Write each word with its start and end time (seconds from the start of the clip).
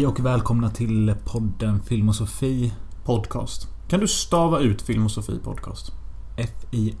Hej 0.00 0.06
och 0.06 0.20
välkomna 0.20 0.70
till 0.70 1.14
podden 1.24 1.82
Filmosofi. 1.82 2.74
Podcast. 3.04 3.68
Kan 3.88 4.00
du 4.00 4.08
stava 4.08 4.58
ut 4.58 4.82
Filmosofi 4.82 5.38
Podcast? 5.44 5.92
F-I-L-M-O-S-O-F-I 6.36 7.00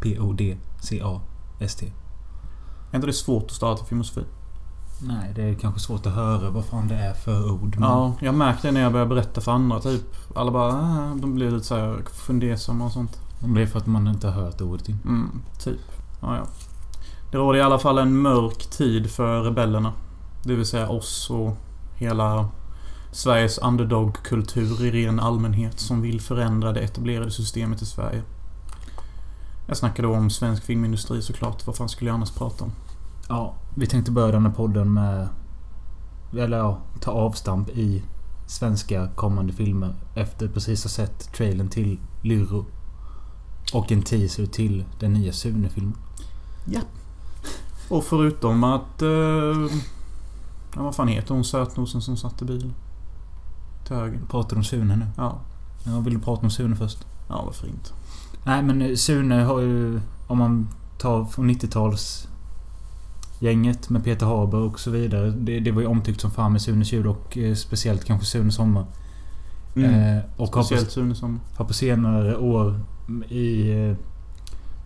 P-O-D-C-A-S-T. 0.00 1.92
Är 2.90 2.96
inte 2.96 3.06
det 3.06 3.12
svårt 3.12 3.44
att 3.44 3.50
stava 3.50 3.76
till 3.76 3.86
Filmosofi? 3.86 4.24
Nej, 5.02 5.32
det 5.34 5.42
är 5.42 5.54
kanske 5.54 5.80
svårt 5.80 6.06
att 6.06 6.14
höra 6.14 6.50
vad 6.50 6.64
fan 6.64 6.88
det 6.88 6.94
är 6.94 7.14
för 7.14 7.52
ord. 7.52 7.76
Men... 7.78 7.88
Ja, 7.88 8.14
jag 8.20 8.34
märkte 8.34 8.68
det 8.68 8.72
när 8.72 8.80
jag 8.80 8.92
började 8.92 9.14
berätta 9.14 9.40
för 9.40 9.52
andra 9.52 9.80
typ. 9.80 10.04
Alla 10.34 10.50
bara 10.50 10.72
ah, 10.72 11.14
de 11.20 11.34
blir 11.34 11.50
lite 11.50 11.66
såhär 11.66 12.02
fundersamma 12.12 12.84
och 12.84 12.92
sånt. 12.92 13.20
Det 13.54 13.62
är 13.62 13.66
för 13.66 13.78
att 13.78 13.86
man 13.86 14.08
inte 14.08 14.28
har 14.28 14.42
hört 14.42 14.60
ordet. 14.60 14.88
Mm, 14.88 15.42
typ. 15.58 15.80
Ja, 16.20 16.36
ja. 16.36 16.46
Det 17.32 17.38
råder 17.38 17.58
i 17.58 17.62
alla 17.62 17.78
fall 17.78 17.98
en 17.98 18.16
mörk 18.18 18.70
tid 18.70 19.10
för 19.10 19.42
rebellerna. 19.42 19.92
Det 20.42 20.54
vill 20.54 20.66
säga 20.66 20.88
oss 20.88 21.30
och 21.30 21.56
hela 21.94 22.48
Sveriges 23.12 23.58
underdog-kultur 23.58 24.84
i 24.84 24.90
ren 24.90 25.20
allmänhet 25.20 25.80
som 25.80 26.02
vill 26.02 26.20
förändra 26.20 26.72
det 26.72 26.80
etablerade 26.80 27.30
systemet 27.30 27.82
i 27.82 27.86
Sverige. 27.86 28.22
Jag 29.66 29.76
snackar 29.76 30.02
då 30.02 30.14
om 30.14 30.30
svensk 30.30 30.62
filmindustri 30.62 31.22
såklart. 31.22 31.66
Vad 31.66 31.76
fan 31.76 31.88
skulle 31.88 32.10
jag 32.10 32.14
annars 32.14 32.30
prata 32.30 32.64
om? 32.64 32.72
Ja, 33.28 33.54
vi 33.74 33.86
tänkte 33.86 34.10
börja 34.10 34.32
den 34.32 34.46
här 34.46 34.52
podden 34.52 34.92
med... 34.92 35.28
Eller 36.38 36.58
ja, 36.58 36.78
ta 37.00 37.10
avstamp 37.10 37.68
i 37.68 38.02
svenska 38.46 39.08
kommande 39.14 39.52
filmer. 39.52 39.94
Efter 40.14 40.48
precis 40.48 40.84
ha 40.84 40.90
sett 40.90 41.32
trailern 41.32 41.68
till 41.68 41.98
Lyro. 42.22 42.66
Och 43.72 43.92
en 43.92 44.02
teaser 44.02 44.46
till 44.46 44.84
den 45.00 45.12
nya 45.12 45.32
Sune-filmen. 45.32 45.96
Ja. 46.64 46.80
Och 47.92 48.04
förutom 48.04 48.64
att... 48.64 49.02
Eh, 49.02 49.08
ja, 50.74 50.82
vad 50.82 50.94
fan 50.94 51.08
heter 51.08 51.34
hon 51.34 51.44
sötnosen 51.44 52.02
som 52.02 52.16
satt 52.16 52.42
i 52.42 52.44
bilen? 52.44 52.74
Till 53.86 53.96
höger. 53.96 54.20
Pratar 54.30 54.56
om 54.56 54.64
Sune 54.64 54.96
nu? 54.96 55.06
Ja. 55.16 55.38
Jag 55.84 56.00
vill 56.00 56.20
prata 56.20 56.42
om 56.42 56.50
Sune 56.50 56.76
först? 56.76 57.06
Ja, 57.28 57.42
varför 57.46 57.66
inte? 57.66 57.90
Nej 58.44 58.62
men 58.62 58.96
Sune 58.96 59.34
har 59.34 59.60
ju... 59.60 60.00
Om 60.26 60.38
man 60.38 60.68
tar 60.98 61.24
från 61.24 61.50
90-tals... 61.50 62.28
Gänget 63.38 63.90
med 63.90 64.04
Peter 64.04 64.26
Haber 64.26 64.58
och 64.58 64.80
så 64.80 64.90
vidare. 64.90 65.30
Det, 65.30 65.60
det 65.60 65.72
var 65.72 65.80
ju 65.80 65.86
omtyckt 65.86 66.20
som 66.20 66.30
fan 66.30 66.52
med 66.52 66.62
Sunes 66.62 66.92
jul 66.92 67.06
och 67.06 67.38
eh, 67.38 67.54
speciellt 67.54 68.04
kanske 68.04 68.26
Sune 68.26 68.52
Sommar. 68.52 68.86
Mm. 69.76 70.16
Eh, 70.16 70.22
och 70.36 70.48
Speciellt 70.48 70.84
på, 70.84 70.90
Sune 70.90 71.14
som... 71.14 71.40
har 71.56 71.64
på 71.64 71.74
senare 71.74 72.36
år 72.36 72.80
i... 73.28 73.70
Eh, 73.70 73.96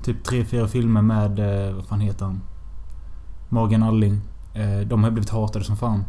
typ 0.05 0.25
tre 0.25 0.45
fyra 0.45 0.69
filmer 0.69 1.03
med... 1.03 1.39
Eh, 1.39 1.75
vad 1.75 1.85
fan 1.85 2.01
heter 2.01 2.25
han? 2.25 2.41
Morgan 3.49 3.83
Alling. 3.83 4.21
Eh, 4.55 4.79
de 4.87 5.05
har 5.05 5.11
blivit 5.11 5.31
hatade 5.31 5.65
som 5.65 5.77
fan. 5.77 6.05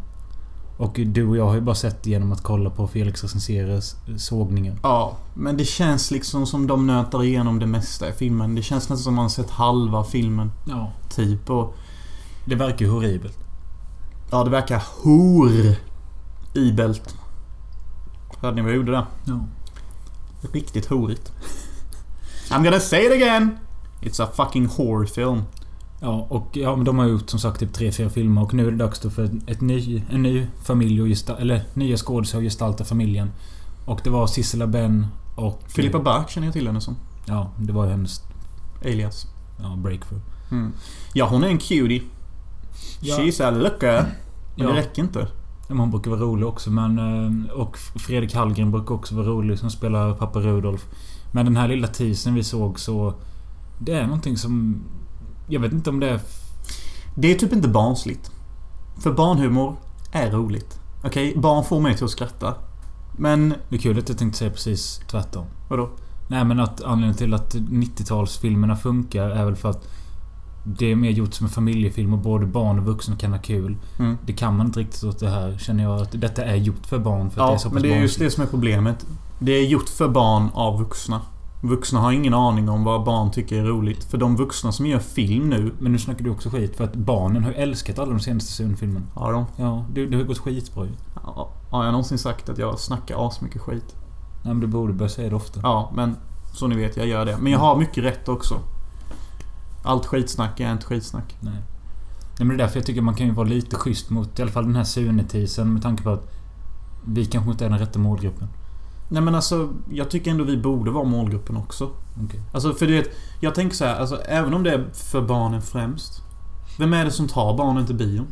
Och 0.77 0.99
du 1.05 1.27
och 1.27 1.37
jag 1.37 1.45
har 1.47 1.55
ju 1.55 1.61
bara 1.61 1.75
sett 1.75 2.03
det 2.03 2.09
genom 2.09 2.31
att 2.31 2.43
kolla 2.43 2.69
på 2.69 2.87
Felix 2.87 3.23
recenseres 3.23 3.95
sågningar. 4.17 4.75
Ja, 4.83 5.17
men 5.33 5.57
det 5.57 5.65
känns 5.65 6.11
liksom 6.11 6.45
som 6.47 6.67
de 6.67 6.87
nötar 6.87 7.23
igenom 7.23 7.59
det 7.59 7.65
mesta 7.65 8.09
i 8.09 8.11
filmen. 8.11 8.55
Det 8.55 8.61
känns 8.61 8.89
nästan 8.89 8.97
som 9.03 9.13
man 9.13 9.29
sett 9.29 9.49
halva 9.49 10.03
filmen. 10.03 10.51
Ja. 10.65 10.91
Typ. 11.09 11.49
Och 11.49 11.75
Det 12.45 12.55
verkar 12.55 12.85
ju 12.85 12.91
horribelt. 12.91 13.37
ja, 14.31 14.43
det 14.43 14.49
verkar 14.49 14.83
horibelt. 15.03 17.15
Hörde 18.41 18.55
ni 18.55 18.61
vad 18.61 18.71
jag 18.71 18.77
gjorde 18.77 18.91
där? 18.91 19.05
Ja. 19.25 19.39
Riktigt 20.51 20.85
horigt. 20.85 21.31
I'm 22.49 22.63
gonna 22.63 22.79
say 22.79 23.05
it 23.05 23.11
again! 23.11 23.57
It's 24.01 24.23
a 24.23 24.27
fucking 24.33 24.65
horror 24.67 25.05
film. 25.05 25.41
Ja, 25.99 26.27
och 26.29 26.47
ja, 26.57 26.75
men 26.75 26.85
de 26.85 26.97
har 26.99 27.05
gjort 27.05 27.29
som 27.29 27.39
sagt 27.39 27.59
typ 27.59 27.73
tre, 27.73 27.91
fyra 27.91 28.09
filmer 28.09 28.41
och 28.43 28.53
nu 28.53 28.67
är 28.67 28.71
det 28.71 28.77
dags 28.77 28.99
då 28.99 29.09
för 29.09 29.29
ett 29.47 29.61
ny, 29.61 30.03
en 30.11 30.21
ny 30.23 30.47
familj 30.63 31.01
att 31.01 31.07
gestalta... 31.07 31.41
Eller 31.41 31.63
nya 31.73 31.97
skådespelare 31.97 32.45
att 32.45 32.51
gestalta 32.51 32.83
familjen. 32.85 33.31
Och 33.85 33.99
det 34.03 34.09
var 34.09 34.27
Sissela 34.27 34.67
Benn 34.67 35.07
och... 35.35 35.61
Filippa 35.67 35.99
Bark 35.99 36.29
känner 36.29 36.47
jag 36.47 36.53
till 36.53 36.67
henne 36.67 36.81
som. 36.81 36.95
Ja, 37.25 37.51
det 37.59 37.73
var 37.73 37.85
ju 37.85 37.91
hennes... 37.91 38.21
Alias. 38.85 39.27
Ja, 39.59 39.75
breakthrough. 39.75 40.23
Mm. 40.51 40.71
Ja, 41.13 41.27
hon 41.27 41.43
är 41.43 41.47
en 41.47 41.57
cutie. 41.57 42.01
Ja. 43.01 43.17
She's 43.17 43.43
a 43.47 43.51
looker. 43.51 44.01
Men 44.01 44.11
Ja. 44.67 44.67
det 44.73 44.79
räcker 44.79 45.01
inte. 45.01 45.19
Ja, 45.19 45.25
men 45.67 45.79
Hon 45.79 45.91
brukar 45.91 46.11
vara 46.11 46.21
rolig 46.21 46.47
också 46.47 46.69
men... 46.71 46.99
eh, 47.47 47.51
Och 47.51 47.77
Fredrik 47.77 48.33
Hallgren 48.35 48.71
brukar 48.71 48.95
också 48.95 49.15
vara 49.15 49.25
rolig 49.27 49.59
som 49.59 49.69
spelar 49.69 50.13
pappa 50.13 50.39
Rudolf. 50.39 50.85
Men 51.31 51.45
den 51.45 51.57
här 51.57 51.67
lilla 51.67 51.87
teasern 51.87 52.33
vi 52.33 52.43
såg 52.43 52.79
så... 52.79 53.13
Det 53.79 53.93
är 53.93 54.03
någonting 54.05 54.37
som... 54.37 54.83
Jag 55.47 55.59
vet 55.59 55.71
inte 55.71 55.89
om 55.89 55.99
det 55.99 56.09
är... 56.09 56.19
Det 57.15 57.31
är 57.31 57.35
typ 57.35 57.53
inte 57.53 57.67
barnsligt. 57.67 58.31
För 58.99 59.11
barnhumor 59.11 59.75
är 60.11 60.31
roligt. 60.31 60.79
Okej, 61.03 61.33
barn 61.37 61.63
får 61.63 61.79
mig 61.81 61.95
till 61.95 62.05
att 62.05 62.11
skratta. 62.11 62.53
Men, 63.17 63.53
Det 63.69 63.75
är 63.75 63.79
kul 63.79 63.99
att 63.99 64.09
jag 64.09 64.17
tänkte 64.17 64.39
säga 64.39 64.51
precis 64.51 65.01
tvärtom. 65.07 65.45
vadå? 65.69 65.89
Nej 66.29 66.43
men 66.43 66.59
att 66.59 66.83
anledningen 66.83 67.15
till 67.15 67.33
att 67.33 67.55
90-talsfilmerna 67.55 68.75
funkar 68.75 69.29
är 69.29 69.45
väl 69.45 69.55
för 69.55 69.69
att 69.69 69.87
det 70.63 70.91
är 70.91 70.95
mer 70.95 71.09
gjort 71.09 71.33
som 71.33 71.45
en 71.45 71.51
familjefilm 71.51 72.13
och 72.13 72.19
både 72.19 72.45
barn 72.45 72.79
och 72.79 72.85
vuxna 72.85 73.15
kan 73.15 73.31
ha 73.31 73.39
kul. 73.39 73.77
Mm. 73.99 74.17
Det 74.25 74.33
kan 74.33 74.57
man 74.57 74.65
inte 74.65 74.79
riktigt 74.79 75.03
åt 75.03 75.19
det 75.19 75.29
här 75.29 75.57
känner 75.57 75.83
jag 75.83 76.01
att 76.01 76.21
detta 76.21 76.45
är 76.45 76.55
gjort 76.55 76.85
för 76.85 76.99
barn 76.99 77.31
för 77.31 77.41
att 77.41 77.47
det 77.47 77.51
är 77.51 77.53
Ja, 77.53 77.59
så 77.59 77.69
men 77.69 77.83
det 77.83 77.93
är 77.93 78.01
just 78.01 78.19
det 78.19 78.31
som 78.31 78.43
är 78.43 78.47
problemet. 78.47 79.05
Det 79.39 79.51
är 79.51 79.65
gjort 79.67 79.89
för 79.89 80.07
barn 80.07 80.49
av 80.53 80.79
vuxna. 80.79 81.21
Vuxna 81.61 81.99
har 81.99 82.11
ingen 82.11 82.33
aning 82.33 82.69
om 82.69 82.83
vad 82.83 83.03
barn 83.03 83.31
tycker 83.31 83.59
är 83.59 83.65
roligt. 83.65 84.03
För 84.03 84.17
de 84.17 84.35
vuxna 84.35 84.71
som 84.71 84.85
gör 84.85 84.99
film 84.99 85.49
nu... 85.49 85.73
Men 85.79 85.91
nu 85.91 85.99
snackar 85.99 86.23
du 86.23 86.29
också 86.29 86.49
skit 86.49 86.77
för 86.77 86.83
att 86.83 86.95
barnen 86.95 87.43
har 87.43 87.51
ju 87.51 87.57
älskat 87.57 87.99
alla 87.99 88.11
de 88.11 88.19
senaste 88.19 88.51
Sune-filmerna. 88.51 89.05
Har 89.13 89.33
de? 89.33 89.45
Ja, 89.55 89.85
det, 89.93 90.05
det 90.05 90.17
har 90.17 90.23
gått 90.23 90.37
skitbra 90.37 90.85
ju. 90.85 90.91
Ja, 91.15 91.51
har 91.69 91.83
jag 91.83 91.91
någonsin 91.91 92.17
sagt 92.17 92.49
att 92.49 92.57
jag 92.57 92.79
snackar 92.79 93.27
asmycket 93.27 93.61
skit? 93.61 93.95
Nej 94.43 94.53
men 94.53 94.59
du 94.59 94.67
borde 94.67 94.93
börja 94.93 95.09
säga 95.09 95.29
det 95.29 95.35
ofta. 95.35 95.59
Ja, 95.63 95.91
men 95.95 96.15
så 96.53 96.67
ni 96.67 96.75
vet, 96.75 96.97
jag 96.97 97.07
gör 97.07 97.25
det. 97.25 97.37
Men 97.37 97.51
jag 97.51 97.59
har 97.59 97.75
mycket 97.75 98.03
rätt 98.03 98.29
också. 98.29 98.59
Allt 99.83 100.05
skitsnack 100.05 100.59
är 100.59 100.71
inte 100.71 100.85
skitsnack. 100.85 101.35
Nej. 101.39 101.53
Nej 102.39 102.47
men 102.47 102.47
det 102.47 102.53
är 102.53 102.57
därför 102.57 102.79
jag 102.79 102.85
tycker 102.85 103.01
man 103.01 103.15
kan 103.15 103.27
ju 103.27 103.33
vara 103.33 103.47
lite 103.47 103.75
schysst 103.75 104.09
mot 104.09 104.39
i 104.39 104.41
alla 104.41 104.51
fall 104.51 104.63
den 104.63 104.75
här 104.75 104.83
Sune-teasern 104.83 105.73
med 105.73 105.81
tanke 105.81 106.03
på 106.03 106.09
att 106.09 106.31
vi 107.05 107.25
kanske 107.25 107.51
inte 107.51 107.65
är 107.65 107.69
den 107.69 107.79
rätta 107.79 107.99
målgruppen. 107.99 108.47
Nej 109.09 109.21
men 109.21 109.35
alltså, 109.35 109.69
jag 109.89 110.09
tycker 110.09 110.31
ändå 110.31 110.43
vi 110.43 110.57
borde 110.57 110.91
vara 110.91 111.03
målgruppen 111.03 111.57
också. 111.57 111.89
Okej. 112.25 112.41
Alltså 112.51 112.73
för 112.73 112.87
du 112.87 112.93
vet, 112.93 113.09
jag 113.39 113.55
tänker 113.55 113.75
så 113.75 113.85
här, 113.85 113.95
alltså 113.99 114.21
även 114.21 114.53
om 114.53 114.63
det 114.63 114.73
är 114.73 114.85
för 114.93 115.21
barnen 115.21 115.61
främst. 115.61 116.21
Vem 116.79 116.93
är 116.93 117.05
det 117.05 117.11
som 117.11 117.27
tar 117.27 117.57
barnen 117.57 117.85
till 117.85 117.95
bion? 117.95 118.27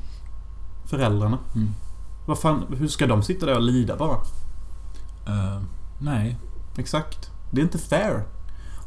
Föräldrarna. 0.86 1.38
Mm. 1.56 1.70
Vad 2.26 2.40
fan, 2.40 2.64
hur 2.78 2.88
ska 2.88 3.08
de 3.08 3.24
sitta 3.24 3.46
där 3.46 3.56
och 3.56 3.62
lida 3.62 3.98
bara? 3.98 4.18
Eh, 5.28 5.62
nej. 6.00 6.38
Exakt. 6.78 7.32
Det 7.52 7.62
är 7.62 7.64
inte 7.64 7.78
fair. 7.78 8.24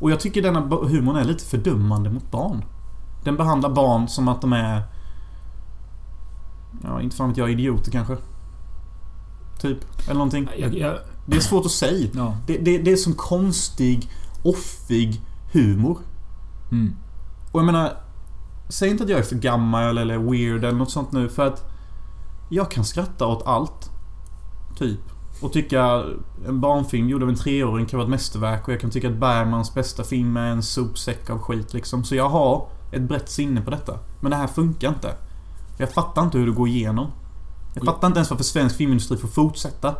Och 0.00 0.10
jag 0.10 0.20
tycker 0.20 0.42
denna 0.42 0.60
humorn 0.60 1.16
är 1.16 1.24
lite 1.24 1.44
fördummande 1.44 2.10
mot 2.10 2.30
barn. 2.30 2.64
Den 3.24 3.36
behandlar 3.36 3.70
barn 3.70 4.08
som 4.08 4.28
att 4.28 4.40
de 4.40 4.52
är... 4.52 4.82
Ja, 6.82 7.00
inte 7.00 7.16
fan 7.16 7.28
vet 7.28 7.38
jag, 7.38 7.50
idioter 7.50 7.90
kanske. 7.90 8.16
Typ. 9.60 9.78
Eller 10.04 10.14
någonting. 10.14 10.48
Jag, 10.58 10.74
jag, 10.74 10.98
Det 11.30 11.36
är 11.36 11.40
svårt 11.40 11.66
att 11.66 11.72
säga. 11.72 12.08
ja. 12.14 12.36
Det, 12.46 12.58
det, 12.58 12.78
det 12.78 12.92
är 12.92 12.96
som 12.96 13.14
konstig, 13.14 14.10
offig 14.42 15.20
humor. 15.52 15.98
Mm. 16.70 16.96
Och 17.52 17.60
jag 17.60 17.66
menar... 17.66 17.92
Säg 18.68 18.90
inte 18.90 19.04
att 19.04 19.10
jag 19.10 19.18
är 19.18 19.22
för 19.22 19.36
gammal 19.36 19.98
eller 19.98 20.18
weird 20.18 20.64
eller 20.64 20.78
något 20.78 20.90
sånt 20.90 21.12
nu 21.12 21.28
för 21.28 21.46
att... 21.46 21.70
Jag 22.48 22.70
kan 22.70 22.84
skratta 22.84 23.26
åt 23.26 23.46
allt. 23.46 23.90
Typ. 24.78 25.00
Och 25.40 25.52
tycka 25.52 26.04
en 26.46 26.60
barnfilm 26.60 27.08
gjord 27.08 27.22
av 27.22 27.28
en 27.28 27.36
treåring 27.36 27.86
kan 27.86 27.98
vara 27.98 28.06
ett 28.06 28.10
mästerverk 28.10 28.68
och 28.68 28.72
jag 28.74 28.80
kan 28.80 28.90
tycka 28.90 29.08
att 29.08 29.16
Bergmans 29.16 29.74
bästa 29.74 30.04
film 30.04 30.36
är 30.36 30.50
en 30.50 30.62
sopsäck 30.62 31.30
av 31.30 31.38
skit 31.38 31.74
liksom. 31.74 32.04
Så 32.04 32.14
jag 32.14 32.28
har 32.28 32.68
ett 32.92 33.02
brett 33.02 33.28
sinne 33.28 33.60
på 33.60 33.70
detta. 33.70 33.98
Men 34.20 34.30
det 34.30 34.36
här 34.36 34.46
funkar 34.46 34.88
inte. 34.88 35.14
Jag 35.78 35.92
fattar 35.92 36.22
inte 36.22 36.38
hur 36.38 36.46
det 36.46 36.52
går 36.52 36.68
igenom. 36.68 37.06
Jag 37.74 37.84
fattar 37.84 38.06
inte 38.06 38.18
ens 38.18 38.30
varför 38.30 38.44
svensk 38.44 38.76
filmindustri 38.76 39.16
får 39.16 39.28
fortsätta. 39.28 39.94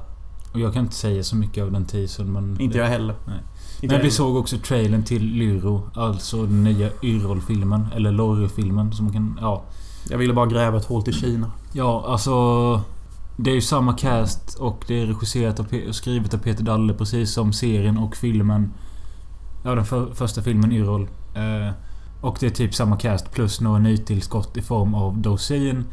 Och 0.52 0.60
jag 0.60 0.72
kan 0.72 0.82
inte 0.82 0.94
säga 0.94 1.22
så 1.22 1.36
mycket 1.36 1.64
av 1.64 1.72
den 1.72 1.84
teasern 1.84 2.32
men... 2.32 2.60
Inte 2.60 2.78
jag 2.78 2.86
heller. 2.86 3.14
Nej. 3.24 3.38
Inte 3.80 3.94
Men 3.94 4.04
vi 4.04 4.10
såg 4.10 4.36
också 4.36 4.56
trailern 4.58 5.04
till 5.04 5.24
Lyro. 5.24 5.90
Alltså 5.94 6.42
den 6.42 6.64
nya 6.64 6.90
Yrrol-filmen. 7.02 7.86
Eller 7.94 8.12
Lorry-filmen 8.12 8.92
som 8.92 9.12
kan... 9.12 9.38
Ja. 9.40 9.62
Jag 10.10 10.18
ville 10.18 10.32
bara 10.32 10.46
gräva 10.46 10.78
ett 10.78 10.84
hål 10.84 11.02
till 11.02 11.14
Kina. 11.14 11.50
Ja, 11.72 12.04
alltså... 12.08 12.80
Det 13.36 13.50
är 13.50 13.54
ju 13.54 13.60
samma 13.60 13.92
cast 13.92 14.54
och 14.54 14.84
det 14.88 15.02
är 15.02 15.06
regisserat 15.06 15.60
och 15.60 15.66
skrivet 15.94 16.34
av 16.34 16.38
Peter 16.38 16.64
Dalle 16.64 16.94
precis 16.94 17.32
som 17.32 17.52
serien 17.52 17.98
och 17.98 18.16
filmen. 18.16 18.72
Ja, 19.64 19.74
den 19.74 19.84
för, 19.84 20.14
första 20.14 20.42
filmen 20.42 20.72
Yrrol. 20.72 21.08
Eh, 21.34 21.72
och 22.20 22.36
det 22.40 22.46
är 22.46 22.50
typ 22.50 22.74
samma 22.74 22.96
cast 22.96 23.32
plus 23.32 23.60
några 23.60 23.78
nytillskott 23.78 24.56
i 24.56 24.62
form 24.62 24.94
av 24.94 25.18
Dorsin. 25.18 25.84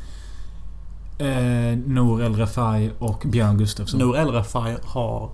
Eh, 1.17 1.77
Nour 1.85 2.21
El 2.23 2.35
Refai 2.35 2.91
och 3.00 3.23
Björn 3.25 3.57
Gustafsson. 3.57 4.00
Nour 4.00 4.17
El 4.17 4.31
Refai 4.31 4.77
har 4.83 5.31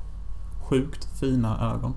sjukt 0.69 1.19
fina 1.19 1.73
ögon. 1.75 1.95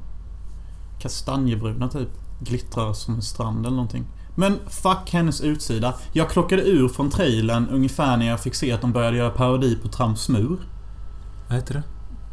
Kastanjebruna 1.00 1.88
typ. 1.88 2.08
Glittrar 2.40 2.92
som 2.92 3.14
en 3.14 3.22
strand 3.22 3.66
eller 3.66 3.76
någonting. 3.76 4.04
Men 4.34 4.58
fuck 4.69 5.10
hennes 5.12 5.40
utsida. 5.40 5.94
Jag 6.12 6.31
klockade 6.31 6.62
ur 6.62 6.88
från 6.88 7.10
trailern 7.10 7.69
ungefär 7.69 8.16
när 8.16 8.26
jag 8.26 8.40
fick 8.40 8.54
se 8.54 8.72
att 8.72 8.81
de 8.81 8.92
började 8.92 9.16
göra 9.16 9.31
parodi 9.31 9.78
på 9.82 9.88
Trumps 9.88 10.28
mur. 10.28 10.58
Vad 11.48 11.56
heter 11.56 11.75
det? 11.75 11.82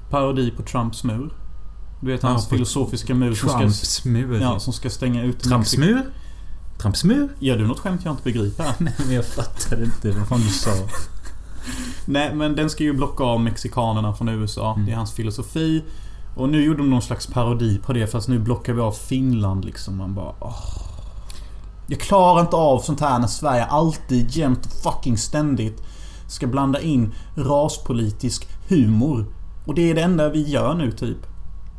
Parodi 0.09 0.51
på 0.51 0.63
Trumps 0.63 1.03
mur. 1.03 1.33
Du 2.01 2.07
vet 2.07 2.24
Ja, 2.24 2.30
hans 2.30 2.50
på 2.50 2.56
filosofiska 2.56 3.15
mur 3.15 3.36
som 3.36 3.50
ska, 3.50 3.57
Trumps 3.59 4.06
mur. 4.06 4.39
ja, 4.42 4.59
som 4.59 4.74
ska 4.74 4.89
stänga 4.89 5.24
ut 5.24 5.39
Trumps 5.39 5.77
mur? 5.77 6.01
Trumps 6.77 7.03
mur? 7.03 7.30
Gör 7.39 7.57
du 7.57 7.68
något 7.68 7.80
skämt 7.80 8.01
jag 8.06 8.13
inte 8.13 8.24
begriper? 8.24 8.65
Nej, 8.80 8.94
men 8.98 9.15
jag 9.15 9.25
fattar 9.25 9.83
inte 9.83 10.12
vad 10.12 10.27
fan 10.27 10.39
du 10.42 10.50
sa. 10.50 10.71
Nej, 12.06 12.36
men 12.36 12.56
den 12.56 12.69
ska 12.69 12.84
ju 12.84 12.94
blocka 12.94 13.24
av 13.24 13.40
mexikanerna 13.40 14.13
från 14.13 14.30
USA. 14.30 14.74
Mm. 14.74 14.86
Det 14.86 14.92
är 14.92 14.96
hans 14.96 15.13
filosofi. 15.13 15.84
Och 16.36 16.50
nu 16.50 16.63
gjorde 16.63 16.78
de 16.78 16.90
någon 16.90 17.02
slags 17.02 17.28
parodi 17.28 17.80
på 17.86 17.94
det 17.94 18.08
fast 18.08 18.28
nu 18.28 18.40
blockar 18.40 18.74
vi 18.74 18.81
av 18.81 18.92
Finland 18.92 19.66
liksom. 19.66 19.98
Man 19.98 20.16
bara... 20.16 20.34
åh. 20.40 20.92
Jag 21.88 22.00
klarar 22.00 22.42
inte 22.42 22.56
av 22.56 22.80
sånt 22.80 23.00
här 23.00 23.19
när 23.19 23.28
Sverige 23.28 23.66
alltid, 23.66 24.31
jämt 24.31 24.66
och 24.66 24.72
fucking 24.72 25.18
ständigt 25.18 25.84
ska 26.28 26.48
blanda 26.48 26.81
in 26.81 27.13
raspolitisk 27.36 28.48
humor. 28.68 29.25
Och 29.66 29.75
det 29.75 29.90
är 29.90 29.96
det 29.96 30.02
enda 30.02 30.30
vi 30.30 30.50
gör 30.50 30.74
nu 30.74 30.92
typ. 30.92 31.18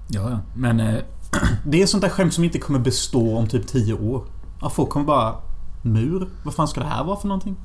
Ja, 0.08 0.30
ja. 0.30 0.38
Men... 0.54 0.80
Eh, 0.80 1.02
Det 1.66 1.82
är 1.82 1.86
sånt 1.86 2.02
där 2.02 2.10
skämt 2.10 2.34
som 2.34 2.44
inte 2.44 2.58
kommer 2.58 2.78
bestå 2.78 3.36
om 3.36 3.46
typ 3.46 3.66
10 3.66 3.94
år. 3.94 4.24
Ja, 4.60 4.70
folk 4.70 4.90
kommer 4.90 5.06
bara... 5.06 5.34
Mur? 5.82 6.28
Vad 6.42 6.54
fan 6.54 6.68
ska 6.68 6.80
det 6.80 6.86
här 6.86 7.04
vara 7.04 7.16
för 7.16 7.28
någonting? 7.28 7.56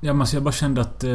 Ja, 0.00 0.12
men 0.12 0.20
alltså 0.20 0.36
jag 0.36 0.42
bara 0.42 0.52
kände 0.52 0.80
att 0.80 1.04
eh, 1.04 1.10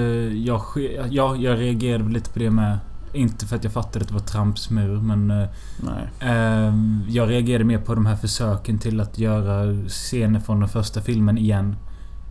jag... 0.45 0.61
Ja, 1.09 1.35
jag 1.35 1.59
reagerade 1.59 2.09
lite 2.09 2.29
på 2.29 2.39
det 2.39 2.51
med. 2.51 2.77
Inte 3.13 3.45
för 3.45 3.55
att 3.55 3.63
jag 3.63 3.73
fattade 3.73 4.03
att 4.03 4.07
det 4.07 4.13
var 4.13 4.21
Trumps 4.21 4.69
mur, 4.69 5.01
men... 5.01 5.31
Eh, 5.31 5.47
Nej. 5.81 6.31
eh, 6.31 6.73
jag 7.07 7.29
reagerade 7.29 7.63
mer 7.63 7.77
på 7.77 7.95
de 7.95 8.05
här 8.05 8.15
försöken 8.15 8.79
till 8.79 8.99
att 9.01 9.17
göra 9.19 9.87
scener 9.87 10.39
från 10.39 10.59
den 10.59 10.69
första 10.69 11.01
filmen 11.01 11.37
igen. 11.37 11.75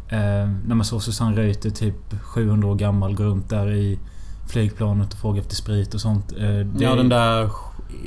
Eh, 0.08 0.50
när 0.66 0.74
man 0.74 0.84
såg 0.84 1.02
Susanne 1.02 1.36
Reuter, 1.36 1.70
typ 1.70 2.20
700 2.22 2.68
år 2.68 2.74
gammal, 2.74 3.14
gå 3.14 3.24
runt 3.24 3.48
där 3.48 3.70
i 3.72 3.98
flygplanet 4.48 5.12
och 5.12 5.18
fråga 5.18 5.40
efter 5.40 5.54
sprit 5.54 5.94
och 5.94 6.00
sånt. 6.00 6.32
Eh, 6.32 6.38
det 6.48 6.84
Ja, 6.84 6.94
den 6.94 7.08
där 7.08 7.50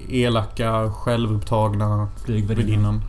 elaka, 0.10 0.92
självupptagna 0.92 2.08
flygvärdinnan. 2.26 2.68
värdinnan. 2.68 3.02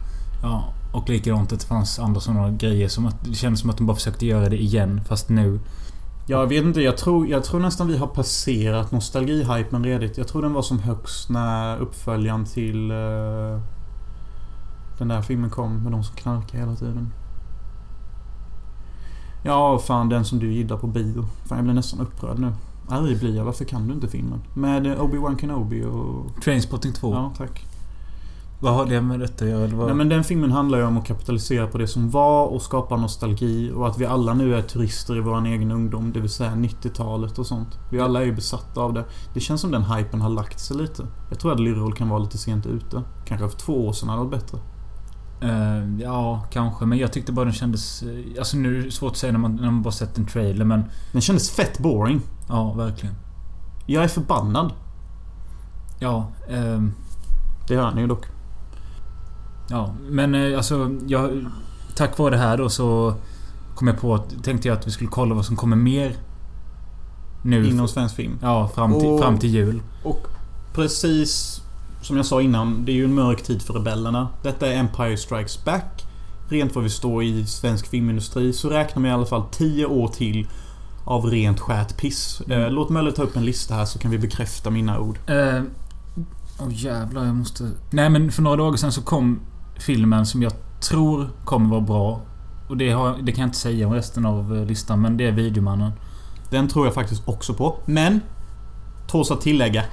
Ja, 0.42 0.64
och 0.94 1.08
likadant 1.08 1.52
att 1.52 1.60
det 1.60 1.66
fanns 1.66 1.98
andra 1.98 2.20
sådana 2.20 2.50
grejer 2.50 2.88
som 2.88 3.06
att 3.06 3.24
det 3.24 3.34
kändes 3.34 3.60
som 3.60 3.70
att 3.70 3.76
de 3.76 3.86
bara 3.86 3.94
försökte 3.94 4.26
göra 4.26 4.48
det 4.48 4.62
igen 4.62 5.00
fast 5.08 5.28
nu. 5.28 5.60
Jag 6.26 6.46
vet 6.46 6.64
inte, 6.64 6.80
jag 6.80 6.96
tror, 6.96 7.28
jag 7.28 7.44
tror 7.44 7.60
nästan 7.60 7.88
vi 7.88 7.96
har 7.96 8.06
passerat 8.06 8.92
nostalgihypen 8.92 9.84
redigt. 9.84 10.18
Jag 10.18 10.28
tror 10.28 10.42
den 10.42 10.52
var 10.52 10.62
som 10.62 10.78
högst 10.78 11.30
när 11.30 11.78
uppföljaren 11.78 12.44
till 12.44 12.90
eh, 12.90 13.60
den 14.98 15.08
där 15.08 15.22
filmen 15.22 15.50
kom 15.50 15.82
med 15.82 15.92
de 15.92 16.04
som 16.04 16.16
knarkar 16.16 16.58
hela 16.58 16.74
tiden. 16.74 17.12
Ja, 19.44 19.78
fan 19.78 20.08
den 20.08 20.24
som 20.24 20.38
du 20.38 20.52
gillar 20.52 20.76
på 20.76 20.86
bio. 20.86 21.24
Fan 21.48 21.58
jag 21.58 21.64
blir 21.64 21.74
nästan 21.74 22.00
upprörd 22.00 22.38
nu. 22.38 22.52
Arg 22.88 23.16
blir 23.16 23.36
jag, 23.36 23.44
varför 23.44 23.64
kan 23.64 23.88
du 23.88 23.94
inte 23.94 24.08
filmen? 24.08 24.40
Med 24.54 24.86
eh, 24.86 25.00
Obi-Wan 25.00 25.38
Kenobi 25.38 25.84
och... 25.84 26.42
Trainspotting 26.42 26.92
2. 26.92 27.12
Ja, 27.12 27.32
tack. 27.36 27.66
Vad 28.60 28.74
har 28.74 28.86
det 28.86 29.00
med 29.00 29.20
detta 29.20 29.44
att 29.44 29.50
göra? 29.50 29.66
Vad? 29.74 29.86
Nej 29.86 29.94
men 29.96 30.08
den 30.08 30.24
filmen 30.24 30.52
handlar 30.52 30.78
ju 30.78 30.84
om 30.84 30.98
att 30.98 31.06
kapitalisera 31.06 31.66
på 31.66 31.78
det 31.78 31.86
som 31.88 32.10
var 32.10 32.46
och 32.46 32.62
skapa 32.62 32.96
nostalgi 32.96 33.72
och 33.74 33.86
att 33.88 33.98
vi 33.98 34.06
alla 34.06 34.34
nu 34.34 34.54
är 34.54 34.62
turister 34.62 35.16
i 35.16 35.20
vår 35.20 35.46
egen 35.46 35.70
ungdom, 35.70 36.12
det 36.12 36.20
vill 36.20 36.30
säga 36.30 36.50
90-talet 36.50 37.38
och 37.38 37.46
sånt. 37.46 37.78
Vi 37.90 38.00
alla 38.00 38.20
är 38.20 38.24
ju 38.24 38.34
besatta 38.34 38.80
av 38.80 38.92
det. 38.92 39.04
Det 39.34 39.40
känns 39.40 39.60
som 39.60 39.70
den 39.70 39.84
hypen 39.84 40.20
har 40.20 40.30
lagt 40.30 40.60
sig 40.60 40.76
lite. 40.76 41.06
Jag 41.30 41.38
tror 41.38 41.52
att 41.52 41.60
Lyrol 41.60 41.94
kan 41.94 42.08
vara 42.08 42.18
lite 42.18 42.38
sent 42.38 42.66
ute. 42.66 43.02
Kanske 43.26 43.48
för 43.48 43.56
två 43.58 43.86
år 43.86 43.92
sedan 43.92 44.08
hade 44.08 44.22
varit 44.24 44.30
bättre. 44.30 44.58
Eh, 45.40 46.00
ja, 46.00 46.44
kanske. 46.50 46.84
Men 46.86 46.98
jag 46.98 47.12
tyckte 47.12 47.32
bara 47.32 47.44
den 47.44 47.54
kändes... 47.54 48.02
eh, 48.02 48.38
Alltså 48.38 48.56
nu 48.56 48.78
är 48.78 48.82
det 48.84 48.90
svårt 48.90 49.10
att 49.12 49.18
säga 49.18 49.32
när 49.32 49.38
man, 49.38 49.56
när 49.56 49.64
man 49.70 49.82
bara 49.82 49.92
sett 49.92 50.18
en 50.18 50.26
trailer 50.26 50.64
men... 50.64 50.84
Den 51.12 51.20
kändes 51.20 51.50
fett 51.50 51.78
boring. 51.78 52.20
Ja, 52.48 52.72
verkligen. 52.72 53.14
Jag 53.86 54.04
är 54.04 54.08
förbannad. 54.08 54.72
Ja, 55.98 56.26
ehm, 56.50 56.92
Det 57.68 57.76
hör 57.76 57.94
ni 57.94 58.00
ju 58.00 58.06
dock. 58.06 58.26
Ja. 59.68 59.94
Men 60.10 60.34
eh, 60.34 60.56
alltså, 60.56 60.90
jag... 61.06 61.46
Tack 61.96 62.18
vare 62.18 62.30
det 62.30 62.36
här 62.36 62.56
då 62.56 62.68
så... 62.68 63.14
Kom 63.74 63.88
jag 63.88 64.00
på 64.00 64.14
att... 64.14 64.44
Tänkte 64.44 64.68
jag 64.68 64.78
att 64.78 64.86
vi 64.86 64.90
skulle 64.90 65.10
kolla 65.10 65.34
vad 65.34 65.44
som 65.44 65.56
kommer 65.56 65.76
mer. 65.76 66.16
Nu. 67.42 67.68
Inom 67.68 67.88
svensk 67.88 68.16
film. 68.16 68.38
Ja, 68.42 68.68
fram 68.68 69.00
till, 69.00 69.08
Och- 69.08 69.20
fram 69.20 69.38
till 69.38 69.50
jul. 69.50 69.82
Och 70.02 70.26
precis 70.74 71.60
som 72.02 72.16
jag 72.16 72.26
sa 72.26 72.42
innan, 72.42 72.84
det 72.84 72.92
är 72.92 72.96
ju 72.96 73.04
en 73.04 73.14
mörk 73.14 73.42
tid 73.42 73.62
för 73.62 73.74
rebellerna. 73.74 74.28
Detta 74.42 74.66
är 74.66 74.76
Empire 74.76 75.16
Strikes 75.16 75.64
Back. 75.64 76.04
Rent 76.48 76.74
vad 76.74 76.84
vi 76.84 76.90
står 76.90 77.24
i 77.24 77.46
svensk 77.46 77.86
filmindustri 77.86 78.52
så 78.52 78.68
räknar 78.68 79.02
vi 79.02 79.08
i 79.08 79.12
alla 79.12 79.26
fall 79.26 79.42
10 79.52 79.86
år 79.86 80.08
till 80.08 80.48
av 81.04 81.26
rent 81.26 81.60
skärt 81.60 81.96
piss. 81.96 82.42
Mm. 82.46 82.62
Eh, 82.62 82.70
Låt 82.70 82.90
Möller 82.90 83.10
ta 83.10 83.22
upp 83.22 83.36
en 83.36 83.44
lista 83.44 83.74
här 83.74 83.84
så 83.84 83.98
kan 83.98 84.10
vi 84.10 84.18
bekräfta 84.18 84.70
mina 84.70 84.98
ord. 84.98 85.18
Åh 86.58 86.66
oh, 86.66 86.74
jävlar, 86.74 87.24
jag 87.24 87.34
måste... 87.34 87.70
Nej 87.90 88.10
men 88.10 88.32
för 88.32 88.42
några 88.42 88.56
dagar 88.56 88.76
sedan 88.76 88.92
så 88.92 89.02
kom 89.02 89.40
filmen 89.76 90.26
som 90.26 90.42
jag 90.42 90.52
tror 90.80 91.30
kommer 91.44 91.70
vara 91.70 91.80
bra. 91.80 92.20
Och 92.68 92.76
det, 92.76 92.90
har, 92.90 93.18
det 93.22 93.32
kan 93.32 93.42
jag 93.42 93.48
inte 93.48 93.58
säga 93.58 93.86
om 93.86 93.92
resten 93.92 94.26
av 94.26 94.56
eh, 94.56 94.64
listan, 94.64 95.00
men 95.00 95.16
det 95.16 95.26
är 95.26 95.32
Videomannen. 95.32 95.92
Den 96.50 96.68
tror 96.68 96.86
jag 96.86 96.94
faktiskt 96.94 97.28
också 97.28 97.54
på. 97.54 97.76
Men... 97.84 98.20
Tåls 99.06 99.30
att 99.30 99.40
tillägga... 99.40 99.84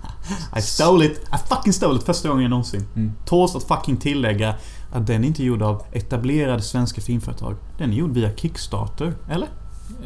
I 0.58 0.62
stole 0.62 1.04
it! 1.04 1.12
I 1.12 1.48
fucking 1.48 1.72
stole 1.72 1.96
it 1.96 2.02
första 2.02 2.28
gången 2.28 2.50
någonsin. 2.50 2.86
Mm. 2.96 3.12
Tåls 3.24 3.56
att 3.56 3.64
fucking 3.64 3.96
tillägga 3.96 4.54
att 4.92 5.06
den 5.06 5.24
är 5.24 5.28
inte 5.28 5.44
gjord 5.44 5.62
av 5.62 5.82
etablerade 5.92 6.62
svenska 6.62 7.00
filmföretag. 7.00 7.56
Den 7.78 7.92
är 7.92 7.96
gjord 7.96 8.12
via 8.12 8.30
Kickstarter, 8.36 9.14
eller? 9.30 9.48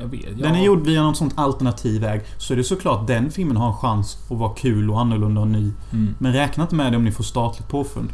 Jag 0.00 0.06
vet, 0.06 0.20
ja. 0.36 0.46
Den 0.46 0.54
är 0.54 0.64
gjord 0.64 0.86
via 0.86 1.02
någon 1.02 1.14
sånt 1.14 1.34
alternativ 1.36 2.00
väg. 2.00 2.20
Så 2.38 2.52
är 2.52 2.56
det 2.56 2.64
såklart 2.64 3.06
den 3.06 3.30
filmen 3.30 3.56
har 3.56 3.68
en 3.68 3.76
chans 3.76 4.18
att 4.30 4.38
vara 4.38 4.54
kul 4.54 4.90
och 4.90 5.00
annorlunda 5.00 5.40
och 5.40 5.48
ny. 5.48 5.72
Mm. 5.92 6.14
Men 6.18 6.32
räkna 6.32 6.62
inte 6.62 6.74
med 6.74 6.92
det 6.92 6.96
om 6.96 7.04
ni 7.04 7.12
får 7.12 7.24
statligt 7.24 7.68
påfund. 7.68 8.08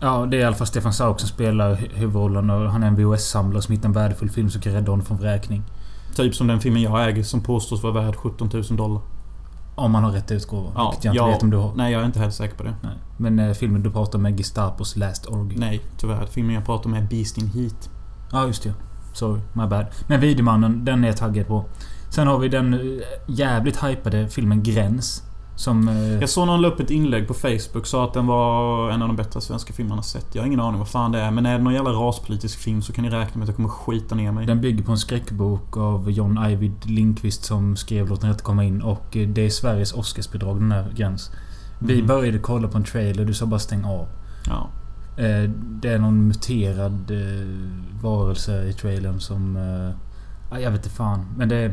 Ja, 0.00 0.26
det 0.30 0.36
är 0.36 0.40
i 0.40 0.44
alla 0.44 0.56
fall 0.56 0.66
Stefan 0.66 0.92
Sauk 0.92 1.20
som 1.20 1.28
spelar 1.28 1.74
hu- 1.74 1.94
huvudrollen 1.94 2.50
och 2.50 2.70
han 2.70 2.82
är 2.82 2.86
en 2.86 2.96
VHS-samlare 2.96 3.62
som 3.62 3.72
hittar 3.74 3.88
en 3.88 3.92
värdefull 3.92 4.30
film 4.30 4.50
som 4.50 4.60
kan 4.62 4.72
rädda 4.72 4.90
honom 4.92 5.06
från 5.06 5.18
vräkning. 5.18 5.62
Typ 6.16 6.34
som 6.34 6.46
den 6.46 6.60
filmen 6.60 6.82
jag 6.82 7.08
äger 7.08 7.22
som 7.22 7.40
påstås 7.40 7.82
vara 7.82 7.92
värd 7.92 8.16
17 8.16 8.50
000 8.52 8.62
dollar. 8.76 9.00
Om 9.74 9.90
man 9.92 10.04
har 10.04 10.10
rätt 10.10 10.30
utgåva. 10.30 10.70
Ja, 10.74 10.90
vilket 10.90 11.04
jag 11.04 11.12
inte 11.12 11.22
ja. 11.24 11.26
vet 11.26 11.42
om 11.42 11.50
du 11.50 11.56
har. 11.56 11.72
Nej, 11.74 11.92
jag 11.92 12.02
är 12.02 12.06
inte 12.06 12.18
helt 12.20 12.34
säker 12.34 12.56
på 12.56 12.62
det. 12.62 12.74
Nej. 12.82 12.92
Men 13.16 13.38
eh, 13.38 13.52
filmen 13.54 13.82
du 13.82 13.90
pratar 13.90 14.18
om 14.18 14.26
är 14.26 14.30
Gestapos 14.30 14.96
Last 14.96 15.26
Orgy. 15.26 15.56
Nej, 15.58 15.80
tyvärr. 15.98 16.26
Filmen 16.26 16.54
jag 16.54 16.64
pratar 16.66 16.90
om 16.90 16.94
är 16.94 17.02
Beast 17.02 17.38
in 17.38 17.46
Heat. 17.46 17.90
Ja, 18.32 18.46
just 18.46 18.62
det. 18.62 18.74
Sorry, 19.12 19.40
my 19.52 19.66
bad. 19.66 19.86
Men 20.06 20.20
Videomannen, 20.20 20.84
den 20.84 21.04
är 21.04 21.08
jag 21.08 21.16
taggad 21.16 21.46
på. 21.46 21.64
Sen 22.10 22.26
har 22.26 22.38
vi 22.38 22.48
den 22.48 22.74
eh, 22.74 22.80
jävligt 23.28 23.84
hypade 23.84 24.28
filmen 24.28 24.62
Gräns. 24.62 25.22
Som... 25.56 25.88
eh, 25.88 26.20
Jag 26.20 26.28
såg 26.28 26.46
någon 26.46 26.62
la 26.62 26.68
upp 26.68 26.80
ett 26.80 26.90
inlägg 26.90 27.28
på 27.28 27.34
Facebook 27.34 27.86
sa 27.86 28.04
att 28.04 28.12
den 28.14 28.26
var 28.26 28.90
en 28.90 29.02
av 29.02 29.08
de 29.08 29.16
bättre 29.16 29.40
svenska 29.40 29.72
filmerna 29.72 30.02
sett. 30.02 30.34
Jag 30.34 30.42
har 30.42 30.46
ingen 30.46 30.60
aning 30.60 30.78
vad 30.78 30.88
fan 30.88 31.12
det 31.12 31.18
är. 31.20 31.30
Men 31.30 31.46
är 31.46 31.58
det 31.58 31.64
någon 31.64 31.74
jävla 31.74 31.90
raspolitisk 31.90 32.58
film 32.58 32.82
så 32.82 32.92
kan 32.92 33.04
ni 33.04 33.10
räkna 33.10 33.38
med 33.38 33.42
att 33.42 33.48
jag 33.48 33.56
kommer 33.56 33.68
skita 33.68 34.14
ner 34.14 34.32
mig. 34.32 34.46
Den 34.46 34.60
bygger 34.60 34.84
på 34.84 34.92
en 34.92 34.98
skräckbok 34.98 35.76
av 35.76 36.10
John 36.10 36.38
Ajvide 36.38 36.76
Lindqvist 36.88 37.44
som 37.44 37.76
skrev 37.76 38.08
Låt 38.08 38.20
den 38.20 38.30
rätt 38.30 38.42
komma 38.42 38.64
in. 38.64 38.82
Och 38.82 39.16
eh, 39.16 39.28
det 39.28 39.40
är 39.46 39.50
Sveriges 39.50 39.92
Oscarsbidrag, 39.92 40.56
den 40.60 40.72
här 40.72 40.92
Gräns. 40.96 41.30
Vi 41.78 41.96
Mhm. 41.98 42.06
började 42.06 42.38
kolla 42.38 42.68
på 42.68 42.78
en 42.78 42.84
trailer, 42.84 43.24
du 43.24 43.34
sa 43.34 43.46
bara 43.46 43.60
stäng 43.60 43.84
av. 43.84 44.06
Ja. 44.46 44.68
Eh, 45.24 45.50
Det 45.80 45.88
är 45.88 45.98
någon 45.98 46.28
muterad 46.28 47.12
varelse 48.02 48.64
i 48.68 48.72
trailern 48.72 49.20
som... 49.20 49.56
ja, 50.50 50.60
Jag 50.60 50.70
vet 50.70 50.84
inte 50.86 50.96
fan. 50.96 51.26
Men 51.36 51.48
det 51.48 51.56
är... 51.56 51.72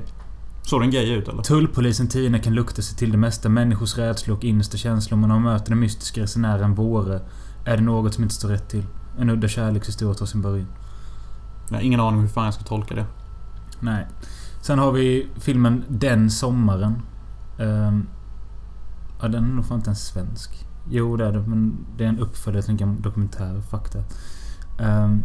Såg 0.65 0.81
den 0.81 0.91
gay 0.91 1.13
ut 1.13 1.27
eller? 1.27 1.43
Tullpolisen 1.43 2.07
Tina 2.07 2.39
kan 2.39 2.53
lukta 2.53 2.81
sig 2.81 2.97
till 2.97 3.11
det 3.11 3.17
mesta. 3.17 3.49
Människors 3.49 3.97
rädslor 3.97 4.37
och 4.37 4.43
innersta 4.43 4.77
känslor. 4.77 5.17
Men 5.17 5.29
när 5.29 5.35
de 5.35 5.43
möter 5.43 5.69
den 5.69 5.79
mystiska 5.79 6.21
resenären 6.21 6.75
Våre 6.75 7.21
är 7.65 7.77
det 7.77 7.83
något 7.83 8.13
som 8.13 8.23
inte 8.23 8.35
står 8.35 8.49
rätt 8.49 8.69
till. 8.69 8.85
En 9.19 9.29
udda 9.29 9.47
kärlekshistoria 9.47 10.13
tar 10.13 10.25
sin 10.25 10.41
början. 10.41 10.67
Jag 11.69 11.75
har 11.75 11.81
ingen 11.81 11.99
aning 11.99 12.21
hur 12.21 12.27
fan 12.27 12.45
jag 12.45 12.53
ska 12.53 12.63
tolka 12.63 12.95
det. 12.95 13.05
Nej. 13.79 14.07
Sen 14.61 14.79
har 14.79 14.91
vi 14.91 15.27
filmen 15.35 15.83
Den 15.87 16.29
sommaren. 16.29 17.01
Ehm, 17.59 18.07
ja, 19.21 19.27
den 19.27 19.43
är 19.43 19.55
nog 19.55 19.65
fan 19.65 19.77
inte 19.77 19.87
ens 19.87 20.07
svensk. 20.07 20.67
Jo, 20.89 21.17
det 21.17 21.25
är 21.25 21.31
det. 21.31 21.41
Men 21.41 21.85
det 21.97 22.03
är 22.03 22.09
en 22.09 22.19
uppföljare 22.19 22.63
till 22.63 22.81
en 22.81 23.01
dokumentär. 23.01 23.61
Fakta. 23.61 23.99
Um, 24.79 25.23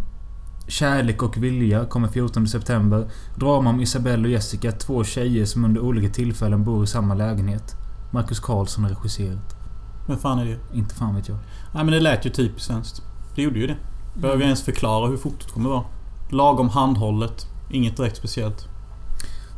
Kärlek 0.68 1.22
och 1.22 1.36
vilja 1.36 1.84
kommer 1.84 2.08
14 2.08 2.48
september. 2.48 3.10
Drama 3.36 3.70
om 3.70 3.80
Isabelle 3.80 4.28
och 4.28 4.32
Jessica, 4.32 4.72
två 4.72 5.04
tjejer 5.04 5.44
som 5.44 5.64
under 5.64 5.80
olika 5.80 6.08
tillfällen 6.08 6.64
bor 6.64 6.84
i 6.84 6.86
samma 6.86 7.14
lägenhet. 7.14 7.74
Marcus 8.12 8.40
Karlsson 8.40 8.84
har 8.84 8.90
regisserat. 8.90 9.56
Vem 10.08 10.18
fan 10.18 10.38
är 10.38 10.44
det? 10.44 10.58
Inte 10.74 10.94
fan 10.94 11.14
vet 11.14 11.28
jag. 11.28 11.38
Nej 11.74 11.84
men 11.84 11.94
det 11.94 12.00
lät 12.00 12.26
ju 12.26 12.30
typiskt 12.30 12.66
svenskt. 12.66 13.02
Det 13.34 13.42
gjorde 13.42 13.58
ju 13.58 13.66
det. 13.66 13.76
Behöver 14.14 14.40
jag 14.40 14.46
ens 14.46 14.62
förklara 14.62 15.08
hur 15.08 15.16
fotot 15.16 15.52
kommer 15.52 15.70
vara? 15.70 15.84
Lagom 16.30 16.68
handhållet. 16.68 17.46
Inget 17.70 17.96
direkt 17.96 18.16
speciellt. 18.16 18.68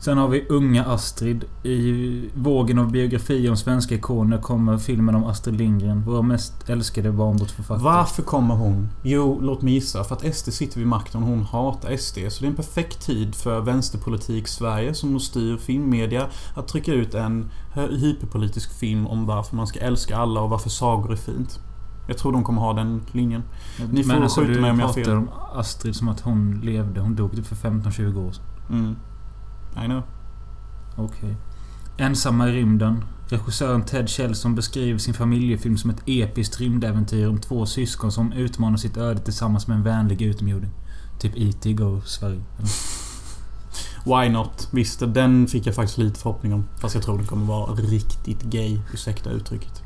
Sen 0.00 0.18
har 0.18 0.28
vi 0.28 0.46
Unga 0.48 0.84
Astrid. 0.84 1.44
I 1.62 2.30
vågen 2.34 2.78
av 2.78 2.90
biografier 2.90 3.50
om 3.50 3.56
svenska 3.56 3.94
ikoner 3.94 4.38
kommer 4.38 4.78
filmen 4.78 5.14
om 5.14 5.24
Astrid 5.24 5.56
Lindgren. 5.56 6.02
Vår 6.06 6.22
mest 6.22 6.68
älskade 6.68 7.12
barnboksförfattare. 7.12 7.84
Varför 7.84 8.22
kommer 8.22 8.54
hon? 8.54 8.88
Jo, 9.02 9.38
låt 9.42 9.62
mig 9.62 9.74
gissa. 9.74 10.04
För 10.04 10.14
att 10.14 10.34
SD 10.36 10.52
sitter 10.52 10.78
vid 10.78 10.86
makten 10.86 11.22
och 11.22 11.28
hon 11.28 11.42
hatar 11.42 11.96
SD. 11.96 12.18
Så 12.28 12.40
det 12.40 12.46
är 12.46 12.50
en 12.50 12.56
perfekt 12.56 13.06
tid 13.06 13.34
för 13.34 13.60
vänsterpolitik 13.60 14.48
Sverige 14.48 14.94
som 14.94 15.20
styr 15.20 15.56
filmmedia 15.56 16.26
att 16.56 16.68
trycka 16.68 16.92
ut 16.92 17.14
en 17.14 17.50
hyperpolitisk 17.90 18.78
film 18.78 19.06
om 19.06 19.26
varför 19.26 19.56
man 19.56 19.66
ska 19.66 19.80
älska 19.80 20.16
alla 20.16 20.40
och 20.40 20.50
varför 20.50 20.70
sagor 20.70 21.12
är 21.12 21.16
fint. 21.16 21.60
Jag 22.08 22.18
tror 22.18 22.32
de 22.32 22.44
kommer 22.44 22.60
ha 22.60 22.72
den 22.72 23.02
linjen. 23.12 23.42
Ni 23.92 24.02
får 24.02 24.08
Men 24.08 24.22
alltså, 24.22 24.40
skjuta 24.40 24.52
du 24.52 24.60
mig 24.60 24.70
om 24.70 24.80
jag 24.80 24.86
har 24.86 24.92
pratar 24.92 25.10
fel. 25.10 25.18
om 25.18 25.28
Astrid 25.54 25.96
som 25.96 26.08
att 26.08 26.20
hon 26.20 26.60
levde. 26.64 27.00
Hon 27.00 27.14
dog 27.14 27.36
typ 27.36 27.46
för 27.46 27.56
15-20 27.56 28.28
år 28.28 28.32
sedan. 28.32 28.44
Mm. 28.70 28.96
I 29.76 29.86
know. 29.86 30.02
Okej. 30.96 31.36
Ensamma 31.96 32.48
i 32.48 32.52
rymden. 32.52 33.04
Regissören 33.28 33.82
Ted 33.82 34.08
Kjellson 34.08 34.54
beskriver 34.54 34.98
sin 34.98 35.14
familjefilm 35.14 35.78
som 35.78 35.90
ett 35.90 36.02
episkt 36.06 36.60
rymdäventyr 36.60 37.28
om 37.28 37.40
två 37.40 37.66
syskon 37.66 38.12
som 38.12 38.32
utmanar 38.32 38.76
sitt 38.76 38.96
öde 38.96 39.20
tillsammans 39.20 39.66
med 39.66 39.76
en 39.76 39.82
vänlig 39.82 40.22
utomjording. 40.22 40.70
Typ 41.18 41.32
E.T. 41.36 41.72
Go 41.72 42.00
Sverige. 42.04 42.42
Why 44.04 44.28
not? 44.28 44.68
Visst, 44.70 45.00
den 45.06 45.46
fick 45.46 45.66
jag 45.66 45.74
faktiskt 45.74 45.98
lite 45.98 46.20
förhoppning 46.20 46.54
om. 46.54 46.64
Fast 46.78 46.94
jag 46.94 47.04
tror 47.04 47.18
den 47.18 47.26
kommer 47.26 47.46
vara 47.46 47.72
riktigt 47.72 48.42
gay. 48.42 48.78
Ursäkta 48.92 49.30
uttrycket. 49.30 49.82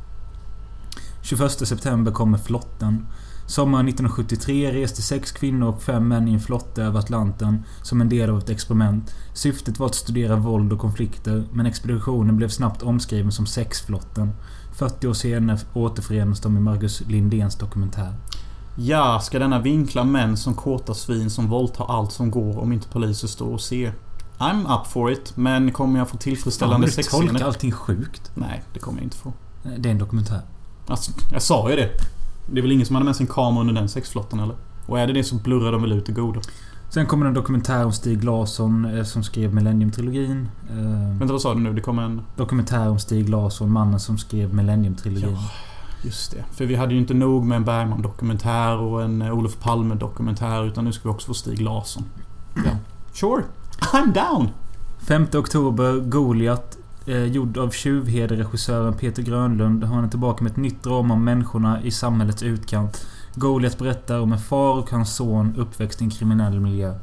21 1.22 1.50
september 1.68 2.12
kommer 2.12 2.38
flotten. 2.38 3.06
Sommaren 3.46 3.88
1973 3.88 4.72
reste 4.72 5.02
sex 5.02 5.32
kvinnor 5.32 5.68
och 5.68 5.82
fem 5.82 6.08
män 6.08 6.28
i 6.28 6.32
en 6.32 6.40
flotte 6.40 6.82
över 6.82 6.98
Atlanten 6.98 7.64
som 7.82 8.00
en 8.00 8.08
del 8.08 8.30
av 8.30 8.38
ett 8.38 8.50
experiment. 8.50 9.14
Syftet 9.34 9.78
var 9.78 9.86
att 9.86 9.94
studera 9.94 10.36
våld 10.36 10.72
och 10.72 10.78
konflikter, 10.78 11.44
men 11.52 11.66
expeditionen 11.66 12.36
blev 12.36 12.48
snabbt 12.48 12.82
omskriven 12.82 13.32
som 13.32 13.46
sexflotten. 13.46 14.32
40 14.74 15.06
år 15.08 15.12
senare 15.12 15.58
återförenas 15.74 16.40
de 16.40 16.56
i 16.56 16.60
Marcus 16.60 17.00
Lindéns 17.00 17.56
dokumentär. 17.56 18.14
Ja, 18.76 19.20
ska 19.22 19.38
denna 19.38 19.58
vinkla 19.58 20.04
män 20.04 20.36
som 20.36 20.54
kåta 20.54 20.94
svin 20.94 21.30
som 21.30 21.48
våldtar 21.48 21.86
allt 21.88 22.12
som 22.12 22.30
går 22.30 22.58
om 22.58 22.72
inte 22.72 22.88
poliser 22.88 23.28
står 23.28 23.52
och 23.52 23.60
ser? 23.60 23.94
I'm 24.38 24.80
up 24.80 24.86
for 24.86 25.12
it, 25.12 25.36
men 25.36 25.72
kommer 25.72 25.98
jag 25.98 26.08
få 26.08 26.16
tillfredsställande 26.16 26.86
Fan, 26.88 26.96
du 26.96 27.02
tolkar 27.02 27.26
sexscener? 27.26 27.48
allting 27.48 27.72
sjukt. 27.72 28.30
Nej, 28.34 28.62
det 28.72 28.78
kommer 28.78 28.98
jag 28.98 29.04
inte 29.04 29.16
få. 29.16 29.32
Det 29.78 29.88
är 29.88 29.92
en 29.92 29.98
dokumentär. 29.98 30.40
Alltså, 30.86 31.12
jag 31.32 31.42
sa 31.42 31.70
ju 31.70 31.76
det. 31.76 31.90
Det 32.46 32.60
är 32.60 32.62
väl 32.62 32.72
ingen 32.72 32.86
som 32.86 32.96
hade 32.96 33.04
med 33.04 33.16
sig 33.16 33.26
en 33.26 33.32
kamera 33.32 33.60
under 33.60 33.74
den 33.74 33.88
sexflottan 33.88 34.40
eller? 34.40 34.54
Och 34.86 35.00
är 35.00 35.06
det 35.06 35.12
det 35.12 35.24
så 35.24 35.34
blurrar 35.34 35.72
de 35.72 35.82
väl 35.82 35.92
ut 35.92 36.06
det 36.06 36.12
goda. 36.12 36.40
Sen 36.90 37.06
kommer 37.06 37.26
en 37.26 37.34
dokumentär 37.34 37.84
om 37.84 37.92
Stig 37.92 38.24
Larsson 38.24 38.84
eh, 38.84 39.04
som 39.04 39.22
skrev 39.22 39.54
Millennium-trilogin. 39.54 40.46
Eh, 40.70 41.18
Vänta, 41.18 41.32
vad 41.32 41.42
sa 41.42 41.54
du 41.54 41.60
nu? 41.60 41.72
Det 41.72 41.80
kommer 41.80 42.02
en... 42.02 42.22
dokumentär 42.36 42.88
om 42.88 42.98
Stig 42.98 43.28
Larsson, 43.28 43.72
mannen 43.72 44.00
som 44.00 44.18
skrev 44.18 44.54
Millennium-trilogin. 44.54 45.32
Ja, 45.32 45.50
just 46.02 46.30
det. 46.30 46.44
För 46.52 46.66
vi 46.66 46.74
hade 46.74 46.94
ju 46.94 47.00
inte 47.00 47.14
nog 47.14 47.44
med 47.44 47.56
en 47.56 47.64
Bergman-dokumentär 47.64 48.76
och 48.76 49.02
en 49.02 49.22
eh, 49.22 49.32
Olof 49.32 49.60
Palme-dokumentär 49.60 50.64
utan 50.64 50.84
nu 50.84 50.92
ska 50.92 51.08
vi 51.08 51.14
också 51.14 51.26
få 51.26 51.34
Stig 51.34 51.60
Larsson. 51.60 52.04
Ja. 52.56 52.62
Sure. 53.14 53.42
I'm 53.80 54.12
down! 54.12 54.48
5 54.98 55.26
oktober, 55.34 56.00
Goliat. 56.00 56.78
Eh, 57.06 57.24
gjord 57.24 57.58
av 57.58 57.70
Tjuvheder-regissören 57.70 58.94
Peter 58.94 59.22
Grönlund. 59.22 59.84
Han 59.84 60.04
är 60.04 60.08
tillbaka 60.08 60.44
med 60.44 60.50
ett 60.50 60.56
nytt 60.56 60.82
drama 60.82 61.14
om 61.14 61.24
människorna 61.24 61.82
i 61.82 61.90
samhällets 61.90 62.42
utkant. 62.42 63.06
Goliat 63.34 63.78
berättar 63.78 64.20
om 64.20 64.32
en 64.32 64.38
far 64.38 64.78
och 64.78 64.90
hans 64.90 65.14
son 65.16 65.54
uppväxt 65.56 66.00
i 66.00 66.04
en 66.04 66.10
kriminell 66.10 66.60
miljö. 66.60 66.94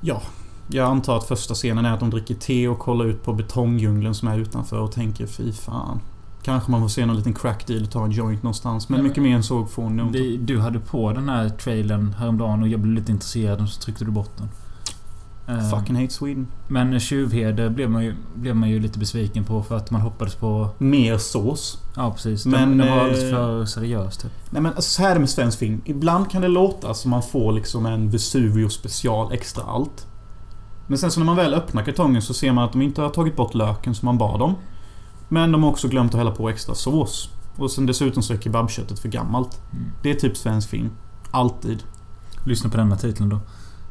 Ja. 0.00 0.22
Jag 0.68 0.86
antar 0.90 1.16
att 1.16 1.24
första 1.24 1.54
scenen 1.54 1.84
är 1.84 1.92
att 1.92 2.00
de 2.00 2.10
dricker 2.10 2.34
te 2.34 2.68
och 2.68 2.78
kollar 2.78 3.04
ut 3.04 3.22
på 3.24 3.32
betongdjungeln 3.32 4.14
som 4.14 4.28
är 4.28 4.38
utanför 4.38 4.78
och 4.78 4.92
tänker 4.92 5.26
fy 5.26 5.52
fan. 5.52 6.00
Kanske 6.42 6.70
man 6.70 6.80
får 6.80 6.88
se 6.88 7.06
någon 7.06 7.16
liten 7.16 7.34
crack 7.34 7.66
deal 7.66 7.82
och 7.82 7.90
ta 7.90 8.04
en 8.04 8.10
joint 8.10 8.42
någonstans. 8.42 8.88
Men 8.88 8.94
Nej, 8.96 9.02
men- 9.02 9.08
mycket 9.08 9.22
mer 9.22 9.36
än 9.36 9.42
så 9.42 9.66
får 9.66 9.90
nog 9.90 10.06
inte. 10.16 10.52
Du 10.52 10.60
hade 10.60 10.78
på 10.78 11.12
den 11.12 11.28
här 11.28 11.48
trailern 11.48 12.14
häromdagen 12.18 12.62
och 12.62 12.68
jag 12.68 12.80
blev 12.80 12.94
lite 12.94 13.12
intresserad 13.12 13.60
och 13.60 13.68
så 13.68 13.80
tryckte 13.80 14.04
du 14.04 14.10
bort 14.10 14.36
den. 14.38 14.48
Eh, 15.48 15.70
Fucking 15.70 15.96
hate 15.96 16.12
Sweden. 16.12 16.46
Men 16.68 17.00
Tjuvheder 17.00 17.70
blev 17.70 17.90
man, 17.90 18.04
ju, 18.04 18.14
blev 18.34 18.56
man 18.56 18.70
ju 18.70 18.80
lite 18.80 18.98
besviken 18.98 19.44
på 19.44 19.62
för 19.62 19.76
att 19.76 19.90
man 19.90 20.00
hoppades 20.00 20.34
på... 20.34 20.68
Mer 20.78 21.18
sås. 21.18 21.78
Ja 21.96 22.10
precis. 22.10 22.46
Men, 22.46 22.78
det 22.78 22.90
var 22.90 22.96
eh, 22.96 23.02
alldeles 23.02 23.30
för 23.30 23.64
seriöst. 23.64 24.20
Typ. 24.20 24.32
Nej 24.50 24.62
men 24.62 24.72
alltså, 24.74 24.90
så 24.90 25.02
här 25.02 25.10
är 25.10 25.14
det 25.14 25.20
med 25.20 25.30
svensk 25.30 25.58
film. 25.58 25.82
Ibland 25.84 26.30
kan 26.30 26.42
det 26.42 26.48
låta 26.48 26.94
som 26.94 27.10
man 27.10 27.22
får 27.22 27.52
liksom 27.52 27.86
en 27.86 28.10
Vesuvio 28.10 28.68
special 28.68 29.32
extra 29.32 29.64
allt. 29.64 30.06
Men 30.86 30.98
sen 30.98 31.10
så 31.10 31.20
när 31.20 31.26
man 31.26 31.36
väl 31.36 31.54
öppnar 31.54 31.82
kartongen 31.82 32.22
så 32.22 32.34
ser 32.34 32.52
man 32.52 32.64
att 32.64 32.72
de 32.72 32.82
inte 32.82 33.02
har 33.02 33.08
tagit 33.08 33.36
bort 33.36 33.54
löken 33.54 33.94
som 33.94 34.06
man 34.06 34.18
bad 34.18 34.42
om. 34.42 34.54
Men 35.28 35.52
de 35.52 35.62
har 35.62 35.70
också 35.70 35.88
glömt 35.88 36.14
att 36.14 36.18
hälla 36.18 36.30
på 36.30 36.48
extra 36.48 36.74
sås. 36.74 37.30
Och 37.56 37.70
sen 37.70 37.86
dessutom 37.86 38.22
så 38.22 38.32
är 38.32 38.38
kebabköttet 38.38 38.98
för 38.98 39.08
gammalt. 39.08 39.60
Mm. 39.72 39.90
Det 40.02 40.10
är 40.10 40.14
typ 40.14 40.36
svensk 40.36 40.70
film. 40.70 40.90
Alltid. 41.30 41.82
Lyssna 42.44 42.70
på 42.70 42.76
denna 42.76 42.96
titeln 42.96 43.28
då. 43.28 43.40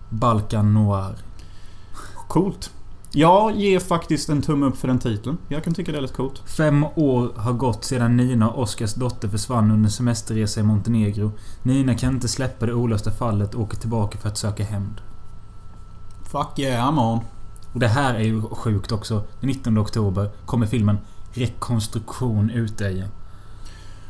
Balkan 0.10 0.74
Noir. 0.74 1.15
Coolt. 2.27 2.71
Jag 3.15 3.55
ger 3.55 3.79
faktiskt 3.79 4.29
en 4.29 4.41
tumme 4.41 4.65
upp 4.65 4.77
för 4.77 4.87
den 4.87 4.99
titeln. 4.99 5.37
Jag 5.47 5.63
kan 5.63 5.73
tycka 5.73 5.91
det 5.91 5.97
är 5.97 6.01
lite 6.01 6.13
coolt. 6.13 6.41
Fem 6.57 6.85
år 6.95 7.31
har 7.35 7.53
gått 7.53 7.83
sedan 7.83 8.17
Nina 8.17 8.49
och 8.49 8.61
Oskars 8.61 8.93
dotter 8.93 9.27
försvann 9.27 9.71
under 9.71 9.87
en 9.87 9.91
semesterresa 9.91 10.59
i 10.59 10.63
Montenegro. 10.63 11.31
Nina 11.63 11.95
kan 11.95 12.13
inte 12.13 12.27
släppa 12.27 12.65
det 12.65 12.73
olösta 12.73 13.11
fallet 13.11 13.55
och 13.55 13.61
åker 13.61 13.77
tillbaka 13.77 14.17
för 14.17 14.29
att 14.29 14.37
söka 14.37 14.63
hämnd. 14.63 15.01
Fuck 16.31 16.59
yeah, 16.59 16.89
I'm 16.89 17.13
on. 17.13 17.19
Och 17.73 17.79
det 17.79 17.87
här 17.87 18.13
är 18.13 18.23
ju 18.23 18.41
sjukt 18.41 18.91
också. 18.91 19.23
Den 19.39 19.49
19 19.49 19.77
oktober 19.77 20.29
kommer 20.45 20.67
filmen 20.67 20.97
Rekonstruktion 21.31 22.49
Utöja. 22.49 23.05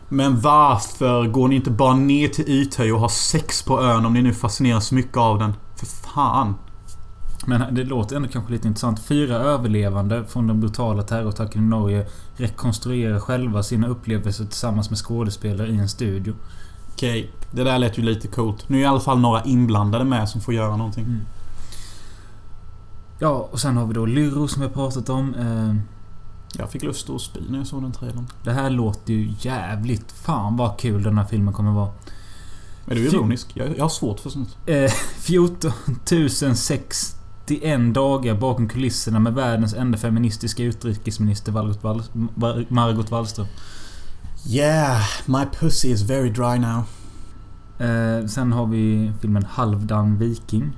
Men 0.09 0.39
varför 0.41 1.27
går 1.27 1.47
ni 1.47 1.55
inte 1.55 1.71
bara 1.71 1.95
ner 1.95 2.27
till 2.27 2.49
Ythöj 2.49 2.93
och 2.93 2.99
har 2.99 3.09
sex 3.09 3.63
på 3.63 3.81
ön 3.81 4.05
om 4.05 4.13
ni 4.13 4.21
nu 4.21 4.33
fascineras 4.33 4.87
så 4.87 4.95
mycket 4.95 5.17
av 5.17 5.39
den? 5.39 5.53
För 5.75 5.85
fan. 5.85 6.55
Men 7.45 7.75
det 7.75 7.83
låter 7.83 8.15
ändå 8.15 8.27
kanske 8.29 8.51
lite 8.51 8.67
intressant. 8.67 8.99
Fyra 8.99 9.35
överlevande 9.35 10.23
från 10.25 10.47
den 10.47 10.59
brutala 10.59 11.03
terrorattacken 11.03 11.63
i 11.63 11.65
Norge 11.67 12.07
rekonstruerar 12.37 13.19
själva 13.19 13.63
sina 13.63 13.87
upplevelser 13.87 14.45
tillsammans 14.45 14.89
med 14.89 14.99
skådespelare 14.99 15.67
i 15.67 15.77
en 15.77 15.89
studio. 15.89 16.33
Okej, 16.93 17.31
det 17.51 17.63
där 17.63 17.79
lät 17.79 17.97
ju 17.97 18.01
lite 18.03 18.27
coolt. 18.27 18.69
Nu 18.69 18.77
är 18.77 18.81
i 18.81 18.85
alla 18.85 18.99
fall 18.99 19.19
några 19.19 19.43
inblandade 19.43 20.05
med 20.05 20.29
som 20.29 20.41
får 20.41 20.53
göra 20.53 20.77
någonting. 20.77 21.03
Mm. 21.03 21.21
Ja, 23.19 23.49
och 23.51 23.59
sen 23.59 23.77
har 23.77 23.85
vi 23.85 23.93
då 23.93 24.05
Lyro 24.05 24.47
som 24.47 24.61
vi 24.61 24.67
har 24.67 24.73
pratat 24.73 25.09
om. 25.09 25.35
Eh, 25.35 25.75
Jag 26.59 26.69
fick 26.71 26.83
lust 26.83 27.09
att 27.09 27.21
spy 27.21 27.39
när 27.49 27.57
jag 27.57 27.67
såg 27.67 27.81
den 27.81 27.91
trailern. 27.91 28.27
Det 28.43 28.51
här 28.51 28.69
låter 28.69 29.13
ju 29.13 29.33
jävligt... 29.39 30.11
Fan 30.11 30.57
vad 30.57 30.77
kul 30.79 31.03
den 31.03 31.17
här 31.17 31.25
filmen 31.25 31.53
kommer 31.53 31.71
vara. 31.71 31.89
Är 32.87 32.95
du 32.95 33.01
ironisk? 33.07 33.47
Jag, 33.53 33.77
jag 33.77 33.83
har 33.83 33.89
svårt 33.89 34.19
för 34.19 34.29
sånt. 34.29 34.57
Eh, 34.65 34.91
14 35.19 35.71
061 37.47 37.93
dagar 37.93 38.35
bakom 38.35 38.69
kulisserna 38.69 39.19
med 39.19 39.33
världens 39.33 39.73
enda 39.73 39.97
feministiska 39.97 40.63
utrikesminister 40.63 41.51
Margot, 42.73 43.11
Wallström. 43.11 43.47
Yeah, 44.47 45.01
my 45.25 45.45
pussy 45.59 45.91
is 45.91 46.01
very 46.01 46.29
dry 46.29 46.59
now. 46.59 46.83
Eh, 47.79 48.27
sen 48.27 48.53
har 48.53 48.65
vi 48.65 49.11
filmen 49.21 49.43
Halvdan 49.43 50.17
Viking. 50.17 50.77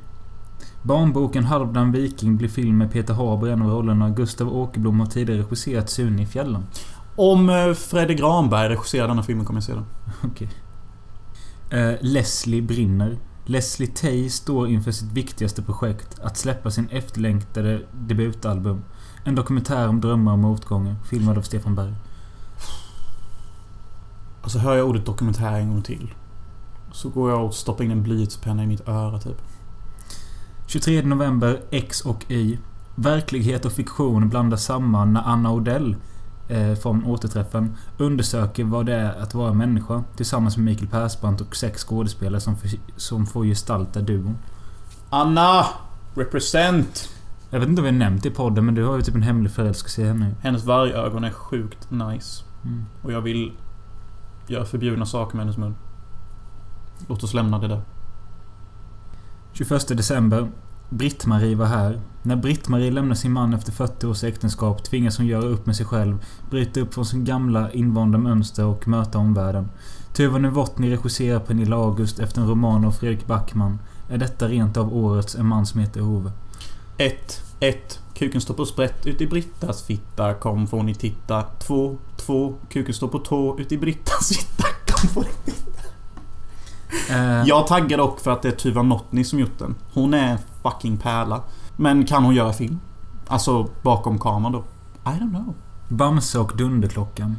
Barnboken 0.82 1.44
Halvdan 1.44 1.92
Viking 1.92 2.38
blir 2.38 2.50
film 2.50 2.78
med 2.78 2.92
Peter 2.92 3.14
Haber 3.14 3.48
i 3.48 3.52
en 3.52 3.62
av 3.62 3.70
rollerna. 3.70 4.10
Gustav 4.10 4.58
Åkerblom 4.58 5.00
har 5.00 5.08
tidigare 5.08 5.42
regisserat 5.42 5.90
Sune 5.90 6.22
i 6.22 6.26
fjällen. 6.26 6.64
Om 7.16 7.50
eh, 7.50 7.74
Fredrik 7.74 8.20
Granberg 8.20 8.70
regisserar 8.70 9.08
denna 9.08 9.24
filmen 9.24 9.46
kommer 9.46 9.58
jag 9.58 9.64
se 9.64 9.74
den. 9.74 9.86
Okej. 10.32 10.50
Eh, 11.70 11.96
Leslie 12.02 12.62
brinner. 12.62 13.18
Leslie 13.48 13.88
Tay 13.88 14.30
står 14.30 14.68
inför 14.68 14.92
sitt 14.92 15.12
viktigaste 15.12 15.62
projekt. 15.62 16.20
Att 16.20 16.38
släppa 16.38 16.72
sin 16.72 16.90
efterlängtade 16.90 17.82
debutalbum. 17.92 18.84
En 19.24 19.36
dokumentär 19.36 19.88
om 19.88 20.02
drömmar 20.02 20.32
och 20.32 20.40
motgångar. 20.40 20.96
Filmad 21.10 21.38
av 21.38 21.42
Stefan 21.42 21.76
Berg. 21.76 21.94
Alltså 24.42 24.60
hör 24.60 24.76
jag 24.76 24.88
ordet 24.90 25.06
dokumentär 25.06 25.60
en 25.60 25.70
gång 25.70 25.82
till. 25.82 26.14
Så 26.92 27.10
går 27.10 27.32
jag 27.32 27.46
och 27.46 27.54
stoppar 27.54 27.84
in 27.84 27.92
en 27.92 28.04
blyertspenna 28.04 28.64
i 28.64 28.68
mitt 28.68 28.88
öra 28.88 29.20
typ. 29.20 29.42
23 30.68 31.02
november, 31.02 31.62
X 31.72 32.02
och 32.02 32.26
Y. 32.32 32.58
Verklighet 32.96 33.66
och 33.66 33.72
fiktion 33.72 34.30
blandas 34.30 34.66
samman 34.66 35.14
när 35.14 35.22
Anna 35.22 35.52
Odell 35.52 35.96
från 36.82 37.06
Återträffen 37.06 37.78
undersöker 37.98 38.64
vad 38.64 38.86
det 38.86 38.94
är 38.94 39.22
att 39.22 39.34
vara 39.34 39.54
människa 39.54 40.04
tillsammans 40.16 40.58
med 40.58 40.66
Mikael 40.66 40.88
Persbrandt 40.88 41.42
och 41.42 41.56
sex 41.56 41.84
skådespelare 41.84 42.42
som, 42.42 42.58
för, 42.58 42.70
som 42.96 43.26
får 43.26 43.46
gestalta 43.46 44.02
duon. 44.02 44.38
Anna! 45.10 45.66
Represent! 46.16 47.10
Jag 47.50 47.60
vet 47.60 47.70
inte 47.70 47.82
om 47.82 47.86
vi 47.86 47.92
nämnt 47.92 48.24
det 48.24 48.30
i 48.30 48.32
podden 48.32 48.66
men 48.66 48.76
du 48.76 48.84
har 48.84 48.96
ju 48.96 49.02
typ 49.02 49.16
en 49.16 49.22
hemlig 49.22 49.52
förälskelse 49.52 50.02
i 50.02 50.06
henne. 50.06 50.36
Hennes 50.42 50.64
vargögon 50.64 51.24
är 51.24 51.32
sjukt 51.32 51.92
nice. 51.92 52.44
Mm. 52.64 52.86
Och 53.02 53.12
jag 53.12 53.22
vill 53.22 53.52
göra 54.48 54.66
förbjudna 54.66 55.06
saker 55.06 55.38
med 55.38 55.46
hennes 55.46 55.58
mun. 55.58 55.76
Låt 57.08 57.24
oss 57.24 57.34
lämna 57.34 57.60
det 57.60 57.68
där. 57.68 57.82
21 59.54 59.88
december. 59.88 60.52
Britt-Marie 60.90 61.56
var 61.56 61.66
här. 61.66 62.02
När 62.26 62.36
Britt-Marie 62.36 62.92
lämnar 62.92 63.16
sin 63.16 63.32
man 63.32 63.54
efter 63.54 63.72
40 63.72 64.08
års 64.08 64.24
äktenskap 64.24 64.84
tvingas 64.84 65.18
hon 65.18 65.28
göra 65.28 65.46
upp 65.46 65.66
med 65.66 65.76
sig 65.76 65.86
själv, 65.86 66.26
bryta 66.50 66.80
upp 66.80 66.94
från 66.94 67.06
sin 67.06 67.26
gamla 67.26 67.72
invanda 67.72 68.18
mönster 68.18 68.66
och 68.66 68.88
möta 68.88 69.18
omvärlden. 69.18 69.70
Tuva 70.14 70.38
Novotny 70.38 70.92
regisserar 70.92 71.40
Pernilla 71.40 71.76
August 71.76 72.20
efter 72.20 72.42
en 72.42 72.48
roman 72.48 72.86
av 72.86 72.92
Fredrik 72.92 73.28
Backman. 73.28 73.80
Är 74.10 74.18
detta 74.18 74.48
rent 74.48 74.78
av 74.78 74.96
årets 74.98 75.36
En 75.36 75.46
man 75.46 75.66
som 75.66 75.80
heter 75.80 76.02
Ove? 76.02 76.32
1. 76.98 77.42
1. 77.60 78.00
Kuken 78.14 78.42
står 78.42 78.54
på 78.54 78.66
sprätt 78.66 79.06
ut 79.06 79.22
i 79.22 79.28
Brittas 79.28 79.84
fitta. 79.84 80.34
Kom 80.34 80.68
får 80.68 80.84
ni 80.84 80.96
titta. 80.96 81.42
2. 81.42 81.98
2. 82.18 82.56
Kuken 82.70 82.94
står 82.94 83.08
på 83.08 83.20
tå 83.20 83.60
ut 83.60 83.72
i 83.72 83.78
Brittas 83.78 84.30
fitta. 84.30 84.64
Kom 84.94 85.10
får 85.10 85.22
ni 85.22 85.52
titta. 85.52 85.82
Eh, 87.14 87.44
Jag 87.48 87.68
taggar 87.68 87.98
dock 87.98 88.20
för 88.20 88.32
att 88.32 88.42
det 88.42 88.48
är 88.48 88.52
Tuva 88.52 88.82
Notny 88.82 89.24
som 89.24 89.40
gjort 89.40 89.60
den. 89.60 89.76
Hon 89.94 90.14
är 90.14 90.32
en 90.32 90.38
fucking 90.64 90.98
pärla. 90.98 91.42
Men 91.76 92.06
kan 92.06 92.24
hon 92.24 92.36
göra 92.36 92.54
film? 92.54 92.80
Alltså 93.28 93.70
bakom 93.82 94.20
kameran 94.20 94.52
då? 94.52 94.64
I 95.06 95.20
don't 95.20 95.30
know. 95.30 95.54
Bamse 95.90 96.40
och 96.40 96.58
Dunderklockan. 96.58 97.36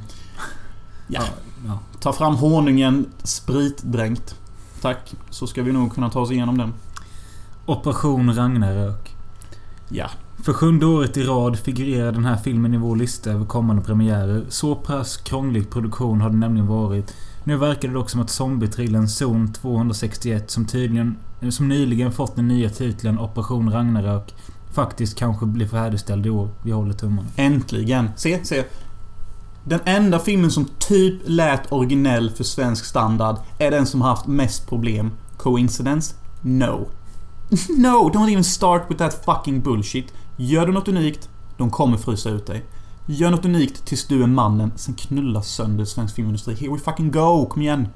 Ja. 1.08 1.22
ja. 1.66 1.78
Ta 2.00 2.12
fram 2.12 2.34
honungen 2.34 3.06
spritdränkt. 3.22 4.36
Tack. 4.80 5.14
Så 5.30 5.46
ska 5.46 5.62
vi 5.62 5.72
nog 5.72 5.94
kunna 5.94 6.10
ta 6.10 6.20
oss 6.20 6.30
igenom 6.30 6.58
den. 6.58 6.74
Operation 7.66 8.34
Ragnarök. 8.34 9.16
Ja. 9.88 10.10
För 10.42 10.52
sjunde 10.52 10.86
året 10.86 11.16
i 11.16 11.22
rad 11.22 11.58
figurerar 11.58 12.12
den 12.12 12.24
här 12.24 12.36
filmen 12.36 12.74
i 12.74 12.76
vår 12.76 12.96
lista 12.96 13.30
över 13.30 13.44
kommande 13.44 13.82
premiärer. 13.82 14.44
Så 14.48 14.74
pass 14.74 15.16
krånglig 15.16 15.70
produktion 15.70 16.20
har 16.20 16.30
det 16.30 16.36
nämligen 16.36 16.66
varit. 16.66 17.14
Nu 17.44 17.56
verkar 17.56 17.88
det 17.88 17.94
dock 17.94 18.10
som 18.10 18.20
att 18.20 18.30
zombietrillern 18.30 19.08
Zon 19.08 19.52
261 19.52 20.50
som 20.50 20.66
tydligen... 20.66 21.16
Som 21.50 21.68
nyligen 21.68 22.12
fått 22.12 22.36
den 22.36 22.48
nya 22.48 22.70
titeln 22.70 23.18
Operation 23.18 23.72
Ragnarök 23.72 24.34
faktiskt 24.72 25.18
kanske 25.18 25.46
blir 25.46 25.68
färdigställd 25.68 26.26
i 26.26 26.30
år. 26.30 26.48
Vi 26.62 26.70
håller 26.70 26.92
tummarna. 26.92 27.28
Äntligen. 27.36 28.10
Se, 28.16 28.44
se. 28.44 28.64
Den 29.64 29.80
enda 29.84 30.18
filmen 30.18 30.50
som 30.50 30.68
typ 30.78 31.14
lät 31.24 31.72
originell 31.72 32.30
för 32.30 32.44
svensk 32.44 32.84
standard 32.84 33.36
är 33.58 33.70
den 33.70 33.86
som 33.86 34.00
haft 34.00 34.26
mest 34.26 34.68
problem. 34.68 35.10
Coincidence? 35.36 36.14
No. 36.40 36.88
no, 37.68 38.10
don't 38.10 38.30
even 38.30 38.44
start 38.44 38.82
with 38.88 38.98
that 38.98 39.24
fucking 39.24 39.60
bullshit. 39.60 40.12
Gör 40.36 40.66
du 40.66 40.72
något 40.72 40.88
unikt, 40.88 41.28
de 41.56 41.70
kommer 41.70 41.96
frysa 41.96 42.30
ut 42.30 42.46
dig. 42.46 42.64
Gör 43.06 43.30
något 43.30 43.44
unikt 43.44 43.84
tills 43.84 44.06
du 44.06 44.22
är 44.22 44.26
mannen, 44.26 44.72
sen 44.76 44.94
knulla 44.94 45.42
sönder 45.42 45.84
svensk 45.84 46.14
filmindustri. 46.14 46.54
Here 46.54 46.72
we 46.72 46.78
fucking 46.78 47.10
go! 47.10 47.46
Kom 47.46 47.62
igen! 47.62 47.88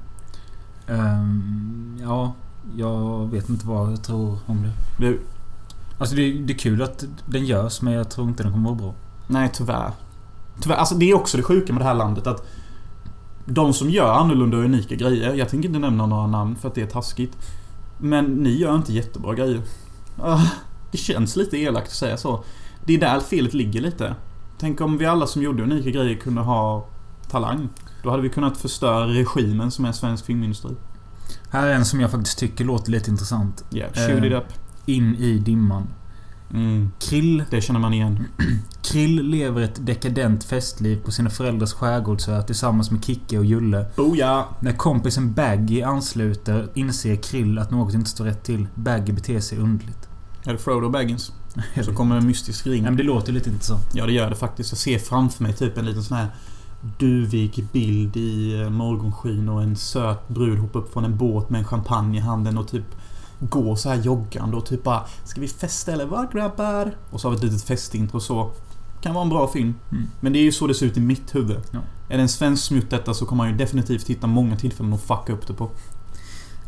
Ehm, 0.87 1.99
ja, 2.01 2.33
jag 2.75 3.31
vet 3.31 3.49
inte 3.49 3.67
vad 3.67 3.91
jag 3.91 4.03
tror 4.03 4.37
om 4.45 4.61
det. 4.63 4.71
Du, 5.05 5.21
Alltså 5.97 6.15
det, 6.15 6.31
det 6.33 6.53
är 6.53 6.57
kul 6.57 6.81
att 6.81 7.03
den 7.25 7.45
görs 7.45 7.81
men 7.81 7.93
jag 7.93 8.09
tror 8.11 8.27
inte 8.27 8.43
den 8.43 8.51
kommer 8.51 8.69
vara 8.69 8.79
bra. 8.79 8.93
nej 9.27 9.49
tyvärr. 9.53 9.91
Tyvärr, 10.61 10.75
alltså 10.75 10.95
det 10.95 11.09
är 11.11 11.15
också 11.15 11.37
det 11.37 11.43
sjuka 11.43 11.73
med 11.73 11.81
det 11.81 11.85
här 11.85 11.93
landet 11.93 12.27
att 12.27 12.47
de 13.45 13.73
som 13.73 13.89
gör 13.89 14.13
annorlunda 14.13 14.57
och 14.57 14.63
unika 14.63 14.95
grejer, 14.95 15.33
jag 15.33 15.49
tänker 15.49 15.69
inte 15.69 15.79
nämna 15.79 16.05
några 16.05 16.27
namn 16.27 16.55
för 16.55 16.67
att 16.67 16.75
det 16.75 16.81
är 16.81 16.85
taskigt. 16.87 17.37
Men 17.97 18.25
ni 18.25 18.49
gör 18.57 18.75
inte 18.75 18.93
jättebra 18.93 19.33
grejer. 19.33 19.61
Ah, 20.21 20.41
Det 20.91 20.97
känns 20.97 21.35
lite 21.35 21.57
elakt 21.57 21.87
att 21.87 21.93
säga 21.93 22.17
så. 22.17 22.43
Det 22.85 22.93
är 22.93 22.99
där 22.99 23.19
felet 23.19 23.53
ligger 23.53 23.81
lite. 23.81 24.15
Tänk 24.59 24.81
om 24.81 24.97
vi 24.97 25.05
alla 25.05 25.27
som 25.27 25.41
gjorde 25.41 25.63
unika 25.63 25.89
grejer 25.89 26.15
kunde 26.15 26.41
ha 26.41 26.85
talang. 27.29 27.69
Då 28.03 28.09
hade 28.09 28.21
vi 28.23 28.29
kunnat 28.29 28.57
förstöra 28.57 29.07
regimen 29.07 29.71
som 29.71 29.85
är 29.85 29.91
svensk 29.91 30.25
filmindustri. 30.25 30.71
Här 31.51 31.67
är 31.67 31.73
en 31.73 31.85
som 31.85 31.99
jag 32.01 32.11
faktiskt 32.11 32.37
tycker 32.37 32.65
låter 32.65 32.91
lite 32.91 33.11
intressant. 33.11 33.63
Yeah, 33.71 33.93
shoot 33.93 34.09
Eh. 34.23 34.25
it 34.25 34.33
up. 34.33 34.43
In 34.85 35.15
i 35.15 35.39
dimman. 35.39 35.87
Mm, 36.53 36.91
Krill, 36.99 37.43
det 37.49 37.61
känner 37.61 37.79
man 37.79 37.93
igen. 37.93 38.25
Krill 38.81 39.25
lever 39.29 39.61
ett 39.61 39.85
dekadent 39.85 40.43
festliv 40.43 41.01
på 41.05 41.11
sina 41.11 41.29
föräldrars 41.29 41.73
skärgårdsö 41.73 42.41
tillsammans 42.43 42.91
med 42.91 43.05
Kicke 43.05 43.37
och 43.37 43.45
Julle. 43.45 43.85
Oh 43.97 44.17
ja! 44.17 44.49
När 44.59 44.71
kompisen 44.73 45.33
Baggy 45.33 45.81
ansluter 45.81 46.69
inser 46.73 47.15
Krill 47.15 47.57
att 47.59 47.71
något 47.71 47.93
inte 47.93 48.09
står 48.09 48.25
rätt 48.25 48.43
till. 48.43 48.67
Baggy 48.75 49.11
beter 49.13 49.39
sig 49.39 49.57
underligt. 49.57 50.09
Är 50.43 50.51
det 50.53 50.59
Frodo 50.59 50.89
Baggins? 50.89 51.31
Så 51.85 51.93
kommer 51.93 52.17
en 52.17 52.27
mystisk 52.27 52.67
ring. 52.67 52.83
Ja, 52.83 52.89
men 52.89 52.97
det 52.97 53.03
låter 53.03 53.33
lite 53.33 53.49
intressant. 53.49 53.85
Ja, 53.93 54.05
det 54.05 54.11
gör 54.13 54.29
det 54.29 54.35
faktiskt. 54.35 54.71
Jag 54.71 54.77
ser 54.79 54.99
framför 54.99 55.43
mig 55.43 55.53
typ 55.53 55.77
en 55.77 55.85
liten 55.85 56.03
sån 56.03 56.17
här 56.17 56.27
duvig 56.81 57.65
bild 57.71 58.17
i 58.17 58.61
eh, 58.61 58.69
morgonskyn 58.69 59.49
och 59.49 59.63
en 59.63 59.75
söt 59.75 60.27
brud 60.27 60.59
hoppar 60.59 60.79
upp 60.79 60.93
från 60.93 61.05
en 61.05 61.17
båt 61.17 61.49
med 61.49 61.59
en 61.59 61.65
champagne 61.65 62.17
i 62.17 62.21
handen 62.21 62.57
och 62.57 62.67
typ 62.67 62.85
går 63.39 63.75
så 63.75 63.89
här 63.89 63.95
joggande 63.95 64.57
och 64.57 64.65
typ 64.65 64.83
bara 64.83 65.05
Ska 65.23 65.41
vi 65.41 65.47
festa 65.47 65.91
eller 65.91 66.05
vad 66.05 66.31
grabbar? 66.31 66.95
Och 67.09 67.21
så 67.21 67.27
har 67.27 67.31
vi 67.31 67.37
ett 67.37 67.43
litet 67.43 67.63
festintro 67.63 68.17
och 68.17 68.23
så. 68.23 68.51
Kan 69.01 69.13
vara 69.13 69.23
en 69.23 69.29
bra 69.29 69.47
film. 69.47 69.75
Mm. 69.91 70.07
Men 70.19 70.33
det 70.33 70.39
är 70.39 70.43
ju 70.43 70.51
så 70.51 70.67
det 70.67 70.73
ser 70.73 70.85
ut 70.85 70.97
i 70.97 70.99
mitt 70.99 71.35
huvud. 71.35 71.61
Ja. 71.71 71.79
Är 72.09 72.17
det 72.17 72.23
en 72.23 72.29
svensk 72.29 72.71
gjort 72.71 72.89
detta 72.89 73.13
så 73.13 73.25
kommer 73.25 73.43
man 73.43 73.51
ju 73.51 73.57
definitivt 73.57 74.07
hitta 74.07 74.27
många 74.27 74.55
tillfällen 74.55 74.93
att 74.93 75.01
fucka 75.01 75.33
upp 75.33 75.47
det 75.47 75.53
på. 75.53 75.69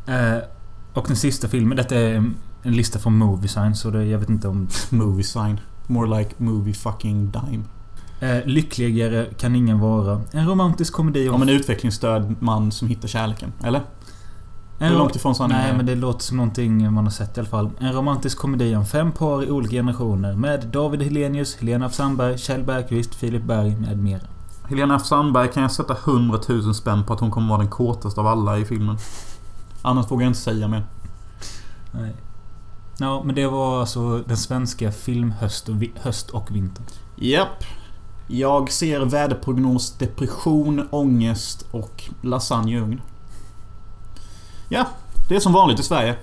Eh, 0.07 0.37
och 0.93 1.05
den 1.07 1.15
sista 1.15 1.47
filmen. 1.47 1.77
Detta 1.77 1.95
är 1.95 2.31
en 2.63 2.75
lista 2.75 2.99
från 2.99 3.17
Moviesign 3.17 3.75
så 3.75 3.89
det, 3.89 4.05
jag 4.05 4.19
vet 4.19 4.29
inte 4.29 4.47
om... 4.47 4.67
Movie 4.89 5.23
sign. 5.23 5.59
More 5.87 6.19
like 6.19 6.31
movie 6.37 6.73
fucking 6.73 7.31
dime. 7.31 7.63
Eh, 8.23 8.45
lyckligare 8.45 9.25
kan 9.37 9.55
ingen 9.55 9.79
vara. 9.79 10.21
En 10.31 10.47
romantisk 10.47 10.93
komedi 10.93 11.29
om... 11.29 11.35
Om 11.35 11.41
en 11.41 11.49
utvecklingsstörd 11.49 12.35
man 12.39 12.71
som 12.71 12.87
hittar 12.87 13.07
kärleken. 13.07 13.53
Eller? 13.63 13.81
en 14.79 14.91
Hur 14.91 14.97
långt 14.97 15.15
ifrån 15.15 15.35
sanningen 15.35 15.63
Nej, 15.63 15.77
men 15.77 15.85
det 15.85 15.95
låter 15.95 16.23
som 16.23 16.37
någonting 16.37 16.93
man 16.93 17.03
har 17.03 17.11
sett 17.11 17.37
i 17.37 17.39
alla 17.39 17.49
fall. 17.49 17.69
En 17.79 17.93
romantisk 17.93 18.37
komedi 18.37 18.75
om 18.75 18.85
fem 18.85 19.11
par 19.11 19.43
i 19.43 19.51
olika 19.51 19.71
generationer. 19.71 20.35
Med 20.35 20.67
David 20.67 21.01
Helenius, 21.01 21.55
Helena 21.55 21.85
af 21.85 21.93
Sandberg, 21.93 22.37
Kjell 22.37 22.63
Bergqvist, 22.63 23.15
Filip 23.15 23.43
Berg 23.43 23.75
med 23.75 23.97
mera. 23.97 24.27
Helena 24.69 24.95
F 24.95 25.05
Sandberg 25.05 25.51
kan 25.51 25.63
jag 25.63 25.71
sätta 25.71 25.97
100 26.05 26.39
000 26.49 26.75
spänn 26.75 27.03
på 27.03 27.13
att 27.13 27.19
hon 27.19 27.31
kommer 27.31 27.49
vara 27.49 27.59
den 27.59 27.69
kåtaste 27.69 28.19
av 28.19 28.27
alla 28.27 28.57
i 28.57 28.65
filmen. 28.65 28.97
Annars 29.81 30.11
vågar 30.11 30.23
jag 30.23 30.29
inte 30.29 30.39
säga 30.39 30.67
mer. 30.67 30.83
Nej. 31.91 32.13
Ja, 32.97 33.23
men 33.25 33.35
det 33.35 33.47
var 33.47 33.79
alltså 33.79 34.17
den 34.17 34.37
svenska 34.37 34.91
filmhöst 34.91 35.69
och, 35.69 35.75
höst 36.01 36.29
och 36.29 36.55
vinter. 36.55 36.85
Japp. 37.15 37.63
Jag 38.27 38.71
ser 38.71 38.99
väderprognos, 38.99 39.97
depression, 39.97 40.87
ångest 40.91 41.65
och 41.71 42.03
lasagne 42.21 42.71
i 42.71 42.79
ugn. 42.79 43.01
Ja, 44.69 44.87
det 45.29 45.35
är 45.35 45.39
som 45.39 45.53
vanligt 45.53 45.79
i 45.79 45.83
Sverige. 45.83 46.15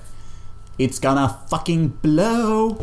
It's 0.77 1.03
gonna 1.03 1.31
fucking 1.51 1.93
blow! 2.03 2.77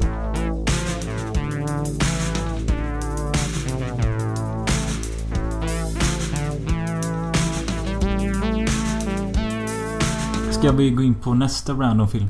Ska 10.52 10.72
vi 10.72 10.90
gå 10.90 11.04
in 11.04 11.16
på 11.16 11.34
nästa 11.34 11.74
random 11.74 12.08
film? 12.08 12.30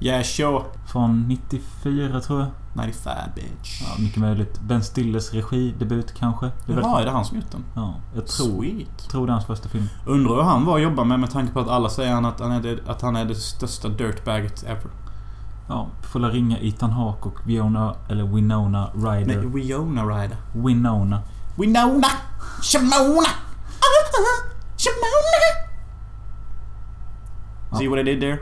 Yeah, 0.00 0.22
sure. 0.22 0.62
Från 0.92 1.28
94 1.28 2.20
tror 2.20 2.40
jag. 2.40 2.48
95 2.78 3.30
bitch. 3.34 3.82
Ja, 3.82 4.02
mycket 4.02 4.16
möjligt. 4.18 4.60
Ben 4.60 4.82
Stillers 4.82 5.32
regidebut 5.32 6.14
kanske? 6.14 6.50
Det 6.66 6.72
är 6.72 6.80
Jaha, 6.80 7.00
är 7.00 7.04
det 7.04 7.10
han 7.10 7.24
som 7.24 7.36
gjort 7.36 7.50
den? 7.50 7.64
Ja, 7.74 7.94
jag 8.14 8.26
tror, 8.26 8.62
Sweet. 8.62 9.08
tror 9.10 9.26
det 9.26 9.30
är 9.30 9.34
hans 9.34 9.46
första 9.46 9.68
film. 9.68 9.88
Undrar 10.06 10.34
hur 10.34 10.42
han 10.42 10.64
var 10.64 10.76
att 10.76 10.82
jobba 10.82 11.04
med 11.04 11.20
med 11.20 11.30
tanke 11.30 11.52
på 11.52 11.60
att 11.60 11.68
alla 11.68 11.88
säger 11.88 12.12
han 12.12 12.24
att 12.24 12.40
han 12.40 12.52
är 12.52 12.60
det, 12.60 12.78
att 12.86 13.02
han 13.02 13.16
är 13.16 13.24
det 13.24 13.34
största 13.34 13.88
dirtbaget 13.88 14.62
ever. 14.62 14.90
Ja, 15.68 15.88
får 16.02 16.20
la 16.20 16.28
ringa 16.28 16.58
Ethan 16.58 16.90
Hawke 16.90 17.28
och 17.28 17.40
Fiona, 17.44 17.94
eller 18.08 18.24
Winona 18.24 18.90
Ryder. 18.94 19.26
Nej, 19.26 19.46
Winona 19.46 20.04
Ryder. 20.04 20.36
Winona. 20.54 21.22
Winona! 21.56 22.08
Shimona! 22.62 23.28
Shimona! 24.76 25.68
Ja. 27.70 27.76
See 27.78 27.88
what 27.88 27.98
I 27.98 28.02
did 28.02 28.20
there? 28.20 28.38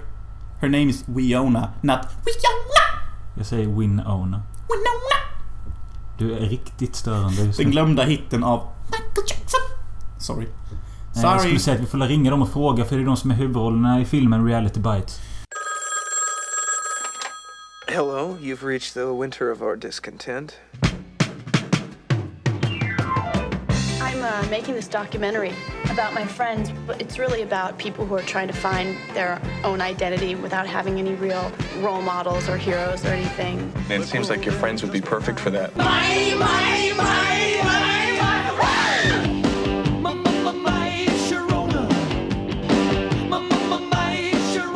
Her 0.60 0.68
name 0.68 0.88
is 0.90 1.04
Wiona, 1.08 1.72
not 1.82 2.00
Wiona! 2.24 2.95
Jag 3.36 3.46
säger 3.46 3.66
Winona. 3.66 4.42
Winona! 4.68 5.16
Du 6.18 6.32
är 6.32 6.40
riktigt 6.48 6.96
störande 6.96 7.42
just 7.42 7.58
Den 7.58 7.66
nu. 7.66 7.72
glömda 7.72 8.02
hitten 8.04 8.44
av 8.44 8.68
Michael 8.86 9.26
Jackson. 9.28 9.60
Sorry. 10.20 10.46
Nej, 10.46 10.48
Jag 11.14 11.22
Sorry. 11.22 11.38
skulle 11.40 11.58
säga 11.60 11.74
att 11.76 11.82
vi 11.82 11.86
får 11.86 11.98
ringa 11.98 12.30
dem 12.30 12.42
och 12.42 12.50
fråga 12.52 12.84
för 12.84 12.96
det 12.96 13.02
är 13.02 13.06
de 13.06 13.16
som 13.16 13.30
är 13.30 13.34
huvudrollerna 13.34 14.00
i 14.00 14.04
filmen 14.04 14.46
Reality 14.46 14.80
Bites. 14.80 15.20
Hello, 17.88 18.36
you've 18.40 18.64
reached 18.66 18.94
the 18.94 19.20
winter 19.22 19.52
of 19.52 19.62
our 19.62 19.76
discontent. 19.76 20.52
Uh, 24.26 24.46
making 24.50 24.74
this 24.74 24.88
documentary 24.88 25.52
about 25.90 26.12
my 26.12 26.24
friends, 26.24 26.70
but 26.86 27.00
it's 27.00 27.18
really 27.18 27.42
about 27.42 27.78
people 27.78 28.04
who 28.04 28.16
are 28.16 28.22
trying 28.22 28.48
to 28.48 28.52
find 28.52 28.96
their 29.14 29.40
own 29.62 29.80
identity 29.80 30.34
without 30.34 30.66
having 30.66 30.98
any 30.98 31.14
real 31.14 31.52
role 31.78 32.02
models 32.02 32.48
or 32.48 32.56
heroes 32.56 33.04
or 33.04 33.10
anything. 33.10 33.72
And 33.88 34.02
it 34.02 34.06
seems 34.06 34.28
like 34.28 34.44
your 34.44 34.54
friends 34.54 34.82
would 34.82 34.92
be 34.92 35.00
perfect 35.00 35.38
for 35.38 35.50
that. 35.50 35.76
My, 35.76 36.34
my, 36.38 36.92
my, 36.96 37.62
my. 37.64 37.86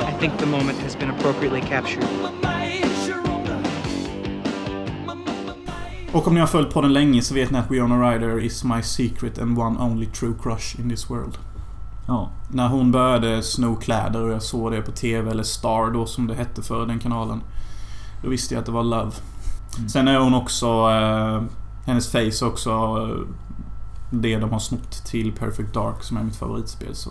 I 0.02 0.22
think 0.22 0.38
the 0.38 0.46
moment 0.46 0.78
has 0.80 0.94
been 0.94 1.08
appropriately 1.08 1.62
captured. 1.62 2.49
Och 6.12 6.26
om 6.26 6.34
ni 6.34 6.40
har 6.40 6.46
följt 6.46 6.70
podden 6.70 6.92
länge 6.92 7.22
så 7.22 7.34
vet 7.34 7.50
ni 7.50 7.58
att 7.58 7.70
Winona 7.70 8.10
Ryder 8.10 8.40
is 8.40 8.64
my 8.64 8.82
secret 8.82 9.38
and 9.38 9.58
one 9.58 9.80
only 9.80 10.06
true 10.06 10.34
crush 10.42 10.80
in 10.80 10.90
this 10.90 11.10
world. 11.10 11.38
Ja. 12.06 12.30
När 12.48 12.68
hon 12.68 12.92
började 12.92 13.42
sno 13.42 13.76
kläder 13.76 14.22
och 14.22 14.30
jag 14.30 14.42
såg 14.42 14.72
det 14.72 14.82
på 14.82 14.90
TV, 14.92 15.30
eller 15.30 15.42
Star 15.42 15.90
då 15.90 16.06
som 16.06 16.26
det 16.26 16.34
hette 16.34 16.62
för 16.62 16.86
den 16.86 16.98
kanalen. 16.98 17.42
Då 18.22 18.28
visste 18.28 18.54
jag 18.54 18.60
att 18.60 18.66
det 18.66 18.72
var 18.72 18.82
Love. 18.82 19.12
Mm. 19.76 19.88
Sen 19.88 20.08
är 20.08 20.18
hon 20.18 20.34
också... 20.34 20.66
Eh, 20.66 21.42
hennes 21.86 22.12
face 22.12 22.46
också 22.46 22.70
eh, 22.70 23.26
det 24.10 24.38
de 24.38 24.50
har 24.50 24.58
snott 24.58 24.92
till 25.06 25.32
Perfect 25.32 25.74
Dark 25.74 26.02
som 26.02 26.16
är 26.16 26.22
mitt 26.22 26.36
favoritspel. 26.36 26.94
Så 26.94 27.10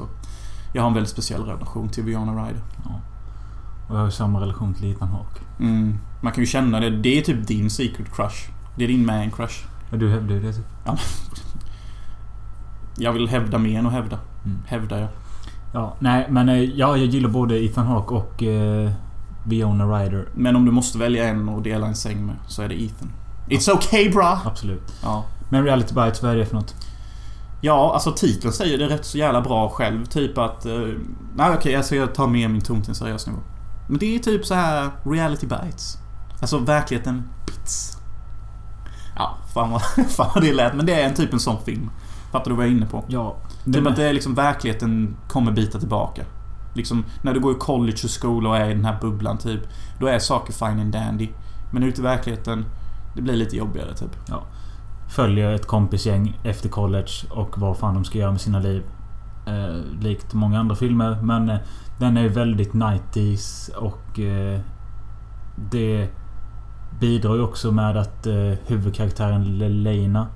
jag 0.73 0.81
har 0.81 0.87
en 0.87 0.93
väldigt 0.93 1.11
speciell 1.11 1.43
relation 1.43 1.89
till 1.89 2.03
Winona 2.03 2.31
Ryder. 2.31 2.61
Och 3.87 3.95
jag 3.95 3.99
har 3.99 4.05
ju 4.05 4.11
samma 4.11 4.41
relation 4.41 4.73
till 4.73 4.91
Ethan 4.91 5.07
Hawke. 5.09 5.39
Mm. 5.59 5.97
Man 6.21 6.33
kan 6.33 6.43
ju 6.43 6.47
känna 6.47 6.79
det. 6.79 6.89
Det 6.89 7.17
är 7.17 7.21
typ 7.21 7.47
din 7.47 7.69
secret 7.69 8.15
crush. 8.15 8.58
Det 8.79 8.85
är 8.85 8.87
din 8.87 9.05
man 9.05 9.31
crush. 9.31 9.65
Ja, 9.91 9.97
du 9.97 10.09
hävdar 10.09 10.35
ju 10.35 10.41
det 10.41 10.53
typ. 10.53 10.65
Jag 12.97 13.13
vill 13.13 13.27
hävda 13.27 13.57
mer 13.57 13.79
än 13.79 13.87
att 13.87 13.93
hävda. 13.93 14.19
Mm. 14.45 14.57
Hävdar 14.65 14.97
jag. 14.97 15.07
Ja, 15.73 15.95
nej 15.99 16.27
men 16.29 16.49
eh, 16.49 16.63
ja, 16.63 16.97
jag 16.97 17.05
gillar 17.07 17.29
både 17.29 17.63
Ethan 17.63 17.87
Hawke 17.87 18.13
och 18.13 18.43
eh, 18.43 18.91
Winona 19.43 19.85
Ryder. 19.85 20.27
Men 20.35 20.55
om 20.55 20.65
du 20.65 20.71
måste 20.71 20.97
välja 20.97 21.27
en 21.27 21.49
och 21.49 21.61
dela 21.61 21.87
en 21.87 21.95
säng 21.95 22.25
med 22.25 22.35
så 22.47 22.61
är 22.61 22.69
det 22.69 22.81
Ethan. 22.81 23.11
It's 23.47 23.71
okay 23.71 24.09
bra! 24.09 24.41
Absolut. 24.45 24.93
Ja. 25.03 25.25
Men 25.49 25.63
Reality 25.63 25.93
Bites, 25.93 26.23
vad 26.23 26.31
är 26.31 26.35
det 26.35 26.45
för 26.45 26.55
något? 26.55 26.75
Ja, 27.61 27.93
alltså 27.93 28.11
titeln 28.11 28.53
säger 28.53 28.77
det 28.77 28.87
rätt 28.87 29.05
så 29.05 29.17
jävla 29.17 29.41
bra 29.41 29.69
själv. 29.69 30.05
Typ 30.05 30.37
att... 30.37 30.65
Eh, 30.65 30.79
nej 31.35 31.51
okej, 31.55 31.75
alltså 31.75 31.95
jag 31.95 32.15
tar 32.15 32.27
med 32.27 32.49
min 32.49 32.61
ton 32.61 32.81
till 32.81 32.89
en 32.89 32.95
seriös 32.95 33.27
nivå. 33.27 33.39
Men 33.87 33.99
det 33.99 34.15
är 34.15 34.19
typ 34.19 34.45
så 34.45 34.53
här 34.53 34.89
reality 35.03 35.47
bites. 35.47 35.97
Alltså 36.41 36.57
verkligheten 36.57 37.23
bits. 37.45 37.98
Ja, 39.55 39.61
fan 39.61 39.71
vad, 39.71 39.81
fan 40.09 40.29
vad 40.35 40.43
det 40.43 40.53
lät. 40.53 40.75
Men 40.75 40.85
det 40.85 41.01
är 41.01 41.07
en 41.07 41.13
typ 41.13 41.33
en 41.33 41.39
sån 41.39 41.63
film. 41.65 41.89
Fattar 42.31 42.49
du 42.49 42.55
vad 42.55 42.65
jag 42.65 42.71
är 42.71 42.75
inne 42.75 42.85
på? 42.85 43.03
Ja. 43.07 43.35
Typ 43.73 43.87
att 43.87 43.95
det 43.95 44.03
är 44.03 44.13
liksom 44.13 44.35
verkligheten 44.35 45.15
kommer 45.27 45.51
bita 45.51 45.79
tillbaka. 45.79 46.21
Liksom 46.73 47.05
när 47.21 47.33
du 47.33 47.39
går 47.39 47.51
i 47.51 47.59
college 47.59 47.97
och 48.03 48.09
skola 48.09 48.49
och 48.49 48.57
är 48.57 48.69
i 48.69 48.73
den 48.73 48.85
här 48.85 48.97
bubblan 49.01 49.37
typ. 49.37 49.61
Då 49.99 50.07
är 50.07 50.19
saker 50.19 50.53
fine 50.53 50.79
and 50.79 50.93
dandy. 50.93 51.29
Men 51.71 51.83
ute 51.83 52.01
i 52.01 52.03
verkligheten, 52.03 52.65
det 53.15 53.21
blir 53.21 53.35
lite 53.35 53.57
jobbigare 53.57 53.95
typ. 53.95 54.11
följer 55.09 55.53
ett 55.53 55.67
kompisgäng 55.67 56.39
efter 56.43 56.69
college 56.69 57.11
och 57.29 57.59
vad 57.59 57.77
fan 57.77 57.93
de 57.93 58.05
ska 58.05 58.17
göra 58.17 58.31
med 58.31 58.41
sina 58.41 58.59
liv. 58.59 58.83
Eh, 59.47 60.01
likt 60.01 60.33
många 60.33 60.59
andra 60.59 60.75
filmer. 60.75 61.19
Men 61.21 61.49
eh, 61.49 61.57
den 61.99 62.17
är 62.17 62.21
ju 62.21 62.29
väldigt 62.29 62.71
90s 62.71 63.73
och 63.75 64.19
eh, 64.19 64.59
det 65.55 66.09
bidrar 66.99 67.35
ju 67.35 67.41
också 67.41 67.71
med 67.71 67.97
att 67.97 68.27
eh, 68.27 68.33
huvudkaraktären 68.67 69.57
Lena 69.83 70.27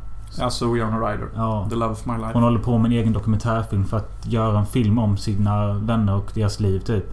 Alltså 0.41 0.71
Winona 0.71 0.97
Ryder. 0.97 1.27
Ja, 1.35 1.67
The 1.69 1.75
Love 1.75 1.91
of 1.91 2.05
My 2.05 2.13
Life. 2.13 2.29
hon 2.33 2.43
håller 2.43 2.59
på 2.59 2.77
med 2.77 2.91
en 2.91 2.97
egen 2.97 3.13
dokumentärfilm 3.13 3.85
för 3.85 3.97
att 3.97 4.25
göra 4.25 4.59
en 4.59 4.65
film 4.65 4.97
om 4.97 5.17
sina 5.17 5.73
vänner 5.73 6.15
och 6.15 6.31
deras 6.33 6.59
liv 6.59 6.79
typ. 6.79 7.03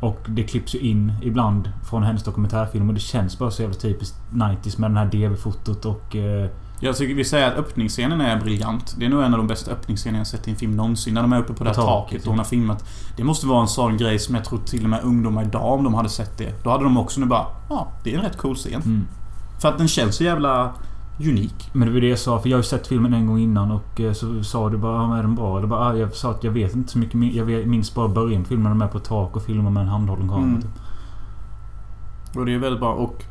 Och 0.00 0.18
det 0.28 0.42
klipps 0.42 0.74
ju 0.74 0.78
in 0.78 1.12
ibland 1.22 1.72
från 1.84 2.02
hennes 2.02 2.22
dokumentärfilm 2.22 2.88
och 2.88 2.94
det 2.94 3.00
känns 3.00 3.38
bara 3.38 3.50
så 3.50 3.62
jävla 3.62 3.78
typiskt 3.78 4.16
90s 4.32 4.80
med 4.80 4.90
den 4.90 4.96
här 4.96 5.06
DV-fotot 5.06 5.84
och... 5.84 6.16
Eh, 6.16 6.50
Jag 6.84 6.96
tycker 6.96 7.14
vi 7.14 7.24
säger 7.24 7.48
att 7.52 7.58
öppningsscenen 7.58 8.20
är 8.20 8.40
briljant. 8.40 8.94
Det 8.98 9.04
är 9.04 9.08
nog 9.08 9.22
en 9.22 9.32
av 9.34 9.38
de 9.38 9.46
bästa 9.46 9.70
öppningsscenerna 9.70 10.18
jag 10.18 10.26
sett 10.26 10.48
i 10.48 10.50
en 10.50 10.56
film 10.56 10.76
någonsin. 10.76 11.14
När 11.14 11.22
de 11.22 11.32
är 11.32 11.38
uppe 11.40 11.52
på 11.52 11.64
det 11.64 11.70
här 11.70 11.74
taket, 11.76 11.88
taket 12.10 12.22
och 12.22 12.28
hon 12.28 12.38
har 12.38 12.44
filmat. 12.44 12.84
Det 13.16 13.24
måste 13.24 13.46
vara 13.46 13.60
en 13.60 13.68
sån 13.68 13.96
grej 13.96 14.18
som 14.18 14.34
jag 14.34 14.44
tror 14.44 14.58
till 14.58 14.84
och 14.84 14.90
med 14.90 15.00
ungdomar 15.04 15.42
idag, 15.42 15.72
om 15.72 15.84
de 15.84 15.94
hade 15.94 16.08
sett 16.08 16.38
det. 16.38 16.64
Då 16.64 16.70
hade 16.70 16.84
de 16.84 16.96
också 16.98 17.20
nu 17.20 17.26
bara 17.26 17.46
Ja, 17.68 17.88
det 18.04 18.14
är 18.14 18.18
en 18.18 18.24
rätt 18.24 18.36
cool 18.38 18.54
scen. 18.54 18.82
mm. 18.82 19.06
För 19.60 19.68
att 19.68 19.78
den 19.78 19.88
känns 19.88 20.16
så 20.16 20.24
jävla 20.24 20.72
unik. 21.20 21.70
Men 21.72 21.88
det 21.88 21.94
var 21.94 22.00
det 22.00 22.08
jag 22.08 22.18
sa, 22.18 22.40
för 22.40 22.48
jag 22.48 22.56
har 22.56 22.62
ju 22.62 22.66
sett 22.68 22.86
filmen 22.86 23.14
en 23.14 23.26
gång 23.26 23.38
innan 23.38 23.70
och 23.70 24.00
eh, 24.00 24.12
så 24.12 24.42
sa 24.44 24.68
du 24.68 24.76
bara 24.78 24.96
"Ja, 24.96 25.18
är 25.18 25.22
den 25.22 25.34
bra? 25.34 25.58
Eller 25.58 25.66
bara, 25.68 25.80
ah, 25.80 25.94
jag 25.96 26.12
sa 26.14 26.30
att 26.30 26.44
jag 26.44 26.52
vet 26.52 26.74
inte 26.74 26.92
så 26.92 26.98
mycket. 26.98 27.34
Jag 27.34 27.66
minns 27.66 27.94
bara 27.94 28.08
början 28.08 28.44
filmen. 28.44 28.78
De 28.78 28.82
är 28.82 28.88
på 28.88 28.98
tak 28.98 29.36
och 29.36 29.42
filmar 29.42 29.70
med 29.70 29.80
en 29.82 29.88
handhållen 29.88 30.28
kamera. 30.28 30.44
Mm. 30.48 30.62
Typ. 30.62 30.70
Och 32.36 32.46
det 32.46 32.54
är 32.54 32.58
väldigt 32.58 32.80
bra. 32.80 32.92
Och 32.92 33.24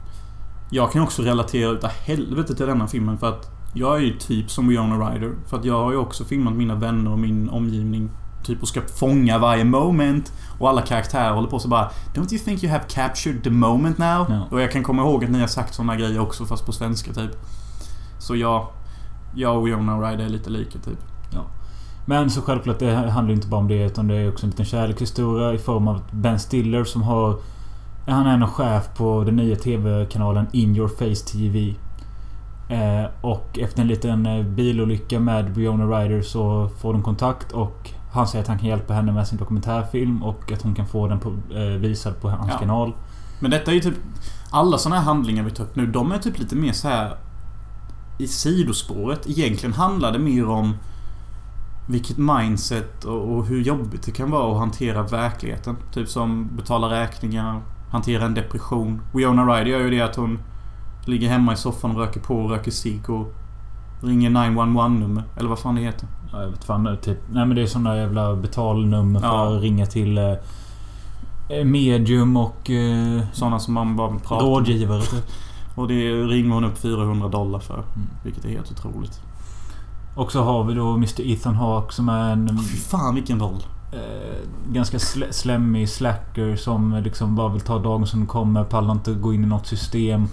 jag 0.71 0.91
kan 0.91 1.01
också 1.01 1.21
relatera 1.21 1.69
utav 1.69 1.89
helvete 1.89 2.55
till 2.55 2.65
denna 2.65 2.87
filmen 2.87 3.17
för 3.17 3.29
att 3.29 3.51
jag 3.73 3.97
är 3.97 4.01
ju 4.01 4.17
typ 4.17 4.51
som 4.51 4.67
Winona 4.67 5.09
Ryder. 5.09 5.35
För 5.47 5.57
att 5.57 5.65
jag 5.65 5.83
har 5.83 5.91
ju 5.91 5.97
också 5.97 6.23
filmat 6.23 6.53
mina 6.53 6.75
vänner 6.75 7.11
och 7.11 7.19
min 7.19 7.49
omgivning. 7.49 8.09
Typ 8.43 8.61
och 8.61 8.67
ska 8.67 8.81
fånga 8.81 9.39
varje 9.39 9.63
moment. 9.63 10.33
Och 10.59 10.69
alla 10.69 10.81
karaktärer 10.81 11.33
håller 11.33 11.49
på 11.49 11.59
så 11.59 11.67
bara 11.67 11.91
Don't 12.15 12.33
you 12.33 12.43
think 12.43 12.63
you 12.63 12.73
have 12.73 12.83
captured 12.89 13.43
the 13.43 13.49
moment 13.49 13.97
now? 13.97 14.25
Ja. 14.29 14.47
Och 14.51 14.61
jag 14.61 14.71
kan 14.71 14.83
komma 14.83 15.01
ihåg 15.01 15.23
att 15.23 15.31
ni 15.31 15.39
har 15.39 15.47
sagt 15.47 15.73
såna 15.73 15.95
grejer 15.95 16.19
också 16.19 16.45
fast 16.45 16.65
på 16.65 16.71
svenska 16.71 17.13
typ. 17.13 17.31
Så 18.19 18.35
jag... 18.35 18.67
Jag 19.35 19.57
och 19.57 19.67
Winona 19.67 20.09
Ryder 20.09 20.25
är 20.25 20.29
lite 20.29 20.49
lika 20.49 20.79
typ. 20.79 20.99
Men 22.05 22.29
så 22.29 22.41
självklart, 22.41 22.79
det 22.79 22.95
handlar 22.95 23.33
inte 23.33 23.47
bara 23.47 23.61
om 23.61 23.67
det 23.67 23.85
utan 23.85 24.07
det 24.07 24.15
är 24.15 24.29
också 24.29 24.45
en 24.45 24.49
liten 24.49 24.65
kärlekshistoria 24.65 25.53
i 25.53 25.57
form 25.57 25.87
av 25.87 26.01
Ben 26.11 26.39
Stiller 26.39 26.83
som 26.83 27.03
har... 27.03 27.37
Han 28.11 28.27
är 28.27 28.33
en 28.33 28.47
chef 28.47 28.89
på 28.97 29.23
den 29.23 29.35
nya 29.35 29.55
TV-kanalen 29.55 30.47
In 30.51 30.75
Your 30.75 30.87
Face 30.87 31.31
TV. 31.31 31.75
Eh, 32.69 33.09
och 33.21 33.59
efter 33.59 33.81
en 33.81 33.87
liten 33.87 34.25
eh, 34.25 34.45
bilolycka 34.45 35.19
med 35.19 35.53
Briona 35.53 35.85
Ryder 35.85 36.21
så 36.21 36.69
får 36.81 36.93
de 36.93 37.03
kontakt 37.03 37.51
och 37.51 37.89
han 38.11 38.27
säger 38.27 38.41
att 38.41 38.47
han 38.47 38.59
kan 38.59 38.67
hjälpa 38.67 38.93
henne 38.93 39.11
med 39.11 39.27
sin 39.27 39.37
dokumentärfilm 39.37 40.23
och 40.23 40.51
att 40.51 40.61
hon 40.61 40.75
kan 40.75 40.87
få 40.87 41.07
den 41.07 41.19
på, 41.19 41.29
eh, 41.29 41.63
visad 41.63 42.21
på 42.21 42.29
hans 42.29 42.51
Ja. 42.51 42.57
kanal. 42.57 42.93
Men 43.39 43.51
detta 43.51 43.71
är 43.71 43.75
ju 43.75 43.81
typ... 43.81 43.95
Alla 44.51 44.77
såna 44.77 44.95
här 44.95 45.03
handlingar 45.03 45.43
vi 45.43 45.51
tar 45.51 45.63
upp 45.63 45.75
nu, 45.75 45.87
de 45.87 46.11
är 46.11 46.17
typ 46.17 46.39
lite 46.39 46.55
mer 46.55 46.71
så 46.73 46.87
här 46.87 47.15
i 48.17 48.27
sidospåret. 48.27 49.29
Egentligen 49.29 49.73
handlar 49.73 50.11
det 50.11 50.19
mer 50.19 50.49
om 50.49 50.73
vilket 51.87 52.17
mindset 52.17 53.03
och, 53.03 53.35
och 53.35 53.45
hur 53.45 53.61
jobbigt 53.61 54.03
det 54.03 54.11
kan 54.11 54.31
vara 54.31 54.51
att 54.53 54.59
hantera 54.59 55.03
verkligheten. 55.03 55.77
Typ 55.93 56.09
som 56.09 56.49
betala 56.57 56.89
räkningar, 57.01 57.61
hantera 57.91 58.25
en 58.25 58.33
depression. 58.33 59.01
Winona 59.13 59.45
Ryder 59.45 59.65
gör 59.71 59.79
ju 59.79 59.89
det 59.89 60.01
att 60.01 60.15
hon 60.15 60.39
ligger 61.05 61.29
hemma 61.29 61.53
i 61.53 61.55
soffan 61.57 61.91
och 61.91 61.97
röker 61.97 62.19
på 62.19 62.35
och 62.35 62.49
röker 62.49 62.71
cigg 62.71 63.09
och 63.09 63.33
ringer 64.01 64.29
911-nummer. 64.29 65.23
Eller 65.37 65.49
vad 65.49 65.59
fan 65.59 65.75
det 65.75 65.81
heter. 65.81 66.07
Ja, 66.31 66.41
jag 66.41 66.49
vet 66.49 66.63
fan, 66.63 66.97
typ, 67.01 67.17
nej 67.31 67.45
men 67.45 67.55
det 67.55 67.61
är 67.61 67.65
såna 67.65 67.97
jävla 67.97 68.35
betalnummer 68.35 69.19
för 69.19 69.27
Ja. 69.27 69.55
att 69.55 69.61
ringa 69.61 69.85
till 69.85 70.17
eh, 70.17 70.33
eh, 71.49 71.65
medium 71.65 72.37
och 72.37 72.69
eh, 72.69 73.21
Sådana 73.33 73.59
som 73.59 73.73
man 73.73 73.95
bara 73.95 74.19
pratar 74.19 74.45
rådgivare. 74.45 75.01
Typ. 75.01 75.25
Och 75.75 75.87
det 75.87 76.11
ringer 76.23 76.53
hon 76.53 76.63
upp 76.63 76.77
400 76.77 77.27
dollar 77.27 77.59
för. 77.59 77.73
Mm. 77.73 78.07
Vilket 78.23 78.45
är 78.45 78.49
helt 78.49 78.71
otroligt. 78.71 79.19
Och 80.15 80.31
så 80.31 80.43
har 80.43 80.63
vi 80.63 80.73
då 80.73 80.93
Mr 80.93 81.21
Ethan 81.31 81.55
Hawke 81.55 81.93
som 81.93 82.09
är 82.09 82.31
en 82.31 82.59
Fy 82.59 82.77
fan 82.77 83.15
vilken 83.15 83.39
roll. 83.39 83.63
Eh, 83.91 84.71
ganska 84.73 84.97
sl- 84.97 85.31
slemmig 85.31 85.89
slacker 85.89 86.55
som 86.55 87.01
liksom 87.03 87.35
bara 87.35 87.49
vill 87.49 87.61
ta 87.61 87.79
dagen 87.79 88.07
som 88.07 88.19
den 88.19 88.27
kommer. 88.27 88.63
Pallar 88.63 88.91
inte 88.91 89.13
gå 89.13 89.33
in 89.33 89.43
i 89.43 89.47
något 89.47 89.67
system. 89.67 90.27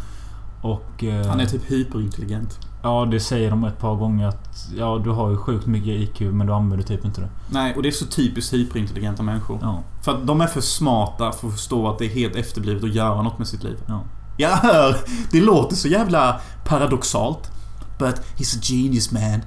Och... 0.62 1.04
Eh, 1.04 1.26
Han 1.26 1.40
är 1.40 1.46
typ 1.46 1.70
hyperintelligent. 1.70 2.58
Ja, 2.82 3.04
det 3.10 3.20
säger 3.20 3.50
de 3.50 3.64
ett 3.64 3.78
par 3.78 3.94
gånger 3.94 4.26
att... 4.28 4.68
Ja, 4.76 5.00
du 5.04 5.10
har 5.10 5.30
ju 5.30 5.36
sjukt 5.36 5.66
mycket 5.66 5.88
IQ 5.88 6.20
men 6.20 6.46
du 6.46 6.52
använder 6.52 6.86
typ 6.86 7.04
inte 7.04 7.20
det. 7.20 7.28
Nej, 7.50 7.74
och 7.76 7.82
det 7.82 7.88
är 7.88 7.92
så 7.92 8.06
typiskt 8.06 8.52
hyperintelligenta 8.52 9.22
människor. 9.22 9.58
Ja. 9.62 9.82
För 10.02 10.12
att 10.14 10.26
de 10.26 10.40
är 10.40 10.46
för 10.46 10.60
smarta 10.60 11.32
för 11.32 11.48
att 11.48 11.54
förstå 11.54 11.88
att 11.88 11.98
det 11.98 12.04
är 12.04 12.08
helt 12.08 12.36
efterblivet 12.36 12.84
att 12.84 12.94
göra 12.94 13.22
något 13.22 13.38
med 13.38 13.46
sitt 13.46 13.62
liv. 13.64 13.76
Ja. 13.86 14.00
Jag 14.36 14.50
hör! 14.56 14.96
Det 15.30 15.40
låter 15.40 15.76
så 15.76 15.88
jävla 15.88 16.40
paradoxalt. 16.64 17.50
But 17.98 18.14
he's 18.36 18.58
a 18.58 18.60
genius 18.62 19.12
man. 19.12 19.40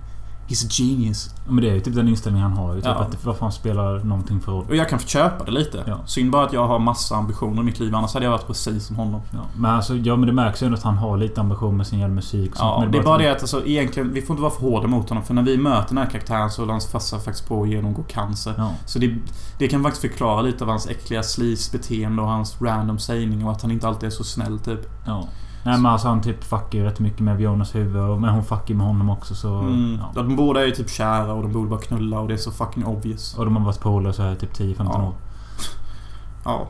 He's 0.51 0.65
a 0.65 0.69
genius. 0.71 1.29
Men 1.47 1.63
det 1.63 1.69
är 1.69 1.73
ju 1.73 1.79
typ 1.79 1.95
den 1.95 2.07
inställningen 2.07 2.49
han 2.49 2.57
har. 2.57 2.75
Typ 2.75 2.85
Ja. 2.85 2.91
att 2.91 3.25
vad 3.25 3.37
fan 3.37 3.51
spelar 3.51 3.99
någonting 4.03 4.39
för 4.39 4.51
roll? 4.51 4.65
Och 4.69 4.75
jag 4.75 4.89
kan 4.89 4.99
köpa 4.99 5.45
det 5.45 5.51
lite. 5.51 5.83
Ja. 5.87 5.97
Synd 6.05 6.31
bara 6.31 6.45
att 6.45 6.53
jag 6.53 6.67
har 6.67 6.79
massa 6.79 7.15
ambitioner 7.15 7.61
i 7.61 7.65
mitt 7.65 7.79
liv. 7.79 7.95
Annars 7.95 8.13
hade 8.13 8.25
jag 8.25 8.31
varit 8.31 8.47
precis 8.47 8.85
som 8.85 8.95
honom. 8.95 9.21
Ja, 9.31 9.39
men 9.57 9.71
alltså, 9.71 9.95
ja 9.95 10.15
men 10.15 10.27
det 10.27 10.33
märks 10.33 10.61
ju 10.63 10.65
ändå 10.65 10.77
att 10.77 10.83
han 10.83 10.97
har 10.97 11.17
lite 11.17 11.41
ambition 11.41 11.77
med 11.77 11.87
sin 11.87 11.99
jävla 11.99 12.15
musik. 12.15 12.51
Ja, 12.55 12.79
men 12.79 12.91
det 12.91 12.97
är 12.97 13.03
bara 13.03 13.17
det 13.17 13.31
att 13.31 13.41
alltså, 13.41 13.65
egentligen, 13.65 14.13
vi 14.13 14.21
får 14.21 14.33
inte 14.33 14.41
vara 14.41 14.51
för 14.53 14.61
hårda 14.61 14.87
mot 14.87 15.09
honom. 15.09 15.23
För 15.23 15.33
när 15.33 15.43
vi 15.43 15.57
möter 15.57 15.87
den 15.87 15.97
här 15.97 16.09
karaktären 16.09 16.51
så 16.51 16.61
håller 16.61 16.71
hans 16.73 16.87
farsa 16.91 17.19
faktiskt 17.19 17.47
på 17.47 17.63
att 17.63 17.69
genomgå 17.69 18.03
cancer. 18.03 18.53
Ja. 18.57 18.71
Så 18.85 18.99
det, 18.99 19.15
det 19.57 19.67
kan 19.67 19.83
faktiskt 19.83 20.01
förklara 20.01 20.41
lite 20.41 20.63
av 20.63 20.69
hans 20.69 20.87
äckliga 20.87 21.23
sleaze-beteende 21.23 22.21
och 22.21 22.27
hans 22.27 22.61
random 22.61 22.99
sägning 22.99 23.45
och 23.45 23.51
att 23.51 23.61
han 23.61 23.71
inte 23.71 23.87
alltid 23.87 24.07
är 24.07 24.11
så 24.11 24.23
snäll 24.23 24.59
typ. 24.59 24.79
Ja. 25.05 25.27
Nej 25.63 25.77
men 25.77 25.85
alltså 25.85 26.07
han 26.07 26.21
typ 26.21 26.43
fuckar 26.43 26.79
ju 26.79 26.83
rätt 26.85 26.99
mycket 26.99 27.19
med 27.19 27.37
Vionas 27.37 27.75
huvud. 27.75 28.01
och- 28.01 28.21
Men 28.21 28.29
hon 28.29 28.43
fuckar 28.43 28.73
med 28.75 28.87
honom 28.87 29.09
också 29.09 29.35
så... 29.35 29.59
Mm. 29.59 29.97
Ja. 30.15 30.21
De 30.21 30.35
båda 30.35 30.61
är 30.61 30.65
ju 30.65 30.71
typ 30.71 30.89
kära 30.89 31.33
och 31.33 31.41
de 31.43 31.51
borde 31.51 31.69
bara 31.69 31.79
knulla 31.81 32.19
och 32.19 32.27
det 32.27 32.33
är 32.33 32.37
så 32.37 32.51
fucking 32.51 32.85
obvious. 32.85 33.35
Och 33.37 33.45
de 33.45 33.55
har 33.55 33.63
varit 33.65 33.79
polare 33.79 34.13
så 34.13 34.21
här 34.21 34.35
typ 34.35 34.53
10-15 34.53 34.75
Ja. 34.93 35.03
år. 35.03 35.13
Ja. 36.45 36.67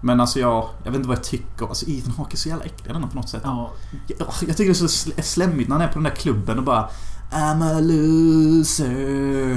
Men 0.00 0.20
alltså 0.20 0.40
jag, 0.40 0.64
jag 0.84 0.90
vet 0.90 0.96
inte 0.96 1.08
vad 1.08 1.16
jag 1.16 1.24
tycker. 1.24 1.66
Alltså 1.66 1.86
Ethan 1.90 2.14
Hawke 2.16 2.34
är 2.34 2.38
så 2.38 2.48
jävla 2.48 2.64
äcklig 2.64 2.94
denna 2.94 3.06
på 3.06 3.16
något 3.16 3.28
sätt. 3.28 3.42
Ja. 3.44 3.70
Jag, 4.06 4.18
jag 4.46 4.56
tycker 4.56 4.64
det 4.64 4.70
är 4.70 4.74
så 4.74 5.10
sl- 5.10 5.22
slemmigt 5.22 5.68
när 5.68 5.76
han 5.76 5.82
är 5.88 5.88
på 5.88 5.94
den 5.94 6.02
där 6.02 6.10
klubben 6.10 6.58
och 6.58 6.64
bara 6.64 6.88
I'm 7.32 7.76
a 7.76 7.80
loser 7.80 9.56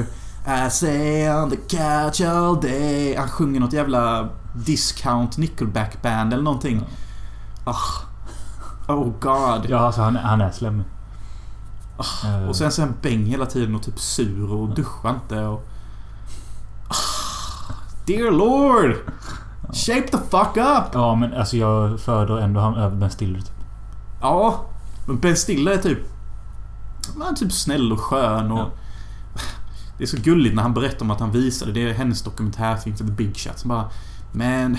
I 0.68 0.70
say 0.70 1.30
on 1.30 1.50
the 1.50 1.56
couch 1.56 2.22
all 2.22 2.62
day. 2.62 3.16
Han 3.16 3.28
sjunger 3.28 3.60
något 3.60 3.74
jävla 3.74 4.30
discount 4.66 5.38
nickelback 5.38 6.02
band 6.02 6.34
eller 6.34 6.44
någonting. 6.44 6.82
Ah. 7.66 7.76
Oh 8.88 9.12
god. 9.19 9.69
Ja, 9.69 9.78
alltså 9.80 10.02
han, 10.02 10.15
han 10.15 10.41
är 10.41 10.52
slemmig. 10.52 10.86
Eh, 12.26 12.50
Och 12.50 12.56
sen 12.56 12.71
så 12.71 12.82
är 12.82 12.86
han 12.86 12.95
bäng 13.02 13.26
hela 13.26 13.45
tiden 13.45 13.76
och 13.76 13.84
typ 13.84 14.00
sur 14.00 14.52
och 14.54 14.69
duschar 14.76 15.10
inte 15.10 15.43
och... 15.45 15.67
Ah, 16.88 17.73
Dear 18.06 18.32
Lord! 18.32 18.95
Shape 19.73 20.08
the 20.08 20.17
fuck 20.17 20.58
up! 20.58 20.86
Ja, 20.93 21.15
men 21.15 21.34
alltså 21.34 21.58
jag 21.58 22.00
föredrar 22.00 22.38
ändå 22.38 22.60
han 22.60 22.76
över 22.76 22.95
Ben 22.95 23.12
Stiller. 23.12 23.39
Typ. 23.39 23.52
Ja, 24.21 24.65
men 25.08 25.19
Ben 25.19 25.36
Stiller 25.36 25.71
är 25.71 25.78
typ... 25.78 26.00
Han 27.19 27.28
är 27.28 27.36
typ 27.36 27.52
snäll 27.52 27.91
och 27.91 28.00
skön 28.00 28.52
och... 28.52 28.60
Ja. 28.60 28.69
Det 29.97 30.04
är 30.04 30.08
så 30.08 30.17
gulligt 30.17 30.56
när 30.56 30.63
han 30.63 30.73
berättar 30.73 31.02
om 31.06 31.12
att 31.12 31.19
han 31.19 31.32
visade. 31.32 31.71
Det 31.71 31.89
är 31.89 31.93
hennes 31.93 32.21
dokumentärfilm 32.21 32.97
för 32.97 33.06
The 33.06 33.12
Big 33.12 33.38
Shot. 33.38 33.60
Som 33.60 33.69
bara... 33.69 33.89
Man... 34.32 34.78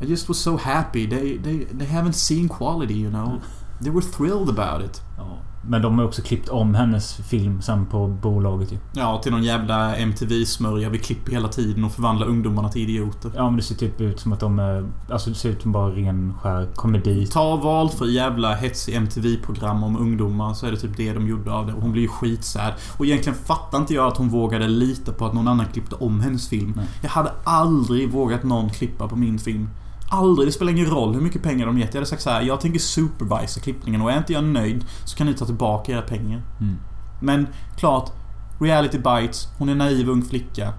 I 0.00 0.06
just 0.06 0.28
was 0.28 0.38
so 0.38 0.56
happy. 0.56 1.06
They, 1.06 1.38
they, 1.38 1.64
they 1.78 1.86
haven't 1.86 2.12
seen 2.12 2.48
quality, 2.48 2.94
you 2.94 3.10
know. 3.10 3.40
They 3.82 3.90
were 3.90 4.02
thrilled 4.02 4.58
about 4.58 4.84
it. 4.84 5.02
Ja. 5.16 5.38
Men 5.62 5.82
de 5.82 5.98
har 5.98 6.04
också 6.04 6.22
klippt 6.22 6.48
om 6.48 6.74
hennes 6.74 7.14
film 7.14 7.62
sen 7.62 7.86
på 7.86 8.06
bolaget 8.08 8.72
ju. 8.72 8.78
Ja, 8.92 9.20
till 9.22 9.32
någon 9.32 9.42
jävla 9.42 9.96
MTV-smörja. 9.96 10.88
Vi 10.88 10.98
klipper 10.98 11.32
hela 11.32 11.48
tiden 11.48 11.84
och 11.84 11.92
förvandlar 11.92 12.26
ungdomarna 12.26 12.68
till 12.68 12.82
idioter. 12.82 13.32
Ja, 13.36 13.44
men 13.44 13.56
det 13.56 13.62
ser 13.62 13.74
typ 13.74 14.00
ut 14.00 14.20
som 14.20 14.32
att 14.32 14.40
de 14.40 14.58
är... 14.58 14.88
Alltså 15.10 15.30
det 15.30 15.36
ser 15.36 15.48
ut 15.48 15.62
som 15.62 15.72
bara 15.72 15.90
ren 15.90 16.34
skär 16.42 16.68
komedi. 16.74 17.26
Ta 17.26 17.56
valfri 17.56 18.12
jävla 18.12 18.54
hetsig 18.54 18.94
MTV-program 18.94 19.84
om 19.84 19.96
ungdomar 19.96 20.54
så 20.54 20.66
är 20.66 20.70
det 20.70 20.76
typ 20.76 20.96
det 20.96 21.12
de 21.12 21.28
gjorde 21.28 21.52
av 21.52 21.66
det. 21.66 21.72
Och 21.72 21.82
hon 21.82 21.92
blir 21.92 22.02
ju 22.02 22.08
skitsärd. 22.08 22.74
Och 22.96 23.06
egentligen 23.06 23.38
fattar 23.38 23.78
inte 23.78 23.94
jag 23.94 24.06
att 24.06 24.16
hon 24.16 24.28
vågade 24.28 24.68
lita 24.68 25.12
på 25.12 25.26
att 25.26 25.34
någon 25.34 25.48
annan 25.48 25.66
klippte 25.66 25.94
om 25.94 26.20
hennes 26.20 26.48
film. 26.48 26.72
Nej. 26.76 26.86
Jag 27.02 27.10
hade 27.10 27.32
aldrig 27.44 28.10
vågat 28.10 28.42
någon 28.42 28.70
klippa 28.70 29.08
på 29.08 29.16
min 29.16 29.38
film. 29.38 29.68
Aldrig. 30.12 30.48
Det 30.48 30.52
spelar 30.52 30.72
ingen 30.72 30.86
roll 30.86 31.14
hur 31.14 31.20
mycket 31.20 31.42
pengar 31.42 31.66
de 31.66 31.78
gett. 31.78 31.94
Jag 31.94 32.00
hade 32.00 32.06
sagt 32.06 32.22
så 32.22 32.30
här: 32.30 32.42
jag 32.42 32.60
tänker 32.60 32.78
supervisa 32.78 33.60
klippningen 33.60 34.02
och 34.02 34.12
är 34.12 34.18
inte 34.18 34.32
jag 34.32 34.44
nöjd 34.44 34.84
så 35.04 35.16
kan 35.16 35.26
ni 35.26 35.34
ta 35.34 35.46
tillbaka 35.46 35.92
era 35.92 36.02
pengar. 36.02 36.42
Mm. 36.60 36.76
Men 37.20 37.46
klart, 37.76 38.12
reality 38.60 38.98
bites. 38.98 39.48
Hon 39.58 39.68
är 39.68 39.72
en 39.72 39.78
naiv 39.78 40.08
ung 40.08 40.22
flicka. 40.22 40.72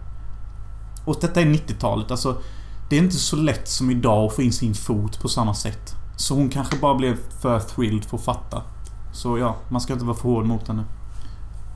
Och 1.05 1.17
detta 1.21 1.41
är 1.41 1.45
90-talet. 1.45 2.11
Alltså, 2.11 2.37
det 2.89 2.97
är 2.97 3.03
inte 3.03 3.15
så 3.15 3.35
lätt 3.35 3.67
som 3.67 3.91
idag 3.91 4.25
att 4.25 4.35
få 4.35 4.41
in 4.41 4.53
sin 4.53 4.73
fot 4.73 5.21
på 5.21 5.27
samma 5.27 5.53
sätt. 5.53 5.95
Så 6.15 6.35
hon 6.35 6.49
kanske 6.49 6.77
bara 6.77 6.95
blev 6.95 7.17
för 7.41 7.59
thrilled 7.59 8.05
för 8.05 8.17
att 8.17 8.23
fatta. 8.23 8.61
Så 9.13 9.37
ja, 9.37 9.55
man 9.69 9.81
ska 9.81 9.93
inte 9.93 10.05
vara 10.05 10.17
för 10.17 10.29
hård 10.29 10.45
mot 10.45 10.67
henne. 10.67 10.83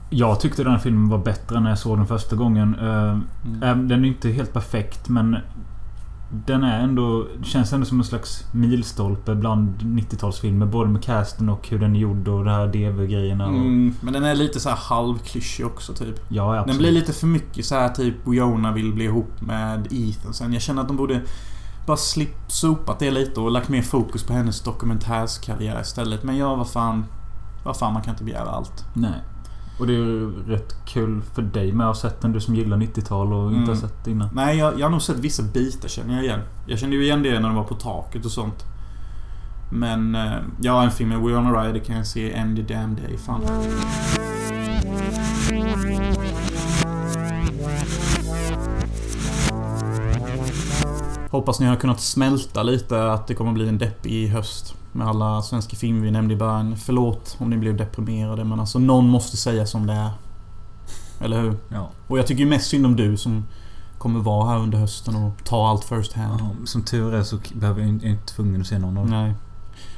Jag 0.09 0.39
tyckte 0.39 0.63
den 0.63 0.71
här 0.71 0.79
filmen 0.79 1.09
var 1.09 1.17
bättre 1.17 1.59
när 1.59 1.69
jag 1.69 1.79
såg 1.79 1.97
den 1.97 2.07
första 2.07 2.35
gången. 2.35 2.75
Eh, 2.79 3.11
eh, 3.69 3.77
Den 3.77 3.91
är 3.91 4.07
inte 4.07 4.29
helt 4.29 4.53
perfekt 4.53 5.09
men... 5.09 5.37
Den 6.45 6.63
är 6.63 6.79
ändå... 6.83 7.27
Känns 7.43 7.73
ändå 7.73 7.85
som 7.85 7.97
en 7.99 8.03
slags 8.05 8.43
milstolpe 8.51 9.35
bland 9.35 9.77
90-talsfilmer. 9.81 10.65
Både 10.65 10.89
med 10.89 11.03
casten 11.03 11.49
och 11.49 11.67
hur 11.69 11.79
den 11.79 11.95
är 11.95 11.99
gjord 11.99 12.27
och 12.27 12.45
de 12.45 12.51
här 12.51 12.67
DV-grejerna. 12.67 13.45
och- 13.45 13.53
Mm, 13.55 13.93
men 14.01 14.13
den 14.13 14.23
är 14.23 14.35
lite 14.35 14.59
så 14.59 14.69
här 14.69 14.75
halvklyschig 14.77 15.65
också 15.65 15.93
typ. 15.93 16.15
Ja, 16.29 16.49
absolut. 16.55 16.67
Den 16.67 16.77
blir 16.77 16.91
lite 16.91 17.13
för 17.13 17.27
mycket 17.27 17.65
så 17.65 17.75
här 17.75 17.89
typ 17.89 18.15
Wiona 18.27 18.71
vill 18.71 18.93
bli 18.93 19.03
ihop 19.05 19.41
med 19.41 19.87
Ethan 19.91 20.33
sen. 20.33 20.53
Jag 20.53 20.61
känner 20.61 20.81
att 20.81 20.87
de 20.87 20.97
borde 20.97 21.21
bara 21.87 21.97
slip, 21.97 22.35
sopat 22.47 22.99
det 22.99 23.11
lite 23.11 23.39
och 23.39 23.51
lagt 23.51 23.69
mer 23.69 23.81
fokus 23.81 24.23
på 24.23 24.33
hennes 24.33 24.61
dokumentärskarriär 24.61 25.81
istället. 25.81 26.23
Men 26.23 26.37
ja, 26.37 26.55
vad 26.55 26.69
fan. 26.69 27.05
Vad 27.63 27.77
fan, 27.77 27.93
man 27.93 28.01
kan 28.01 28.13
inte 28.13 28.23
begära 28.23 28.49
allt. 28.49 28.85
Nej. 28.93 29.11
Och 29.79 29.87
det 29.87 29.93
är 29.93 29.97
ju 29.97 30.43
rätt 30.47 30.75
kul 30.85 31.21
för 31.33 31.41
dig 31.41 31.71
med 31.71 31.87
att 31.89 31.95
ha 31.95 32.01
sett 32.01 32.21
den. 32.21 32.31
Du 32.31 32.39
som 32.41 32.55
gillar 32.55 32.77
90-tal 32.77 33.33
och 33.33 33.47
inte 33.47 33.57
Mm. 33.57 33.69
har 33.69 33.75
sett 33.75 34.03
det 34.05 34.11
innan. 34.11 34.29
Nej, 34.33 34.57
jag, 34.57 34.79
jag 34.79 34.85
har 34.85 34.91
nog 34.91 35.01
sett 35.01 35.19
vissa 35.19 35.43
bitar 35.43 35.87
känner 35.89 36.15
jag 36.15 36.23
igen. 36.23 36.39
Jag 36.67 36.79
kände 36.79 36.95
ju 36.95 37.03
igen 37.03 37.23
det 37.23 37.39
när 37.39 37.47
de 37.47 37.55
var 37.55 37.63
på 37.63 37.75
taket 37.75 38.25
och 38.25 38.31
sånt. 38.31 38.65
Men 39.71 40.15
eh, 40.15 40.31
ja, 40.61 40.83
en 40.83 40.91
film 40.91 41.09
med 41.09 41.19
Winona 41.19 41.63
Ryder 41.63 41.79
kan 41.79 41.95
jag 41.95 42.07
se 42.07 42.35
any 42.35 42.61
damn 42.61 42.95
day. 42.95 43.17
Fan. 43.17 43.41
Hoppas 51.31 51.59
ni 51.59 51.65
har 51.65 51.75
kunnat 51.75 52.01
smälta 52.01 52.63
lite 52.63 53.11
att 53.11 53.27
det 53.27 53.35
kommer 53.35 53.51
bli 53.51 53.69
en 53.69 53.77
deppig 53.77 54.27
höst. 54.27 54.75
Med 54.95 55.07
alla 55.07 55.41
svenska 55.41 55.75
filmer 55.75 56.01
vi 56.01 56.11
nämnde 56.11 56.33
i 56.33 56.37
början. 56.37 56.77
Förlåt 56.77 57.35
om 57.39 57.49
ni 57.49 57.57
blev 57.57 57.77
deprimerade 57.77 58.43
men 58.43 58.59
alltså 58.59 58.79
någon 58.79 59.09
måste 59.09 59.37
säga 59.37 59.65
som 59.65 59.87
det 59.87 59.93
är. 59.93 60.09
Eller 61.19 61.41
hur? 61.41 61.57
Ja. 61.69 61.89
Och 62.07 62.19
jag 62.19 62.27
tycker 62.27 62.43
ju 62.43 62.49
mest 62.49 62.69
synd 62.69 62.85
om 62.85 62.95
du 62.95 63.17
som 63.17 63.45
kommer 63.97 64.19
vara 64.19 64.49
här 64.49 64.59
under 64.59 64.77
hösten 64.77 65.15
och 65.15 65.43
ta 65.43 65.67
allt 65.67 65.83
first 65.83 66.13
hand. 66.13 66.39
Ja, 66.39 66.65
Som 66.65 66.83
tur 66.83 67.13
är 67.13 67.23
så 67.23 67.37
behöver 67.53 67.81
jag 67.81 67.89
inte, 67.89 68.05
jag 68.05 68.13
inte 68.15 68.33
tvungen 68.33 68.61
att 68.61 68.67
se 68.67 68.79
någon 68.79 68.97
av 68.97 69.07
dem. 69.07 69.23
Nej. 69.23 69.33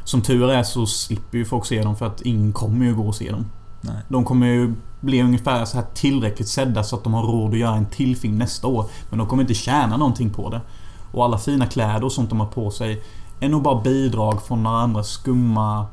Som 0.03 0.21
tur 0.21 0.49
är 0.49 0.63
så 0.63 0.86
slipper 0.86 1.38
ju 1.38 1.45
folk 1.45 1.65
se 1.65 1.81
dem 1.81 1.95
för 1.95 2.05
att 2.05 2.21
ingen 2.21 2.53
kommer 2.53 2.86
ju 2.86 2.95
gå 2.95 3.07
och 3.07 3.15
se 3.15 3.31
dem. 3.31 3.45
Nej. 3.81 3.97
De 4.07 4.25
kommer 4.25 4.47
ju 4.47 4.73
bli 4.99 5.21
ungefär 5.21 5.65
så 5.65 5.77
här 5.77 5.86
tillräckligt 5.93 6.47
sedda 6.47 6.83
så 6.83 6.95
att 6.95 7.03
de 7.03 7.13
har 7.13 7.23
råd 7.23 7.51
att 7.51 7.60
göra 7.60 7.75
en 7.75 7.86
till 7.86 8.17
film 8.17 8.38
nästa 8.38 8.67
år. 8.67 8.86
Men 9.10 9.19
de 9.19 9.27
kommer 9.27 9.43
inte 9.43 9.53
tjäna 9.53 9.97
någonting 9.97 10.29
på 10.29 10.49
det. 10.49 10.62
Och 11.12 11.25
alla 11.25 11.38
fina 11.38 11.65
kläder 11.65 12.03
och 12.03 12.12
sånt 12.12 12.29
de 12.29 12.39
har 12.39 12.47
på 12.47 12.71
sig 12.71 13.03
är 13.39 13.50
nog 13.50 13.63
bara 13.63 13.82
bidrag 13.82 14.41
från 14.41 14.63
några 14.63 14.78
andra 14.78 15.04
skumma... 15.04 15.86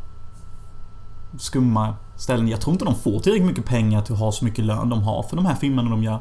Skumma 1.39 1.95
ställen. 2.17 2.49
Jag 2.49 2.61
tror 2.61 2.73
inte 2.73 2.85
de 2.85 2.95
får 2.95 3.21
tillräckligt 3.21 3.49
mycket 3.49 3.65
pengar 3.65 4.03
till 4.03 4.15
att 4.15 4.21
ha 4.21 4.33
så 4.33 4.45
mycket 4.45 4.65
lön 4.65 4.89
de 4.89 5.03
har 5.03 5.23
för 5.23 5.37
de 5.37 5.47
här 5.47 5.55
filmerna 5.55 5.91
de 5.91 6.03
gör. 6.03 6.21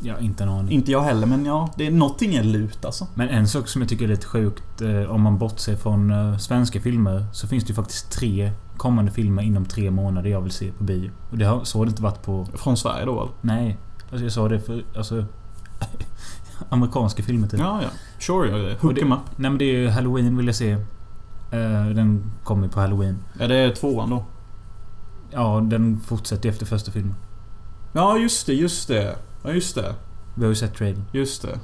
Ja, 0.00 0.18
inte 0.18 0.42
en 0.42 0.48
aning. 0.48 0.72
Inte 0.72 0.92
jag 0.92 1.02
heller 1.02 1.26
men 1.26 1.44
ja, 1.44 1.68
det 1.76 1.86
är 1.86 1.90
någonting 1.90 2.34
är 2.34 2.44
lut 2.44 2.84
alltså. 2.84 3.06
Men 3.14 3.28
en 3.28 3.48
sak 3.48 3.68
som 3.68 3.82
jag 3.82 3.88
tycker 3.88 4.04
är 4.04 4.08
lite 4.08 4.26
sjukt 4.26 4.80
eh, 4.80 5.10
om 5.10 5.22
man 5.22 5.38
bortser 5.38 5.76
från 5.76 6.10
eh, 6.10 6.38
svenska 6.38 6.80
filmer 6.80 7.26
så 7.32 7.46
finns 7.46 7.64
det 7.64 7.68
ju 7.68 7.74
faktiskt 7.74 8.12
tre 8.12 8.52
kommande 8.76 9.10
filmer 9.10 9.42
inom 9.42 9.64
tre 9.64 9.90
månader 9.90 10.30
jag 10.30 10.40
vill 10.40 10.52
se 10.52 10.72
på 10.72 10.84
bio. 10.84 11.10
Och 11.30 11.38
det 11.38 11.44
har, 11.44 11.64
så 11.64 11.78
har 11.78 11.84
det 11.84 11.90
inte 11.90 12.02
varit 12.02 12.22
på... 12.22 12.46
Från 12.54 12.76
Sverige 12.76 13.04
då 13.04 13.20
eller? 13.20 13.32
Nej. 13.40 13.78
Alltså 14.10 14.24
jag 14.24 14.32
sa 14.32 14.48
det 14.48 14.60
för... 14.60 14.84
Alltså... 14.96 15.24
amerikanska 16.68 17.22
filmer 17.22 17.48
typ. 17.48 17.60
Ja, 17.60 17.80
ja. 17.82 17.88
Sure, 18.18 18.48
ja. 18.70 18.76
Hook 18.80 18.94
det- 18.94 19.00
em 19.00 19.12
up. 19.12 19.18
Nej 19.36 19.50
men 19.50 19.58
det 19.58 19.64
är 19.64 19.78
ju 19.80 19.88
Halloween 19.88 20.36
vill 20.36 20.46
jag 20.46 20.54
se. 20.56 20.70
Eh, 21.50 21.86
den 21.94 22.30
kommer 22.44 22.68
på 22.68 22.80
Halloween. 22.80 23.18
Ja, 23.40 23.46
det 23.46 23.56
är 23.56 23.74
tvåan 23.74 24.10
då. 24.10 24.24
Ja, 25.30 25.60
den 25.64 26.00
fortsätter 26.00 26.48
efter 26.48 26.66
första 26.66 26.90
filmen. 26.90 27.14
Ja, 27.92 28.18
just 28.18 28.46
det, 28.46 28.54
just 28.54 28.88
det. 28.88 29.16
Ja, 29.44 29.50
just 29.52 29.74
det. 29.74 29.94
Vi 30.34 30.42
har 30.44 30.48
ju 30.48 30.54
sett 30.54 30.74
trailern. 30.74 31.04
Just 31.12 31.42
det. 31.42 31.58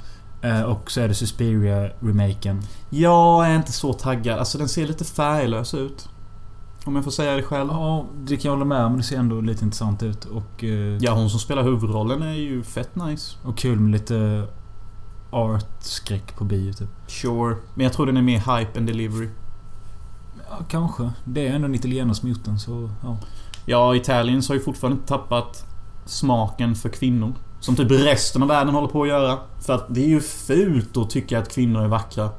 Eh, 0.48 0.62
och 0.62 0.90
så 0.90 1.00
är 1.00 1.08
det 1.08 1.14
Suspiria-remaken. 1.14 2.62
Jag 2.90 3.46
är 3.50 3.56
inte 3.56 3.72
så 3.72 3.92
taggad. 3.92 4.38
Alltså 4.38 4.58
den 4.58 4.68
ser 4.68 4.86
lite 4.86 5.04
färglös 5.04 5.74
ut. 5.74 6.08
Om 6.84 6.94
jag 6.96 7.04
får 7.04 7.10
säga 7.10 7.36
det 7.36 7.42
själv. 7.42 7.68
Ja, 7.72 8.06
det 8.24 8.36
kan 8.36 8.48
jag 8.48 8.52
hålla 8.52 8.64
med 8.64 8.84
om. 8.84 8.96
Det 8.96 9.02
ser 9.02 9.16
ändå 9.18 9.40
lite 9.40 9.64
intressant 9.64 10.02
ut. 10.02 10.24
Och, 10.24 10.64
eh, 10.64 10.96
Ja, 11.00 11.14
hon 11.14 11.30
som 11.30 11.40
spelar 11.40 11.62
huvudrollen 11.62 12.22
är 12.22 12.32
ju 12.32 12.62
fett 12.62 12.96
nice. 12.96 13.36
och 13.44 13.56
kul 13.58 13.80
med 13.80 13.92
lite 13.92 14.46
art-skräck 15.34 16.36
på 16.36 16.44
bio 16.44 16.72
typ. 16.72 16.88
Sure. 17.06 17.56
Men 17.74 17.84
jag 17.84 17.92
tror 17.92 18.06
den 18.06 18.16
är 18.16 18.22
mer 18.22 18.58
hype 18.58 18.78
än 18.78 18.86
delivery. 18.86 19.28
Ja, 20.50 20.58
kanske. 20.68 21.10
Det 21.24 21.48
är 21.48 21.52
ändå 21.54 21.66
en 21.66 21.74
italienare 21.74 22.14
som 22.14 22.28
gjort 22.28 22.44
den 22.44 22.58
så... 22.58 22.90
Ja. 23.02 23.16
Ja, 23.66 23.96
Italiens 23.96 24.48
har 24.48 24.54
ju 24.54 24.60
fortfarande 24.60 24.96
inte 24.96 25.08
tappat 25.08 25.66
smaken 26.04 26.74
för 26.74 26.88
kvinnor. 26.88 27.32
Som 27.60 27.76
typ 27.76 27.90
resten 27.90 28.42
av 28.42 28.48
världen 28.48 28.74
håller 28.74 28.88
på 28.88 29.02
att 29.02 29.08
göra. 29.08 29.38
För 29.60 29.72
att 29.72 29.84
det 29.88 30.04
är 30.04 30.08
ju 30.08 30.20
fult 30.20 30.96
att 30.96 31.10
tycka 31.10 31.38
att 31.38 31.54
kvinnor 31.54 31.82
är 31.82 31.88
vackra. 31.88 32.30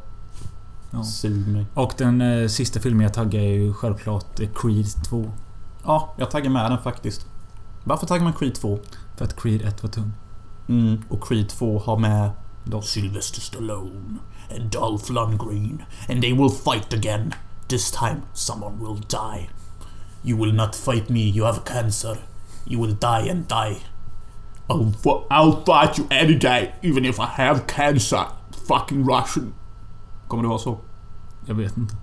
ja. 0.92 1.04
Sug 1.04 1.48
mig. 1.48 1.66
Och 1.74 1.94
den 1.98 2.22
eh, 2.22 2.48
sista 2.48 2.80
filmen 2.80 3.04
jag 3.04 3.14
taggar 3.14 3.42
är 3.42 3.54
ju 3.54 3.74
självklart 3.74 4.40
eh, 4.40 4.50
Creed 4.56 4.86
2. 5.10 5.32
Ja, 5.86 6.14
jag 6.18 6.32
taggar 6.32 6.50
med 6.50 6.72
den 6.72 6.80
faktiskt. 6.80 7.28
Varför 7.84 8.06
taggar 8.06 8.24
man 8.24 8.34
Creed 8.34 8.56
2? 8.56 8.80
För 9.18 9.26
att 9.26 9.42
Creed 9.42 9.62
1 9.62 9.84
var 9.84 9.90
tung. 9.90 10.12
Mm, 10.68 11.02
och 11.10 11.28
Creed 11.28 11.50
2 11.50 11.80
har 11.80 11.98
med 11.98 12.30
Sylvester 12.82 13.42
Stallone 13.42 14.20
and 14.50 14.70
Dolph 14.72 15.10
Lundgren 15.10 15.86
and 16.08 16.22
they 16.22 16.34
will 16.34 16.50
fight 16.50 16.94
again. 16.94 17.34
This 17.68 17.92
time 17.92 18.24
someone 18.34 18.80
will 18.80 18.96
die. 18.96 19.50
You 20.24 20.38
will 20.38 20.52
not 20.54 20.76
fight 20.76 21.10
me, 21.10 21.22
you 21.22 21.44
have 21.46 21.64
cancer. 21.66 22.18
You 22.68 22.80
will 22.80 22.94
die 22.94 23.28
and 23.30 23.48
die. 23.48 23.78
I'll, 24.70 24.92
fu- 24.92 25.26
I'll 25.30 25.64
fight 25.64 25.98
you 26.00 26.08
any 26.10 26.34
day, 26.36 26.74
even 26.82 27.06
if 27.06 27.20
I 27.20 27.28
have 27.28 27.68
cancer. 27.68 28.26
Fucking 28.68 29.06
Russian. 29.06 29.54
Kommer 30.28 30.44
det 30.44 30.50
vara 30.50 30.60
så? 30.60 30.80
Jag 31.46 31.56
vet 31.56 31.78
inte. 31.78 31.96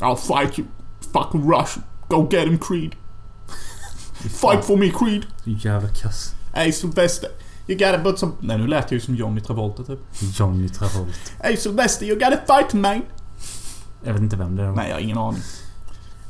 I'll 0.00 0.16
fight 0.16 0.58
you. 0.58 0.66
Fucking 1.12 1.46
Russian. 1.50 1.84
Go 2.08 2.22
get 2.22 2.46
him 2.48 2.58
Creed. 2.58 2.96
Fight 4.30 4.64
for 4.64 4.76
me 4.76 4.90
Creed. 4.90 5.26
Så 5.44 5.50
jävla 5.50 5.88
kass. 5.88 6.34
Hey 6.52 6.72
Sylvester. 6.72 7.30
You 7.70 7.78
gotta 7.78 8.02
put 8.02 8.18
some... 8.18 8.32
Nej 8.40 8.58
nu 8.58 8.66
lät 8.66 8.90
jag 8.90 8.92
ju 8.92 9.00
som 9.00 9.14
Johnny 9.14 9.40
Travolta 9.40 9.82
typ. 9.82 9.98
Johnny 10.38 10.68
Travolta. 10.68 11.12
Hey 11.42 11.56
Sylvester, 11.56 12.06
you 12.06 12.18
gotta 12.18 12.56
fight 12.56 12.72
man! 12.74 13.02
Jag 14.04 14.12
vet 14.12 14.22
inte 14.22 14.36
vem 14.36 14.56
det 14.56 14.62
är. 14.62 14.72
Nej, 14.72 14.88
jag 14.88 14.96
har 14.96 15.00
ingen 15.00 15.18
aning. 15.18 15.40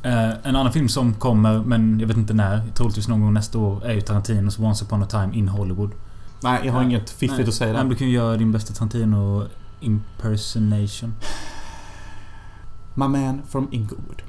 Eh, 0.02 0.30
en 0.42 0.56
annan 0.56 0.72
film 0.72 0.88
som 0.88 1.14
kommer, 1.14 1.58
men 1.58 2.00
jag 2.00 2.06
vet 2.06 2.16
inte 2.16 2.34
när. 2.34 2.62
Troligtvis 2.74 3.08
någon 3.08 3.20
gång 3.20 3.34
nästa 3.34 3.58
år. 3.58 3.84
Är 3.84 3.92
ju 3.92 4.00
Tarantinos 4.00 4.58
Once 4.58 4.84
upon 4.84 5.02
a 5.02 5.06
time 5.06 5.30
in 5.34 5.48
Hollywood. 5.48 5.90
Nej, 6.42 6.60
jag 6.64 6.72
har 6.72 6.80
Nej. 6.80 6.88
inget 6.88 7.10
fiffigt 7.10 7.38
Nej. 7.38 7.48
att 7.48 7.54
säga 7.54 7.72
Nej, 7.72 7.76
men 7.82 7.88
där. 7.88 7.94
du 7.94 7.98
kan 7.98 8.08
ju 8.08 8.14
göra 8.14 8.36
din 8.36 8.52
bästa 8.52 8.74
Tarantino 8.74 9.46
impersonation. 9.80 11.14
My 12.94 13.08
man 13.08 13.42
from 13.48 13.68
Inglewood. 13.70 14.22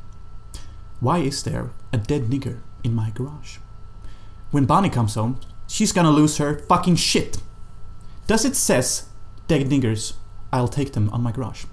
Why 0.99 1.27
is 1.27 1.43
there 1.43 1.63
a 1.91 1.97
dead 2.07 2.29
nigger 2.29 2.55
in 2.81 2.95
my 2.95 3.11
garage? 3.17 3.59
When 4.51 4.65
Bonnie 4.65 4.89
comes 4.89 5.15
home, 5.15 5.33
she's 5.71 5.93
gonna 5.93 6.11
lose 6.11 6.43
her 6.43 6.59
fucking 6.67 6.97
shit. 6.97 7.39
Does 8.27 8.45
it 8.45 8.55
says 8.55 9.03
dead 9.47 9.69
niggers, 9.69 10.13
I'll 10.51 10.67
take 10.67 10.91
them 10.93 11.09
on 11.13 11.23
my 11.23 11.31
garage. 11.31 11.65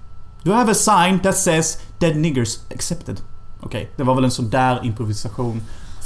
Do 0.43 0.53
I 0.53 0.57
have 0.57 0.71
a 0.71 0.75
sign 0.75 1.19
that 1.19 1.37
says 1.37 1.77
dead 1.99 2.15
niggers 2.15 2.59
accepted? 2.71 3.21
Okej, 3.59 3.91
det 3.95 4.03
var 4.03 4.15
väl 4.15 4.23
en 4.23 4.31
sån 4.31 4.49
där 4.49 4.85
improvisation 4.85 5.61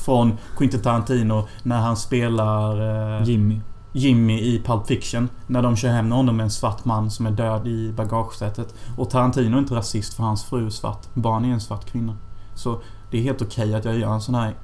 från 0.05 0.37
Quentin 0.57 0.81
Tarantino 0.81 1.47
när 1.63 1.77
han 1.77 1.97
spelar 1.97 2.81
eh, 3.19 3.27
Jimmy. 3.27 3.61
Jimmy 3.91 4.39
i 4.39 4.61
Pulp 4.65 4.87
Fiction. 4.87 5.29
När 5.47 5.61
de 5.61 5.75
kör 5.75 5.89
hem 5.89 6.11
honom 6.11 6.37
med 6.37 6.43
en 6.43 6.51
svart 6.51 6.85
man 6.85 7.11
som 7.11 7.25
är 7.25 7.31
död 7.31 7.67
i 7.67 7.91
bagagesätet. 7.91 8.73
Och 8.97 9.09
Tarantino 9.09 9.55
är 9.55 9.59
inte 9.59 9.75
rasist 9.75 10.13
för 10.13 10.23
hans 10.23 10.43
fru 10.43 10.65
är 10.65 10.69
svart. 10.69 11.07
Barney 11.13 11.49
är 11.49 11.53
en 11.53 11.61
svart 11.61 11.85
kvinna. 11.85 12.17
Så 12.55 12.81
det 13.11 13.17
är 13.17 13.21
helt 13.21 13.41
okej 13.41 13.75
att 13.75 13.85
jag 13.85 13.99
gör 13.99 14.13
en 14.13 14.21
sån 14.21 14.35
här... 14.35 14.55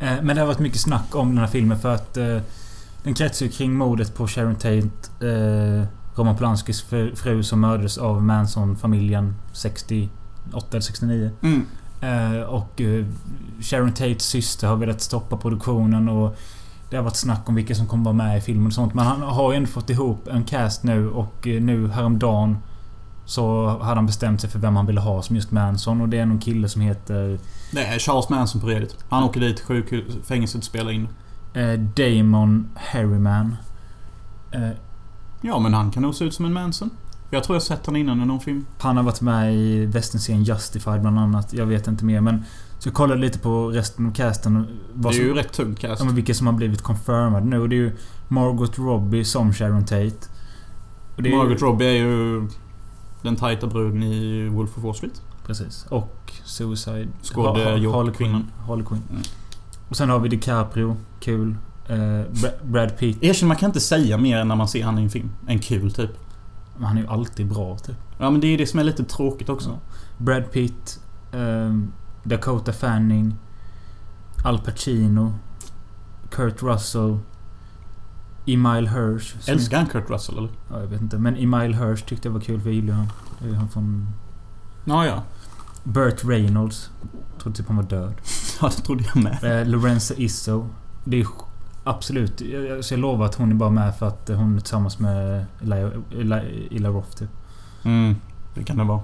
Eh, 0.00 0.22
Men 0.22 0.36
det 0.36 0.40
har 0.42 0.46
varit 0.46 0.58
mycket 0.58 0.80
snack 0.80 1.14
om 1.14 1.28
den 1.28 1.38
här 1.38 1.46
filmen 1.46 1.78
för 1.78 1.94
att 1.94 2.16
eh, 2.16 2.38
den 3.02 3.14
kretsar 3.14 3.46
ju 3.46 3.52
kring 3.52 3.72
mordet 3.74 4.14
på 4.14 4.26
Sharon 4.26 4.54
Tate. 4.54 4.90
Eh, 5.20 5.86
Roman 6.14 6.36
Polanskis 6.36 6.82
fru, 7.14 7.42
som 7.42 7.60
mördades 7.60 7.98
av 7.98 8.22
Manson-familjen 8.22 9.34
68 9.52 10.66
eller 10.70 10.80
69. 10.80 11.30
Mm. 11.42 11.66
Och 12.48 12.80
Sharon 13.60 13.92
Tates 13.92 14.22
syster 14.22 14.68
har 14.68 14.76
velat 14.76 15.00
stoppa 15.00 15.36
produktionen 15.36 16.08
och 16.08 16.36
det 16.90 16.96
har 16.96 17.04
varit 17.04 17.16
snack 17.16 17.48
om 17.48 17.54
vilka 17.54 17.74
som 17.74 17.86
kommer 17.86 18.04
vara 18.04 18.14
med 18.14 18.38
i 18.38 18.40
filmen 18.40 18.66
och 18.66 18.72
sånt. 18.72 18.94
Men 18.94 19.06
han 19.06 19.22
har 19.22 19.52
ju 19.52 19.56
ändå 19.56 19.68
fått 19.68 19.90
ihop 19.90 20.28
en 20.28 20.44
cast 20.44 20.82
nu 20.82 21.10
och 21.10 21.46
nu 21.46 21.88
häromdagen 21.88 22.58
så 23.30 23.68
hade 23.68 23.94
han 23.96 24.06
bestämt 24.06 24.40
sig 24.40 24.50
för 24.50 24.58
vem 24.58 24.76
han 24.76 24.86
ville 24.86 25.00
ha 25.00 25.22
som 25.22 25.36
just 25.36 25.50
Manson 25.50 26.00
och 26.00 26.08
det 26.08 26.18
är 26.18 26.26
någon 26.26 26.38
kille 26.38 26.68
som 26.68 26.82
heter 26.82 27.38
Det 27.72 27.84
är 27.84 27.98
Charles 27.98 28.28
Manson 28.28 28.60
på 28.60 28.66
redigt. 28.66 28.96
Han 29.08 29.24
åker 29.24 29.40
dit 29.40 29.56
till 29.56 29.66
sjukhus, 29.66 30.14
fängelset 30.24 30.58
och 30.58 30.64
spelar 30.64 30.90
in. 30.92 31.08
eh, 31.54 31.72
Damon 31.72 32.68
Harriman. 32.76 33.56
Eh, 34.50 34.68
Ja, 35.42 35.58
men 35.58 35.74
han 35.74 35.90
kan 35.90 36.02
nog 36.02 36.14
se 36.14 36.24
ut 36.24 36.34
som 36.34 36.44
en 36.44 36.52
Manson. 36.52 36.90
Jag 37.30 37.44
tror 37.44 37.56
jag 37.56 37.62
sett 37.62 37.86
han 37.86 37.96
innan 37.96 38.22
i 38.22 38.26
någon 38.26 38.40
film. 38.40 38.66
Han 38.78 38.96
har 38.96 39.04
varit 39.04 39.20
med 39.20 39.54
i 39.54 39.86
westernserien 39.86 40.44
Justified 40.44 41.00
bland 41.00 41.18
annat. 41.18 41.52
Jag 41.52 41.66
vet 41.66 41.86
inte 41.88 42.04
mer 42.04 42.20
men... 42.20 42.44
Så 42.78 42.88
jag 42.88 42.94
kollade 42.94 43.20
lite 43.20 43.38
på 43.38 43.68
resten 43.68 44.06
av 44.06 44.12
casten. 44.12 44.56
och 44.56 44.62
Det 44.62 44.68
Vad 44.94 45.12
är 45.12 45.16
som, 45.16 45.24
ju 45.26 45.34
rätt 45.34 45.52
tungt 45.52 45.78
cast. 45.78 46.04
ja, 46.04 46.10
vilka 46.10 46.34
som 46.34 46.46
har 46.46 46.54
blivit 46.54 46.82
confirmade 46.82 47.46
nu. 47.46 47.60
Och 47.60 47.68
det 47.68 47.74
är 47.76 47.80
ju 47.80 47.92
Margot 48.28 48.78
Robbie 48.78 49.24
som 49.24 49.52
Sharon 49.52 49.84
Tate. 49.84 50.10
Är 51.16 51.22
ju- 51.22 51.36
Margot 51.36 51.62
Robbie 51.62 51.84
är 51.86 51.92
ju 52.04 52.48
den 53.22 53.36
tajta 53.36 53.66
bruden 53.66 54.02
i 54.02 54.48
Wolf 54.48 54.78
of 54.78 54.84
Wall 54.84 54.94
Street. 54.94 55.22
Precis. 55.46 55.86
Och 55.88 56.32
Suicide... 56.44 57.08
Skåde- 57.22 57.90
Harley 57.92 58.14
Quinn. 58.14 58.50
Harley 58.66 58.84
Quinn. 58.86 59.02
Mm. 59.10 59.22
Och 59.88 59.96
sen 59.96 60.10
har 60.10 60.18
vi 60.18 60.28
DiCaprio. 60.28 60.96
Kul. 61.20 61.56
Bra- 62.30 62.50
Brad 62.64 62.98
Pitt. 62.98 63.22
Erkänn, 63.22 63.48
man 63.48 63.56
kan 63.56 63.68
inte 63.70 63.80
säga 63.80 64.18
mer 64.18 64.44
när 64.44 64.56
man 64.56 64.68
ser 64.68 64.84
han 64.84 64.98
i 64.98 65.02
en 65.02 65.10
film. 65.10 65.30
En 65.46 65.58
kul 65.58 65.92
typ. 65.92 66.10
Men 66.76 66.84
Han 66.86 66.96
är 66.96 67.02
ju 67.02 67.08
alltid 67.08 67.46
bra 67.48 67.78
typ. 67.78 67.96
Ja, 68.18 68.30
men 68.30 68.40
det 68.40 68.46
är 68.46 68.58
det 68.58 68.66
som 68.66 68.80
är 68.80 68.84
lite 68.84 69.04
tråkigt 69.04 69.48
också. 69.48 69.78
Brad 70.18 70.52
Pitt. 70.52 71.00
ehm, 71.32 71.92
Dakota 72.24 72.72
Fanning. 72.72 73.34
Al 74.44 74.58
Pacino. 74.58 75.34
Kurt 76.30 76.62
Russell. 76.62 77.18
Emile 78.46 78.88
Hirsch. 78.88 79.48
Älskar 79.48 79.76
han 79.76 79.86
Kurt 79.86 80.10
Russell 80.10 80.38
eller? 80.38 80.50
Ja, 80.70 80.80
jag 80.80 80.86
vet 80.86 81.00
inte. 81.00 81.18
Men 81.18 81.36
Emile 81.36 81.76
Hirsch 81.76 82.06
tyckte 82.06 82.28
jag 82.28 82.32
var 82.32 82.40
kul 82.40 82.60
för 82.60 82.68
jag 82.68 82.74
gillar 82.74 82.94
han. 82.94 83.08
Han 83.54 83.68
från... 83.68 84.06
Ja, 84.84 85.06
ja. 85.06 85.22
Burt 85.84 86.24
Reynolds. 86.24 86.90
Trodde 87.42 87.56
typ 87.56 87.66
han 87.66 87.76
var 87.76 87.84
död. 87.84 88.14
Ja, 88.62 88.68
det 88.76 88.82
trodde 88.82 89.04
jag 89.14 89.22
med. 89.22 89.60
Eh, 89.60 89.68
Lorenza 89.68 90.14
Isso. 90.14 90.66
Det 91.04 91.20
är 91.20 91.26
absolut... 91.84 92.40
Jag, 92.40 92.64
jag, 92.64 92.84
så 92.84 92.94
jag 92.94 93.00
lovar 93.00 93.26
att 93.26 93.34
hon 93.34 93.50
är 93.50 93.54
bara 93.54 93.70
med 93.70 93.96
för 93.96 94.08
att 94.08 94.28
hon 94.28 94.56
är 94.56 94.60
tillsammans 94.60 94.98
med 94.98 95.46
Elijah 95.60 96.92
Roth 96.92 97.10
typ. 97.10 97.30
Mm, 97.82 98.16
det 98.54 98.64
kan 98.64 98.76
det 98.76 98.84
vara. 98.84 99.00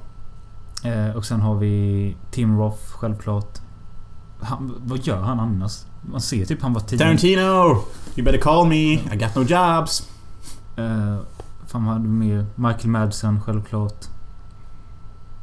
Eh, 0.84 1.16
och 1.16 1.24
sen 1.24 1.40
har 1.40 1.54
vi 1.54 2.16
Tim 2.30 2.58
Roth 2.58 2.82
självklart. 2.92 3.58
Han, 4.40 4.74
vad 4.84 4.98
gör 4.98 5.20
han 5.20 5.40
annars? 5.40 5.84
Man 6.02 6.20
ser 6.20 6.44
typ 6.44 6.62
han 6.62 6.72
var 6.72 6.80
tio. 6.80 6.98
Tarantino! 6.98 7.84
You 8.16 8.24
better 8.24 8.38
call 8.38 8.68
me. 8.68 8.92
I 8.92 9.16
got 9.16 9.34
no 9.34 9.42
jobs. 9.42 10.08
Eh, 10.76 11.18
fan 11.66 11.84
vad 11.84 11.94
hade 11.94 12.08
mer? 12.08 12.46
Michael 12.54 12.88
Madsen 12.88 13.40
självklart. 13.42 14.04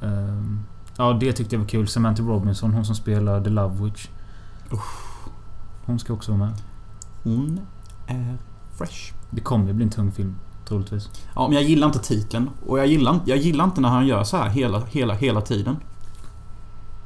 Ehm, 0.01 0.59
ja, 0.97 1.13
det 1.13 1.33
tyckte 1.33 1.55
jag 1.55 1.59
var 1.59 1.67
kul. 1.67 1.87
Samantha 1.87 2.23
Robinson, 2.23 2.73
hon 2.73 2.85
som 2.85 2.95
spelar 2.95 3.43
The 3.43 3.49
Love 3.49 3.83
Witch. 3.83 4.07
Hon 5.85 5.99
ska 5.99 6.13
också 6.13 6.31
vara 6.31 6.39
med. 6.39 6.53
Hon 7.23 7.59
är 8.07 8.37
fresh. 8.77 9.13
Det 9.29 9.41
kommer 9.41 9.67
ju 9.67 9.73
bli 9.73 9.83
en 9.83 9.91
tung 9.91 10.11
film, 10.11 10.35
troligtvis. 10.65 11.09
Ja, 11.35 11.47
men 11.47 11.55
jag 11.55 11.63
gillar 11.63 11.87
inte 11.87 11.99
titeln. 11.99 12.49
Och 12.65 12.79
jag 12.79 12.87
gillar, 12.87 13.19
jag 13.25 13.37
gillar 13.37 13.65
inte 13.65 13.81
när 13.81 13.89
han 13.89 14.07
gör 14.07 14.23
så 14.23 14.37
här 14.37 14.49
hela, 14.49 14.85
hela, 14.85 15.13
hela 15.13 15.41
tiden. 15.41 15.77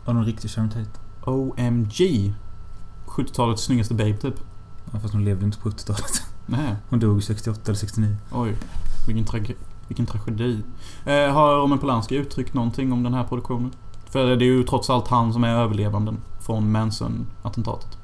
Var 0.05 0.13
någon 0.13 0.25
riktig 0.25 0.51
Sharon 0.51 0.69
Tate? 0.69 0.89
OMG. 1.31 2.33
70-talets 3.07 3.63
snyggaste 3.63 3.93
babe 3.93 4.13
typ. 4.17 4.35
Ja, 4.93 4.99
fast 4.99 5.13
hon 5.13 5.25
levde 5.25 5.45
inte 5.45 5.57
på 5.59 5.69
70-talet. 5.69 6.21
Nej. 6.45 6.75
Hon 6.89 6.99
dog 6.99 7.23
68 7.23 7.61
eller 7.65 7.75
69. 7.75 8.15
Oj. 8.31 8.55
Vilken, 9.07 9.25
trage- 9.25 9.55
vilken 9.87 10.05
tragedi. 10.05 10.59
Eh, 11.05 11.33
har 11.33 11.55
Roman 11.55 11.79
Polanski 11.79 12.15
uttryckt 12.15 12.53
någonting 12.53 12.91
om 12.93 13.03
den 13.03 13.13
här 13.13 13.23
produktionen? 13.23 13.71
För 14.09 14.25
det 14.25 14.45
är 14.45 14.47
ju 14.47 14.63
trots 14.63 14.89
allt 14.89 15.07
han 15.07 15.33
som 15.33 15.43
är 15.43 15.49
överlevanden 15.55 16.17
från 16.41 16.71
Manson-attentatet. 16.71 17.97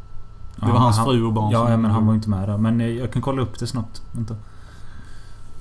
Det 0.56 0.62
var 0.66 0.74
Ja, 0.74 0.78
hans 0.80 0.98
han, 0.98 1.06
fru 1.06 1.24
och 1.26 1.34
barn 1.34 1.52
Ja, 1.52 1.70
ja, 1.72 1.78
men 1.78 1.92
han 1.92 2.08
var 2.08 2.14
inte 2.14 2.30
med 2.30 2.50
där. 2.50 2.58
Men 2.58 2.82
eh, 2.82 2.88
jag 2.88 3.12
kan 3.14 3.22
kolla 3.22 3.42
upp 3.42 3.60
det 3.60 3.68
snabbt. 3.68 4.02
Vänta. 4.12 4.36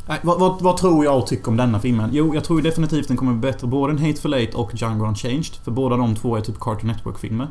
Nej, 0.06 0.20
vad, 0.22 0.40
vad, 0.40 0.62
vad 0.62 0.76
tror 0.76 1.04
jag 1.04 1.18
och 1.18 1.26
tycker 1.26 1.48
om 1.48 1.56
denna 1.56 1.80
filmen? 1.80 2.10
Jo, 2.12 2.34
jag 2.34 2.44
tror 2.44 2.62
definitivt 2.62 3.08
den 3.08 3.16
kommer 3.16 3.32
bli 3.32 3.50
bättre. 3.50 3.66
Både 3.66 3.92
en 3.92 3.98
Hateful 3.98 4.34
Eight 4.34 4.54
och 4.54 4.70
Django 4.74 5.06
Unchanged. 5.06 5.54
För 5.64 5.70
båda 5.70 5.96
de 5.96 6.14
två 6.14 6.36
är 6.36 6.40
typ 6.40 6.60
Cartoon 6.60 6.86
Network-filmer. 6.90 7.48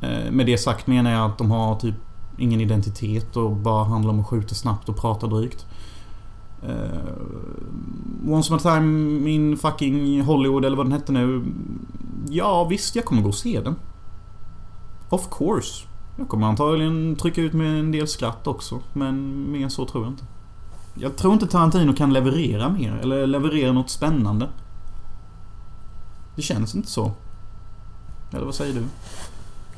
Eh, 0.00 0.30
med 0.30 0.46
det 0.46 0.58
sagt 0.58 0.86
menar 0.86 1.10
jag 1.10 1.30
att 1.30 1.38
de 1.38 1.50
har 1.50 1.74
typ 1.74 1.94
ingen 2.38 2.60
identitet 2.60 3.36
och 3.36 3.50
bara 3.56 3.84
handlar 3.84 4.12
om 4.12 4.20
att 4.20 4.26
skjuta 4.26 4.54
snabbt 4.54 4.88
och 4.88 4.96
prata 4.96 5.26
drygt. 5.26 5.66
Eh, 6.62 8.32
Once 8.32 8.54
upon 8.54 8.66
a 8.66 8.74
time 8.74 9.30
in 9.30 9.56
fucking 9.56 10.22
Hollywood 10.22 10.64
eller 10.64 10.76
vad 10.76 10.86
den 10.86 10.92
hette 10.92 11.12
nu. 11.12 11.44
Ja, 12.28 12.64
visst, 12.64 12.96
jag 12.96 13.04
kommer 13.04 13.22
gå 13.22 13.28
och 13.28 13.34
se 13.34 13.60
den. 13.60 13.76
Of 15.08 15.28
course. 15.30 15.86
Jag 16.16 16.28
kommer 16.28 16.46
antagligen 16.46 17.16
trycka 17.16 17.40
ut 17.40 17.52
med 17.52 17.80
en 17.80 17.92
del 17.92 18.08
skratt 18.08 18.46
också. 18.46 18.80
Men 18.92 19.44
mer 19.52 19.68
så 19.68 19.86
tror 19.86 20.04
jag 20.04 20.12
inte. 20.12 20.24
Jag 21.00 21.16
tror 21.16 21.32
inte 21.32 21.46
Tarantino 21.46 21.92
kan 21.92 22.12
leverera 22.12 22.68
mer, 22.68 22.92
eller 22.92 23.26
leverera 23.26 23.72
något 23.72 23.90
spännande. 23.90 24.48
Det 26.36 26.42
känns 26.42 26.74
inte 26.74 26.90
så. 26.90 27.12
Eller 28.32 28.44
vad 28.44 28.54
säger 28.54 28.74
du? 28.74 28.84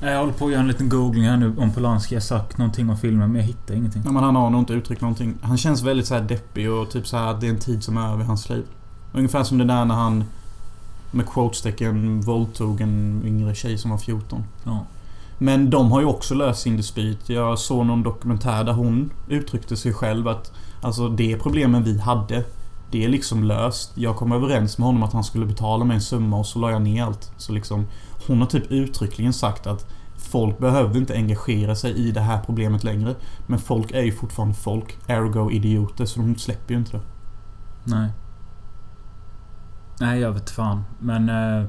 Jag 0.07 0.21
håller 0.21 0.33
på 0.33 0.47
att 0.47 0.51
göra 0.51 0.61
en 0.61 0.69
liten 0.69 0.89
googling 0.89 1.25
här 1.25 1.37
nu 1.37 1.57
om 1.59 1.73
Polanski 1.73 2.15
har 2.15 2.21
sagt 2.21 2.59
någonting 2.59 2.91
om 2.91 2.97
filmen, 2.97 3.33
men 3.33 3.41
jag 3.41 3.47
hittar 3.47 3.75
ingenting. 3.75 4.03
Ja, 4.05 4.13
men 4.13 4.25
han 4.25 4.37
har 4.37 4.51
nog 4.51 4.61
inte 4.61 4.73
uttryckt 4.73 5.03
någonting. 5.03 5.35
Han 5.43 5.59
känns 5.59 5.83
väldigt 5.83 6.07
så 6.07 6.15
här 6.15 6.23
deppig 6.23 6.71
och 6.71 6.91
typ 6.91 7.07
så 7.07 7.17
här 7.17 7.27
att 7.27 7.41
det 7.41 7.47
är 7.47 7.51
en 7.51 7.59
tid 7.59 7.85
som 7.85 7.97
är 7.97 8.13
över 8.13 8.25
i 8.25 8.27
hans 8.27 8.49
liv. 8.49 8.65
Ungefär 9.13 9.45
som 9.45 9.59
det 9.59 9.65
där 9.65 9.85
när 9.85 9.95
han 9.95 10.25
med 11.11 11.27
quotestecken 11.27 12.21
våldtog 12.21 12.81
en 12.81 13.23
yngre 13.25 13.55
tjej 13.55 13.79
som 13.79 13.91
var 13.91 13.99
14. 13.99 14.45
Ja. 14.65 14.87
Men 15.39 15.71
de 15.71 15.93
har 15.93 16.01
ju 16.01 16.07
också 16.07 16.35
löst 16.35 16.63
sin 16.63 16.77
dispyt. 16.77 17.29
Jag 17.29 17.59
såg 17.59 17.87
någon 17.87 18.03
dokumentär 18.03 18.65
där 18.65 18.73
hon 18.73 19.11
uttryckte 19.29 19.77
sig 19.77 19.93
själv 19.95 20.29
att 20.29 20.53
Alltså 20.83 21.09
det 21.09 21.37
problemen 21.37 21.85
vi 21.85 21.99
hade 21.99 22.45
Det 22.91 23.05
är 23.05 23.09
liksom 23.09 23.45
löst. 23.45 23.93
Jag 23.95 24.17
kom 24.17 24.33
överens 24.33 24.79
med 24.79 24.87
honom 24.87 25.03
att 25.03 25.13
han 25.13 25.25
skulle 25.25 25.47
betala 25.47 25.85
mig 25.85 25.95
en 25.95 26.03
summa 26.03 26.39
och 26.39 26.47
så 26.47 26.59
la 26.59 26.71
jag 26.71 26.83
ner 26.83 27.05
allt. 27.05 27.33
Så 27.37 27.53
liksom 27.53 27.87
Hon 28.27 28.41
har 28.41 28.47
typ 28.47 28.71
uttryckligen 28.71 29.33
sagt 29.33 29.67
att 29.67 29.87
Folk 30.31 30.59
behöver 30.59 30.97
inte 30.97 31.15
engagera 31.15 31.75
sig 31.75 31.93
i 31.93 32.11
det 32.11 32.21
här 32.21 32.41
problemet 32.47 32.85
längre. 32.85 33.15
Men 33.47 33.59
folk 33.59 33.91
är 33.91 34.03
ju 34.03 34.13
fortfarande 34.13 34.55
folk. 34.55 34.99
Ergo 35.07 35.51
idioter. 35.51 36.05
Så 36.05 36.21
de 36.21 36.37
släpper 36.37 36.75
ju 36.75 36.79
inte 36.79 36.93
det. 36.93 37.03
Nej. 37.85 38.11
Nej, 40.01 40.21
jag 40.21 40.33
vet 40.33 40.51
fan. 40.51 40.85
Men... 40.99 41.29
Eh, 41.29 41.67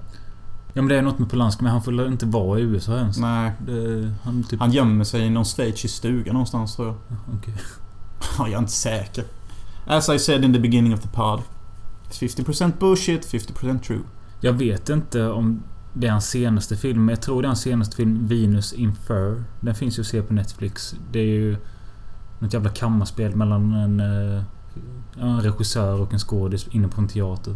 ja 0.73 0.81
men 0.81 0.87
det 0.87 0.97
är 0.97 1.01
något 1.01 1.19
med 1.19 1.29
Polanski, 1.29 1.63
men 1.63 1.71
han 1.71 1.81
får 1.81 2.07
inte 2.07 2.25
vara 2.25 2.59
i 2.59 2.61
USA 2.61 2.97
ens. 2.97 3.17
Nej. 3.17 3.51
Det, 3.65 4.13
han 4.23 4.43
typ... 4.43 4.59
Han 4.59 4.71
gömmer 4.71 5.03
sig 5.03 5.21
i 5.21 5.29
någon 5.29 5.45
schweizisk 5.45 5.95
stuga 5.95 6.33
någonstans 6.33 6.75
tror 6.75 6.87
jag. 6.87 6.95
Okej. 7.37 7.53
Ja, 8.37 8.47
jag 8.47 8.53
är 8.53 8.59
inte 8.59 8.71
säker. 8.71 9.25
As 9.87 10.09
I 10.09 10.19
said 10.19 10.45
in 10.45 10.53
the 10.53 10.59
beginning 10.59 10.93
of 10.93 11.01
the 11.01 11.07
pod. 11.07 11.41
It's 12.09 12.19
50% 12.19 12.73
bullshit, 12.79 13.25
50% 13.25 13.79
true. 13.79 14.01
Jag 14.39 14.53
vet 14.53 14.89
inte 14.89 15.27
om 15.27 15.63
det 15.93 16.07
är 16.07 16.11
hans 16.11 16.29
senaste 16.29 16.77
film. 16.77 17.09
Jag 17.09 17.21
tror 17.21 17.41
det 17.41 17.45
är 17.45 17.47
hans 17.47 17.61
senaste 17.61 17.95
film, 17.95 18.27
Venus 18.27 18.73
in 18.73 18.95
Fur. 18.95 19.43
Den 19.59 19.75
finns 19.75 19.97
ju 19.97 20.01
att 20.01 20.07
se 20.07 20.21
på 20.21 20.33
Netflix. 20.33 20.95
Det 21.11 21.19
är 21.19 21.25
ju... 21.25 21.57
Något 22.39 22.53
jävla 22.53 22.69
kammarspel 22.69 23.35
mellan 23.35 23.73
en, 23.73 23.99
eh, 23.99 24.43
en 25.19 25.41
regissör 25.41 26.01
och 26.01 26.13
en 26.13 26.19
skådis 26.19 26.67
inne 26.67 26.87
på 26.87 27.01
en 27.01 27.07
teater. 27.07 27.55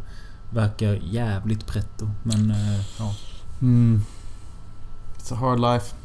Verkar 0.49 0.99
jävligt 1.03 1.67
pretto. 1.67 2.09
Men, 2.23 2.51
eh, 2.51 2.79
ja. 2.99 3.15
Mm. 3.61 4.01
It's 5.17 5.33
a 5.33 5.35
hard 5.35 5.59
life. 5.59 5.95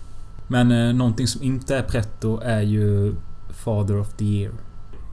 Men 0.47 0.73
eh, 0.73 0.95
någonting 0.95 1.27
som 1.27 1.43
inte 1.43 1.77
är 1.77 1.83
pretto 1.83 2.41
är 2.41 2.61
ju 2.61 3.15
Father 3.53 4.01
of 4.01 4.13
the 4.13 4.25
Year. 4.25 4.53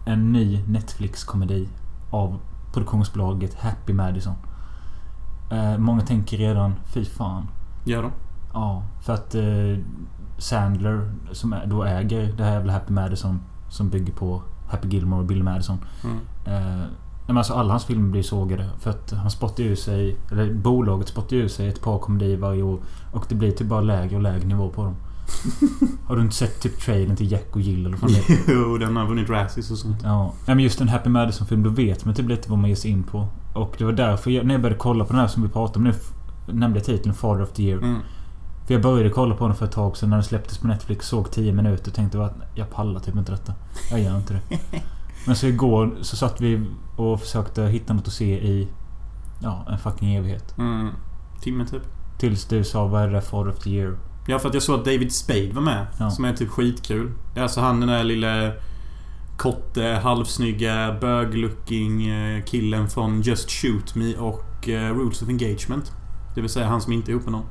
En 0.05 0.33
ny 0.33 0.63
Netflix-komedi 0.67 1.67
av 2.09 2.39
produktionsbolaget 2.73 3.53
Happy 3.53 3.93
Madison. 3.93 4.35
Eh, 5.51 5.77
många 5.77 6.01
tänker 6.01 6.37
redan, 6.37 6.75
fy 6.85 7.05
fan. 7.05 7.47
Gör 7.85 8.03
de? 8.03 8.11
Ja, 8.53 8.83
för 9.01 9.13
att 9.13 9.35
eh, 9.35 9.77
Sandler, 10.37 11.11
som 11.31 11.55
då 11.65 11.83
äger 11.83 12.33
det 12.37 12.43
här 12.43 12.51
jävla 12.51 12.73
Happy 12.73 12.93
Madison, 12.93 13.39
som 13.69 13.89
bygger 13.89 14.13
på 14.13 14.41
Happy 14.67 14.87
Gilmore 14.87 15.19
och 15.19 15.27
Bill 15.27 15.43
Madison. 15.43 15.77
Mm. 16.03 16.17
Eh, 16.45 16.85
men 17.27 17.37
alltså 17.37 17.53
alla 17.53 17.73
hans 17.73 17.85
filmer 17.85 18.11
blir 18.11 18.23
sågade. 18.23 18.69
För 18.79 18.89
att 18.89 19.11
han 19.11 19.31
spottar 19.31 19.63
ur 19.63 19.75
sig... 19.75 20.17
Eller 20.31 20.53
bolaget 20.53 21.07
spottar 21.07 21.35
ur 21.35 21.47
sig 21.47 21.67
ett 21.67 21.81
par 21.81 21.99
komedier 21.99 22.37
varje 22.37 22.63
år. 22.63 22.79
Och 23.13 23.25
det 23.29 23.35
blir 23.35 23.51
typ 23.51 23.67
bara 23.67 23.81
lägre 23.81 24.15
och 24.15 24.21
lägre 24.21 24.47
nivå 24.47 24.69
på 24.69 24.83
dem. 24.83 24.95
Har 26.05 26.15
du 26.15 26.21
inte 26.21 26.36
sett 26.36 26.61
typ 26.61 26.80
trailern 26.80 27.15
till 27.15 27.32
Jack 27.32 27.47
och 27.55 27.61
Jill 27.61 27.86
eller 27.86 27.97
vad? 27.97 28.11
Jo, 28.47 28.77
den 28.77 28.95
har 28.95 29.05
vunnit 29.05 29.30
Razzies 29.30 29.71
och 29.71 29.77
sånt. 29.77 29.97
Ja. 30.03 30.34
Nej 30.45 30.55
men 30.55 30.63
just 30.63 30.82
en 30.82 30.88
Happy 30.88 31.09
Madison-film, 31.09 31.63
då 31.63 31.69
vet 31.69 32.05
man 32.05 32.15
typ 32.15 32.30
lite 32.30 32.49
vad 32.49 32.59
man 32.59 32.69
ger 32.69 32.75
sig 32.75 32.91
in 32.91 33.03
på. 33.03 33.27
Och 33.53 33.75
det 33.77 33.86
var 33.86 33.91
därför 33.91 34.32
jag, 34.32 34.45
när 34.45 34.53
jag 34.53 34.61
började 34.61 34.80
kolla 34.80 35.05
på 35.05 35.13
den 35.13 35.19
här 35.19 35.27
som 35.27 35.43
vi 35.43 35.49
pratade 35.49 35.80
om 35.80 35.84
nu. 35.84 35.93
Nämnde 36.53 36.80
jag 36.80 36.86
titeln 36.86 37.15
Father 37.15 37.43
of 37.43 37.51
the 37.51 37.63
Year. 37.63 37.77
Mm. 37.77 37.99
För 38.67 38.73
jag 38.73 38.84
började 38.84 39.09
kolla 39.09 39.36
på 39.36 39.47
den 39.47 39.55
för 39.55 39.65
ett 39.65 39.71
tag 39.71 39.97
sedan 39.97 40.09
när 40.09 40.17
den 40.17 40.23
släpptes 40.23 40.57
på 40.57 40.67
Netflix. 40.67 41.07
Såg 41.07 41.32
10 41.32 41.53
minuter 41.53 41.91
och 41.91 41.95
tänkte 41.95 42.25
att 42.25 42.36
jag 42.55 42.69
pallar 42.69 42.99
typ 42.99 43.15
inte 43.15 43.32
detta. 43.32 43.53
Jag 43.91 44.01
gör 44.01 44.17
inte 44.17 44.34
det. 44.34 44.59
Men 45.25 45.36
så 45.36 45.47
igår 45.47 45.97
så 46.01 46.15
satt 46.15 46.41
vi 46.41 46.65
och 46.95 47.19
försökte 47.19 47.63
hitta 47.63 47.93
något 47.93 48.07
att 48.07 48.13
se 48.13 48.47
i... 48.47 48.67
Ja, 49.41 49.65
en 49.69 49.77
fucking 49.77 50.15
evighet. 50.15 50.57
Mm. 50.57 50.89
Timme 51.41 51.65
typ. 51.65 51.82
Tills 52.17 52.45
du 52.45 52.63
sa 52.63 52.88
vad 52.88 53.01
är 53.01 53.07
det 53.07 53.13
där 53.13 53.21
Father 53.21 53.51
of 53.51 53.59
the 53.59 53.69
Year? 53.69 53.97
Ja, 54.30 54.39
för 54.39 54.47
att 54.47 54.53
jag 54.53 54.63
såg 54.63 54.80
att 54.80 54.86
David 54.86 55.13
Spade 55.13 55.51
var 55.53 55.61
med. 55.61 55.88
Ja. 55.99 56.09
Som 56.09 56.25
är 56.25 56.34
typ 56.34 56.49
skitkul. 56.49 57.11
Det 57.34 57.39
är 57.39 57.43
alltså 57.43 57.61
han 57.61 57.80
den 57.80 57.89
där 57.89 58.03
lille 58.03 58.53
korte, 59.38 59.99
halvsnygga, 60.03 60.97
bög-looking 61.01 62.09
eh, 62.09 62.43
killen 62.43 62.89
från 62.89 63.21
Just 63.21 63.51
Shoot 63.51 63.95
Me 63.95 64.15
och 64.15 64.69
eh, 64.69 64.95
Rules 64.95 65.21
of 65.21 65.30
Engagement. 65.30 65.91
Det 66.36 66.41
vill 66.41 66.49
säga 66.49 66.67
han 66.67 66.82
som 66.82 66.93
inte 66.93 67.11
är 67.11 67.13
ihop 67.13 67.23
med 67.23 67.32
någon. 67.32 67.45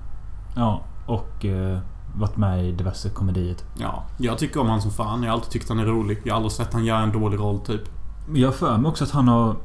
Ja, 0.56 0.82
och 1.06 1.44
eh, 1.44 1.78
varit 2.14 2.36
med 2.36 2.68
i 2.68 2.72
diverse 2.72 3.10
komedier. 3.10 3.56
Ja, 3.78 4.04
jag 4.18 4.38
tycker 4.38 4.60
om 4.60 4.68
han 4.68 4.82
som 4.82 4.90
fan. 4.90 5.22
Jag 5.22 5.30
har 5.30 5.34
alltid 5.34 5.50
tyckt 5.50 5.68
han 5.68 5.78
är 5.78 5.86
rolig. 5.86 6.18
Jag 6.24 6.32
har 6.32 6.36
aldrig 6.36 6.52
sett 6.52 6.72
han 6.72 6.84
göra 6.84 7.02
en 7.02 7.12
dålig 7.12 7.38
roll 7.38 7.60
typ. 7.60 7.82
Jag 8.34 8.54
för 8.54 8.78
mig 8.78 8.88
också 8.88 9.04
att 9.04 9.10
han 9.10 9.28
har... 9.28 9.56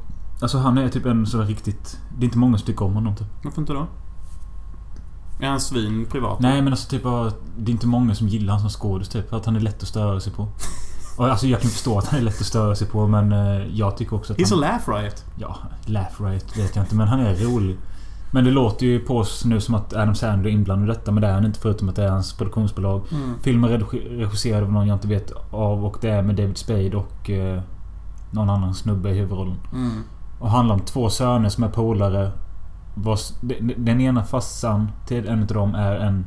Alltså 0.42 0.58
han 0.58 0.78
är 0.78 0.90
typ 0.90 1.06
en 1.06 1.26
sån 1.26 1.48
riktigt... 1.48 2.00
Det 2.18 2.24
är 2.24 2.26
inte 2.26 2.38
många 2.38 2.58
som 2.58 2.66
tycker 2.66 2.86
om 2.86 2.94
honom 2.94 3.16
typ. 3.16 3.28
Varför 3.44 3.62
inte 3.62 3.74
då? 3.74 3.88
Är 5.40 5.48
han 5.50 5.60
svin 5.60 6.06
privat? 6.12 6.40
Nej 6.40 6.62
men 6.62 6.74
alltså 6.74 6.90
typ 6.90 7.04
bara- 7.04 7.32
Det 7.58 7.72
är 7.72 7.74
inte 7.74 7.88
många 7.88 8.16
som 8.16 8.28
gillar 8.28 8.54
han 8.54 8.62
som 8.62 8.70
skådis 8.70 9.10
typ. 9.10 9.30
För 9.30 9.38
att 9.38 9.46
han 9.46 9.56
är 9.56 9.60
lätt 9.60 9.82
att 9.84 9.88
störa 9.90 10.20
sig 10.20 10.34
på. 10.34 10.48
Och 11.18 11.28
alltså 11.28 11.48
jag 11.48 11.62
kan 11.62 11.70
förstå 11.72 11.98
att 11.98 12.08
han 12.08 12.20
är 12.20 12.24
lätt 12.24 12.40
att 12.40 12.46
störa 12.48 12.76
sig 12.76 12.88
på 12.88 13.08
men 13.08 13.32
eh, 13.32 13.68
jag 13.74 13.98
tycker 13.98 14.16
också 14.16 14.34
att 14.34 14.40
He's 14.40 14.44
a 14.44 14.48
han... 14.52 14.60
laugh 14.60 14.90
riot. 15.04 15.26
Ja, 15.40 15.56
laugh 15.86 16.22
right 16.24 16.58
vet 16.58 16.76
jag 16.76 16.86
inte 16.86 16.96
men 16.96 17.08
han 17.08 17.20
är 17.20 17.36
rolig. 17.36 17.78
Men 18.32 18.44
det 18.46 18.52
låter 18.52 18.86
ju 18.86 19.00
på 19.00 19.18
oss 19.18 19.46
nu 19.46 19.62
som 19.62 19.76
att 19.76 19.94
Adam 19.94 20.16
Sandler 20.16 20.50
är 20.50 20.54
inblandad 20.54 20.90
i 20.90 20.92
detta 20.94 21.12
men 21.12 21.22
det 21.22 21.28
är 21.28 21.34
han 21.34 21.46
inte 21.46 21.60
förutom 21.60 21.90
att 21.90 21.96
det 21.96 22.04
är 22.04 22.10
hans 22.10 22.34
produktionsbolag. 22.34 23.02
Mm. 23.12 23.34
Filmen 23.42 23.72
är 23.72 23.78
regi- 23.78 24.18
regisserad 24.18 24.64
av 24.64 24.72
någon 24.72 24.88
jag 24.88 24.96
inte 24.96 25.08
vet 25.08 25.32
av 25.52 25.86
och 25.86 25.98
det 26.02 26.10
är 26.10 26.22
med 26.22 26.36
David 26.36 26.58
Spade 26.58 26.98
och 26.98 27.30
eh, 27.30 27.62
någon 28.32 28.50
annan 28.50 28.74
snubbe 28.74 29.10
i 29.10 29.14
huvudrollen. 29.14 29.58
Mm. 29.74 30.04
Och 30.40 30.50
handlar 30.52 30.76
om 30.76 30.82
två 30.82 31.10
söner 31.10 31.50
som 31.50 31.64
är 31.64 31.70
polare. 31.70 32.32
Vars, 32.94 33.34
den, 33.78 34.02
ena 34.02 34.24
farsan 34.24 34.92
till 35.06 35.28
en 35.28 35.42
av 35.42 35.48
dem 35.48 35.76
är 35.76 35.96
en 35.96 36.26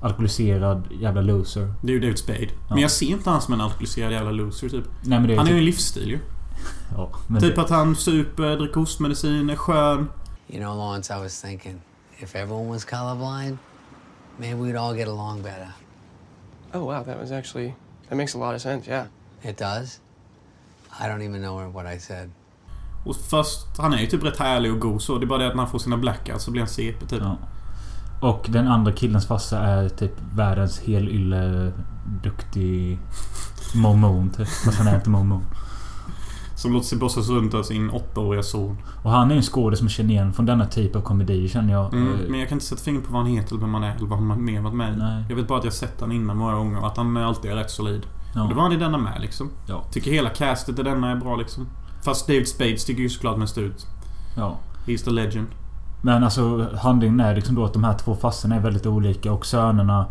alkoholiserad 0.00 0.88
jävla 1.00 1.20
loser. 1.20 1.74
Det 1.80 1.88
är 1.88 1.92
ju 1.92 2.00
David 2.00 2.18
Spade. 2.18 2.48
Men 2.68 2.78
jag 2.78 2.90
ser 2.90 3.06
inte 3.06 3.30
han 3.30 3.42
som 3.42 3.54
en 3.54 3.60
alkoholiserad 3.60 4.12
jävla 4.12 4.30
loser 4.30 4.68
typ. 4.68 4.84
Nej 5.02 5.18
men 5.18 5.28
det 5.28 5.34
är 5.34 5.38
Han 5.38 5.46
är 5.46 5.50
ju 5.50 5.56
typ, 5.56 5.60
en 5.60 5.64
livsstil 5.64 6.10
ju. 6.10 6.18
ja, 6.96 7.10
men 7.26 7.40
Typ 7.40 7.54
det, 7.54 7.62
att 7.62 7.70
han 7.70 7.96
super, 7.96 8.56
dricker 8.56 8.80
hostmedicin, 8.80 9.50
är 9.50 9.56
skön. 9.56 10.08
You 10.48 10.60
know, 10.64 10.76
Lawrence, 10.76 11.16
I 11.16 11.22
was 11.22 11.42
thinking 11.42 11.80
if 12.18 12.34
everyone 12.34 12.68
was 12.68 12.84
colorblind, 12.84 13.58
maybe 14.36 14.54
we'd 14.60 14.76
all 14.76 14.96
get 14.96 15.08
along 15.08 15.42
better. 15.42 15.68
Oh 16.72 16.84
wow, 16.84 17.04
that 17.04 17.20
was 17.20 17.30
actually 17.30 17.74
that 18.08 18.16
makes 18.16 18.34
a 18.34 18.38
lot 18.38 18.54
of 18.54 18.60
sense. 18.60 18.90
Yeah. 18.90 19.06
It 19.42 19.58
does? 19.58 20.00
I 21.00 21.08
don't 21.08 21.22
even 21.22 21.40
know 21.42 21.70
what 21.70 21.86
I 21.86 21.98
said. 21.98 22.30
Och 23.06 23.16
först, 23.16 23.78
han 23.78 23.92
är 23.92 23.98
ju 23.98 24.06
typ 24.06 24.24
rätt 24.24 24.38
härlig 24.38 24.72
och 24.72 24.80
god 24.80 25.02
så. 25.02 25.18
Det 25.18 25.24
är 25.24 25.26
bara 25.28 25.38
det 25.38 25.46
att 25.46 25.54
när 25.54 25.62
han 25.62 25.70
får 25.70 25.78
sina 25.78 25.96
blackouts 25.96 26.44
så 26.44 26.50
blir 26.50 26.62
han 26.62 26.68
CP 26.68 27.06
typ. 27.06 27.22
ja. 27.22 27.36
Och 28.20 28.46
den 28.48 28.68
andra 28.68 28.92
killens 28.92 29.26
farsa 29.26 29.58
är 29.58 29.88
typ 29.88 30.12
världens 30.34 30.80
helylle 30.80 31.72
duktig 32.22 32.98
mormon 33.74 34.30
typ. 34.30 34.48
Fast 34.48 34.78
han 34.78 34.86
är 34.88 34.94
inte 34.94 35.10
mormon. 35.10 35.44
Som 36.56 36.72
låter 36.72 36.86
sig 36.86 36.98
bossas 36.98 37.28
runt 37.28 37.54
av 37.54 37.62
sin 37.62 37.90
åttaåriga 37.90 38.42
son. 38.42 38.76
Och 39.02 39.10
han 39.10 39.30
är 39.30 39.34
en 39.36 39.42
skådis 39.42 39.78
som 39.78 39.86
jag 39.86 39.92
känner 39.92 40.10
igen 40.10 40.32
från 40.32 40.46
denna 40.46 40.66
typ 40.66 40.96
av 40.96 41.00
komedi 41.00 41.48
känner 41.48 41.72
jag. 41.72 41.94
Mm, 41.94 42.12
Eh, 42.12 42.18
men 42.28 42.40
jag 42.40 42.48
kan 42.48 42.56
inte 42.56 42.66
sätta 42.66 42.82
fingret 42.82 43.06
på 43.06 43.12
vad 43.12 43.22
han 43.22 43.30
heter 43.30 43.48
eller 43.54 43.60
vem 43.60 43.74
han 43.74 43.84
är 43.84 43.94
eller 43.96 44.06
vad 44.06 44.18
han 44.18 44.44
mer 44.44 44.60
varit 44.60 44.74
med 44.74 44.92
i. 44.92 44.96
Nej. 44.96 45.24
Jag 45.28 45.36
vet 45.36 45.48
bara 45.48 45.58
att 45.58 45.64
jag 45.64 45.72
sett 45.72 46.00
han 46.00 46.12
innan 46.12 46.36
många 46.36 46.54
gånger 46.54 46.80
och 46.80 46.86
att 46.86 46.96
han 46.96 47.16
alltid 47.16 47.50
är 47.50 47.56
rätt 47.56 47.70
solid. 47.70 48.06
ja. 48.34 48.42
Och 48.42 48.48
det 48.48 48.54
var 48.54 48.62
han 48.62 48.72
i 48.72 48.76
denna 48.76 48.98
med 48.98 49.20
liksom. 49.20 49.50
Ja. 49.66 49.84
Tycker 49.92 50.10
hela 50.10 50.28
castet 50.30 50.78
i 50.78 50.82
denna 50.82 51.10
är 51.10 51.16
bra 51.16 51.36
liksom. 51.36 51.66
Fast 52.06 52.26
David 52.26 52.48
Spade 52.48 52.78
sticker 52.78 53.02
ju 53.02 53.08
såklart 53.08 53.38
mest 53.38 53.58
ut. 53.58 53.86
ja. 54.36 54.58
He's 54.86 55.04
the 55.04 55.10
legend. 55.10 55.46
Men 56.02 56.24
alltså 56.24 56.70
handlingen 56.82 57.20
är 57.20 57.34
liksom 57.34 57.54
då 57.54 57.64
att 57.64 57.72
de 57.72 57.84
här 57.84 57.98
två 57.98 58.14
farsorna 58.14 58.56
är 58.56 58.60
väldigt 58.60 58.86
olika 58.86 59.32
och 59.32 59.46
sönerna... 59.46 60.06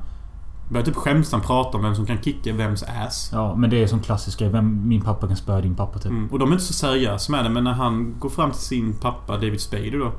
Börjar 0.69 0.85
typ 0.85 0.95
skämtsamt 0.95 1.45
prata 1.45 1.77
om 1.77 1.83
vem 1.83 1.95
som 1.95 2.05
kan 2.05 2.21
kicka 2.21 2.53
vems 2.53 2.83
ass. 2.83 3.29
Ja 3.33 3.55
men 3.55 3.69
det 3.69 3.83
är 3.83 3.87
som 3.87 3.99
klassisk 3.99 4.39
grej. 4.39 4.49
Vem, 4.49 4.87
min 4.87 5.01
pappa 5.01 5.27
kan 5.27 5.37
spöa 5.37 5.61
din 5.61 5.75
pappa 5.75 5.99
typ. 5.99 6.11
Mm. 6.11 6.31
Och 6.31 6.39
de 6.39 6.49
är 6.49 6.53
inte 6.53 6.65
så 6.65 6.73
seriösa 6.73 7.31
med 7.31 7.45
det 7.45 7.49
men 7.49 7.63
när 7.63 7.73
han 7.73 8.15
går 8.19 8.29
fram 8.29 8.51
till 8.51 8.61
sin 8.61 8.93
pappa 8.93 9.33
David 9.33 9.61
Spade 9.61 9.97
då. 9.97 10.11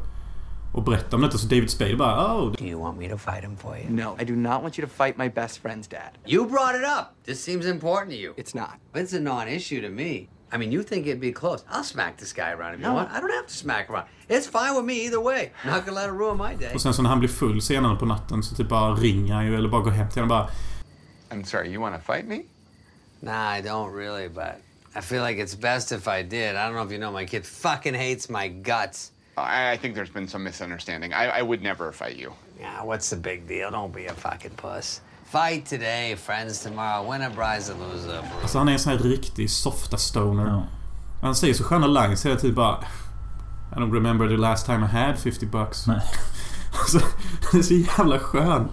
Och 0.73 0.83
berättar 0.83 1.17
om 1.17 1.23
detta 1.23 1.39
så 1.39 1.47
David 1.47 1.71
Spade 1.71 1.97
bara 1.97 2.35
oh, 2.35 2.53
Do 2.53 2.65
you 2.65 2.83
want 2.83 2.99
me 2.99 3.09
to 3.09 3.19
fight 3.19 3.45
him 3.45 3.57
for 3.57 3.77
you? 3.79 3.91
No, 3.91 4.17
I 4.21 4.25
do 4.25 4.37
not 4.37 4.63
want 4.63 4.79
you 4.79 4.89
to 4.89 5.05
fight 5.05 5.19
my 5.19 5.29
best 5.29 5.63
friend's 5.63 5.91
dad. 5.91 6.11
You 6.27 6.47
brought 6.47 6.75
it 6.75 6.85
up. 6.99 7.27
This 7.27 7.45
seems 7.45 7.67
important 7.67 8.11
to 8.11 8.19
you. 8.19 8.33
It's 8.37 8.55
not. 8.55 8.71
It's 8.95 9.17
a 9.17 9.21
non-issue 9.21 9.83
to 9.83 9.89
me. 9.89 10.29
I 10.53 10.59
mean, 10.59 10.73
you 10.73 10.83
think 10.83 11.07
it'd 11.07 11.21
be 11.21 11.33
close. 11.33 11.65
I'll 11.69 11.85
smack 11.85 12.17
this 12.17 12.33
guy 12.33 12.53
around 12.53 12.75
if 12.75 12.81
you 12.81 12.93
want. 12.93 13.11
I 13.11 13.21
don't 13.21 13.31
have 13.31 13.47
to 13.47 13.55
smack 13.55 13.91
around. 13.91 14.07
It's 14.29 14.47
fine 14.47 14.77
with 14.77 14.85
me 14.85 15.07
either 15.07 15.21
way. 15.21 15.51
Not 15.65 15.85
gonna 15.85 15.97
let 15.97 16.09
it 16.09 16.13
ruin 16.13 16.39
my 16.39 16.55
day. 16.55 16.73
Och 16.75 16.81
sen 16.81 16.95
så 16.95 17.03
när 17.03 17.11
han 17.11 17.19
blir 17.19 17.29
full 17.29 17.63
senare 17.63 17.97
på 17.97 18.07
natten 18.07 18.43
så 18.43 18.55
typ 18.55 18.69
bara 18.69 18.95
ringer 18.95 19.35
han 19.35 19.47
ju 19.47 19.57
eller 19.57 19.69
bara 19.69 19.83
går 19.83 19.91
hem 19.91 20.09
till 20.11 20.23
honom 20.23 20.39
och 20.39 20.47
bara 20.47 21.39
I'm 21.39 21.45
sorry, 21.45 21.73
you 21.73 21.81
want 21.81 21.95
to 21.97 22.13
fight 22.13 22.27
me? 22.27 22.43
Nah, 23.21 23.57
I 23.59 23.63
don't 23.63 23.93
really, 23.93 24.29
but 24.29 24.61
I 24.95 25.01
feel 25.01 25.23
like 25.23 25.39
it's 25.39 25.55
best 25.55 25.93
if 25.93 26.07
I 26.07 26.23
did. 26.23 26.55
I 26.57 26.67
don't 26.67 26.75
know 26.75 26.85
if 26.85 26.93
you 26.93 26.99
know, 26.99 27.11
my 27.11 27.27
kid 27.27 27.45
fucking 27.45 27.95
hates 27.95 28.29
my 28.31 28.49
guts. 28.49 29.13
I, 29.37 29.73
I 29.73 29.77
think 29.77 29.95
there's 29.95 30.13
been 30.13 30.29
some 30.29 30.45
misunderstanding. 30.45 31.13
I, 31.13 31.39
I 31.39 31.43
would 31.43 31.63
never 31.63 31.93
fight 31.93 32.17
you. 32.17 32.33
Yeah, 32.61 32.83
what's 32.85 33.11
the 33.11 33.17
big 33.17 33.47
deal? 33.47 33.71
Don't 33.71 33.93
be 33.95 34.07
a 34.07 34.15
fucking 34.15 34.53
puss. 34.57 35.01
Fight 35.31 35.67
today, 35.67 36.17
friends 36.17 36.63
tomorrow. 36.63 37.13
Win 37.13 37.23
a 37.23 37.31
prize 37.31 37.73
or 37.73 37.75
lose 37.75 38.05
a 38.05 38.23
bruise. 38.23 38.43
Alltså 38.43 38.59
han 38.59 38.69
är 38.69 38.73
en 38.73 38.79
sån 38.79 38.93
här 38.93 38.99
riktig 38.99 39.51
softa 39.51 39.97
stoner. 39.97 40.47
Ja. 40.47 40.63
Han 41.23 41.35
säger 41.35 41.55
så 41.55 41.65
sköna 41.65 41.87
lines 41.87 42.27
hela 42.27 42.37
tiden 42.37 42.55
bara... 42.55 42.79
I 43.73 43.79
don't 43.79 43.93
remember 43.93 44.29
the 44.29 44.37
last 44.37 44.67
time 44.67 44.87
I 44.87 44.89
had 44.89 45.19
50 45.19 45.47
bucks. 45.47 45.87
Nej. 45.87 46.01
Alltså, 46.81 47.01
han 47.51 47.61
är 47.61 47.65
så 47.65 47.75
jävla 47.75 48.19
skön. 48.19 48.69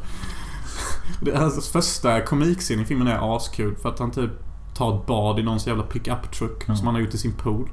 Det 1.22 1.32
är 1.32 1.38
hans 1.38 1.70
första 1.70 2.22
komikscen 2.22 2.80
i 2.80 2.86
filmen 2.86 3.08
är 3.08 3.36
askul 3.36 3.76
för 3.76 3.90
att 3.90 4.00
han 4.00 4.12
typ 4.12 4.32
tar 4.76 4.96
ett 4.96 5.06
bad 5.06 5.40
i 5.40 5.44
någons 5.44 5.68
jävla 5.68 5.84
pickup 5.84 6.32
truck 6.32 6.64
som 6.64 6.86
han 6.86 6.96
har 6.96 7.02
gjort 7.02 7.14
i 7.14 7.18
sin 7.18 7.34
pool. 7.34 7.70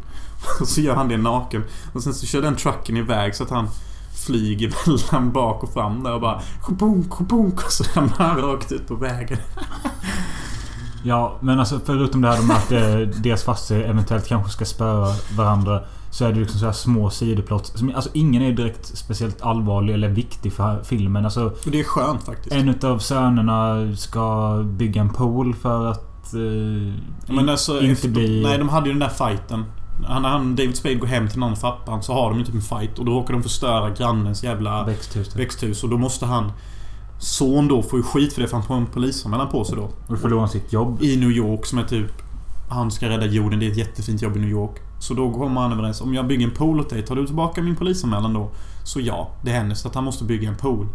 Och 0.60 0.68
så 0.68 0.80
gör 0.80 0.94
han 0.94 1.08
det 1.08 1.16
naken. 1.16 1.64
Och 1.92 2.02
sen 2.02 2.14
så 2.14 2.26
kör 2.26 2.42
den 2.42 2.56
trucken 2.56 2.96
iväg 2.96 3.34
så 3.34 3.44
att 3.44 3.50
han 3.50 3.68
flyger 4.14 4.74
mellan 5.12 5.32
bak 5.32 5.62
och 5.62 5.72
fram 5.72 6.02
där 6.02 6.14
och 6.14 6.20
bara 6.20 6.40
Kobunk, 6.62 7.10
kobunk 7.10 7.64
och 7.64 7.72
så 7.72 7.84
ramlar 7.94 8.16
han 8.16 8.42
rakt 8.42 8.72
ut 8.72 8.88
på 8.88 8.94
vägen. 8.94 9.38
Ja, 11.02 11.36
men 11.40 11.60
alltså 11.60 11.80
förutom 11.84 12.20
det 12.20 12.28
här 12.28 12.42
med 12.42 12.56
att 12.56 12.72
eh, 12.72 13.20
deras 13.22 13.42
farsor 13.44 13.82
eventuellt 13.82 14.28
kanske 14.28 14.50
ska 14.50 14.64
spöa 14.64 15.14
varandra. 15.36 15.82
Så 16.10 16.24
är 16.24 16.32
det 16.32 16.40
liksom 16.40 16.58
så 16.60 16.66
här 16.66 16.72
små 16.72 17.10
sidoplott. 17.10 17.82
Alltså 17.94 18.10
ingen 18.14 18.42
är 18.42 18.52
direkt 18.52 18.98
speciellt 18.98 19.42
allvarlig 19.42 19.94
eller 19.94 20.08
viktig 20.08 20.52
för 20.52 20.82
filmen. 20.82 21.24
Alltså 21.24 21.44
Och 21.44 21.70
det 21.70 21.80
är 21.80 21.84
skönt 21.84 22.22
faktiskt. 22.22 22.56
en 22.56 22.68
utav 22.68 22.98
sönerna 22.98 23.76
ska 23.96 24.56
bygga 24.66 25.00
en 25.00 25.10
pool 25.10 25.54
för 25.54 25.86
att... 25.86 26.34
Eh, 26.34 27.50
alltså, 27.50 27.80
inte 27.80 27.92
efter, 27.92 28.08
bli... 28.08 28.42
Nej, 28.42 28.58
de 28.58 28.68
hade 28.68 28.86
ju 28.86 28.92
den 28.92 29.00
där 29.00 29.28
fighten. 29.28 29.64
Han, 30.08 30.24
han, 30.24 30.56
David 30.56 30.76
Spade 30.76 30.94
går 30.94 31.06
hem 31.06 31.28
till 31.28 31.38
någon 31.38 31.56
pappan 31.56 32.02
så 32.02 32.12
har 32.12 32.30
de 32.30 32.38
ju 32.38 32.44
typ 32.44 32.54
en 32.54 32.62
fight 32.62 32.98
och 32.98 33.04
då 33.04 33.12
råkar 33.12 33.32
de 33.32 33.42
förstöra 33.42 33.90
grannens 33.90 34.44
jävla 34.44 34.84
Växthus. 34.84 35.28
typ. 35.28 35.36
växthus 35.36 35.84
och 35.84 35.90
då 35.90 35.98
måste 35.98 36.26
han... 36.26 36.52
Son 37.18 37.68
då 37.68 37.82
får 37.82 37.98
ju 37.98 38.02
skit 38.02 38.32
för 38.32 38.42
det 38.42 38.48
för 38.48 38.56
han 38.56 38.66
får 38.66 38.74
en 38.74 38.86
polisanmälan 38.86 39.48
på 39.48 39.64
sig 39.64 39.76
då. 39.76 39.82
Och 39.82 39.92
då 40.08 40.16
förlorar 40.16 40.40
han 40.40 40.48
sitt 40.48 40.72
jobb. 40.72 41.02
I 41.02 41.16
New 41.16 41.30
York 41.30 41.66
som 41.66 41.78
är 41.78 41.84
typ... 41.84 42.12
Han 42.70 42.90
ska 42.90 43.08
rädda 43.08 43.26
jorden, 43.26 43.58
det 43.58 43.66
är 43.66 43.70
ett 43.70 43.76
jättefint 43.76 44.22
jobb 44.22 44.36
i 44.36 44.40
New 44.40 44.50
York. 44.50 44.70
Så 45.00 45.14
då 45.14 45.32
kommer 45.32 45.60
han 45.60 45.72
överens. 45.72 46.00
Om 46.00 46.14
jag 46.14 46.26
bygger 46.26 46.46
en 46.46 46.54
pool 46.54 46.80
åt 46.80 46.90
dig, 46.90 47.02
tar 47.02 47.16
du 47.16 47.26
tillbaka 47.26 47.62
min 47.62 47.76
polisanmälan 47.76 48.32
då? 48.32 48.50
Så 48.84 49.00
ja, 49.00 49.30
det 49.42 49.50
händer 49.50 49.74
så 49.74 49.88
att 49.88 49.94
han 49.94 50.04
måste 50.04 50.24
bygga 50.24 50.48
en 50.48 50.56
pool. 50.56 50.86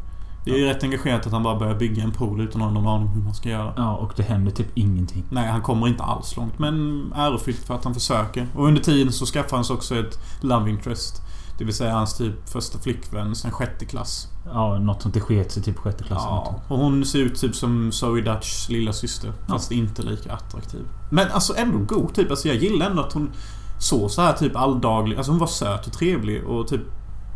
Det 0.46 0.52
är 0.52 0.58
ju 0.58 0.66
rätt 0.66 0.84
engagerat 0.84 1.26
att 1.26 1.32
han 1.32 1.44
bara 1.44 1.60
börjar 1.60 1.76
bygga 1.76 2.04
en 2.04 2.12
pool 2.12 2.42
utan 2.42 2.62
att 2.62 2.68
ha 2.68 2.74
någon 2.74 2.88
aning 2.88 3.08
hur 3.08 3.22
man 3.22 3.34
ska 3.34 3.50
göra. 3.50 3.74
Ja, 3.78 3.96
och 3.96 4.14
det 4.16 4.24
händer 4.24 4.52
typ 4.52 4.68
ingenting. 4.78 5.24
Nej, 5.30 5.48
han 5.48 5.62
kommer 5.62 5.88
inte 5.88 6.04
alls 6.04 6.38
långt. 6.38 6.60
Men 6.60 7.06
ärofyllt 7.16 7.60
för 7.60 7.76
att 7.76 7.84
han 7.84 7.94
försöker. 7.94 8.48
Och 8.56 8.68
under 8.68 8.82
tiden 8.82 9.14
så 9.14 9.26
skaffar 9.26 9.58
han 9.58 9.66
sig 9.66 9.74
också 9.74 9.96
ett 9.96 10.20
love 10.42 10.70
interest. 10.70 11.22
Det 11.58 11.64
vill 11.64 11.74
säga 11.74 11.94
hans 11.94 12.18
typ 12.18 12.50
första 12.50 12.80
flickvän 12.80 13.36
sen 13.36 13.52
sjätte 13.52 13.86
klass. 13.86 14.28
Ja, 14.54 14.80
något 14.80 15.02
som 15.02 15.10
inte 15.10 15.20
sket 15.20 15.52
sig 15.52 15.64
typ 15.64 15.78
sjätte 15.78 16.04
klassen. 16.04 16.30
Ja, 16.30 16.62
och 16.68 16.78
hon 16.78 17.06
ser 17.06 17.20
ut 17.20 17.42
typ 17.42 17.56
som 17.56 17.92
Zoe 17.92 18.22
Dutchs 18.22 18.70
lilla 18.70 18.94
syster 18.94 19.34
Fast 19.48 19.72
inte 19.72 20.02
lika 20.02 20.34
attraktiv. 20.34 20.82
Men 21.10 21.32
alltså 21.32 21.56
ändå 21.58 21.78
god 21.78 22.14
typ. 22.14 22.30
Alltså 22.30 22.48
jag 22.48 22.58
gillar 22.58 22.90
ändå 22.90 23.02
att 23.02 23.14
hon 23.14 23.32
såg 23.80 24.12
så 24.12 24.22
här 24.22 24.34
typ 24.34 24.56
alldaglig. 24.56 25.18
Alltså 25.18 25.32
hon 25.32 25.40
var 25.40 25.48
söt 25.48 25.88
och 25.88 25.94
trevlig 25.94 26.44
och 26.44 26.68
typ 26.68 26.82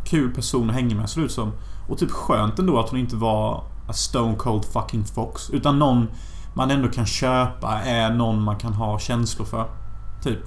kul 0.04 0.34
person 0.34 0.70
att 0.70 0.76
hänga 0.76 0.94
med 0.94 1.10
ser 1.10 1.20
ut 1.20 1.32
som. 1.32 1.52
Och 1.90 1.98
typ 1.98 2.10
skönt 2.10 2.58
ändå 2.58 2.80
att 2.80 2.88
hon 2.88 2.98
inte 2.98 3.16
var 3.16 3.64
a 3.88 3.92
stone 3.92 4.36
cold 4.36 4.64
fucking 4.64 5.04
fox. 5.04 5.50
Utan 5.50 5.78
någon 5.78 6.06
man 6.54 6.70
ändå 6.70 6.88
kan 6.88 7.06
köpa 7.06 7.80
är 7.80 8.10
någon 8.10 8.42
man 8.42 8.56
kan 8.56 8.72
ha 8.72 8.98
känslor 8.98 9.46
för. 9.46 9.64
Typ. 10.22 10.38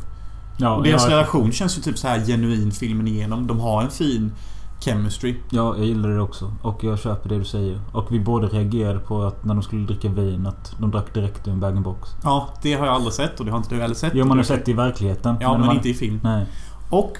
Ja, 0.58 0.76
och 0.76 0.84
deras 0.84 1.06
ja, 1.10 1.12
relation 1.12 1.52
känns 1.52 1.78
ju 1.78 1.82
typ 1.82 1.98
så 1.98 2.08
här 2.08 2.20
genuin 2.20 2.72
filmen 2.72 3.08
igenom. 3.08 3.48
De 3.48 3.60
har 3.60 3.82
en 3.82 3.90
fin 3.90 4.32
chemistry. 4.80 5.36
Ja, 5.50 5.78
jag 5.78 5.86
gillar 5.86 6.10
det 6.10 6.22
också. 6.22 6.52
Och 6.62 6.84
jag 6.84 7.00
köper 7.00 7.30
det 7.30 7.38
du 7.38 7.46
säger. 7.46 7.82
Och 7.92 8.12
vi 8.12 8.20
båda 8.20 8.48
reagerade 8.48 9.00
på 9.00 9.24
att 9.24 9.46
när 9.46 9.54
de 9.54 9.64
skulle 9.64 9.86
dricka 9.86 10.10
vin 10.10 10.48
att 10.48 10.76
de 10.80 10.92
drack 10.92 11.14
direkt 11.14 11.48
ur 11.48 11.52
en 11.52 11.60
bag-in-box. 11.60 12.10
Ja, 12.24 12.50
det 12.62 12.74
har 12.74 12.86
jag 12.86 12.96
aldrig 12.96 13.14
sett 13.14 13.40
och 13.40 13.46
det 13.46 13.52
har 13.52 13.58
inte 13.58 13.76
du 13.76 13.82
heller 13.82 13.96
sett. 13.96 14.12
Jo, 14.16 14.26
man 14.26 14.38
har 14.38 14.44
sett 14.44 14.66
det 14.66 14.72
i 14.72 14.74
verkligheten. 14.74 15.38
Ja, 15.42 15.58
men, 15.58 15.66
man- 15.66 15.76
inte 15.76 15.90
i 15.90 15.94
film. 15.94 16.20
Nej. 16.24 16.46
Och... 16.90 17.18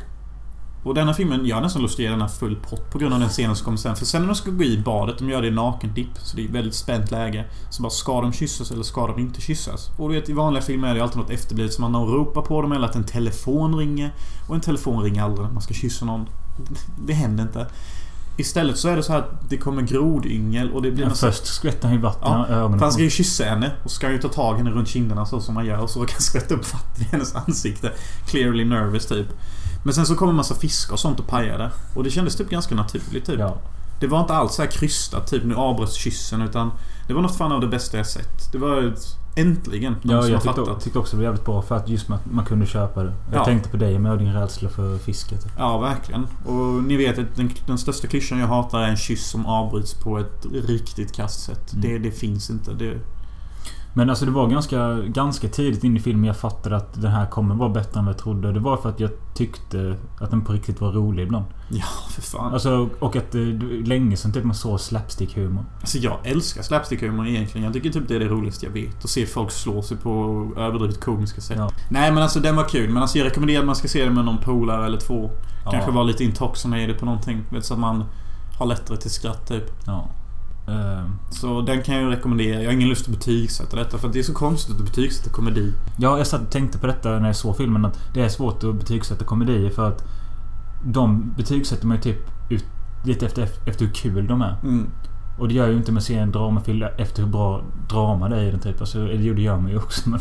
Och 0.84 0.94
denna 0.94 1.14
filmen, 1.14 1.46
jag 1.46 1.56
har 1.56 1.62
nästan 1.64 1.82
lust 1.82 1.96
att 1.96 2.00
ge 2.00 2.10
den 2.10 2.22
här 2.22 2.28
full 2.28 2.56
pott 2.56 2.92
på 2.92 2.98
grund 2.98 3.14
av 3.14 3.20
den 3.20 3.30
scenen 3.30 3.56
som 3.56 3.66
kommer 3.66 3.78
sen. 3.78 3.96
För 3.96 4.06
sen 4.06 4.22
när 4.22 4.28
de 4.28 4.36
ska 4.36 4.52
gå 4.52 4.64
i 4.64 4.78
badet, 4.86 5.18
de 5.20 5.30
gör 5.30 5.42
det 5.42 5.48
i 5.48 5.52
nakendipp. 5.52 6.10
Så 6.18 6.36
det 6.38 6.44
är 6.46 6.48
väldigt 6.52 6.76
spänt 6.76 7.12
läge. 7.12 7.46
Så 7.70 7.82
bara, 7.84 7.90
ska 7.90 8.22
de 8.22 8.34
kyssas 8.34 8.72
eller 8.72 8.84
ska 8.84 9.08
de 9.08 9.20
inte 9.20 9.42
kyssas? 9.42 9.90
Och 9.98 10.10
du 10.10 10.16
vet, 10.16 10.30
i 10.30 10.34
vanliga 10.34 10.64
filmer 10.64 10.88
är 10.88 10.96
det 10.96 11.02
alltid 11.04 11.18
något 11.18 11.30
efterblivet. 11.30 11.74
Som 11.74 11.84
att 11.84 11.92
någon 11.92 12.14
ropar 12.14 12.42
på 12.42 12.62
dem 12.62 12.72
eller 12.72 12.86
att 12.88 12.96
en 12.96 13.04
telefon 13.04 13.76
ringer. 13.78 14.14
Och 14.50 14.56
en 14.56 14.62
telefon 14.62 15.04
ringer 15.04 15.24
aldrig 15.24 15.46
när 15.48 15.54
man 15.54 15.62
ska 15.62 15.74
kyssa 15.74 16.06
någon. 16.06 16.26
Det 17.06 17.14
händer 17.14 17.44
inte. 17.44 17.68
Istället 18.38 18.78
så 18.78 18.88
är 18.90 18.96
det 18.96 19.04
så 19.04 19.12
här 19.12 19.20
att 19.20 19.50
det 19.50 19.58
kommer 19.58 19.82
grodyngel 19.82 20.72
och 20.72 20.82
det 20.82 20.92
blir 20.92 21.04
Men 21.04 21.10
massa- 21.10 21.28
först 21.32 21.46
skvätter 21.46 21.88
han 21.88 21.96
ju 21.96 22.02
vatten 22.02 22.22
Ja, 22.32 22.48
ögonen 22.48 22.80
för 22.80 22.86
han 22.86 22.94
ska 22.94 23.04
ju 23.04 23.10
kyssa 23.10 23.44
henne 23.44 23.72
och 23.84 23.92
ska 23.92 24.12
ju 24.12 24.18
ta 24.18 24.28
tag 24.30 24.56
i 24.56 24.58
henne 24.58 24.72
runt 24.72 24.88
kinderna 24.88 25.26
så 25.26 25.42
som 25.42 25.54
man 25.56 25.66
gör 25.66 25.78
och 25.78 25.90
så 25.90 26.00
kan 26.00 26.14
han 26.14 26.22
skvätta 26.22 26.56
upp 26.56 26.74
vatten 26.74 27.02
i 27.04 27.08
hennes 27.12 27.36
ansikte. 27.36 27.92
Clearly 28.28 28.66
nervous 28.66 29.06
typ. 29.06 29.28
Men 29.84 29.94
sen 29.94 30.06
så 30.06 30.16
kommer 30.16 30.30
en 30.32 30.36
massa 30.38 30.56
fiskar 30.56 30.94
och 30.94 31.00
sånt 31.00 31.20
och 31.20 31.28
pajar 31.28 31.58
det. 31.58 31.72
Och 31.96 32.04
det 32.04 32.10
kändes 32.10 32.36
typ 32.36 32.50
ganska 32.50 32.76
naturligt 32.76 33.26
typ. 33.26 33.40
Ja. 33.40 33.58
Det 34.00 34.08
var 34.08 34.20
inte 34.22 34.34
alls 34.34 34.54
så 34.56 34.62
här 34.62 34.70
krystat 34.70 35.28
typ 35.28 35.44
nu 35.44 35.56
avbröts 35.56 35.94
kyssen 35.94 36.42
utan 36.42 36.72
Det 37.08 37.14
var 37.14 37.22
något 37.22 37.38
fan 37.38 37.52
av 37.52 37.62
det 37.62 37.68
bästa 37.68 37.98
jag 37.98 38.08
sett. 38.08 38.52
Det 38.52 38.58
var 38.58 38.82
ett, 38.82 39.00
äntligen 39.36 39.96
någon 40.02 40.16
Ja, 40.16 40.22
som 40.22 40.32
jag 40.32 40.42
tyckte, 40.42 40.62
fattat. 40.62 40.84
tyckte 40.84 41.00
också 41.00 41.16
det 41.16 41.18
var 41.18 41.24
jävligt 41.24 41.46
bra 41.46 41.62
för 41.62 41.76
att 41.76 41.90
just 41.90 42.10
att 42.12 42.32
man 42.32 42.46
kunde 42.46 42.66
köpa 42.66 43.04
det. 43.04 43.14
Jag 43.32 43.40
Ja. 43.42 43.46
tänkte 43.46 43.70
på 43.70 43.78
dig 43.78 44.00
med 44.00 44.18
din 44.20 44.34
rädsla 44.34 44.70
för 44.70 44.98
fisket. 44.98 45.46
Ja, 45.58 45.78
verkligen. 45.78 46.28
Och 46.46 46.84
ni 46.84 46.98
vet 46.98 47.20
att 47.20 47.36
den, 47.36 47.52
den 47.68 47.78
största 47.78 48.08
klyschan 48.08 48.40
jag 48.40 48.48
hatar 48.48 48.80
är 48.80 48.88
en 48.88 48.98
kyss 48.98 49.30
som 49.30 49.46
avbryts 49.46 49.94
på 49.94 50.18
ett 50.20 50.46
riktigt 50.54 51.16
kastsätt. 51.16 51.74
Mm. 51.74 51.82
Det, 51.82 51.98
det 52.10 52.12
finns 52.12 52.50
inte. 52.50 52.74
Det, 52.74 53.00
Men 53.96 54.10
alltså 54.10 54.26
det 54.26 54.32
var 54.32 54.48
ganska, 54.48 54.94
ganska 54.96 55.48
tidigt 55.48 55.84
in 55.84 55.98
i 55.98 56.00
filmen 56.00 56.26
jag 56.26 56.38
fattade 56.38 56.76
att 56.76 57.02
den 57.02 57.12
här 57.12 57.26
kommer 57.26 57.56
vara 57.56 57.70
bättre 57.70 58.00
än 58.00 58.06
vad 58.06 58.14
jag 58.14 58.20
trodde. 58.22 58.52
Det 58.52 58.60
var 58.60 58.78
för 58.78 58.90
att 58.90 59.00
jag 59.00 59.12
tyckte 59.36 59.96
att 60.22 60.32
den 60.32 60.42
på 60.42 60.54
riktigt 60.54 60.82
var 60.82 60.92
rolig 60.92 61.24
ibland. 61.24 61.46
ja, 61.70 61.86
för 62.10 62.22
fan. 62.22 62.54
Alltså, 62.54 62.90
och 63.00 63.16
att 63.16 63.32
det 63.32 63.54
det- 63.54 63.88
länge 63.88 64.18
sedan 64.18 64.34
typ 64.34 64.44
man 64.44 64.56
såg 64.56 64.80
slapstick-humor. 64.80 65.66
Alltså 65.80 65.98
jag 65.98 66.18
älskar 66.24 66.62
slapstick-humor 66.62 67.28
egentligen. 67.28 67.66
Jag 67.66 67.74
tycker 67.74 67.90
typ 67.90 68.08
det 68.08 68.16
är 68.16 68.20
det 68.20 68.28
roligaste 68.28 68.66
jag 68.66 68.74
vet. 68.74 69.04
Att 69.04 69.10
se 69.10 69.26
folk 69.26 69.52
slå 69.52 69.82
sig 69.82 69.98
på 69.98 70.48
överdrivet 70.58 71.04
komiska 71.04 71.42
sätt. 71.42 71.58
Ja. 71.58 71.70
Nej 71.90 72.12
men 72.12 72.24
alltså 72.24 72.40
den 72.40 72.56
var 72.56 72.64
kul. 72.70 72.90
Men 72.90 73.02
alltså 73.02 73.18
jag 73.18 73.26
rekommenderar 73.26 73.60
att 73.60 73.66
man 73.66 73.76
ska 73.76 73.88
se 73.88 74.06
den 74.06 74.14
med 74.14 74.26
någon 74.26 74.38
polare 74.38 74.86
eller 74.86 74.98
två. 75.00 75.32
Ja. 75.66 75.72
Kanske 75.72 75.92
vara 75.92 76.04
lite 76.04 76.24
intoxicated 76.24 77.00
på 77.00 77.06
någonting. 77.06 77.42
Vet, 77.50 77.66
så 77.66 77.74
att 77.74 77.80
man 77.80 78.06
har 78.60 78.66
lättare 78.66 78.98
till 78.98 79.12
skratt 79.12 79.48
typ. 79.48 79.64
Ja. 79.86 80.10
Eh, 80.68 81.06
Så 81.30 81.62
den 81.62 81.82
kan 81.82 81.96
jag 81.96 82.12
rekommendera. 82.12 82.62
Jag 82.62 82.66
har 82.66 82.74
ingen 82.74 82.90
lust 82.90 83.06
att 83.06 83.14
betygsätta 83.16 83.78
detta. 83.78 83.98
För 83.98 84.08
det 84.08 84.20
är 84.20 84.24
så 84.24 84.34
konstigt 84.34 84.76
att 84.76 84.86
betygsätta 84.86 85.30
komedi. 85.30 85.74
Ja, 85.98 86.18
jag 86.18 86.28
satt 86.28 86.42
och 86.42 86.50
tänkte 86.50 86.78
på 86.78 86.88
detta 86.88 87.10
när 87.10 87.26
jag 87.28 87.36
såg 87.36 87.58
filmen 87.58 87.86
att 87.86 88.00
det 88.14 88.22
är 88.22 88.30
svårt 88.30 88.64
att 88.64 88.76
betygsätta 88.76 89.26
komedier 89.26 89.70
för 89.70 89.88
att 89.88 90.04
de 90.86 91.34
betygsätter 91.38 91.88
man 91.88 91.98
ju 91.98 92.04
typ 92.04 92.30
ut 92.50 92.66
lite 93.06 93.26
efter, 93.26 93.48
efter 93.66 93.86
hur 93.86 93.94
kul 93.94 94.28
de 94.28 94.42
är. 94.42 94.56
Mm. 94.64 94.90
Och 95.40 95.48
det 95.48 95.54
gör 95.54 95.68
ju 95.68 95.78
inte 95.78 95.92
med 95.92 96.00
att 96.00 96.06
se 96.06 96.16
en 96.16 96.32
dramafilm 96.32 96.84
efter 96.98 97.24
hur 97.24 97.30
bra 97.30 97.62
drama 97.90 98.30
det 98.30 98.36
är 98.36 98.44
i 98.44 98.52
den 98.52 98.60
typ. 98.60 98.80
Alltså, 98.80 99.00
eller 99.00 99.24
jo, 99.24 99.34
det 99.34 99.42
gör 99.42 99.58
man 99.58 99.72
ju 99.72 99.78
också 99.78 100.10
men... 100.10 100.20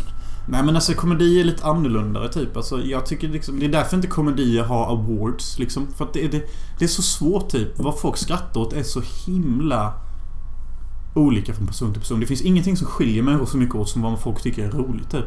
Nej 0.48 0.62
men 0.62 0.74
alltså 0.74 0.92
komedi 0.92 1.40
är 1.40 1.44
lite 1.44 1.64
annorlunda 1.64 2.28
typ. 2.28 2.56
Alltså, 2.56 2.80
jag 2.80 3.06
tycker 3.06 3.28
liksom, 3.28 3.58
det 3.58 3.66
är 3.66 3.72
därför 3.72 3.96
inte 3.96 4.08
komedier 4.08 4.64
har 4.64 4.92
awards 4.92 5.58
liksom. 5.58 5.86
För 5.96 6.04
att 6.04 6.12
det, 6.12 6.28
det, 6.28 6.42
det 6.78 6.84
är 6.84 6.88
så 6.88 7.02
svårt 7.02 7.48
typ. 7.48 7.78
Vad 7.78 7.98
folk 7.98 8.16
skrattar 8.16 8.60
åt 8.60 8.72
är 8.72 8.82
så 8.82 9.02
himla 9.26 9.92
olika 11.14 11.54
från 11.54 11.66
person 11.66 11.92
till 11.92 12.00
person. 12.00 12.20
Det 12.20 12.26
finns 12.26 12.42
ingenting 12.42 12.76
som 12.76 12.86
skiljer 12.86 13.22
människor 13.22 13.46
så 13.46 13.56
mycket 13.56 13.74
åt 13.74 13.88
som 13.88 14.02
vad 14.02 14.20
folk 14.20 14.42
tycker 14.42 14.66
är 14.66 14.70
roligt 14.70 15.10
typ. 15.10 15.26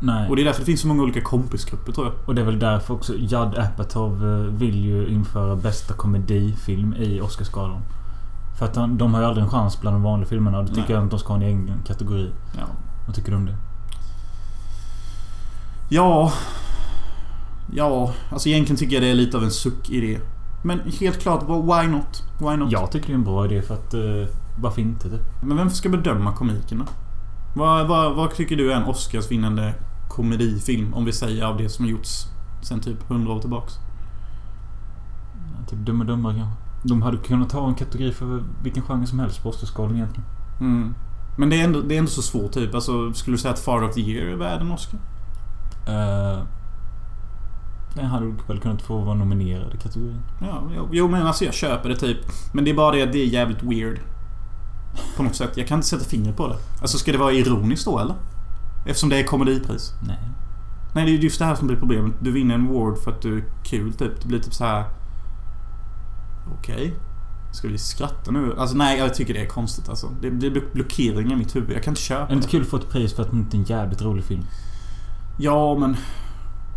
Nej. 0.00 0.28
Och 0.28 0.36
det 0.36 0.42
är 0.42 0.44
därför 0.44 0.60
det 0.60 0.66
finns 0.66 0.80
så 0.80 0.88
många 0.88 1.02
olika 1.02 1.20
kompisgrupper 1.20 1.92
tror 1.92 2.06
jag. 2.06 2.14
Och 2.26 2.34
det 2.34 2.40
är 2.40 2.44
väl 2.44 2.58
därför 2.58 2.94
också 2.94 3.14
Judd 3.14 3.58
Apatow 3.58 4.26
eh, 4.26 4.52
vill 4.52 4.84
ju 4.84 5.08
införa 5.08 5.56
bästa 5.56 5.94
komedifilm 5.94 6.94
i 6.94 7.20
Oscarsgalan. 7.20 7.80
För 8.58 8.66
att 8.66 8.74
de 8.98 9.14
har 9.14 9.20
ju 9.20 9.26
aldrig 9.26 9.44
en 9.44 9.50
chans 9.50 9.80
bland 9.80 9.96
de 9.96 10.02
vanliga 10.02 10.28
filmerna 10.28 10.58
och 10.58 10.64
det 10.64 10.70
tycker 10.70 10.88
Nej. 10.88 10.92
jag 10.92 11.04
att 11.04 11.10
de 11.10 11.18
ska 11.18 11.28
ha 11.28 11.36
en 11.36 11.42
egen 11.42 11.72
kategori. 11.86 12.30
Ja. 12.58 12.66
Vad 13.06 13.14
tycker 13.14 13.30
du 13.30 13.36
om 13.36 13.46
det? 13.46 13.56
Ja... 15.88 16.32
Ja, 17.72 18.12
alltså 18.30 18.48
egentligen 18.48 18.76
tycker 18.76 18.94
jag 18.94 19.02
det 19.02 19.08
är 19.08 19.14
lite 19.14 19.36
av 19.36 19.44
en 19.44 19.50
suck 19.50 19.90
i 19.90 20.00
det. 20.00 20.20
Men 20.64 20.80
helt 21.00 21.20
klart, 21.20 21.42
why 21.42 21.88
not? 21.88 22.22
Why 22.38 22.56
not? 22.56 22.72
Jag 22.72 22.90
tycker 22.90 23.06
det 23.06 23.12
är 23.12 23.14
en 23.14 23.24
bra 23.24 23.44
idé 23.44 23.62
för 23.62 23.74
att... 23.74 23.94
Varför 24.60 24.80
inte 24.80 25.10
typ? 25.10 25.42
Men 25.42 25.56
vem 25.56 25.70
ska 25.70 25.88
bedöma 25.88 26.32
komikerna? 26.32 26.86
Vad, 27.54 27.88
vad, 27.88 28.14
vad 28.14 28.34
tycker 28.34 28.56
du 28.56 28.72
är 28.72 28.76
en 28.76 28.84
Oscarsvinnande 28.84 29.74
komedifilm? 30.08 30.94
Om 30.94 31.04
vi 31.04 31.12
säger 31.12 31.44
av 31.44 31.56
det 31.56 31.68
som 31.68 31.86
gjorts 31.86 32.26
sen 32.62 32.80
typ 32.80 33.10
100 33.10 33.32
år 33.32 33.40
tillbaks. 33.40 33.74
Typ 35.68 35.78
Dumma 35.78 36.04
Dummare 36.04 36.34
kanske? 36.34 36.56
De 36.82 37.02
hade 37.02 37.16
kunnat 37.16 37.50
ta 37.50 37.68
en 37.68 37.74
kategori 37.74 38.12
för 38.12 38.42
vilken 38.62 38.82
genre 38.82 39.06
som 39.06 39.18
helst 39.18 39.42
på 39.42 39.48
Oscarsgalan 39.48 39.94
egentligen. 39.94 40.28
Mm. 40.60 40.94
Men 41.38 41.50
det 41.50 41.60
är, 41.60 41.64
ändå, 41.64 41.80
det 41.80 41.94
är 41.94 41.98
ändå 41.98 42.10
så 42.10 42.22
svårt 42.22 42.52
typ. 42.52 42.74
Alltså, 42.74 43.12
skulle 43.12 43.34
du 43.34 43.38
säga 43.38 43.54
att 43.54 43.60
Father 43.60 43.88
of 43.88 43.94
the 43.94 44.00
Year 44.00 44.26
är 44.26 44.36
värd 44.36 44.60
en 44.60 44.72
Oscar? 44.72 44.98
Uh, 45.88 46.42
den 47.94 48.06
hade 48.06 48.34
väl 48.48 48.60
kunnat 48.60 48.82
få 48.82 48.98
vara 48.98 49.14
nominerad 49.14 49.74
i 49.74 49.76
kategorin. 49.76 50.20
Ja, 50.40 50.62
jo, 50.76 50.88
jo 50.92 51.08
men 51.08 51.26
alltså 51.26 51.44
jag 51.44 51.54
köper 51.54 51.88
det 51.88 51.96
typ. 51.96 52.18
Men 52.52 52.64
det 52.64 52.70
är 52.70 52.74
bara 52.74 52.96
det 52.96 53.02
att 53.02 53.12
det 53.12 53.18
är 53.18 53.26
jävligt 53.26 53.62
weird. 53.62 54.00
På 55.16 55.22
något 55.22 55.36
sätt. 55.36 55.50
Jag 55.56 55.66
kan 55.66 55.78
inte 55.78 55.88
sätta 55.88 56.04
fingret 56.04 56.36
på 56.36 56.48
det. 56.48 56.56
Alltså 56.80 56.98
ska 56.98 57.12
det 57.12 57.18
vara 57.18 57.32
ironiskt 57.32 57.84
då 57.84 57.98
eller? 57.98 58.14
Eftersom 58.86 59.08
det 59.08 59.16
är 59.20 59.24
komedipris. 59.24 59.92
Nej. 60.06 60.18
Nej, 60.94 61.04
det 61.04 61.10
är 61.10 61.14
just 61.18 61.38
det 61.38 61.44
här 61.44 61.54
som 61.54 61.66
blir 61.66 61.76
problemet. 61.76 62.12
Du 62.20 62.32
vinner 62.32 62.54
en 62.54 62.68
award 62.68 62.98
för 62.98 63.10
att 63.10 63.22
du 63.22 63.38
är 63.38 63.44
kul 63.64 63.92
typ. 63.92 64.20
Det 64.22 64.28
blir 64.28 64.38
typ 64.40 64.54
så 64.54 64.64
här. 64.64 64.84
Okej. 66.58 66.94
Ska 67.52 67.68
vi 67.68 67.78
skratta 67.78 68.30
nu? 68.30 68.54
Alltså 68.58 68.76
nej, 68.76 68.98
jag 68.98 69.14
tycker 69.14 69.34
det 69.34 69.40
är 69.40 69.46
konstigt 69.48 69.88
alltså. 69.88 70.08
Det 70.20 70.30
blir 70.30 70.50
blo- 70.50 70.72
blockeringar 70.72 71.32
i 71.32 71.36
mitt 71.36 71.56
huvud. 71.56 71.76
Jag 71.76 71.82
kan 71.82 71.92
inte 71.92 72.00
köpa 72.02 72.22
Är 72.22 72.28
det 72.28 72.34
inte 72.34 72.48
kul 72.48 72.62
att 72.62 72.68
få 72.68 72.76
ett 72.76 72.88
pris 72.90 73.14
för 73.14 73.22
att 73.22 73.30
det 73.30 73.36
inte 73.36 73.56
är 73.56 73.58
en 73.58 73.64
jävligt 73.64 74.02
rolig 74.02 74.24
film? 74.24 74.44
Ja, 75.38 75.76
men... 75.78 75.96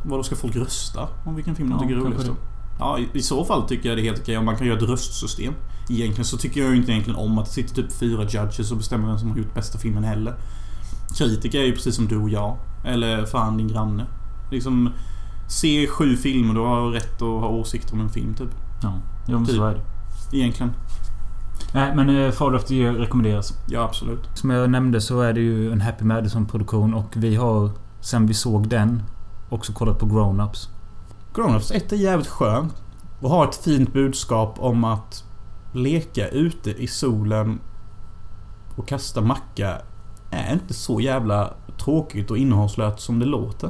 Vadå, 0.06 0.24
ska 0.24 0.36
folk 0.36 0.56
rösta 0.56 1.08
om 1.26 1.36
vilken 1.36 1.56
film 1.56 1.70
de 1.70 1.76
Ja, 1.76 1.82
tycker 1.82 1.96
är 1.96 2.00
roligast? 2.00 2.32
Då? 2.78 2.86
Ja, 2.86 3.00
i, 3.00 3.10
i 3.14 3.22
så 3.22 3.46
fall 3.46 3.68
tycker 3.68 3.90
jag 3.90 3.98
det 3.98 4.02
är 4.02 4.04
helt 4.04 4.20
okej 4.22 4.38
om 4.38 4.46
man 4.46 4.58
kan 4.58 4.68
göra 4.68 4.78
ett 4.78 4.90
röstsystem. 4.90 5.54
Egentligen 5.90 6.26
så 6.26 6.38
tycker 6.38 6.62
jag 6.62 6.70
ju 6.70 6.78
inte 6.78 6.92
egentligen 6.92 7.20
om 7.20 7.38
att 7.38 7.46
det 7.46 7.52
sitter 7.52 7.76
typ 7.76 7.92
fyra 7.92 8.24
judges 8.24 8.72
och 8.72 8.78
bestämmer 8.78 9.08
vem 9.08 9.20
som 9.20 9.30
har 9.32 9.38
gjort 9.38 9.54
bästa 9.54 9.78
filmen 9.78 10.04
heller. 10.04 10.34
Kritiker 11.18 11.60
är 11.60 11.66
ju 11.66 11.72
precis 11.74 11.96
som 11.96 12.08
du 12.08 12.18
och 12.18 12.30
jag. 12.30 12.58
Eller 12.86 13.26
fan 13.26 13.58
din 13.58 13.68
granne. 13.68 14.06
Liksom... 14.52 14.90
Se 15.48 15.88
sju 15.88 16.18
filmer, 16.18 16.54
du 16.54 16.60
har 16.60 16.90
rätt 16.90 17.22
att 17.22 17.42
ha 17.42 17.48
åsikter 17.48 17.94
om 17.94 18.02
en 18.02 18.10
film 18.10 18.34
typ. 18.34 18.50
Ja, 18.82 18.94
jo, 19.28 19.38
men 19.38 19.46
Typ. 19.46 19.56
så 19.56 19.66
är 19.66 19.74
det. 19.74 20.38
Egentligen. 20.38 20.72
Nej, 21.74 21.96
men 21.96 22.32
Father 22.32 22.56
of 22.56 22.64
the 22.64 22.76
Year 22.76 22.94
rekommenderas. 22.94 23.54
Ja, 23.68 23.82
absolut. 23.82 24.30
Som 24.34 24.50
jag 24.50 24.70
nämnde 24.70 25.02
så 25.02 25.22
är 25.22 25.34
det 25.34 25.40
ju 25.40 25.72
en 25.72 25.82
Happy 25.82 26.06
Madison-produktion 26.06 26.94
och 26.94 27.14
vi 27.16 27.36
har 27.36 27.70
sen 28.00 28.28
vi 28.28 28.34
såg 28.34 28.68
den 28.68 29.04
också 29.50 29.74
kollat 29.74 30.00
på 30.00 30.06
Grown-Ups. 30.06 30.70
Grown-Ups 31.34 31.72
1 31.72 31.92
är 31.92 31.96
jävligt 31.96 32.28
skön. 32.28 32.72
Och 33.20 33.30
har 33.30 33.48
ett 33.48 33.56
fint 33.56 33.94
budskap 33.94 34.56
om 34.60 34.84
att 34.84 35.24
leka 35.74 36.28
ute 36.28 36.72
i 36.72 36.88
solen 36.88 37.60
och 38.76 38.88
kasta 38.88 39.22
macka 39.22 39.82
är 40.32 40.54
inte 40.54 40.74
så 40.74 41.02
jävla 41.02 41.54
tråkigt 41.84 42.32
och 42.32 42.38
innehållslöst 42.38 43.00
som 43.00 43.20
det 43.20 43.26
låter. 43.26 43.70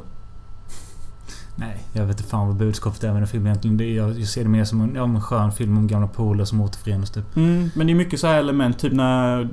Nej, 1.55 1.84
jag 1.93 2.05
vet 2.05 2.20
inte 2.20 2.30
fan 2.30 2.47
vad 2.47 2.55
budskapet 2.55 3.03
är 3.03 3.12
med 3.12 3.22
den 3.22 3.28
filmen 3.28 3.47
egentligen. 3.47 3.78
Det 3.78 3.84
är, 3.84 3.95
jag, 3.95 4.20
jag 4.20 4.28
ser 4.28 4.43
det 4.43 4.49
mer 4.49 4.66
som 4.66 4.82
en, 4.82 4.95
ja, 4.95 5.03
en 5.03 5.22
skön 5.22 5.51
film 5.51 5.78
om 5.78 5.88
gamla 5.88 6.07
polare 6.07 6.45
som 6.45 6.62
återförenas 6.62 7.12
typ. 7.12 7.36
Mm, 7.36 7.70
men 7.76 7.88
det 7.88 7.93
är 7.93 7.95
mycket 7.95 8.20
så 8.20 8.28
här 8.28 8.39
element, 8.39 8.80
typ 8.80 8.93
när... 8.93 9.49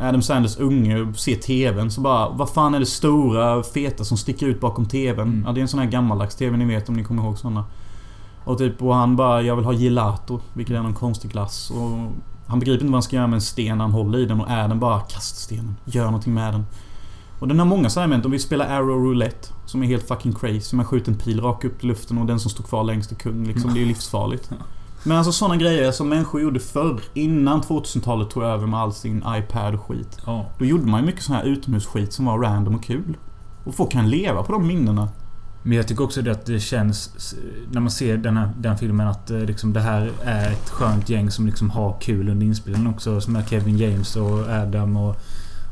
Adam 0.00 0.22
Sanders 0.22 0.58
unge 0.58 1.12
ser 1.14 1.34
TVn 1.34 1.90
så 1.90 2.00
bara 2.00 2.28
Vad 2.28 2.50
fan 2.50 2.74
är 2.74 2.80
det 2.80 2.86
stora 2.86 3.62
feta 3.62 4.04
som 4.04 4.16
sticker 4.16 4.46
ut 4.46 4.60
bakom 4.60 4.86
TVn? 4.86 5.28
Mm. 5.28 5.44
Ja, 5.46 5.52
det 5.52 5.60
är 5.60 5.62
en 5.62 5.68
sån 5.68 5.80
här 5.80 5.86
gammaldags 5.86 6.36
TV 6.36 6.56
ni 6.56 6.64
vet 6.64 6.88
om 6.88 6.94
ni 6.94 7.04
kommer 7.04 7.22
ihåg 7.22 7.38
såna. 7.38 7.64
Och 8.44 8.58
typ 8.58 8.82
och 8.82 8.94
han 8.94 9.16
bara 9.16 9.42
Jag 9.42 9.56
vill 9.56 9.64
ha 9.64 9.72
gelato. 9.72 10.40
Vilket 10.52 10.76
är 10.76 10.82
någon 10.82 10.94
konstig 10.94 11.30
glass. 11.30 11.70
Och 11.70 12.12
han 12.46 12.58
begriper 12.58 12.84
inte 12.84 12.92
vad 12.92 12.94
han 12.94 13.02
ska 13.02 13.16
göra 13.16 13.26
med 13.26 13.34
en 13.34 13.40
sten 13.40 13.80
han 13.80 13.90
håller 13.90 14.18
i 14.18 14.26
den 14.26 14.40
och 14.40 14.50
är 14.50 14.68
den 14.68 14.80
bara 14.80 15.00
kasta 15.00 15.36
stenen. 15.36 15.76
Gör 15.84 16.04
någonting 16.04 16.34
med 16.34 16.54
den. 16.54 16.66
Och 17.40 17.48
den 17.48 17.58
har 17.58 17.66
många 17.66 17.90
sådana 17.90 18.04
element. 18.04 18.24
Om 18.24 18.32
vi 18.32 18.38
spelar 18.38 18.66
Arrow 18.66 19.04
Roulette. 19.04 19.48
Som 19.66 19.82
är 19.82 19.86
helt 19.86 20.08
fucking 20.08 20.32
crazy. 20.32 20.76
Man 20.76 20.86
skjuter 20.86 21.12
en 21.12 21.18
pil 21.18 21.40
rakt 21.40 21.64
upp 21.64 21.84
i 21.84 21.86
luften 21.86 22.18
och 22.18 22.26
den 22.26 22.40
som 22.40 22.50
står 22.50 22.64
kvar 22.64 22.84
längst 22.84 23.12
är 23.12 23.16
kung. 23.16 23.44
Liksom, 23.46 23.74
det 23.74 23.82
är 23.82 23.86
livsfarligt. 23.86 24.50
Men 25.02 25.16
alltså 25.16 25.32
sådana 25.32 25.56
grejer 25.56 25.92
som 25.92 26.08
människor 26.08 26.40
gjorde 26.40 26.60
förr. 26.60 27.00
Innan 27.14 27.62
2000-talet 27.62 28.30
tog 28.30 28.42
över 28.42 28.66
med 28.66 28.80
all 28.80 28.92
sin 28.92 29.24
iPad 29.26 29.74
och 29.74 29.80
skit. 29.80 30.18
Ja. 30.26 30.46
Då 30.58 30.64
gjorde 30.64 30.86
man 30.86 31.00
ju 31.00 31.06
mycket 31.06 31.22
sån 31.22 31.36
här 31.36 31.44
utomhusskit 31.44 32.12
som 32.12 32.24
var 32.24 32.38
random 32.38 32.74
och 32.74 32.84
kul. 32.84 33.16
Och 33.64 33.74
folk 33.74 33.92
kan 33.92 34.10
leva 34.10 34.42
på 34.42 34.52
de 34.52 34.66
minnena. 34.66 35.08
Men 35.62 35.76
jag 35.76 35.88
tycker 35.88 36.04
också 36.04 36.22
det 36.22 36.32
att 36.32 36.46
det 36.46 36.60
känns... 36.60 37.34
När 37.70 37.80
man 37.80 37.90
ser 37.90 38.16
den, 38.16 38.36
här, 38.36 38.50
den 38.58 38.78
filmen 38.78 39.08
att 39.08 39.30
eh, 39.30 39.38
liksom, 39.38 39.72
det 39.72 39.80
här 39.80 40.12
är 40.24 40.50
ett 40.52 40.70
skönt 40.70 41.08
gäng 41.08 41.30
som 41.30 41.46
liksom 41.46 41.70
har 41.70 41.96
kul 42.00 42.28
under 42.28 42.46
inspelningen 42.46 42.94
också. 42.94 43.20
Som 43.20 43.36
är 43.36 43.42
Kevin 43.42 43.78
James 43.78 44.16
och 44.16 44.38
Adam 44.48 44.96
och... 44.96 45.16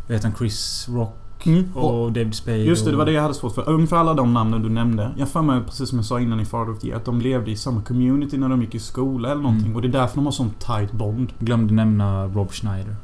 Vad 0.07 0.17
heter 0.17 0.29
han? 0.29 0.39
Chris 0.39 0.89
Rock 0.89 1.28
Mm. 1.49 1.77
och 1.77 2.13
David 2.13 2.35
Spade. 2.35 2.57
Just 2.57 2.85
det, 2.85 2.91
det 2.91 2.97
var 2.97 3.05
det 3.05 3.11
och, 3.11 3.17
jag 3.17 3.23
hade 3.23 3.35
svårt 3.35 3.55
för. 3.55 3.69
Ungefär 3.69 3.97
alla 3.97 4.15
de 4.15 4.35
namnen 4.35 4.63
du 4.63 4.69
nämnde. 4.69 5.11
Jag 5.17 5.29
för 5.29 5.43
mig, 5.43 5.61
precis 5.67 5.89
som 5.89 5.99
jag 5.99 6.05
sa 6.05 6.21
innan 6.21 6.41
i 6.41 6.45
Father 6.45 6.73
of 6.73 6.79
the 6.79 6.87
Year, 6.87 6.99
att 6.99 7.05
de 7.05 7.21
levde 7.21 7.51
i 7.51 7.57
samma 7.57 7.83
community 7.83 8.39
när 8.39 8.49
de 8.49 8.63
gick 8.63 8.75
i 8.75 8.79
skola 8.79 9.31
eller 9.31 9.43
någonting. 9.43 9.67
Mm. 9.67 9.77
Och 9.77 9.83
det 9.83 9.89
är 9.89 9.93
därför 9.93 10.17
de 10.17 10.25
har 10.25 10.33
sån 10.33 10.51
tight 10.51 10.93
bond. 10.93 11.33
Glömde 11.39 11.75
nämna 11.75 12.27
Rob 12.27 12.53
Schneider. 12.53 12.97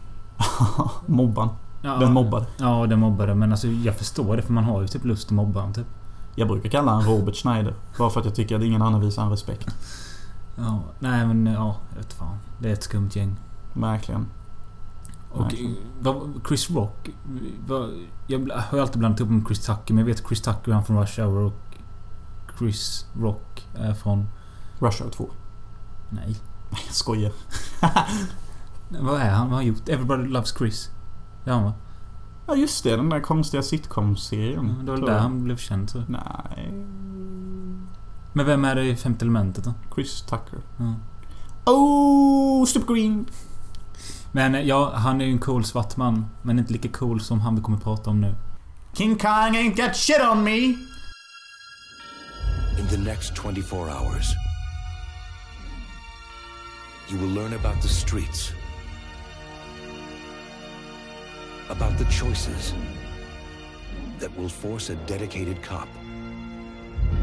Mobban. 1.07 1.49
Ja, 1.83 1.97
Den 1.97 2.13
mobbade. 2.13 2.47
Ja, 2.57 2.87
den 2.87 2.99
mobbade. 2.99 3.35
Men 3.35 3.51
alltså 3.51 3.69
jag 3.69 3.97
förstår 3.97 4.37
det 4.37 4.43
för 4.43 4.53
man 4.53 4.65
har 4.65 4.83
ju 4.83 4.89
typ 4.89 5.05
lust 5.05 5.27
att 5.27 5.33
mobba 5.33 5.61
honom 5.61 5.75
typ. 5.75 5.87
Jag 6.35 6.49
brukar 6.49 6.71
kalla 6.71 6.93
han 6.93 7.03
Robert 7.03 7.35
Schneider. 7.37 7.75
Bara 7.99 8.11
för 8.11 8.21
att 8.21 8.27
jag 8.27 8.35
tycker 8.35 8.57
att 8.57 8.63
ingen 8.63 8.83
annan 8.83 9.01
visar 9.01 9.23
han 9.23 9.31
respekt. 9.31 9.69
Ja, 10.57 10.83
nej 10.99 11.27
men 11.27 11.47
ja, 11.47 11.77
jag 11.91 11.97
vet 11.97 12.13
fan. 12.13 12.37
Det 12.59 12.69
är 12.69 12.73
ett 12.73 12.83
skumt 12.83 13.11
gäng. 13.13 13.37
Verkligen. 13.73 14.27
Och 15.35 15.55
vad, 16.01 16.41
Chris 16.49 16.71
Rock. 16.71 17.11
Vad, 17.67 17.91
jag 18.27 18.51
har 18.55 18.79
alltid 18.79 18.99
blandat 18.99 19.21
ihop 19.21 19.31
med 19.33 19.47
Chris 19.47 19.67
Tucker. 19.67 19.95
Men 19.95 19.99
jag 19.99 20.05
vet 20.07 20.21
att 20.21 20.27
Chris 20.29 20.41
Tucker 20.43 20.71
är 20.71 20.75
han 20.75 20.85
från 20.85 21.01
Rush 21.01 21.21
Hour 21.21 21.39
och 21.45 21.79
Chris 22.59 23.07
Rock 23.21 23.69
är 23.75 23.95
från... 23.95 24.29
Rush 24.79 25.03
Hour 25.03 25.11
2. 25.11 25.31
Nej. 26.11 26.37
Nej, 26.71 26.83
jag 26.87 26.95
skojar. 26.95 27.33
Vad 29.01 29.21
är 29.21 29.31
han? 29.31 29.41
Vad 29.41 29.51
har 29.51 29.57
han 29.57 29.67
gjort? 29.67 29.89
Everybody 29.89 30.25
Loves 30.29 30.55
Chris. 30.59 30.91
Det 31.45 31.51
är 31.51 31.55
han 31.55 31.65
va? 31.65 31.73
Ja 32.47 32.55
just 32.57 32.85
det, 32.85 32.97
den 32.97 33.09
där 33.09 33.21
konstiga 33.21 33.59
Ja, 33.59 33.63
sitcom-serien. 33.63 34.75
det 34.85 34.91
var 34.91 34.99
där 34.99 35.13
jag. 35.13 35.21
han 35.21 35.45
blev 35.45 35.57
känd 35.57 35.91
så. 35.91 36.03
Nej. 36.09 36.73
Men 38.33 38.47
vem 38.47 38.65
är 38.65 38.75
det 38.75 38.85
i 38.85 38.97
Femte 38.97 39.25
Elementet 39.25 39.65
då? 39.65 39.73
Chris 39.95 40.23
Tucker. 40.23 40.59
Ja. 40.77 40.95
Oh, 41.73 42.65
Stupid 42.67 42.89
Green! 42.97 43.27
Men 44.37 44.67
ja, 44.67 44.93
han 44.95 45.21
är 45.21 45.25
ju 45.25 45.33
en 45.33 45.39
cool 45.39 45.65
svart 45.65 45.97
man. 45.97 46.27
Men 46.43 46.59
inte 46.59 46.73
lika 46.73 46.89
cool 46.89 47.21
som 47.21 47.41
han 47.41 47.55
vi 47.55 47.63
kommer 47.63 47.79
prata 47.79 48.11
om 48.11 48.21
nu. 48.21 48.35
King 48.93 49.19
Kong 49.19 49.57
ain't 49.57 49.77
got 49.77 49.97
shit 49.97 50.21
on 50.21 50.45
me! 50.45 50.59
In 52.79 52.89
the 52.91 52.99
next 52.99 53.35
24 53.37 53.91
hours, 53.91 54.35
you 57.09 57.19
will 57.19 57.35
learn 57.35 57.53
about 57.53 57.83
the 57.83 57.89
streets, 57.89 58.53
about 61.69 61.99
the 61.99 62.05
choices 62.05 62.75
that 64.21 64.39
will 64.39 64.49
force 64.49 64.93
a 64.93 64.97
dedicated 65.07 65.63
cop 65.63 65.89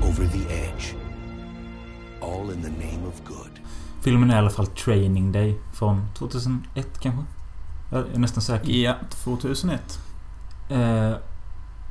over 0.01 0.23
the 0.25 0.53
edge, 0.53 0.95
all 2.21 2.51
in 2.51 2.61
the 2.61 2.85
name 2.85 3.05
of 3.05 3.23
good. 3.25 3.59
Filmen 4.01 4.31
är 4.31 4.35
i 4.35 4.37
alla 4.37 4.49
fall 4.49 4.67
Training 4.67 5.31
Day 5.31 5.59
från 5.73 6.05
2001 6.17 6.99
kanske? 6.99 7.21
Jag 7.91 8.03
är 8.13 8.19
nästan 8.19 8.41
säker. 8.41 8.71
Ja, 8.71 8.95
2001. 9.09 9.99
Eh, 10.69 11.13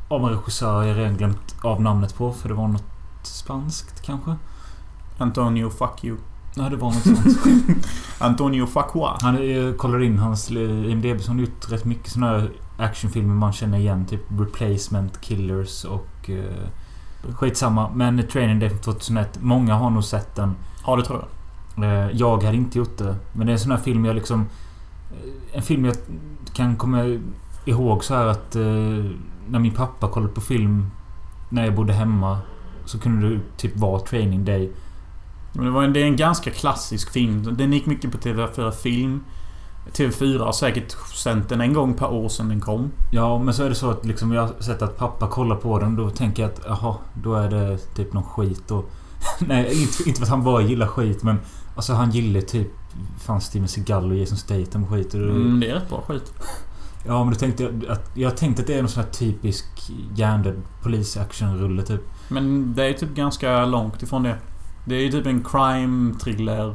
av 0.08 0.24
en 0.24 0.30
regissör 0.30 0.82
jag 0.82 0.98
redan 0.98 1.16
glömt 1.16 1.54
av 1.62 1.82
namnet 1.82 2.14
på 2.14 2.32
för 2.32 2.48
det 2.48 2.54
var 2.54 2.68
något 2.68 2.84
spanskt 3.22 4.02
kanske? 4.02 4.36
Antonio 5.18 5.70
Fuck 5.70 6.04
You. 6.04 6.16
Ja, 6.54 6.62
det 6.62 6.76
var 6.76 6.92
något 6.92 7.02
sånt. 7.02 7.38
Antonio 8.18 8.66
Fuqua. 8.66 9.18
Han 9.20 9.74
kollar 9.78 10.02
in 10.02 10.18
hans 10.18 10.50
IMDB 10.50 11.20
så 11.20 11.28
han 11.28 11.38
har 11.38 11.46
gjort 11.46 11.72
rätt 11.72 11.84
mycket 11.84 12.12
såna 12.12 12.26
här 12.26 12.50
actionfilmer 12.78 13.34
man 13.34 13.52
känner 13.52 13.78
igen. 13.78 14.06
Typ 14.06 14.20
Replacement, 14.38 15.20
Killers 15.20 15.84
och... 15.84 16.30
Eh, 16.30 16.68
skitsamma. 17.34 17.90
Men 17.94 18.28
Training 18.28 18.58
Day 18.58 18.68
från 18.68 18.78
2001. 18.78 19.38
Många 19.40 19.74
har 19.74 19.90
nog 19.90 20.04
sett 20.04 20.36
den. 20.36 20.56
Ja, 20.86 20.96
det 20.96 21.04
tror 21.04 21.18
jag. 21.18 21.28
Eh, 21.77 22.11
jag 22.12 22.43
hade 22.43 22.57
inte 22.57 22.79
gjort 22.79 22.99
det. 22.99 23.16
Men 23.33 23.47
det 23.47 23.51
är 23.51 23.55
en 23.55 23.59
sån 23.61 23.71
här 23.71 23.79
film 23.79 24.05
jag 24.05 24.14
liksom... 24.14 24.41
eh, 25.11 25.57
En 25.57 25.62
film 25.62 25.85
jag 25.85 25.97
kan 26.55 26.77
komma 26.77 27.18
ihåg 27.64 28.05
så 28.05 28.14
här 28.14 28.27
att... 28.27 28.57
Eh, 28.57 28.62
när 29.49 29.59
min 29.59 29.75
pappa 29.75 30.09
kollade 30.09 30.33
på 30.33 30.41
film 30.41 30.91
när 31.49 31.64
jag 31.64 31.75
bodde 31.75 31.93
hemma. 31.93 32.39
Så 32.85 32.99
kunde 32.99 33.29
det 33.29 33.41
typ 33.57 33.77
vara 33.77 34.01
Training 34.01 34.45
Day. 34.45 34.73
Men 35.53 35.64
det, 35.64 35.71
var 35.71 35.83
en, 35.83 35.93
det 35.93 36.01
är 36.01 36.05
en 36.05 36.16
ganska 36.16 36.51
klassisk 36.51 37.11
film. 37.12 37.57
Den 37.57 37.73
gick 37.73 37.87
mycket 37.87 38.12
på 38.12 38.18
TV4 38.18 38.71
Film. 38.71 39.25
TV4 39.93 40.39
har 40.39 40.53
säkert 40.53 40.97
sänt 41.14 41.49
den 41.49 41.61
en 41.61 41.73
gång 41.73 41.95
per 41.95 42.12
år 42.12 42.29
sedan 42.29 42.49
den 42.49 42.61
kom. 42.61 42.91
Ja, 43.12 43.39
men 43.39 43.55
så 43.55 43.64
är 43.64 43.68
det 43.68 43.75
så 43.75 43.91
att 43.91 44.07
liksom 44.07 44.33
jag 44.33 44.43
har 44.43 44.62
sett 44.62 44.83
att 44.83 44.97
pappa 44.99 45.27
kollar 45.29 45.57
på 45.57 45.79
den. 45.79 45.97
Då 45.97 46.11
tänker 46.11 46.43
jag 46.43 46.51
att 46.53 46.61
jaha, 46.66 46.95
då 47.14 47.35
är 47.35 47.51
det 47.51 47.77
typ 47.79 48.12
någon 48.12 48.23
skit 48.25 48.71
och... 48.71 48.91
Nej, 49.41 49.83
inte, 49.83 50.09
inte 50.09 50.18
för 50.18 50.23
att 50.27 50.31
han 50.31 50.45
bara 50.45 50.62
gillar 50.62 50.87
skit 50.87 51.23
men... 51.23 51.39
Alltså 51.81 51.93
han 51.95 52.11
gillar 52.11 52.41
typ... 52.41 52.68
Fan 53.18 53.41
Steven 53.41 53.68
Seagal 53.68 54.11
och 54.11 54.16
Jason 54.16 54.37
Statham 54.39 54.83
och 54.85 54.91
skit. 54.91 55.14
Och, 55.14 55.20
Mm, 55.20 55.61
det 55.61 55.70
är 55.70 55.74
rätt 55.74 55.89
bra 55.89 56.03
skit. 56.09 56.33
Ja, 57.07 57.24
men 57.24 57.33
då 57.33 57.39
tänkte 57.39 57.62
jag 57.62 57.87
att... 57.89 58.11
Jag 58.14 58.37
tänkte 58.37 58.62
att 58.62 58.66
det 58.66 58.74
är 58.74 58.83
någon 58.83 58.89
sån 58.89 59.03
här 59.05 59.11
typisk 59.11 59.64
hjärndöd 60.14 60.62
polis-action-rulle 60.83 61.83
typ. 61.83 62.01
Men 62.28 62.74
det 62.74 62.85
är 62.85 62.93
typ 62.93 63.14
ganska 63.14 63.64
långt 63.64 64.03
ifrån 64.03 64.22
det. 64.22 64.37
Det 64.85 64.95
är 64.95 65.01
ju 65.01 65.11
typ 65.11 65.26
en 65.26 65.45
crime, 65.45 66.14
thriller, 66.14 66.74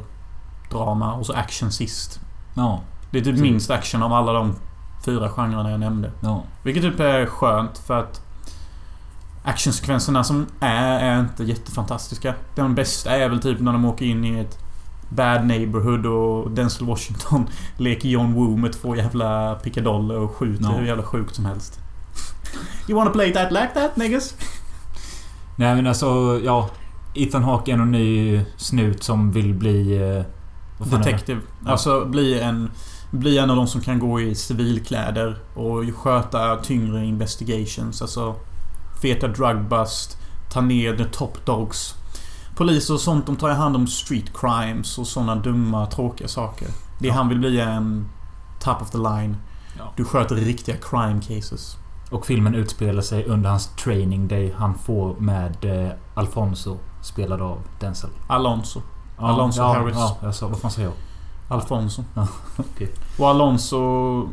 drama 0.71 1.13
och 1.13 1.25
så 1.25 1.33
action 1.33 1.71
sist. 1.71 2.19
Ja. 2.55 2.81
Det 3.11 3.19
är 3.19 3.23
typ 3.23 3.35
Typ. 3.35 3.41
minst 3.43 3.69
action 3.71 4.03
av 4.03 4.13
alla 4.13 4.33
de 4.33 4.55
fyra 5.05 5.29
genrerna 5.29 5.71
jag 5.71 5.79
nämnde. 5.79 6.11
Ja. 6.21 6.43
Vilket 6.63 6.83
typ 6.83 6.99
är 6.99 7.25
skönt 7.25 7.77
för 7.77 7.99
att 7.99 8.21
actionsekvenserna 9.43 10.23
som 10.23 10.45
är, 10.59 10.99
är 10.99 11.19
inte 11.19 11.43
jättefantastiska. 11.43 12.33
De 12.55 12.75
bästa 12.75 13.11
är 13.11 13.29
väl 13.29 13.41
typ 13.41 13.59
när 13.59 13.73
de 13.73 13.85
åker 13.85 14.05
in 14.05 14.25
i 14.25 14.39
ett 14.39 14.59
Bad 15.09 15.45
Neighborhood 15.45 16.05
och 16.05 16.51
Denzel 16.51 16.87
Washington 16.87 17.47
leker 17.77 18.09
John 18.09 18.33
Woo 18.33 18.57
med 18.57 18.73
två 18.73 18.95
jävla 18.95 19.55
pickadoller 19.55 20.17
och 20.17 20.31
skjuter 20.31 20.63
Ja. 20.63 20.69
hur 20.69 20.85
jävla 20.87 21.03
sjukt 21.03 21.35
som 21.35 21.45
helst. 21.45 21.79
You 22.89 22.97
wanna 22.99 23.11
play 23.11 23.33
that 23.33 23.51
like 23.51 23.69
that 23.73 23.97
niggas? 23.97 24.35
Nej 25.55 25.75
men 25.75 25.87
alltså, 25.87 26.41
ja. 26.43 26.69
Ethan 27.13 27.43
Hawke 27.43 27.71
är 27.71 27.77
någon 27.77 27.91
ny 27.91 28.41
snut 28.57 29.03
som 29.03 29.31
vill 29.31 29.53
bli... 29.53 29.97
Eh? 29.97 30.23
Detective. 30.97 31.41
Ja. 31.65 31.71
Alltså 31.71 32.05
bli 32.05 32.39
en... 32.39 32.71
Bli 33.11 33.37
en 33.37 33.49
av 33.49 33.55
de 33.55 33.67
som 33.67 33.81
kan 33.81 33.99
gå 33.99 34.21
i 34.21 34.35
civilkläder 34.35 35.37
och 35.53 35.83
sköta 35.95 36.55
tyngre 36.57 37.05
investigations. 37.05 38.01
Alltså 38.01 38.35
feta 39.01 39.27
drugbust. 39.27 40.17
Ta 40.51 40.61
ner 40.61 40.97
the 40.97 41.05
top 41.05 41.45
dogs. 41.45 41.95
Poliser 42.55 42.93
och 42.93 42.99
sånt, 43.01 43.25
de 43.25 43.35
tar 43.35 43.47
ju 43.49 43.53
hand 43.55 43.75
om 43.75 43.87
street 43.87 44.37
crimes 44.37 44.97
och 44.97 45.07
såna 45.07 45.35
dumma, 45.35 45.85
tråkiga 45.85 46.27
saker. 46.27 46.67
Det 46.99 47.07
Ja. 47.07 47.13
han 47.13 47.29
vill 47.29 47.39
bli 47.39 47.59
är 47.59 47.69
en 47.69 48.05
top 48.59 48.81
of 48.81 48.89
the 48.89 48.97
line. 48.97 49.37
Ja. 49.77 49.83
Du 49.95 50.05
sköter 50.05 50.35
riktiga 50.35 50.75
crime 50.77 51.21
cases. 51.21 51.77
Och 52.11 52.25
filmen 52.25 52.55
utspelar 52.55 53.01
sig 53.01 53.25
under 53.25 53.49
hans 53.49 53.67
training 53.83 54.27
day 54.27 54.53
han 54.57 54.73
får 54.77 55.15
med 55.19 55.65
eh, 55.85 55.91
Alfonso. 56.13 56.77
Spelad 57.01 57.41
av 57.41 57.57
Denzel. 57.79 58.09
Alonso. 58.27 58.81
Ja, 59.17 59.27
Alonso 59.27 59.61
ja, 59.61 59.73
Harris. 59.73 59.95
Ja, 59.95 60.17
jag 60.21 60.35
sa, 60.35 60.47
vad 60.47 60.59
fan 60.59 60.71
säger 60.71 60.87
jag? 60.87 60.97
Alfonso. 61.57 62.03
Ja, 62.13 62.27
okej. 62.57 62.91
Och 63.19 63.29
Alonso 63.29 64.27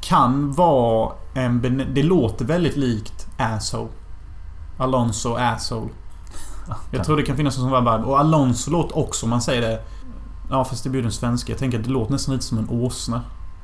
kan 0.00 0.52
vara 0.52 1.12
en... 1.34 1.82
Det 1.94 2.02
låter 2.02 2.44
väldigt 2.44 2.76
likt 2.76 3.26
asshole. 3.38 3.88
Alonso 4.78 5.34
asshole. 5.34 5.88
Jag 6.90 7.04
tror 7.04 7.16
det 7.16 7.22
kan 7.22 7.36
finnas 7.36 7.56
en 7.56 7.62
sån 7.62 7.84
vibe. 7.84 8.04
Och 8.04 8.20
Alonso 8.20 8.70
låter 8.70 8.98
också, 8.98 9.26
om 9.26 9.30
man 9.30 9.42
säger 9.42 9.62
det... 9.62 9.80
Ja 10.50 10.64
fast 10.64 10.84
det 10.84 10.90
blir 10.90 11.02
den 11.02 11.12
svenska. 11.12 11.52
Jag 11.52 11.58
tänker 11.58 11.78
att 11.78 11.84
det 11.84 11.90
låter 11.90 12.12
nästan 12.12 12.34
lite 12.34 12.46
som 12.46 12.58
en 12.58 12.68
åsna. 12.70 13.22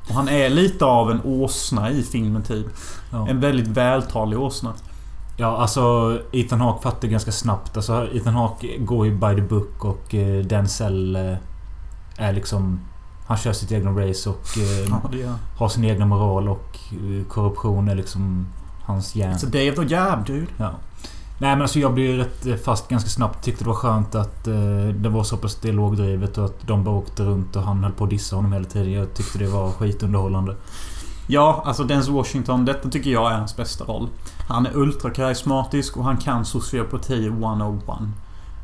Och 0.09 0.15
han 0.15 0.29
är 0.29 0.49
lite 0.49 0.85
av 0.85 1.11
en 1.11 1.21
åsna 1.23 1.91
i 1.91 2.03
filmen 2.03 2.43
typ. 2.43 2.67
Ja. 3.11 3.27
En 3.27 3.39
väldigt 3.39 3.67
vältalig 3.67 4.39
åsna. 4.39 4.73
Ja, 5.37 5.57
alltså 5.57 6.17
Ethan 6.31 6.61
Hawke 6.61 6.83
fattar 6.83 7.07
ganska 7.07 7.31
snabbt. 7.31 7.77
Alltså 7.77 8.07
Ethan 8.13 8.33
Hawke 8.33 8.77
går 8.77 9.05
ju 9.05 9.11
by 9.15 9.35
the 9.35 9.41
book 9.41 9.85
och 9.85 10.15
eh, 10.15 10.45
Denzel 10.45 11.15
eh, 11.15 11.37
är 12.17 12.33
liksom... 12.33 12.79
Han 13.27 13.37
kör 13.37 13.53
sitt 13.53 13.71
egna 13.71 13.91
race 13.91 14.29
och 14.29 14.57
eh, 14.57 14.97
Ja, 15.23 15.35
har 15.57 15.69
sin 15.69 15.83
egna 15.83 16.05
moral 16.05 16.49
och 16.49 16.79
eh, 16.91 17.25
korruption 17.27 17.87
är 17.87 17.95
liksom 17.95 18.47
hans 18.85 19.15
järn. 19.15 19.33
It's 19.33 19.45
a 19.45 19.49
day 19.51 19.71
of 19.71 19.75
the 19.75 19.95
jab, 19.95 20.25
dude. 20.25 20.47
Ja. 20.57 20.71
Nej 21.37 21.49
men 21.49 21.61
alltså 21.61 21.79
jag 21.79 21.93
blev 21.93 22.17
rätt 22.17 22.45
eh, 22.45 22.55
fast 22.55 22.87
ganska 22.87 23.09
snabbt. 23.09 23.43
Tyckte 23.43 23.63
det 23.63 23.67
var 23.67 23.75
skönt 23.75 24.15
att 24.15 24.47
eh, 24.47 24.87
det 24.95 25.09
var 25.09 25.23
så 25.23 25.37
pass 25.37 25.55
dialogdrivet 25.55 26.37
och 26.37 26.45
att 26.45 26.67
de 26.67 26.83
bara 26.83 26.95
åkte 26.95 27.23
runt 27.23 27.55
och 27.55 27.63
han 27.63 27.83
höll 27.83 27.91
på 27.91 28.03
att 28.03 28.09
dissa 28.09 28.35
honom 28.35 28.53
hela 28.53 28.65
tiden. 28.65 28.91
Jag 28.91 29.13
tyckte 29.13 29.37
det 29.37 29.47
var 29.47 29.71
skitunderhållande. 29.71 30.55
Ja, 31.27 31.63
alltså 31.65 31.83
Denzel 31.83 32.13
Washington. 32.13 32.65
Detta 32.65 32.89
tycker 32.89 33.09
jag 33.09 33.31
är 33.31 33.35
hans 33.37 33.57
bästa 33.57 33.83
roll. 33.83 34.09
Han 34.47 34.65
är 34.65 34.77
ultrakarismatisk 34.77 35.97
och 35.97 36.03
han 36.03 36.17
kan 36.17 36.45
sociopati 36.45 37.27
101. 37.27 37.87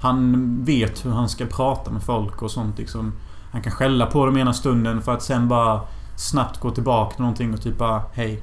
Han 0.01 0.65
vet 0.65 1.05
hur 1.05 1.11
han 1.11 1.30
ska 1.30 1.45
prata 1.45 1.91
med 1.91 2.03
folk 2.03 2.41
och 2.41 2.51
sånt 2.51 2.78
liksom. 2.78 3.13
Han 3.51 3.61
kan 3.61 3.72
skälla 3.72 4.05
på 4.05 4.26
dem 4.26 4.38
ena 4.38 4.53
stunden 4.53 5.01
för 5.01 5.13
att 5.13 5.24
sen 5.24 5.47
bara 5.47 5.82
snabbt 6.15 6.59
gå 6.59 6.72
tillbaka 6.72 7.15
till 7.15 7.22
någonting 7.22 7.53
och 7.53 7.61
typ 7.61 7.78
bara 7.78 8.03
Hej. 8.13 8.41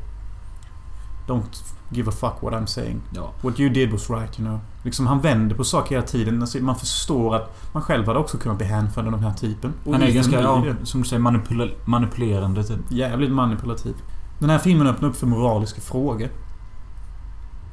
Don't 1.26 1.75
give 1.90 2.08
a 2.08 2.12
fuck 2.12 2.42
what 2.42 2.52
I'm 2.52 2.66
saying. 2.66 3.00
Ja. 3.14 3.32
What 3.40 3.60
you 3.60 3.70
did 3.70 3.92
was 3.92 4.10
right, 4.10 4.40
you 4.40 4.48
know. 4.48 4.60
Liksom 4.82 5.06
han 5.06 5.20
vänder 5.20 5.56
på 5.56 5.64
saker 5.64 5.94
hela 5.94 6.06
tiden. 6.06 6.40
Alltså, 6.40 6.58
man 6.58 6.76
förstår 6.76 7.36
att 7.36 7.72
man 7.72 7.82
själv 7.82 8.06
hade 8.06 8.18
också 8.18 8.38
kunnat 8.38 8.58
bli 8.58 8.66
hänförd 8.66 9.06
av 9.06 9.12
den 9.12 9.20
här 9.20 9.34
typen. 9.34 9.72
Och 9.84 9.92
Han 9.92 10.02
är 10.02 10.10
ganska, 10.10 10.40
ja, 10.40 10.64
som 10.82 11.02
du 11.02 11.08
säger, 11.08 11.20
manipula 11.20 11.68
manipulerande 11.84 12.64
typ. 12.64 12.80
Jävligt 12.88 13.32
manipulativ. 13.32 13.94
Den 14.38 14.50
här 14.50 14.58
filmen 14.58 14.86
öppnar 14.86 15.08
upp 15.08 15.16
för 15.16 15.26
moraliska 15.26 15.80
frågor. 15.80 16.28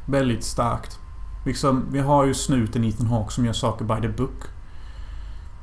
Väldigt 0.06 0.44
starkt. 0.44 1.00
Liksom, 1.46 1.86
vi 1.92 2.00
har 2.00 2.26
ju 2.26 2.34
snuten 2.34 2.84
Ethan 2.84 3.08
Hawke 3.08 3.34
som 3.34 3.46
gör 3.46 3.54
saker 3.54 3.86
by 3.86 4.02
the 4.02 4.08
book. 4.08 4.44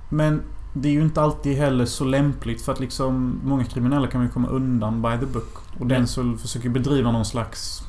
Men 0.08 0.42
det 0.72 0.88
är 0.88 0.92
ju 0.92 1.02
inte 1.02 1.22
alltid 1.22 1.56
heller 1.56 1.86
så 1.86 2.04
lämpligt 2.04 2.62
för 2.62 2.72
att 2.72 2.80
liksom 2.80 3.40
många 3.44 3.64
kriminella 3.64 4.06
kan 4.06 4.22
ju 4.22 4.28
komma 4.28 4.48
undan 4.48 5.02
by 5.02 5.18
the 5.20 5.26
book. 5.26 5.58
Och 5.78 5.86
den 5.86 6.06
som 6.06 6.38
försöker 6.38 6.68
bedriva 6.68 7.12
någon 7.12 7.24
slags... 7.24 7.82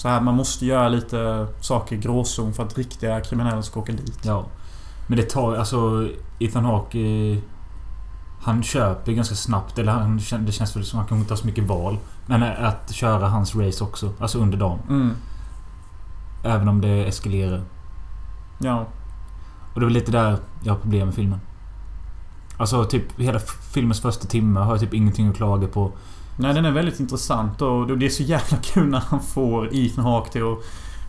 Så 0.00 0.08
här, 0.08 0.20
man 0.20 0.34
måste 0.34 0.66
göra 0.66 0.88
lite 0.88 1.46
saker 1.60 1.96
i 1.96 1.98
gråzon 1.98 2.52
för 2.52 2.62
att 2.62 2.78
riktiga 2.78 3.20
kriminella 3.20 3.62
ska 3.62 3.80
åka 3.80 3.92
dit. 3.92 4.18
Ja. 4.22 4.44
Men 5.06 5.16
det 5.16 5.30
tar 5.30 5.56
alltså... 5.56 6.08
Ethan 6.38 6.64
Hawke... 6.64 6.98
eh, 6.98 7.38
Han 8.42 8.62
köper 8.62 9.12
ganska 9.12 9.34
snabbt. 9.34 9.78
Eller 9.78 9.92
han, 9.92 10.20
det 10.38 10.52
känns 10.52 10.76
väl 10.76 10.84
som 10.84 10.98
att 11.00 11.02
han 11.02 11.08
kanske 11.08 11.20
inte 11.22 11.32
har 11.32 11.38
så 11.38 11.46
mycket 11.46 11.64
val. 11.64 11.98
Men 12.26 12.42
eh, 12.42 12.68
att 12.68 12.92
köra 12.92 13.28
hans 13.28 13.56
race 13.56 13.84
också. 13.84 14.12
Alltså 14.20 14.38
under 14.38 14.58
dagen. 14.58 14.78
Mm. 14.88 15.14
Även 16.44 16.68
om 16.68 16.80
det 16.80 17.04
eskalerar. 17.06 17.62
Ja. 18.58 18.86
Och 19.74 19.80
det 19.80 19.84
är 19.84 19.86
väl 19.88 19.94
lite 19.94 20.12
där 20.12 20.38
jag 20.62 20.72
har 20.72 20.80
problem 20.80 21.06
med 21.06 21.14
filmen. 21.14 21.40
Alltså 22.56 22.84
typ 22.84 23.20
hela 23.20 23.38
filmens 23.74 24.00
första 24.00 24.26
timme 24.26 24.60
har 24.60 24.72
jag 24.72 24.80
typ 24.80 24.94
ingenting 24.94 25.28
att 25.28 25.36
klaga 25.36 25.66
på. 25.66 25.92
Nej, 26.40 26.54
den 26.54 26.64
är 26.64 26.70
väldigt 26.70 27.00
intressant 27.00 27.62
och 27.62 27.98
det 27.98 28.06
är 28.06 28.10
så 28.10 28.22
jävla 28.22 28.56
kul 28.62 28.86
när 28.86 29.00
han 29.00 29.20
får 29.22 29.74
Ethan 29.74 30.04
Hawke 30.04 30.30
till 30.32 30.42
att 30.52 30.58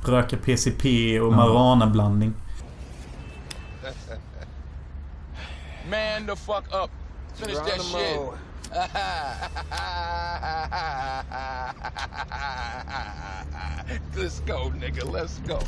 röka 0.09 0.37
PCP 0.37 1.19
och 1.19 1.33
Ja. 1.33 1.35
marijuana-blandning. 1.35 2.33
Man 5.89 6.27
the 6.27 6.35
fuck 6.35 6.63
up. 6.83 6.89
Finish 7.35 7.55
that 7.55 7.81
shit. 7.81 8.19
Let's 14.15 14.39
go, 14.47 14.71
nigga. 14.79 15.03
Let's 15.05 15.39
go. 15.47 15.59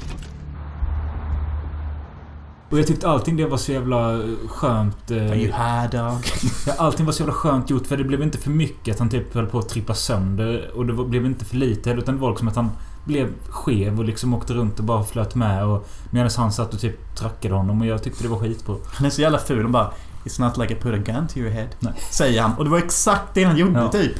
Och 2.74 2.80
jag 2.80 2.88
tyckte 2.88 3.10
allting 3.10 3.38
det 3.38 3.46
var 3.46 3.58
så 3.58 3.72
jävla 3.72 4.22
skönt. 4.48 5.12
eh, 5.12 5.18
Are 5.18 5.36
you 5.36 5.46
high 5.54 5.90
dog? 5.92 6.26
Ja, 6.68 6.74
allting 6.78 7.06
var 7.06 7.14
så 7.14 7.22
jävla 7.22 7.34
skönt 7.34 7.70
gjort 7.70 7.88
för 7.88 7.98
det 7.98 8.04
blev 8.04 8.22
inte 8.22 8.38
för 8.38 8.50
mycket 8.50 8.94
att 8.94 9.00
han 9.00 9.10
typ 9.10 9.34
höll 9.34 9.46
på 9.46 9.60
att 9.60 9.70
trippa 9.70 9.94
sönder. 9.96 10.72
Och 10.76 10.86
det 10.86 10.94
var- 10.94 11.06
blev 11.06 11.26
inte 11.26 11.46
för 11.46 11.56
lite 11.56 11.90
heller, 11.90 12.02
utan 12.02 12.16
det 12.16 12.22
var 12.22 12.30
liksom 12.30 12.48
att 12.48 12.56
han 12.56 12.70
blev 13.06 13.28
skev 13.50 14.00
och 14.00 14.06
liksom 14.06 14.34
åkte 14.34 14.54
runt 14.54 14.80
och 14.80 14.86
bara 14.86 15.04
flöt 15.04 15.36
med. 15.36 15.66
Och 15.66 15.88
medan 16.12 16.30
han 16.38 16.52
satt 16.52 16.74
och 16.74 16.80
typ 16.80 17.16
trackade 17.16 17.54
honom 17.56 17.82
och 17.82 17.88
jag 17.88 18.04
tyckte 18.04 18.24
det 18.24 18.30
var 18.30 18.40
skitbra. 18.40 18.76
Han 18.94 19.06
är 19.06 19.10
så 19.10 19.22
jävla 19.22 19.38
ful 19.40 19.66
och 19.66 19.72
bara 19.72 19.92
It's 20.26 20.42
not 20.42 20.58
like 20.58 20.74
I 20.74 20.76
put 20.78 20.94
a 20.94 21.12
gun 21.12 21.28
to 21.28 21.38
your 21.40 21.52
head. 21.52 21.68
Nej. 21.80 21.94
Säger 22.12 22.42
han. 22.42 22.54
Och 22.58 22.64
det 22.64 22.70
var 22.70 22.78
exakt 22.78 23.34
det 23.34 23.44
han 23.44 23.58
gjorde 23.58 23.80
Ja. 23.80 23.92
typ. 23.92 24.12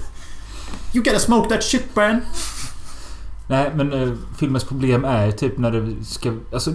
You 0.94 1.04
gotta 1.04 1.20
smoke 1.20 1.50
that 1.50 1.64
shit 1.64 1.94
Bran. 1.96 2.22
Nej, 3.48 3.72
men 3.76 3.94
eh, 3.94 4.14
filmens 4.38 4.64
problem 4.64 5.06
är 5.06 5.32
typ 5.32 5.58
när 5.58 5.72
det 5.72 6.06
ska... 6.06 6.34
Alltså, 6.54 6.72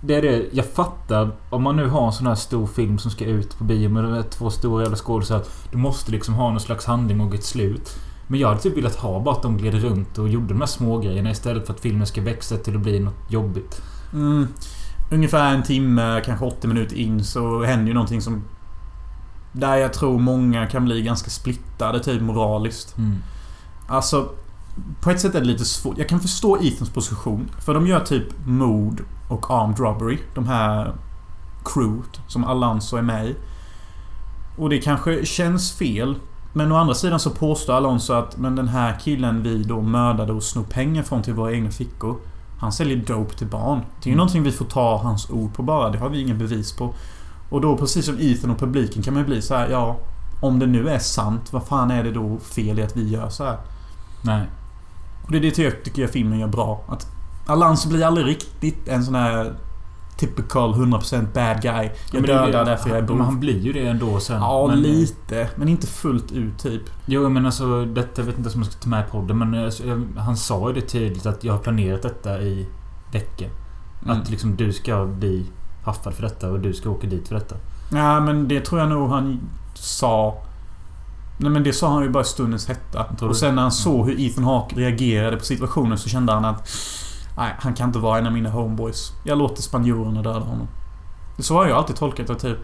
det 0.00 0.14
är 0.14 0.22
det. 0.22 0.44
Jag 0.52 0.66
fattar. 0.66 1.30
Om 1.50 1.62
man 1.62 1.76
nu 1.76 1.88
har 1.88 2.06
en 2.06 2.12
sån 2.12 2.26
här 2.26 2.34
stor 2.34 2.66
film 2.66 2.98
som 2.98 3.10
ska 3.10 3.24
ut 3.24 3.58
på 3.58 3.64
bio 3.64 3.88
med 3.88 4.30
två 4.30 4.50
stora 4.50 4.82
jävla 4.82 4.96
skådisar. 4.96 5.42
Du 5.70 5.78
måste 5.78 6.10
liksom 6.10 6.34
ha 6.34 6.50
någon 6.50 6.60
slags 6.60 6.84
handling 6.84 7.20
och 7.20 7.34
ett 7.34 7.44
slut. 7.44 7.96
Men 8.26 8.40
jag 8.40 8.48
hade 8.48 8.60
typ 8.60 8.76
velat 8.76 8.96
ha 8.96 9.20
bara 9.20 9.34
att 9.34 9.42
de 9.42 9.56
gled 9.56 9.74
runt 9.74 10.18
och 10.18 10.28
gjorde 10.28 10.48
de 10.48 10.60
här 10.60 10.66
små 10.66 10.98
grejerna 10.98 11.30
istället 11.30 11.66
för 11.66 11.74
att 11.74 11.80
filmen 11.80 12.06
ska 12.06 12.20
växa 12.22 12.56
till 12.56 12.76
att 12.76 12.82
bli 12.82 13.00
något 13.00 13.30
jobbigt. 13.30 13.82
Mm. 14.12 14.48
Ungefär 15.10 15.54
en 15.54 15.62
timme, 15.62 16.22
kanske 16.24 16.44
80 16.44 16.68
minuter 16.68 16.96
in 16.96 17.24
så 17.24 17.62
händer 17.62 17.86
ju 17.86 17.94
någonting 17.94 18.20
som... 18.20 18.44
Där 19.52 19.76
jag 19.76 19.92
tror 19.92 20.18
många 20.18 20.66
kan 20.66 20.84
bli 20.84 21.02
ganska 21.02 21.30
splittade 21.30 22.00
typ 22.00 22.22
moraliskt. 22.22 22.98
Mm. 22.98 23.16
Alltså... 23.88 24.28
På 25.00 25.10
ett 25.10 25.20
sätt 25.20 25.34
är 25.34 25.40
det 25.40 25.46
lite 25.46 25.64
svårt. 25.64 25.98
Jag 25.98 26.08
kan 26.08 26.20
förstå 26.20 26.58
Ethans 26.62 26.90
position. 26.90 27.50
För 27.58 27.74
de 27.74 27.86
gör 27.86 28.00
typ 28.00 28.26
mord 28.46 29.02
och 29.30 29.50
armed 29.50 29.78
robbery. 29.78 30.18
De 30.34 30.46
här 30.46 30.92
crewet 31.64 32.20
som 32.26 32.44
Alonso 32.44 32.96
är 32.96 33.02
med 33.02 33.26
i. 33.26 33.36
Och 34.58 34.70
det 34.70 34.78
kanske 34.78 35.26
känns 35.26 35.72
fel. 35.72 36.14
Men 36.52 36.72
å 36.72 36.76
andra 36.76 36.94
sidan 36.94 37.20
så 37.20 37.30
påstår 37.30 37.74
Alonso 37.74 38.12
att 38.12 38.36
men 38.36 38.56
den 38.56 38.68
här 38.68 38.98
killen 39.04 39.42
vi 39.42 39.62
då 39.62 39.80
mördade 39.80 40.32
och 40.32 40.42
snor 40.42 40.64
pengar 40.64 41.02
från 41.02 41.22
till 41.22 41.34
våra 41.34 41.52
egna 41.52 41.70
fickor. 41.70 42.16
Han 42.58 42.72
säljer 42.72 42.96
dope 42.96 43.34
till 43.34 43.46
barn. 43.46 43.78
Det 43.78 44.04
är 44.04 44.06
ju 44.06 44.12
Mm. 44.12 44.16
någonting 44.16 44.42
vi 44.42 44.52
får 44.52 44.64
ta 44.64 44.98
hans 45.02 45.30
ord 45.30 45.54
på 45.54 45.62
bara. 45.62 45.90
Det 45.90 45.98
har 45.98 46.08
vi 46.08 46.20
ingen 46.20 46.38
bevis 46.38 46.72
på. 46.72 46.94
Och 47.50 47.60
då 47.60 47.76
precis 47.76 48.06
som 48.06 48.16
Ethan 48.20 48.50
och 48.50 48.58
publiken 48.58 49.02
kan 49.02 49.14
man 49.14 49.22
ju 49.22 49.26
bli 49.26 49.42
så 49.42 49.54
här, 49.54 49.68
ja... 49.68 49.96
Om 50.42 50.58
det 50.58 50.66
nu 50.66 50.88
är 50.88 50.98
sant, 50.98 51.52
vad 51.52 51.62
fan 51.62 51.90
är 51.90 52.04
det 52.04 52.10
då 52.10 52.38
fel 52.38 52.78
i 52.78 52.82
att 52.82 52.96
vi 52.96 53.08
gör 53.08 53.28
så 53.28 53.44
här? 53.44 53.56
Nej. 54.24 54.46
Och 55.24 55.32
det 55.32 55.38
är 55.38 55.40
det 55.40 55.58
jag 55.58 55.84
tycker 55.84 56.02
jag 56.02 56.10
filmen 56.10 56.38
gör 56.38 56.48
bra. 56.48 56.80
Att 56.88 57.06
Alonso 57.46 57.88
blir 57.88 58.04
aldrig 58.04 58.26
riktigt 58.26 58.88
en 58.88 59.04
sån 59.04 59.14
här... 59.14 59.54
Typical 60.18 60.74
100% 60.74 61.32
bad 61.34 61.62
guy. 61.62 61.90
Jag 62.12 62.20
Men 62.20 62.24
är 62.24 62.26
dödar 62.26 62.64
därför 62.64 62.88
jag 62.88 62.98
är 62.98 63.02
Men 63.02 63.16
bov. 63.18 63.20
han 63.20 63.40
blir 63.40 63.60
ju 63.60 63.72
det 63.72 63.86
ändå 63.86 64.20
sen. 64.20 64.40
Ja, 64.40 64.66
men, 64.66 64.82
lite. 64.82 65.48
Men 65.56 65.68
inte 65.68 65.86
fullt 65.86 66.32
ut 66.32 66.58
typ. 66.58 66.82
Jo, 67.06 67.28
men 67.28 67.46
alltså 67.46 67.84
detta 67.84 68.20
jag 68.20 68.26
vet 68.26 68.38
inte 68.38 68.50
om 68.50 68.62
jag 68.62 68.72
ska 68.72 68.80
ta 68.80 68.88
med 68.88 69.06
i 69.06 69.10
podden 69.10 69.38
men 69.38 69.64
alltså, 69.64 69.82
han 70.16 70.36
sa 70.36 70.68
ju 70.68 70.74
det 70.74 70.80
tydligt 70.80 71.26
att 71.26 71.44
jag 71.44 71.52
har 71.52 71.60
planerat 71.60 72.02
detta 72.02 72.40
i 72.40 72.66
veckor. 73.12 73.48
Mm. 74.04 74.20
Att 74.20 74.30
liksom 74.30 74.56
du 74.56 74.72
ska 74.72 75.06
bli 75.06 75.46
haffad 75.84 76.14
för 76.14 76.22
detta 76.22 76.50
och 76.50 76.60
du 76.60 76.72
ska 76.72 76.90
åka 76.90 77.06
dit 77.06 77.28
för 77.28 77.34
detta. 77.34 77.56
Ja, 77.92 78.20
men 78.20 78.48
det 78.48 78.60
tror 78.60 78.80
jag 78.80 78.88
nog 78.88 79.10
han 79.10 79.40
sa... 79.74 80.42
Nej 81.38 81.50
men 81.50 81.62
det 81.62 81.72
sa 81.72 81.92
han 81.92 82.02
ju 82.02 82.08
bara 82.08 82.22
i 82.22 82.26
stundens 82.26 82.68
hetta. 82.68 83.06
Och 83.20 83.36
sen 83.36 83.54
när 83.54 83.62
han 83.62 83.72
såg 83.72 84.06
hur 84.06 84.20
Ethan 84.20 84.44
Hawke 84.44 84.76
reagerade 84.76 85.36
på 85.36 85.44
situationen 85.44 85.98
så 85.98 86.08
kände 86.08 86.32
han 86.32 86.44
att... 86.44 86.68
Nej, 87.36 87.54
han 87.58 87.74
kan 87.74 87.88
inte 87.88 87.98
vara 87.98 88.18
en 88.18 88.26
av 88.26 88.32
mina 88.32 88.50
homeboys. 88.50 89.12
Jag 89.24 89.38
låter 89.38 89.62
spanjorerna 89.62 90.22
döda 90.22 90.40
honom. 90.40 90.68
Så 91.38 91.54
har 91.54 91.66
jag 91.66 91.78
alltid 91.78 91.96
tolkat 91.96 92.26
det 92.26 92.34
typ. 92.34 92.58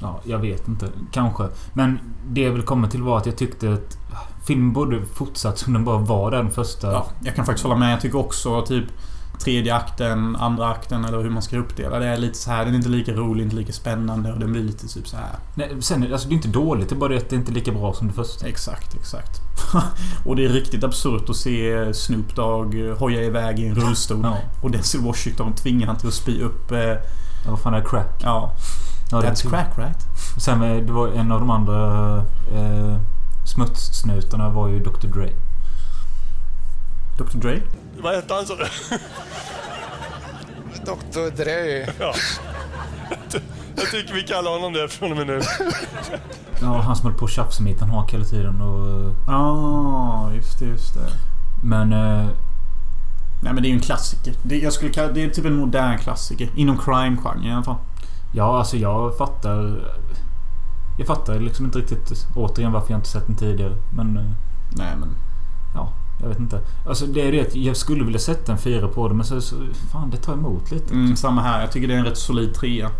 Ja, 0.00 0.20
jag 0.24 0.38
vet 0.38 0.68
inte. 0.68 0.88
Kanske. 1.12 1.48
Men 1.72 1.98
det 2.28 2.40
jag 2.40 2.52
vill 2.52 2.62
komma 2.62 2.88
till 2.88 3.02
var 3.02 3.18
att 3.18 3.26
jag 3.26 3.36
tyckte 3.36 3.72
att 3.72 3.98
filmen 4.46 4.72
borde 4.72 5.06
fortsatt 5.06 5.58
som 5.58 5.72
den 5.72 5.84
bara 5.84 5.98
var 5.98 6.30
den 6.30 6.50
första. 6.50 6.92
Ja, 6.92 7.06
jag 7.20 7.34
kan 7.34 7.46
faktiskt 7.46 7.64
hålla 7.64 7.76
med. 7.76 7.92
Jag 7.92 8.00
tycker 8.00 8.18
också 8.18 8.62
typ 8.62 8.84
tredje 9.42 9.74
akten, 9.74 10.36
andra 10.36 10.68
akten 10.68 11.04
eller 11.04 11.18
hur 11.22 11.30
man 11.30 11.42
ska 11.42 11.58
uppdela 11.58 11.98
det 11.98 12.06
är 12.06 12.16
lite 12.16 12.38
så 12.38 12.50
här. 12.50 12.64
Den 12.64 12.72
är 12.74 12.76
inte 12.76 12.88
lika 12.88 13.12
rolig, 13.12 13.44
inte 13.44 13.56
lika 13.56 13.72
spännande 13.72 14.32
och 14.32 14.38
den 14.38 14.52
blir 14.52 14.62
lite 14.62 14.88
typ 14.88 15.08
så 15.08 15.16
här. 15.16 15.36
Nej, 15.54 15.76
sen, 15.80 16.12
alltså 16.12 16.28
det 16.28 16.32
är 16.32 16.36
inte 16.36 16.48
dåligt. 16.48 16.88
Det 16.88 16.94
är 16.94 16.98
bara 16.98 17.08
det 17.12 17.16
att 17.16 17.28
det 17.30 17.36
inte 17.36 17.52
är 17.52 17.54
lika 17.54 17.72
bra 17.72 17.92
som 17.92 18.06
det 18.08 18.12
första. 18.14 18.46
Exakt, 18.46 18.94
exakt. 18.94 19.40
och 20.26 20.36
det 20.36 20.44
är 20.44 20.48
riktigt 20.48 20.84
absurt 20.84 21.30
att 21.30 21.36
se 21.36 21.94
Snoop 21.94 22.36
Dogg 22.36 22.74
hoja 22.98 23.22
iväg 23.22 23.58
i 23.60 23.66
en 23.66 23.74
rullstol. 23.74 24.20
Ja. 24.22 24.36
Och 24.62 24.70
Denzel 24.70 25.00
Washington 25.00 25.52
tvingar 25.54 25.86
han 25.86 25.96
till 25.96 26.08
att 26.08 26.14
spy 26.14 26.42
upp... 26.42 26.72
Eh, 26.72 26.94
Ja, 27.44 27.50
vad 27.50 27.60
fan 27.60 27.74
är? 27.74 27.80
Crack? 27.84 28.20
ja, 28.22 28.52
Ja, 29.10 29.20
that's 29.20 29.42
kul. 29.42 29.50
crack 29.50 29.78
right? 29.78 29.98
Sen 30.38 30.62
eh, 30.62 30.76
det 30.84 30.92
var 30.92 31.08
en 31.08 31.32
av 31.32 31.40
de 31.40 31.50
andra 31.50 32.16
eh, 32.54 32.96
smutssnutarna 33.44 34.48
var 34.50 34.68
ju 34.68 34.78
Dr 34.78 35.06
Dre. 35.06 35.30
Dr 37.22 37.38
Dre? 37.38 37.60
Vad 38.02 38.14
hette 38.14 38.34
han 38.34 38.46
sa 38.46 38.54
du? 38.56 38.64
Dr. 40.84 41.36
Dre. 41.36 41.86
Ja. 41.98 42.14
Jag 43.76 43.90
tycker 43.90 44.14
vi 44.14 44.22
kallar 44.22 44.50
honom 44.50 44.72
det 44.72 44.88
från 44.88 45.10
och 45.10 45.16
med 45.16 45.26
nu. 45.26 45.40
Ja, 46.60 46.80
han 46.80 46.96
som 46.96 47.06
höll 47.10 47.18
på 47.18 47.24
att 47.24 47.30
tjafsa 47.30 47.62
med 47.62 47.72
Ethan 47.72 47.90
Hawke 47.90 48.16
hela 48.16 48.24
tiden 48.24 48.60
och... 48.62 49.14
Ja, 49.26 49.34
ah, 49.34 50.32
just 50.34 50.58
det, 50.58 50.64
just 50.64 50.94
det. 50.94 51.12
Men... 51.62 51.92
Eh, 51.92 52.28
Nej 53.42 53.52
men 53.52 53.62
det 53.62 53.68
är 53.68 53.70
ju 53.70 53.76
en 53.76 53.82
klassiker. 53.82 54.34
Det, 54.42 54.58
jag 54.58 54.72
skulle 54.72 54.90
kalla, 54.90 55.12
det 55.12 55.24
är 55.24 55.30
typ 55.30 55.44
en 55.44 55.56
modern 55.56 55.98
klassiker. 55.98 56.48
Inom 56.56 56.78
crime-genren 56.78 57.44
i 57.44 57.52
alla 57.52 57.62
fall. 57.62 57.76
Ja, 58.32 58.58
alltså 58.58 58.76
jag 58.76 59.18
fattar... 59.18 59.84
Jag 60.98 61.06
fattar 61.06 61.40
liksom 61.40 61.64
inte 61.64 61.78
riktigt 61.78 62.26
återigen 62.36 62.72
varför 62.72 62.90
jag 62.90 62.98
inte 62.98 63.08
sett 63.08 63.26
den 63.26 63.36
tidigare. 63.36 63.76
Men... 63.90 64.16
eh, 64.16 64.24
Nej 64.76 64.96
men... 65.00 65.14
Ja, 66.22 66.28
jag 66.28 66.28
vet 66.28 66.38
inte. 66.38 66.60
Alltså 66.86 67.06
det 67.06 67.20
är 67.20 67.32
det 67.32 67.40
att 67.40 67.54
jag 67.54 67.76
skulle 67.76 68.04
vilja 68.04 68.20
sätta 68.20 68.52
en 68.52 68.58
fyra 68.58 68.88
på 68.88 69.08
det 69.08 69.14
men 69.14 69.24
så, 69.24 69.40
så 69.40 69.56
fan 69.92 70.10
det 70.10 70.16
tar 70.16 70.32
emot 70.32 70.70
lite. 70.70 70.94
Mm, 70.94 71.16
samma 71.16 71.42
här. 71.42 71.60
Jag 71.60 71.72
tycker 71.72 71.88
det 71.88 71.94
är 71.94 71.98
en 71.98 72.04
rätt 72.04 72.18
solid 72.18 72.54
trea. 72.54 72.90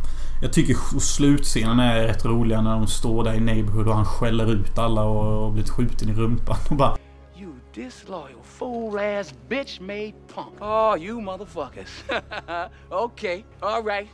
Jag 0.43 0.53
tycker 0.53 1.01
slutscenen 1.01 1.81
är 1.81 2.07
rätt 2.07 2.25
roliga 2.25 2.61
när 2.61 2.71
de 2.71 2.87
står 2.87 3.25
där 3.25 3.35
i 3.35 3.41
Neighborhood 3.41 3.89
och 3.89 3.95
han 3.95 4.05
skäller 4.05 4.53
ut 4.53 4.79
alla 4.79 5.05
och, 5.05 5.47
och 5.47 5.53
blivit 5.53 5.71
skjuten 5.71 6.09
i 6.09 6.13
rumpan. 6.13 6.57
Och 6.71 6.77
bara... 6.77 6.97
You 7.37 7.53
disloyal 7.75 8.43
fool 8.43 8.99
ass 8.99 9.35
bitch 9.49 9.81
made 9.81 10.13
punk. 10.35 10.61
Oh, 10.61 10.97
you 10.99 11.21
motherfuckers. 11.21 12.05
okay, 12.91 13.45
all 13.61 13.85
right. 13.85 14.09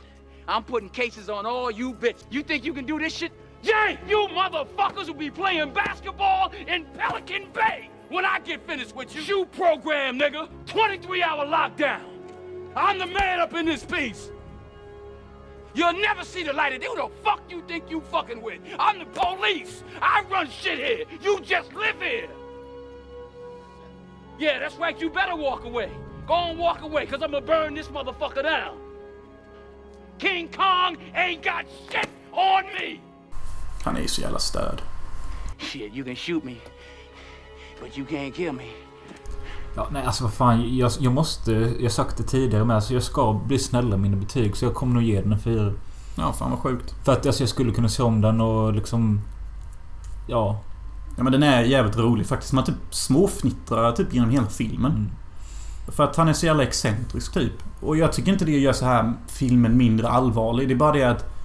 I'm 0.47 0.63
putting 0.63 0.89
cases 0.89 1.29
on 1.29 1.45
all 1.45 1.71
you 1.71 1.93
bitch. 1.93 2.23
You 2.31 2.43
think 2.43 2.65
you 2.65 2.73
can 2.73 2.85
do 2.85 2.99
this 2.99 3.13
shit? 3.13 3.31
Yeah, 3.61 3.97
you 4.09 4.27
motherfuckers 4.35 5.07
will 5.07 5.19
be 5.29 5.31
playing 5.31 5.73
basketball 5.73 6.51
in 6.67 6.85
Pelican 6.97 7.47
Bay 7.53 7.89
when 8.09 8.25
I 8.25 8.39
get 8.39 8.65
finished 8.67 8.95
with 8.95 9.15
you. 9.15 9.21
Shoe 9.21 9.45
program, 9.45 10.19
nigga. 10.19 10.49
23 10.65 11.23
hour 11.23 11.45
lockdown. 11.45 12.01
I'm 12.75 12.99
the 12.99 13.07
man 13.07 13.39
up 13.39 13.53
in 13.53 13.65
this 13.65 13.83
piece. 13.83 14.31
You'll 15.73 15.93
never 15.93 16.23
see 16.23 16.43
the 16.43 16.53
light 16.53 16.73
of 16.73 16.81
day. 16.81 16.87
Who 16.87 16.95
the 16.95 17.09
fuck 17.23 17.41
you 17.49 17.63
think 17.67 17.89
you 17.89 18.01
fucking 18.01 18.41
with? 18.41 18.59
I'm 18.79 18.99
the 18.99 19.05
police. 19.05 19.83
I 20.01 20.23
run 20.29 20.49
shit 20.49 20.79
here. 20.79 21.05
You 21.21 21.39
just 21.41 21.73
live 21.73 22.01
here. 22.01 22.29
Yeah, 24.39 24.59
that's 24.59 24.75
right. 24.75 24.99
You 24.99 25.09
better 25.09 25.35
walk 25.35 25.65
away. 25.65 25.91
Go 26.27 26.33
on, 26.33 26.57
walk 26.57 26.81
away, 26.81 27.05
because 27.05 27.21
I'm 27.23 27.31
going 27.31 27.43
to 27.43 27.47
burn 27.47 27.73
this 27.73 27.87
motherfucker 27.87 28.43
down. 28.43 28.77
King 30.17 30.49
Kong 30.49 30.97
ain't 31.15 31.43
got 31.43 31.65
shit 31.91 32.07
on 32.31 32.65
me. 32.73 32.99
Han 33.83 33.95
är 33.97 34.01
ju 34.01 34.07
så 34.07 34.21
jävla 34.21 34.39
störd. 34.39 34.81
Shit, 35.57 35.93
you 35.93 36.03
can 36.03 36.15
shoot 36.15 36.43
me, 36.43 36.55
but 37.81 37.97
you 37.97 38.07
can't 38.07 38.31
kill 38.31 38.53
me. 38.53 38.63
Ja, 39.75 39.87
nej 39.91 40.03
alltså 40.05 40.23
vad 40.23 40.33
fan. 40.33 40.77
Jag, 40.77 40.91
jag 40.99 41.13
måste... 41.13 41.51
Jag 41.79 41.91
det 42.17 42.23
tidigare 42.23 42.65
med. 42.65 42.75
Alltså 42.75 42.93
jag 42.93 43.03
ska 43.03 43.33
bli 43.33 43.59
snälla 43.59 43.89
med 43.89 43.99
mina 43.99 44.17
betyg. 44.17 44.57
Så 44.57 44.65
jag 44.65 44.73
kommer 44.73 44.93
nog 44.93 45.03
ge 45.03 45.21
den 45.21 45.33
en 45.33 45.39
fyra. 45.39 45.73
Ja, 46.17 46.33
fan 46.33 46.51
vad 46.51 46.59
sjukt. 46.59 46.95
För 47.03 47.11
att 47.11 47.25
alltså, 47.25 47.41
jag 47.43 47.49
skulle 47.49 47.71
kunna 47.71 47.89
se 47.89 48.03
om 48.03 48.21
den 48.21 48.41
och 48.41 48.73
liksom... 48.73 49.21
Ja. 50.27 50.59
Ja 51.17 51.23
men 51.23 51.31
den 51.31 51.43
är 51.43 51.63
jävligt 51.63 51.97
rolig 51.97 52.27
faktiskt. 52.27 52.53
Man 52.53 52.63
typ 52.63 52.75
småfnittrar 52.89 53.91
typ 53.91 54.13
genom 54.13 54.29
hela 54.29 54.47
filmen. 54.47 54.91
Mm. 54.91 55.09
För 55.87 56.03
att 56.03 56.15
han 56.15 56.27
är 56.27 56.33
så 56.33 56.45
jävla 56.45 56.63
excentrisk 56.63 57.33
typ. 57.33 57.53
Och 57.81 57.97
jag 57.97 58.13
tycker 58.13 58.31
inte 58.31 58.45
det 58.45 58.51
gör 58.59 58.73
så 58.73 58.85
här 58.85 59.13
filmen 59.27 59.77
mindre 59.77 60.09
allvarlig. 60.09 60.67
Det 60.67 60.73
är 60.73 60.75
bara 60.75 60.91
det 60.91 61.03
att 61.03 61.38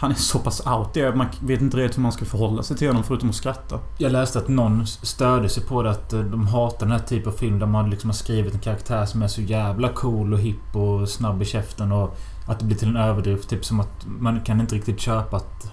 han 0.00 0.10
är 0.10 0.14
så 0.14 0.38
pass 0.38 0.66
out 0.66 0.92
there. 0.92 1.14
Man 1.14 1.26
vet 1.40 1.60
inte 1.60 1.76
riktigt 1.76 1.98
hur 1.98 2.02
man 2.02 2.12
ska 2.12 2.24
förhålla 2.24 2.62
sig 2.62 2.76
till 2.76 2.88
honom 2.88 3.04
förutom 3.04 3.28
att 3.28 3.34
skratta. 3.34 3.80
Jag 3.98 4.12
läste 4.12 4.38
att 4.38 4.48
någon 4.48 4.86
störde 4.86 5.48
sig 5.48 5.62
på 5.62 5.82
det 5.82 5.90
att 5.90 6.12
eh, 6.12 6.20
de 6.20 6.46
hatar 6.46 6.86
den 6.86 6.90
här 6.90 6.98
typen 6.98 7.32
av 7.32 7.36
film 7.36 7.58
där 7.58 7.66
man 7.66 7.90
liksom 7.90 8.10
har 8.10 8.14
skrivit 8.14 8.54
en 8.54 8.60
karaktär 8.60 9.06
som 9.06 9.22
är 9.22 9.28
så 9.28 9.40
jävla 9.40 9.88
cool 9.88 10.32
och 10.32 10.38
hipp 10.38 10.76
och 10.76 11.08
snabb 11.08 11.42
i 11.42 11.44
käften 11.44 11.92
och 11.92 12.16
att 12.46 12.58
det 12.58 12.64
blir 12.64 12.76
till 12.76 12.88
en 12.88 12.96
överdrift. 12.96 13.48
Typ 13.48 13.64
som 13.64 13.80
att 13.80 14.06
man 14.06 14.40
kan 14.40 14.60
inte 14.60 14.74
riktigt 14.74 15.00
köpa 15.00 15.36
att 15.36 15.72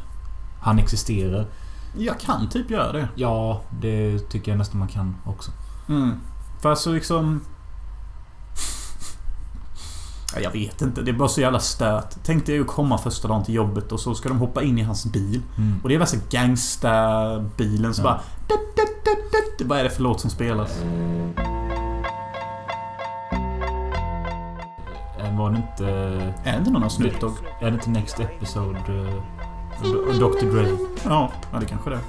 han 0.61 0.79
existerar. 0.79 1.45
Jag 1.97 2.19
kan 2.19 2.49
typ 2.49 2.69
göra 2.71 2.91
det. 2.91 3.07
Ja, 3.15 3.61
det 3.81 4.19
tycker 4.19 4.51
jag 4.51 4.57
nästan 4.57 4.79
man 4.79 4.87
kan 4.87 5.15
också. 5.25 5.51
Mm. 5.89 6.13
För 6.61 6.69
alltså 6.69 6.91
liksom... 6.91 7.41
Ja, 10.35 10.41
Jag 10.41 10.51
vet 10.51 10.81
inte. 10.81 11.01
Det 11.01 11.11
är 11.11 11.13
bara 11.13 11.27
så 11.29 11.41
jävla 11.41 11.59
stört. 11.59 12.15
Tänk 12.23 12.45
dig 12.45 12.59
att 12.59 12.67
komma 12.67 12.97
första 12.97 13.27
dagen 13.27 13.43
till 13.45 13.53
jobbet 13.55 13.91
och 13.91 13.99
så 13.99 14.15
ska 14.15 14.29
de 14.29 14.37
hoppa 14.37 14.63
in 14.63 14.77
i 14.77 14.81
hans 14.83 15.05
bil. 15.05 15.41
Mm. 15.57 15.79
Och 15.83 15.89
det 15.89 15.95
är 15.95 15.99
värsta 15.99 16.17
gangsta-bilen 16.29 17.93
så 17.93 18.01
Ja. 18.01 18.03
bara... 18.03 18.21
Vad 19.65 19.79
är 19.79 19.83
det 19.83 19.89
för 19.89 20.03
låt 20.03 20.19
som 20.21 20.29
spelas? 20.29 20.81
Eh, 25.19 25.37
Var 25.37 25.49
det 25.51 25.57
inte... 25.57 25.85
Är 26.43 26.51
det 26.51 26.57
inte 26.57 26.71
någon 26.71 26.83
av 26.83 26.89
Snoop 26.89 27.19
Dogg? 27.21 27.33
Är 27.61 27.65
det 27.71 27.73
inte 27.73 27.89
Next 27.89 28.19
Episode? 28.19 28.77
eh, 28.79 29.21
Do- 29.83 30.19
Dr 30.19 30.51
Dre? 30.51 30.77
Ja, 31.05 31.31
ja 31.51 31.59
det 31.59 31.65
kanske 31.65 31.89
det 31.89 31.95
är. 31.95 32.01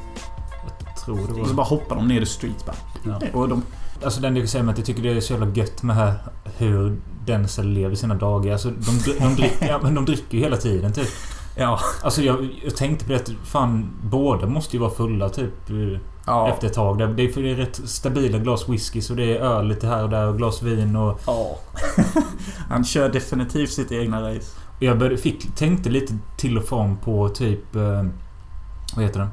Jag 0.86 0.96
tror 0.96 1.16
det 1.26 1.32
var 1.32 1.40
Och 1.40 1.48
så 1.48 1.54
bara 1.54 1.66
hoppar 1.66 1.96
de 1.96 2.08
ner 2.08 2.20
the 2.20 2.26
street 2.26 2.66
bara. 2.66 2.76
Ja. 3.20 3.28
Och 3.38 3.48
de... 3.48 3.62
Alltså 4.04 4.20
den 4.20 4.36
jag 4.36 4.42
kan 4.44 4.48
säga 4.48 4.64
med 4.64 4.72
att 4.72 4.78
jag 4.78 4.86
tycker 4.86 5.02
det 5.02 5.10
är 5.12 5.20
så 5.20 5.32
jävla 5.32 5.46
gött 5.54 5.82
med 5.82 6.12
hur 6.58 6.96
Denzel 7.32 7.68
lever 7.68 7.94
sina 7.94 8.14
dagar. 8.14 8.52
Alltså 8.52 8.70
de, 8.70 9.12
de, 9.18 9.34
dricker, 9.34 9.66
ja, 9.68 9.80
men 9.82 9.94
de 9.94 10.04
dricker 10.04 10.38
ju 10.38 10.44
hela 10.44 10.56
tiden 10.56 10.92
typ. 10.92 11.08
Ja. 11.56 11.80
Alltså 12.02 12.22
jag, 12.22 12.48
jag 12.64 12.76
tänkte 12.76 13.04
på 13.04 13.12
det 13.12 13.16
att 13.18 13.30
fan 13.44 13.90
båda 14.02 14.46
måste 14.46 14.76
ju 14.76 14.80
vara 14.80 14.90
fulla 14.90 15.28
typ. 15.28 15.70
eh, 15.70 16.00
Ja. 16.28 16.48
Efter 16.48 16.66
ett 16.66 16.74
tag. 16.74 16.98
Det 16.98 17.06
det 17.06 17.22
är 17.22 17.28
för 17.28 17.42
det 17.42 17.50
är 17.50 17.54
rätt 17.54 17.80
stabila 17.84 18.38
glas 18.38 18.68
whisky 18.68 19.00
så 19.02 19.14
det 19.14 19.36
är 19.36 19.40
öl 19.40 19.68
lite 19.68 19.86
här 19.86 20.02
och 20.02 20.10
där 20.10 20.28
och 20.28 20.36
glas 20.36 20.62
vin 20.62 20.96
och... 20.96 21.20
Ja. 21.26 21.58
Han 22.68 22.84
kör 22.84 23.08
definitivt 23.08 23.70
sitt 23.70 23.92
egna 23.92 24.22
race. 24.30 24.46
Jag 24.78 24.98
började, 24.98 25.16
fick, 25.18 25.54
tänkte 25.56 25.90
lite 25.90 26.18
till 26.36 26.58
och 26.58 26.64
från 26.64 26.96
på 26.96 27.28
typ... 27.28 27.76
Eh, 27.76 28.04
vad 28.96 29.04
heter 29.04 29.20
den? 29.20 29.28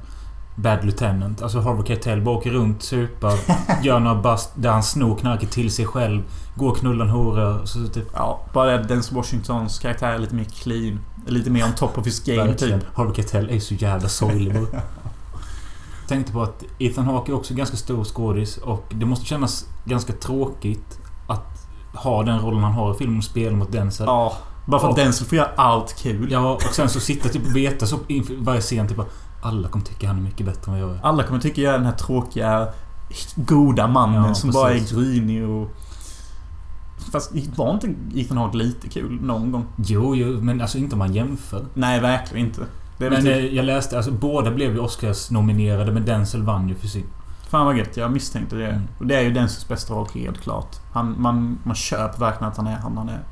Bad 0.55 0.85
Lieutenant. 0.85 1.41
Alltså 1.41 1.59
Harvey 1.59 1.85
Keitel 1.85 2.21
bara 2.21 2.35
åker 2.35 2.51
runt, 2.51 2.83
supar, 2.83 3.33
gör 3.83 3.99
några 3.99 4.21
bust 4.21 4.49
där 4.55 4.69
han 4.69 4.83
snor 4.83 5.17
knarket 5.17 5.51
till 5.51 5.71
sig 5.71 5.85
själv. 5.85 6.23
Går 6.55 6.69
och 6.69 6.77
knullar 6.77 7.05
en 7.05 7.11
hora. 7.11 7.65
Så 7.65 7.87
typ... 7.87 8.07
Ja, 8.13 8.39
bara 8.53 8.77
Denzel 8.77 9.15
Washingtons 9.15 9.79
karaktär 9.79 10.11
är 10.11 10.17
lite 10.19 10.35
mer 10.35 10.43
clean. 10.43 10.99
Lite 11.27 11.49
mer 11.49 11.65
on 11.65 11.73
top 11.73 11.97
of 11.97 12.05
his 12.05 12.23
game 12.25 12.53
typ. 12.53 12.83
Harvey 12.93 13.15
Keitel 13.15 13.49
är 13.49 13.59
så 13.59 13.73
jävla 13.73 14.09
sorglig. 14.09 14.53
bara. 14.53 14.81
Tänkte 16.07 16.33
på 16.33 16.41
att 16.41 16.63
Ethan 16.79 17.05
Hawke 17.05 17.31
är 17.31 17.35
också 17.35 17.53
ganska 17.53 17.77
stor 17.77 18.03
skådis 18.03 18.57
och 18.57 18.85
det 18.89 19.05
måste 19.05 19.25
kännas 19.25 19.65
ganska 19.85 20.13
tråkigt 20.13 20.99
att 21.27 21.67
ha 21.93 22.23
den 22.23 22.39
rollen 22.39 22.63
han 22.63 22.71
har 22.71 22.95
i 22.95 22.97
filmen 22.97 23.17
och 23.17 23.23
spela 23.23 23.55
mot 23.55 23.71
Denzel. 23.71 24.05
Ja. 24.07 24.33
Bara 24.65 24.81
för 24.81 24.89
att 24.89 24.95
Denzel 24.95 25.27
får 25.27 25.37
göra 25.37 25.49
allt 25.55 25.95
kul. 25.97 26.31
Ja, 26.31 26.53
och 26.53 26.61
sen 26.61 26.89
så 26.89 26.99
sitta 26.99 27.29
typ 27.29 27.45
och 27.45 27.55
veta 27.55 27.85
så 27.85 27.99
inför 28.07 28.35
varje 28.39 28.61
scen 28.61 28.87
typ 28.87 28.99
att 28.99 29.11
alla 29.45 29.67
kommer 29.67 29.85
tycka 29.85 30.07
han 30.07 30.17
är 30.17 30.21
mycket 30.21 30.45
bättre 30.45 30.71
än 30.71 30.79
vad 30.79 30.89
jag 30.89 30.95
är. 30.95 30.99
Alla 31.03 31.23
kommer 31.23 31.39
tycka 31.39 31.61
jag 31.61 31.73
är 31.73 31.77
den 31.77 31.85
här 31.85 31.95
tråkiga, 31.95 32.67
goda 33.35 33.87
mannen 33.87 34.25
Ja, 34.27 34.35
som 34.35 34.51
bara 34.51 34.69
är 34.69 34.73
precis. 34.73 34.91
grinig 34.91 35.49
och... 35.49 35.69
Fast 37.11 37.31
var 37.55 37.73
inte 37.73 37.93
Ethan 38.15 38.37
Hawke 38.37 38.57
lite 38.57 38.89
kul 38.89 39.19
någon 39.21 39.51
gång? 39.51 39.65
Jo, 39.75 40.15
jo, 40.15 40.41
men 40.41 40.61
alltså 40.61 40.77
inte 40.77 40.95
om 40.95 40.99
man 40.99 41.13
jämför. 41.13 41.65
Nej, 41.73 41.99
verkligen 41.99 42.45
inte. 42.45 42.61
Men 42.97 43.15
typ, 43.15 43.25
eh, 43.25 43.37
jag 43.37 43.65
läste, 43.65 43.97
alltså 43.97 44.11
båda 44.11 44.51
blev 44.51 44.73
ju 44.73 44.79
Oscars-nominerade 44.79 45.91
men 45.91 46.05
Denzel 46.05 46.43
vann 46.43 46.69
ju 46.69 46.75
för 46.75 46.87
sin. 46.87 47.05
Fan 47.49 47.65
vad 47.65 47.77
gött, 47.77 47.97
jag 47.97 48.11
misstänkte 48.11 48.55
det. 48.55 48.67
Mm. 48.67 48.87
Och 48.99 49.07
det 49.07 49.15
är 49.15 49.21
ju 49.21 49.33
Denzels 49.33 49.67
bästa 49.67 49.93
roll, 49.93 50.07
helt 50.13 50.41
klart. 50.41 50.75
Han, 50.93 51.15
man, 51.17 51.57
man 51.63 51.75
köper 51.75 52.19
verkligen 52.19 52.51
att 52.51 52.57
han 52.57 52.67
är 52.67 52.77
han 52.77 52.97
han 52.97 53.09
är. 53.09 53.23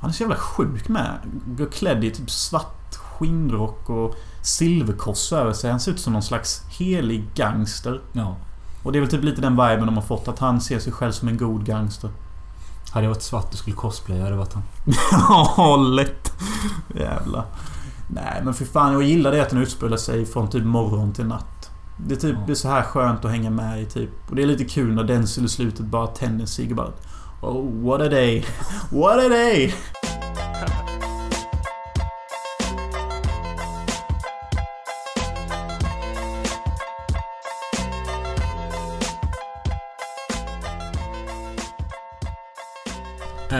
Han 0.00 0.10
är 0.10 0.14
så 0.14 0.22
jävla 0.22 0.36
sjuk 0.36 0.88
med. 0.88 1.18
Går 1.46 1.66
klädd 1.66 2.04
i 2.04 2.10
typ 2.10 2.30
svart 2.30 2.94
skinnrock 2.94 3.90
och 3.90 4.14
silverkors 4.42 5.32
över 5.32 5.52
sig. 5.52 5.70
Han 5.70 5.80
ser 5.80 5.92
ut 5.92 6.00
som 6.00 6.12
någon 6.12 6.22
slags 6.22 6.62
helig 6.68 7.24
gangster. 7.34 8.00
Ja. 8.12 8.36
Och 8.82 8.92
det 8.92 8.98
är 8.98 9.00
väl 9.00 9.10
typ 9.10 9.24
lite 9.24 9.40
den 9.40 9.52
viben 9.52 9.86
de 9.86 9.94
har 9.96 10.02
fått. 10.02 10.28
Att 10.28 10.38
han 10.38 10.60
ser 10.60 10.78
sig 10.78 10.92
själv 10.92 11.12
som 11.12 11.28
en 11.28 11.36
god 11.36 11.64
gangster. 11.64 12.10
Hade 12.90 13.06
jag 13.06 13.10
varit 13.10 13.22
svart 13.22 13.52
och 13.52 13.58
skulle 13.58 13.76
cosplaya 13.76 14.20
hade 14.22 14.34
det 14.34 14.38
varit 14.38 14.52
han. 14.52 14.62
Ja, 15.56 15.76
lätt. 15.76 16.32
Jävlar. 16.94 17.44
Nej, 18.08 18.40
men 18.44 18.54
för 18.54 18.64
fan. 18.64 18.92
Jag 18.92 19.02
gillar 19.02 19.32
det 19.32 19.42
att 19.42 19.50
den 19.50 19.62
utspelar 19.62 19.96
sig 19.96 20.26
från 20.26 20.50
typ 20.50 20.64
morgon 20.64 21.12
till 21.12 21.26
natt. 21.26 21.70
Det 22.06 22.14
är 22.14 22.18
typ 22.18 22.36
Ja. 22.38 22.44
det 22.46 22.52
är 22.52 22.54
så 22.56 22.68
här 22.68 22.82
skönt 22.82 23.24
att 23.24 23.30
hänga 23.30 23.50
med 23.50 23.82
i 23.82 23.86
typ. 23.86 24.10
Och 24.30 24.36
det 24.36 24.42
är 24.42 24.46
lite 24.46 24.64
kul 24.64 24.94
när 24.94 25.04
Denzel 25.04 25.44
i 25.44 25.48
slutet 25.48 25.86
bara 25.86 26.06
tänder 26.06 26.40
en 26.40 26.46
cigg 26.46 26.70
och 26.70 26.76
bara... 26.76 26.90
Oh, 27.40 27.82
what 27.90 28.00
a 28.00 28.08
day. 28.08 28.44
What 28.90 29.18
a 29.18 29.28
day! 29.28 29.74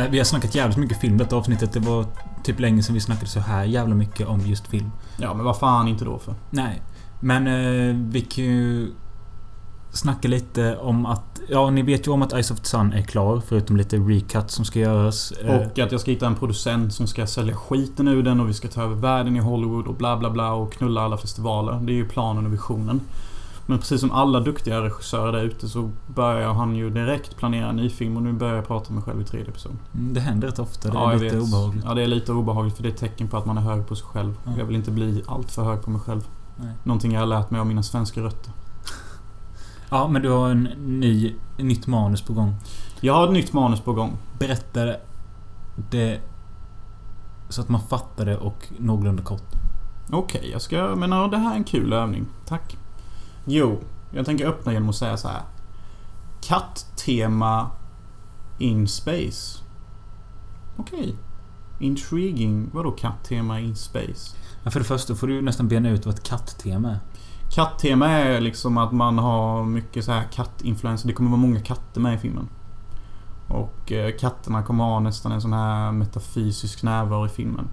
Vi 0.09 0.19
har 0.19 0.25
snackat 0.25 0.55
jävligt 0.55 0.77
mycket 0.79 1.01
film 1.01 1.19
detta 1.19 1.37
avsnittet. 1.37 1.73
Det 1.73 1.81
var 1.81 2.05
typ 2.45 2.61
länge 2.61 2.83
sedan 2.83 2.95
vi 2.95 3.01
snackade 3.01 3.27
så 3.27 3.41
här 3.41 3.65
jävla 3.65 3.95
mycket 3.95 4.27
om 4.29 4.41
just 4.41 4.67
film. 4.67 4.91
Ja, 5.17 5.35
men 5.35 5.45
vad 5.45 5.59
fan 5.59 5.89
inte 5.89 6.05
då 6.05 6.19
för? 6.19 6.35
Nej. 6.51 6.83
Men 7.21 7.47
eh, 7.47 7.97
vi 7.97 8.21
kan 8.21 8.45
ju 8.45 8.93
snacka 9.93 10.29
lite 10.29 10.77
om 10.77 11.07
att... 11.07 11.41
Ja, 11.49 11.71
ni 11.71 11.83
vet 11.83 12.07
ju 12.07 12.11
om 12.11 12.23
att 12.23 12.33
Eyes 12.33 12.51
of 12.51 12.59
the 12.61 12.65
Sun 12.65 12.93
är 12.93 13.03
klar. 13.03 13.43
Förutom 13.47 13.77
lite 13.77 13.97
recut 13.97 14.51
som 14.51 14.65
ska 14.65 14.79
göras. 14.79 15.33
Eh, 15.33 15.55
Och 15.57 15.79
att 15.79 15.93
jag 15.93 16.01
ska 16.01 16.11
hitta 16.11 16.27
en 16.27 16.35
producent 16.35 16.95
som 16.95 17.07
ska 17.07 17.27
sälja 17.27 17.55
skiten 17.57 18.09
ur 18.09 18.23
den 18.23 18.41
och 18.41 18.49
vi 18.49 18.55
ska 18.55 18.69
ta 18.69 18.83
över 18.83 18.95
världen 18.95 19.37
i 19.37 19.41
Hollywood 19.41 19.87
och 19.87 19.95
bla 19.95 20.17
bla 20.17 20.31
bla 20.31 20.53
och 20.53 20.73
knulla 20.73 21.01
alla 21.03 21.17
festivaler. 21.17 21.81
Det 21.83 21.93
är 21.93 21.95
ju 21.95 22.09
planen 22.09 22.47
och 22.47 22.53
visionen. 22.53 23.01
Men 23.71 23.79
precis 23.79 24.01
som 24.01 24.11
alla 24.13 24.41
duktiga 24.41 24.83
regissörer 24.83 25.33
där 25.33 25.41
ute 25.43 25.69
så 25.69 25.91
börjar 26.15 26.53
han 26.53 26.77
ju 26.77 26.91
direkt 26.91 27.37
planera 27.37 27.69
en 27.69 27.77
ny 27.77 27.91
film 27.91 28.17
och 28.17 28.23
nu 28.23 28.33
börjar 28.33 28.55
jag 28.55 28.67
prata 28.67 28.85
med 28.93 28.95
mig 28.95 29.03
själv 29.05 29.21
i 29.21 29.25
tredje 29.25 29.53
person. 29.53 29.79
Mm, 29.95 30.15
Det 30.15 30.21
händer 30.21 30.49
rätt 30.49 30.59
ofta. 30.59 30.89
Det 30.91 30.99
är 30.99 31.01
Ja, 31.01 31.13
jag 31.13 31.21
lite 31.23 31.37
vet. 31.37 31.45
obehagligt. 31.45 31.85
Ja, 31.85 31.95
det 31.95 32.03
är 32.03 32.07
lite 32.07 32.33
obehagligt 32.33 32.77
för 32.77 32.83
det 32.83 32.89
är 32.89 32.93
ett 32.93 32.99
tecken 32.99 33.29
på 33.29 33.37
att 33.37 33.47
man 33.47 33.59
är 33.59 33.63
hög 33.63 33.87
på 33.87 33.97
sig 33.97 34.07
själv. 34.07 34.35
Ja. 34.45 34.53
Jag 34.59 34.65
vill 34.65 34.77
inte 34.77 34.91
bli 34.91 35.23
allt 35.29 35.51
för 35.51 35.65
hög 35.65 35.83
på 35.83 35.91
mig 35.91 36.01
själv. 36.01 36.29
Nej. 36.57 36.73
Någonting 36.85 37.13
jag 37.13 37.21
har 37.21 37.27
lärt 37.27 37.51
mig 37.51 37.61
av 37.61 37.67
mina 37.67 37.83
svenska 37.83 38.21
rötter. 38.21 38.53
Ja, 39.91 40.09
men 40.09 40.23
du 40.23 40.31
har 40.31 40.51
en 40.51 40.63
ny, 40.79 41.35
nytt 41.59 41.87
manus 41.87 42.23
på 42.23 42.33
gång. 42.33 42.55
Jag 43.01 43.15
har 43.15 43.25
ett 43.25 43.33
nytt 43.33 43.53
manus 43.53 43.81
på 43.81 43.93
gång. 43.93 44.17
Berätta 44.39 44.95
det 45.91 46.21
så 47.49 47.61
att 47.63 47.69
man 47.69 47.81
fattar 47.81 48.25
det 48.27 48.37
och 48.37 48.69
någorlunda 48.79 49.23
kort. 49.23 49.53
Okej, 50.13 50.49
jag 50.53 50.63
ska... 50.63 50.95
Men 50.97 51.13
ja, 51.13 51.27
det 51.27 51.37
här 51.39 51.53
är 51.53 51.57
en 51.57 51.65
kul 51.65 51.93
övning. 51.93 52.27
Tack. 52.47 52.77
Jo, 53.53 53.79
jag 54.11 54.27
tänker 54.27 54.47
öppna 54.47 54.73
genom 54.73 54.89
att 54.89 54.97
säga 54.97 55.17
så 55.17 55.29
här. 55.29 55.43
Katt-tema 56.41 57.71
in 58.59 58.89
space. 58.89 59.63
Okej. 60.77 61.17
Intriguing. 61.79 62.71
Vadå 62.73 62.91
katt-tema 62.91 63.61
in 63.61 63.77
space? 63.77 64.37
Ja, 64.63 64.71
för 64.71 64.81
det 64.81 64.85
första 64.85 65.15
får 65.15 65.27
du 65.27 65.43
nästan 65.43 65.69
bena 65.69 65.91
ut 65.91 66.07
vad 66.07 66.15
ett 66.15 66.23
katt-tema 66.23 66.91
är. 66.91 66.99
Katt-tema 67.55 68.09
är 68.09 68.41
liksom 68.41 68.79
att 68.79 68.93
man 68.93 69.19
har 69.19 69.65
mycket 69.65 70.05
så 70.05 70.13
här 70.13 70.25
kattinfluenser. 70.33 71.09
Det 71.09 71.15
kommer 71.15 71.31
vara 71.31 71.41
många 71.41 71.61
katter 71.61 72.01
med 72.01 72.15
i 72.15 72.19
filmen. 72.19 72.49
Och 73.49 73.93
eh, 73.93 74.17
katterna 74.17 74.63
kommer 74.63 74.85
ha 74.85 75.01
nästan 75.01 75.33
en 75.33 75.41
sån 75.41 75.53
här 75.53 75.93
metafysisk 75.93 76.83
närvaro 76.83 77.27
i 77.27 77.29
filmen. 77.29 77.69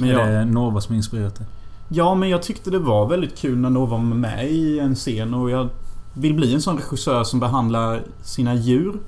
Men 0.00 0.08
är 0.08 0.12
jag, 0.12 0.28
det 0.28 0.44
Nova 0.44 0.80
som 0.80 0.94
inspirerat 0.94 1.34
det? 1.34 1.46
Ja, 1.88 2.14
men 2.14 2.28
jag 2.28 2.42
tyckte 2.42 2.70
det 2.70 2.78
var 2.78 3.08
väldigt 3.08 3.38
kul 3.38 3.58
när 3.58 3.70
Nova 3.70 3.96
var 3.96 4.04
med 4.04 4.50
i 4.50 4.78
en 4.78 4.94
scen 4.94 5.34
och 5.34 5.50
jag 5.50 5.68
vill 6.14 6.34
bli 6.34 6.54
en 6.54 6.62
sån 6.62 6.76
regissör 6.76 7.24
som 7.24 7.40
behandlar 7.40 8.02
sina 8.22 8.54
djur 8.54 9.00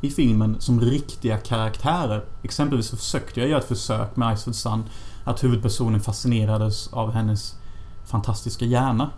i 0.00 0.10
filmen 0.10 0.56
som 0.58 0.80
riktiga 0.80 1.38
karaktärer. 1.38 2.24
Exempelvis 2.42 2.86
så 2.86 2.96
försökte 2.96 3.40
jag 3.40 3.48
göra 3.48 3.60
ett 3.60 3.68
försök 3.68 4.16
med 4.16 4.34
Icewood 4.34 4.56
Sun 4.56 4.84
att 5.24 5.44
huvudpersonen 5.44 6.00
fascinerades 6.00 6.92
av 6.92 7.10
hennes 7.10 7.58
fantastiska 8.06 8.64
hjärna. 8.64 9.10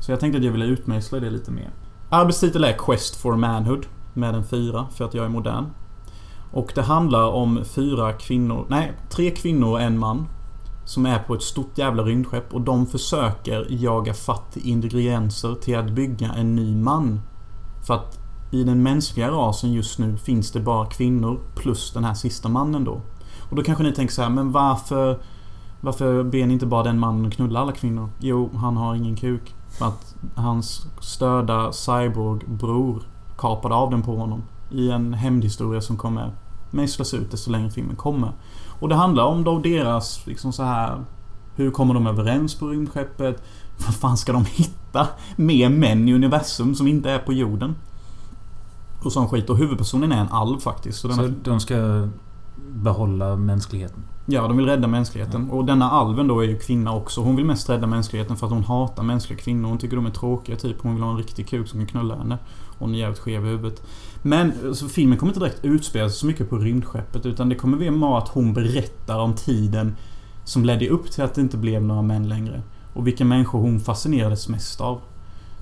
Så 0.00 0.12
jag 0.12 0.20
tänkte 0.20 0.38
att 0.38 0.44
jag 0.44 0.52
ville 0.52 0.64
utmejsla 0.64 1.20
det 1.20 1.30
lite 1.30 1.50
mer. 1.50 1.70
Arbetstitel 2.10 2.64
är 2.64 2.72
Quest 2.72 3.16
for 3.16 3.36
Manhood 3.36 3.86
med 4.14 4.34
en 4.34 4.44
fyra 4.44 4.86
för 4.94 5.04
att 5.04 5.14
jag 5.14 5.24
är 5.24 5.28
modern. 5.28 5.66
Och 6.52 6.72
det 6.74 6.82
handlar 6.82 7.26
om 7.26 7.64
fyra 7.64 8.12
kvinnor, 8.12 8.66
nej, 8.68 8.92
tre 9.10 9.30
kvinnor 9.30 9.70
och 9.70 9.80
en 9.80 9.98
man. 9.98 10.26
Som 10.84 11.06
är 11.06 11.18
på 11.18 11.34
ett 11.34 11.42
stort 11.42 11.78
jävla 11.78 12.02
rymdskepp 12.02 12.54
och 12.54 12.60
de 12.60 12.86
försöker 12.86 13.66
jaga 13.70 14.14
fatt 14.14 14.56
ingredienser 14.56 15.54
till 15.54 15.78
att 15.78 15.90
bygga 15.90 16.32
en 16.32 16.56
ny 16.56 16.76
man. 16.76 17.20
För 17.86 17.94
att 17.94 18.18
i 18.50 18.64
den 18.64 18.82
mänskliga 18.82 19.30
rasen 19.30 19.72
just 19.72 19.98
nu 19.98 20.16
finns 20.16 20.50
det 20.50 20.60
bara 20.60 20.86
kvinnor 20.86 21.40
plus 21.54 21.92
den 21.92 22.04
här 22.04 22.14
sista 22.14 22.48
mannen 22.48 22.84
då. 22.84 23.00
Och 23.50 23.56
då 23.56 23.62
kanske 23.62 23.84
ni 23.84 23.92
tänker 23.92 24.14
så 24.14 24.22
här, 24.22 24.30
men 24.30 24.52
varför... 24.52 25.18
Varför 25.80 26.22
ber 26.22 26.46
ni 26.46 26.52
inte 26.52 26.66
bara 26.66 26.82
den 26.82 26.98
mannen 26.98 27.30
knulla 27.30 27.60
alla 27.60 27.72
kvinnor? 27.72 28.08
Jo, 28.18 28.50
han 28.54 28.76
har 28.76 28.94
ingen 28.94 29.16
kuk. 29.16 29.54
För 29.68 29.86
att 29.86 30.14
hans 30.34 30.86
störda 31.00 31.72
cyborg-bror 31.72 33.02
kapade 33.38 33.74
av 33.74 33.90
den 33.90 34.02
på 34.02 34.16
honom. 34.16 34.42
I 34.70 34.90
en 34.90 35.14
hämndhistoria 35.14 35.80
som 35.80 35.96
kommer 35.96 36.32
mejslas 36.70 37.14
ut 37.14 37.30
desto 37.30 37.50
längre 37.50 37.70
filmen 37.70 37.96
kommer. 37.96 38.32
Och 38.78 38.88
det 38.88 38.94
handlar 38.94 39.24
om 39.24 39.44
då 39.44 39.58
deras, 39.58 40.26
liksom 40.26 40.52
så 40.52 40.62
här 40.62 41.04
Hur 41.56 41.70
kommer 41.70 41.94
de 41.94 42.06
överens 42.06 42.54
på 42.54 42.68
rymdskeppet? 42.68 43.42
Vad 43.86 43.94
fan 43.94 44.16
ska 44.16 44.32
de 44.32 44.44
hitta? 44.44 45.06
Mer 45.36 45.68
män 45.68 46.08
i 46.08 46.14
universum 46.14 46.74
som 46.74 46.88
inte 46.88 47.10
är 47.10 47.18
på 47.18 47.32
jorden? 47.32 47.74
Och 49.04 49.12
sån 49.12 49.28
skit. 49.28 49.50
Och 49.50 49.56
huvudpersonen 49.56 50.12
är 50.12 50.20
en 50.20 50.28
alv 50.28 50.58
faktiskt. 50.60 51.00
Så 51.00 51.08
Så 51.12 51.20
har- 51.22 51.32
de 51.44 51.60
ska 51.60 52.08
behålla 52.74 53.36
mänskligheten? 53.36 54.02
Ja, 54.26 54.48
de 54.48 54.56
vill 54.56 54.66
rädda 54.66 54.88
mänskligheten. 54.88 55.50
Och 55.50 55.64
denna 55.64 55.90
alven 55.90 56.28
då 56.28 56.40
är 56.40 56.44
ju 56.46 56.58
kvinna 56.58 56.92
också. 56.94 57.20
Hon 57.20 57.36
vill 57.36 57.44
mest 57.44 57.70
rädda 57.70 57.86
mänskligheten 57.86 58.36
för 58.36 58.46
att 58.46 58.52
hon 58.52 58.64
hatar 58.64 59.02
mänskliga 59.02 59.38
kvinnor. 59.38 59.68
Hon 59.68 59.78
tycker 59.78 59.96
de 59.96 60.06
är 60.06 60.10
tråkiga 60.10 60.56
typ. 60.56 60.76
Hon 60.82 60.94
vill 60.94 61.02
ha 61.02 61.10
en 61.10 61.16
riktig 61.16 61.48
kuk 61.48 61.68
som 61.68 61.78
kan 61.80 61.86
knulla 61.86 62.16
henne. 62.16 62.38
Hon 62.78 62.94
är 62.94 62.98
jävligt 62.98 63.18
skev 63.18 63.46
i 63.46 63.48
huvudet. 63.48 63.82
Men 64.26 64.52
alltså, 64.66 64.88
filmen 64.88 65.18
kommer 65.18 65.32
inte 65.32 65.40
direkt 65.40 65.64
utspela 65.64 66.08
sig 66.08 66.18
så 66.18 66.26
mycket 66.26 66.50
på 66.50 66.58
rymdskeppet. 66.58 67.26
Utan 67.26 67.48
det 67.48 67.54
kommer 67.54 67.76
mer 67.76 67.90
vara 67.90 68.18
att 68.18 68.28
hon 68.28 68.54
berättar 68.54 69.18
om 69.18 69.34
tiden 69.34 69.96
som 70.44 70.64
ledde 70.64 70.88
upp 70.88 71.10
till 71.10 71.24
att 71.24 71.34
det 71.34 71.40
inte 71.40 71.56
blev 71.56 71.82
några 71.82 72.02
män 72.02 72.28
längre. 72.28 72.62
Och 72.94 73.06
vilka 73.06 73.24
människor 73.24 73.58
hon 73.60 73.80
fascinerades 73.80 74.48
mest 74.48 74.80
av. 74.80 75.00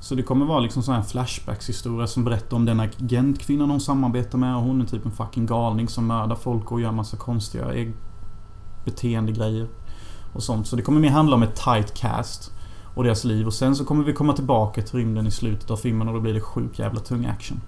Så 0.00 0.14
det 0.14 0.22
kommer 0.22 0.46
vara 0.46 0.60
liksom 0.60 0.82
sån 0.82 0.94
här 0.94 1.02
flashbacks-historia 1.02 2.06
som 2.06 2.24
berättar 2.24 2.56
om 2.56 2.64
den 2.64 2.80
agentkvinnan 2.80 3.70
hon 3.70 3.80
samarbetar 3.80 4.38
med 4.38 4.56
och 4.56 4.62
hon 4.62 4.80
är 4.80 4.86
typ 4.86 5.04
en 5.04 5.12
fucking 5.12 5.46
galning 5.46 5.88
som 5.88 6.06
mördar 6.06 6.36
folk 6.36 6.72
och 6.72 6.80
gör 6.80 6.92
massa 6.92 7.16
konstiga 7.16 7.92
beteendegrejer. 8.84 9.68
Och 10.32 10.42
sånt. 10.42 10.66
Så 10.66 10.76
det 10.76 10.82
kommer 10.82 11.00
mer 11.00 11.10
handla 11.10 11.36
om 11.36 11.42
ett 11.42 11.56
tight 11.64 11.94
cast. 11.94 12.52
Och 12.94 13.04
deras 13.04 13.24
liv. 13.24 13.46
Och 13.46 13.54
sen 13.54 13.76
så 13.76 13.84
kommer 13.84 14.04
vi 14.04 14.12
komma 14.12 14.32
tillbaka 14.32 14.82
till 14.82 14.98
rymden 14.98 15.26
i 15.26 15.30
slutet 15.30 15.70
av 15.70 15.76
filmen 15.76 16.08
och 16.08 16.14
då 16.14 16.20
blir 16.20 16.34
det 16.34 16.40
sjuk 16.40 16.78
jävla 16.78 17.00
tung 17.00 17.26
action. 17.26 17.60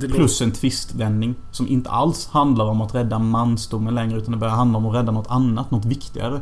Plus 0.00 0.40
en 0.40 0.52
twistvändning 0.52 1.34
som 1.50 1.68
inte 1.68 1.90
alls 1.90 2.26
handlar 2.26 2.64
om 2.64 2.80
att 2.80 2.94
rädda 2.94 3.18
mansdomen 3.18 3.94
längre 3.94 4.18
utan 4.18 4.32
det 4.32 4.38
börjar 4.38 4.54
handla 4.54 4.78
om 4.78 4.86
att 4.86 4.94
rädda 4.94 5.12
något 5.12 5.30
annat, 5.30 5.70
något 5.70 5.84
viktigare. 5.84 6.40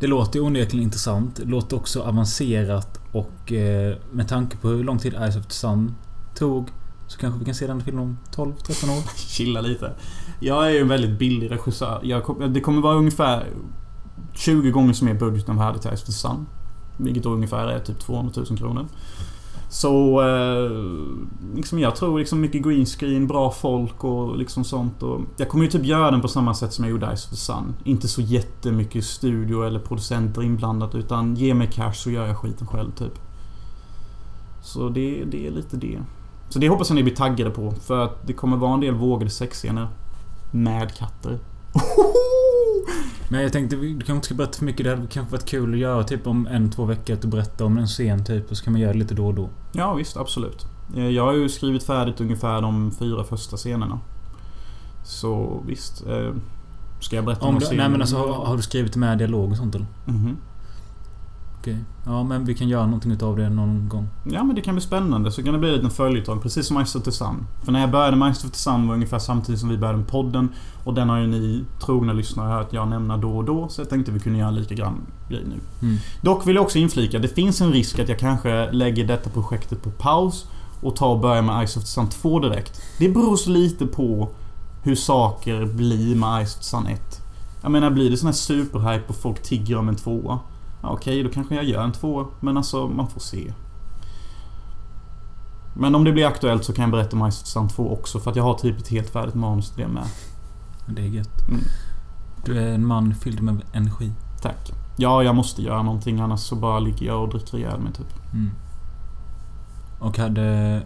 Det 0.00 0.06
låter 0.06 0.38
ju 0.38 0.44
onekligen 0.46 0.84
intressant. 0.84 1.36
Det 1.36 1.44
låter 1.44 1.76
också 1.76 2.02
avancerat 2.02 3.00
och 3.12 3.52
eh, 3.52 3.96
med 4.12 4.28
tanke 4.28 4.56
på 4.56 4.68
hur 4.68 4.84
lång 4.84 4.98
tid 4.98 5.14
Eyes 5.14 5.36
of 5.36 5.46
the 5.46 5.52
Sun 5.52 5.94
tog 6.34 6.68
så 7.12 7.18
kanske 7.18 7.38
vi 7.38 7.44
kan 7.44 7.54
se 7.54 7.66
den 7.66 7.80
filmen 7.80 8.02
om 8.02 8.18
12-13 8.34 8.98
år. 8.98 9.02
Chilla 9.16 9.60
lite. 9.60 9.92
Jag 10.40 10.66
är 10.66 10.70
ju 10.70 10.78
en 10.78 10.88
väldigt 10.88 11.18
billig 11.18 11.50
regissör. 11.50 12.00
Jag 12.02 12.50
det 12.50 12.60
kommer 12.60 12.82
vara 12.82 12.96
ungefär 12.96 13.46
20 14.32 14.70
gånger 14.70 14.92
så 14.92 15.04
mer 15.04 15.14
budget 15.14 15.48
än 15.48 15.56
vad 15.56 15.64
jag 15.64 15.70
hade 15.70 15.82
till 15.82 15.90
Eyes 15.90 16.02
of 16.02 16.06
the 16.06 16.12
Sun. 16.12 16.46
Vilket 16.96 17.22
då 17.22 17.30
ungefär 17.30 17.68
är 17.68 17.80
typ 17.80 17.98
200 17.98 18.32
000 18.36 18.58
kronor. 18.58 18.86
Så... 19.72 20.22
Eh, 20.22 20.70
liksom 21.56 21.78
jag 21.78 21.96
tror 21.96 22.18
liksom 22.18 22.40
mycket 22.40 22.62
green 22.62 22.86
screen, 22.86 23.26
bra 23.26 23.50
folk 23.50 24.04
och 24.04 24.36
liksom 24.36 24.64
sånt. 24.64 25.02
Och 25.02 25.20
jag 25.36 25.48
kommer 25.48 25.64
ju 25.64 25.70
typ 25.70 25.84
göra 25.84 26.10
den 26.10 26.20
på 26.20 26.28
samma 26.28 26.54
sätt 26.54 26.72
som 26.72 26.84
jag 26.84 26.90
gjorde 26.90 27.16
Ice 27.16 27.24
of 27.24 27.30
the 27.30 27.36
Sun. 27.36 27.74
Inte 27.84 28.08
så 28.08 28.20
jättemycket 28.20 29.04
studio 29.04 29.66
eller 29.66 29.80
producenter 29.80 30.42
inblandat 30.42 30.94
utan 30.94 31.34
ge 31.34 31.54
mig 31.54 31.70
cash 31.72 31.92
så 31.92 32.10
gör 32.10 32.26
jag 32.26 32.38
skiten 32.38 32.66
själv 32.66 32.90
typ. 32.90 33.18
Så 34.62 34.88
det, 34.88 35.24
det 35.24 35.46
är 35.46 35.50
lite 35.50 35.76
det. 35.76 35.98
Så 36.48 36.58
det 36.58 36.68
hoppas 36.68 36.90
jag 36.90 36.94
ni 36.94 37.02
blir 37.02 37.14
taggade 37.14 37.50
på. 37.50 37.70
För 37.70 38.04
att 38.04 38.26
det 38.26 38.32
kommer 38.32 38.56
vara 38.56 38.74
en 38.74 38.80
del 38.80 38.94
vågade 38.94 39.30
sexscener. 39.30 39.88
Med 40.50 40.94
katter. 40.94 41.38
Men 43.32 43.42
jag 43.42 43.52
tänkte, 43.52 43.76
du 43.76 43.94
kanske 43.94 44.12
inte 44.12 44.26
ska 44.26 44.34
berätta 44.34 44.58
för 44.58 44.64
mycket. 44.64 44.84
Det 44.84 44.90
hade 44.90 45.06
kanske 45.06 45.32
varit 45.32 45.44
kul 45.44 45.72
att 45.72 45.78
göra 45.78 46.04
typ 46.04 46.26
om 46.26 46.46
en, 46.46 46.70
två 46.70 46.84
veckor. 46.84 47.14
Att 47.14 47.22
du 47.22 47.28
berättar 47.28 47.64
om 47.64 47.78
en 47.78 47.86
scen 47.86 48.24
typ. 48.24 48.50
Och 48.50 48.56
så 48.56 48.64
kan 48.64 48.72
man 48.72 48.80
göra 48.82 48.92
det 48.92 48.98
lite 48.98 49.14
då 49.14 49.26
och 49.26 49.34
då. 49.34 49.48
Ja 49.72 49.94
visst, 49.94 50.16
absolut. 50.16 50.66
Eh, 50.96 51.08
Jag 51.08 51.24
har 51.24 51.32
ju 51.32 51.48
skrivit 51.48 51.82
färdigt 51.82 52.20
ungefär 52.20 52.62
de 52.62 52.90
fyra 52.98 53.24
första 53.24 53.56
scenerna. 53.56 54.00
Så 55.04 55.62
visst. 55.66 56.06
Eh, 56.06 56.30
ska 57.00 57.16
jag 57.16 57.24
berätta 57.24 57.46
Om 57.46 57.52
någon 57.54 57.60
du, 57.60 57.66
scen? 57.66 57.76
nej 57.76 57.88
men 57.88 58.00
alltså 58.00 58.16
har, 58.16 58.44
har 58.46 58.56
du 58.56 58.62
skrivit 58.62 58.96
med 58.96 59.18
dialog 59.18 59.50
och 59.50 59.56
sånt 59.56 59.74
eller? 59.74 59.86
Mhm. 60.06 60.36
Okej. 61.62 61.76
Ja 62.06 62.22
men 62.22 62.44
vi 62.44 62.54
kan 62.54 62.68
göra 62.68 62.86
någonting 62.86 63.12
utav 63.12 63.36
det 63.36 63.48
någon 63.48 63.88
gång. 63.88 64.08
Ja 64.24 64.44
men 64.44 64.56
det 64.56 64.62
kan 64.62 64.74
bli 64.74 64.82
spännande. 64.82 65.32
Så 65.32 65.42
kan 65.42 65.52
det 65.52 65.58
bli 65.58 65.68
en 65.68 65.74
liten 65.74 65.90
följetong. 65.90 66.40
Precis 66.40 66.66
som 66.66 66.74
Master 66.74 66.98
of 66.98 67.04
the 67.04 67.12
Sun. 67.12 67.46
För 67.64 67.72
när 67.72 67.80
jag 67.80 67.90
började 67.90 68.16
med 68.16 68.28
Master 68.28 68.48
of 68.48 68.52
the 68.52 68.58
Sun 68.58 68.88
var 68.88 68.94
ungefär 68.94 69.18
samtidigt 69.18 69.60
som 69.60 69.68
vi 69.68 69.78
började 69.78 69.98
med 69.98 70.08
podden. 70.08 70.48
Och 70.84 70.94
den 70.94 71.08
har 71.08 71.18
ju 71.18 71.26
ni 71.26 71.64
trogna 71.84 72.12
lyssnare 72.12 72.52
hört 72.52 72.72
jag 72.72 72.88
nämna 72.88 73.16
då 73.16 73.36
och 73.36 73.44
då. 73.44 73.68
Så 73.68 73.80
jag 73.80 73.90
tänkte 73.90 74.12
vi 74.12 74.20
kunde 74.20 74.38
göra 74.38 74.50
lika 74.50 74.74
grann 74.74 75.00
grej 75.28 75.42
nu. 75.44 75.86
Mm. 75.86 75.98
Dock 76.22 76.46
vill 76.46 76.54
jag 76.54 76.64
också 76.64 76.78
inflika. 76.78 77.18
Det 77.18 77.28
finns 77.28 77.60
en 77.60 77.72
risk 77.72 77.98
att 77.98 78.08
jag 78.08 78.18
kanske 78.18 78.72
lägger 78.72 79.06
detta 79.06 79.30
projektet 79.30 79.82
på 79.82 79.90
paus. 79.90 80.46
Och 80.80 80.96
tar 80.96 81.08
och 81.08 81.20
börjar 81.20 81.42
med 81.42 81.68
Ice 81.68 81.76
of 81.76 81.82
the 81.82 81.88
Sun 81.88 82.08
2 82.08 82.38
direkt. 82.38 82.82
Det 82.98 83.08
beror 83.08 83.36
så 83.36 83.50
lite 83.50 83.86
på 83.86 84.28
hur 84.82 84.94
saker 84.94 85.66
blir 85.66 86.16
med 86.16 86.46
Ice 86.46 86.54
of 86.54 86.58
the 86.58 86.64
Sun 86.64 86.86
1. 86.86 87.22
Jag 87.62 87.70
menar 87.72 87.90
blir 87.90 88.10
det 88.10 88.16
sån 88.16 88.26
här 88.26 88.34
superhype 88.34 89.04
och 89.08 89.16
folk 89.16 89.42
tigger 89.42 89.78
om 89.78 89.88
en 89.88 89.96
tvåa. 89.96 90.38
Okej, 90.82 91.22
då 91.22 91.28
kanske 91.28 91.54
jag 91.54 91.64
gör 91.64 91.84
en 91.84 91.92
tvåa. 91.92 92.26
Men 92.40 92.56
alltså, 92.56 92.88
man 92.88 93.10
får 93.10 93.20
se. 93.20 93.52
Men 95.74 95.94
om 95.94 96.04
det 96.04 96.12
blir 96.12 96.26
aktuellt 96.26 96.64
så 96.64 96.72
kan 96.72 96.82
jag 96.82 96.90
berätta 96.90 97.16
om 97.16 97.32
Sun 97.32 97.68
2 97.68 97.92
också. 97.92 98.20
För 98.20 98.30
att 98.30 98.36
jag 98.36 98.44
har 98.44 98.54
typ 98.54 98.78
ett 98.78 98.88
helt 98.88 99.10
färdigt 99.10 99.34
manus 99.34 99.70
till 99.70 99.82
det 99.82 99.88
med. 99.88 100.04
Det 100.86 101.02
är 101.02 101.06
gött. 101.06 101.48
Mm. 101.48 101.60
Du 102.44 102.58
är 102.58 102.74
en 102.74 102.86
man 102.86 103.14
fylld 103.14 103.42
med 103.42 103.62
energi. 103.72 104.12
Tack. 104.42 104.72
Ja, 104.96 105.22
jag 105.22 105.34
måste 105.34 105.62
göra 105.62 105.82
någonting 105.82 106.20
annars 106.20 106.40
så 106.40 106.56
bara 106.56 106.78
ligger 106.78 107.06
jag 107.06 107.22
och 107.22 107.28
dricker 107.28 107.58
ihjäl 107.58 107.80
mig 107.80 107.92
typ. 107.92 108.32
Mm. 108.32 108.50
Och 110.00 110.18
hade 110.18 110.82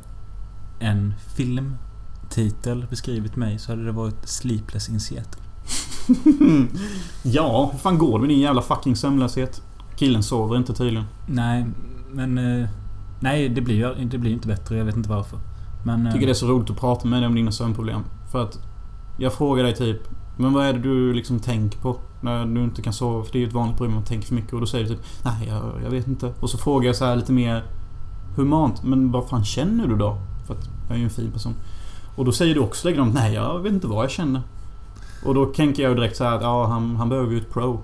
en 0.79 1.15
filmtitel 1.35 2.87
beskrivit 2.91 3.37
mig 3.37 3.59
så 3.59 3.73
hade 3.73 3.85
det 3.85 3.93
varit 3.93 4.29
Sleepless 4.29 4.89
in 4.89 5.01
Seattle. 5.01 5.43
ja, 7.23 7.69
hur 7.73 7.79
fan 7.79 7.99
går 7.99 8.19
det 8.19 8.21
med 8.21 8.29
din 8.29 8.41
jävla 8.41 8.63
fucking 8.63 8.97
sömnlöshet? 8.97 9.63
Killen 9.97 10.23
sover 10.23 10.57
inte 10.57 10.75
tydligen. 10.75 11.05
Nej, 11.27 11.67
men... 12.13 12.39
Eh, 12.39 12.69
Nej, 13.21 13.49
det 13.49 13.61
blir 13.61 13.75
ju 13.75 14.05
det 14.05 14.19
blir 14.19 14.33
inte 14.33 14.49
bättre. 14.49 14.77
Jag 14.77 14.85
vet 14.85 14.97
inte 14.97 15.09
varför. 15.09 15.39
Men... 15.85 16.05
Jag 16.05 16.15
tycker 16.15 16.27
det 16.27 16.33
är 16.33 16.35
så 16.35 16.47
roligt 16.47 16.71
att 16.71 16.81
prata 16.81 17.09
med 17.09 17.23
dig 17.23 17.27
om 17.27 17.35
dina 17.35 17.53
sömnproblem. 17.53 18.01
För 18.33 18.43
att 18.43 18.59
jag 19.17 19.33
frågar 19.33 19.65
dig 19.65 19.75
typ 19.75 20.01
Men 20.37 20.53
vad 20.53 20.67
är 20.67 20.73
det 20.73 20.79
du 20.79 21.13
liksom 21.13 21.41
tänker 21.41 21.79
på? 21.79 21.97
När 22.21 22.47
du 22.47 22.65
inte 22.65 22.83
kan 22.83 22.93
sova? 22.93 23.25
För 23.25 23.33
det 23.33 23.39
är 23.39 23.41
ju 23.41 23.47
ett 23.47 23.53
vanligt 23.53 23.77
problem 23.77 23.93
att 23.93 23.97
man 23.97 24.05
tänker 24.05 24.27
för 24.27 24.35
mycket 24.35 24.53
och 24.53 24.61
då 24.61 24.67
säger 24.67 24.85
du 24.85 24.95
typ 24.95 25.05
Nej, 25.25 25.49
jag, 25.49 25.63
jag 25.85 25.91
vet 25.91 26.09
inte. 26.09 26.33
Och 26.41 26.51
så 26.51 26.59
frågar 26.59 26.87
jag 26.87 26.97
så 26.97 27.05
här 27.05 27.17
lite 27.17 27.33
mer 27.33 27.65
humant. 28.37 28.83
Men 28.83 29.13
vad 29.13 29.29
fan 29.29 29.45
känner 29.45 29.87
du 29.87 29.97
då? 29.97 30.19
För 30.47 30.55
att 30.55 30.69
jag 30.89 30.95
är 30.95 30.99
ju 30.99 31.05
en 31.05 31.11
fin 31.11 31.31
person. 31.31 31.55
Och 32.17 32.25
då 32.25 32.33
säger 32.33 32.55
du 32.55 32.61
också 32.61 32.89
likadant 32.89 33.15
Nej, 33.15 33.35
jag 33.35 33.59
vet 33.61 33.73
inte 33.73 33.87
vad 33.87 34.05
jag 34.05 34.11
känner. 34.11 34.43
Och 35.27 35.35
då 35.35 35.47
tänker 35.47 35.83
jag 35.83 35.97
direkt 35.97 36.17
så 36.17 36.25
här 36.25 36.37
att 36.37 36.43
ja, 36.43 36.67
han, 36.67 36.97
han 36.97 37.09
behöver 37.09 37.33
ju 37.33 37.39
ett 37.39 37.51
pro. 37.51 37.81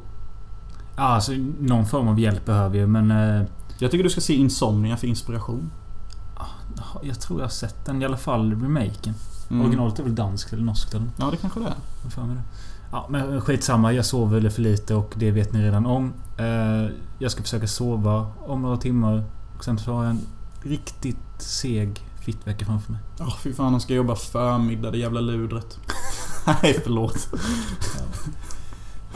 Ja, 0.97 1.03
alltså 1.03 1.33
någon 1.61 1.87
form 1.87 2.09
av 2.09 2.21
hjälp 2.21 2.45
behöver 2.45 2.77
ju 2.79 2.87
men... 2.87 3.11
Eh, 3.11 3.43
Jag 3.79 3.91
tycker 3.91 4.05
du 4.05 4.11
ska 4.11 4.21
se 4.21 4.35
Insomnia 4.35 4.97
för 4.97 5.07
inspiration. 5.07 5.71
jag 7.03 7.21
tror 7.21 7.41
jag 7.41 7.45
har 7.45 7.51
sett 7.51 7.85
den. 7.85 8.03
I 8.03 8.05
alla 8.05 8.17
fall 8.17 8.51
remaken. 8.63 9.15
Mm. 9.51 9.63
Originalet 9.67 9.99
är 9.99 10.03
väl 10.03 10.15
danskt 10.15 10.53
eller 10.53 10.63
norskt 10.63 10.95
eller? 10.95 11.07
Ja, 11.17 11.31
det 11.31 11.37
kanske 11.37 11.61
det 11.61 11.67
är. 11.67 11.75
Jag 12.03 12.13
för 12.13 12.23
mig 12.23 12.37
det. 12.37 12.43
Ja, 12.93 13.07
men 13.11 13.41
skitsamma. 13.41 13.93
Jag 13.93 14.05
sover 14.07 14.41
väl 14.41 14.51
för 14.51 14.63
lite 14.63 14.95
och 14.95 15.13
det 15.17 15.31
vet 15.31 15.53
ni 15.53 15.63
redan 15.63 15.87
om. 15.87 16.13
Eh, 16.39 16.91
jag 17.19 17.31
ska 17.31 17.43
försöka 17.43 17.67
sova 17.67 18.27
om 18.47 18.63
några 18.63 18.77
timmar. 18.77 19.25
Och 19.57 19.65
sen 19.65 19.79
så 19.79 19.93
har 19.95 20.03
jag 20.05 20.11
en 20.11 20.21
riktigt 20.63 21.19
seg 21.39 22.01
fittvecka 22.21 22.65
framför 22.67 22.93
mig. 22.93 23.01
Ja, 23.19 23.33
fy 23.43 23.53
fan. 23.53 23.73
Han 23.73 23.81
ska 23.81 23.95
jobba 23.95 24.17
förmiddag, 24.17 24.91
det 24.91 24.99
jävla 24.99 25.21
ludret. 25.21 25.79
Nej, 26.63 26.81
förlåt. 26.85 27.29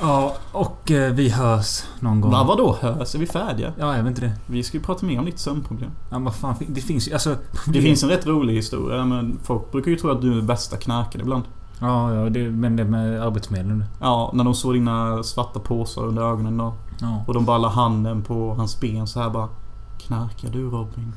Ja, 0.00 0.36
och 0.52 0.90
eh, 0.90 1.12
vi 1.12 1.28
hörs 1.28 1.82
någon 2.00 2.20
gång. 2.20 2.32
Va, 2.32 2.44
vadå 2.44 2.76
hörs? 2.80 3.14
Är 3.14 3.18
vi 3.18 3.26
färdiga? 3.26 3.72
Ja, 3.78 3.96
jag 3.96 4.02
vet 4.02 4.10
inte 4.10 4.20
det. 4.20 4.32
Vi 4.46 4.62
ska 4.62 4.76
ju 4.76 4.82
prata 4.82 5.06
mer 5.06 5.18
om 5.18 5.24
ditt 5.24 5.38
sömnproblem. 5.38 5.90
Ja, 6.10 6.18
vad 6.18 6.34
fan. 6.34 6.54
Det 6.66 6.80
finns 6.80 7.08
ju... 7.08 7.12
Alltså... 7.12 7.36
Det 7.66 7.82
finns 7.82 8.02
en 8.02 8.08
rätt 8.08 8.26
rolig 8.26 8.54
historia, 8.54 9.04
men 9.04 9.38
folk 9.42 9.72
brukar 9.72 9.90
ju 9.90 9.96
tro 9.96 10.10
att 10.10 10.20
du 10.20 10.38
är 10.38 10.42
bästa 10.42 10.76
knarkare 10.76 11.22
ibland. 11.22 11.44
Ja, 11.80 12.14
ja 12.14 12.30
det, 12.30 12.50
men 12.50 12.76
det 12.76 12.84
med 12.84 13.22
Arbetsförmedlingen. 13.22 13.84
Ja, 14.00 14.30
när 14.34 14.44
de 14.44 14.54
såg 14.54 14.74
dina 14.74 15.22
svarta 15.22 15.60
påsar 15.60 16.02
under 16.02 16.22
ögonen 16.22 16.56
då. 16.56 16.74
Ja. 17.00 17.24
Och 17.26 17.34
de 17.34 17.44
bara 17.44 17.58
la 17.58 17.68
handen 17.68 18.22
på 18.22 18.54
hans 18.54 18.80
ben 18.80 19.06
så 19.06 19.20
här 19.20 19.30
bara 19.30 19.48
Knarkar 19.98 20.50
du 20.50 20.70
Robin? 20.70 21.12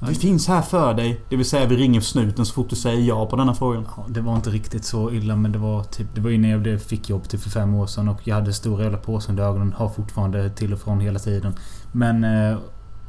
Vi 0.00 0.14
finns 0.14 0.48
här 0.48 0.62
för 0.62 0.94
dig. 0.94 1.20
Det 1.28 1.36
vill 1.36 1.46
säga 1.48 1.66
vi 1.66 1.76
ringer 1.76 2.00
snuten 2.00 2.46
så 2.46 2.54
fort 2.54 2.70
du 2.70 2.76
säger 2.76 3.02
ja 3.08 3.26
på 3.26 3.36
denna 3.36 3.54
frågan. 3.54 3.86
Ja, 3.96 4.04
det 4.08 4.20
var 4.20 4.36
inte 4.36 4.50
riktigt 4.50 4.84
så 4.84 5.10
illa 5.10 5.36
men 5.36 5.52
det 5.52 5.58
var 5.58 5.82
typ... 5.82 6.06
Det 6.14 6.20
var 6.20 6.30
innan 6.30 6.50
jag 6.50 6.60
blev- 6.62 6.78
fick 6.78 7.08
jobb 7.10 7.28
typ 7.28 7.40
för 7.40 7.50
fem 7.50 7.74
år 7.74 7.86
sedan 7.86 8.08
och 8.08 8.20
jag 8.28 8.34
hade 8.34 8.52
stora 8.52 8.82
jävla 8.82 8.98
påsar 8.98 9.30
under 9.30 9.44
ögonen. 9.44 9.72
Har 9.76 9.88
fortfarande 9.88 10.50
till 10.50 10.72
och 10.72 10.78
från 10.80 11.00
hela 11.00 11.18
tiden. 11.18 11.54
Men... 11.92 12.24
eh, 12.24 12.58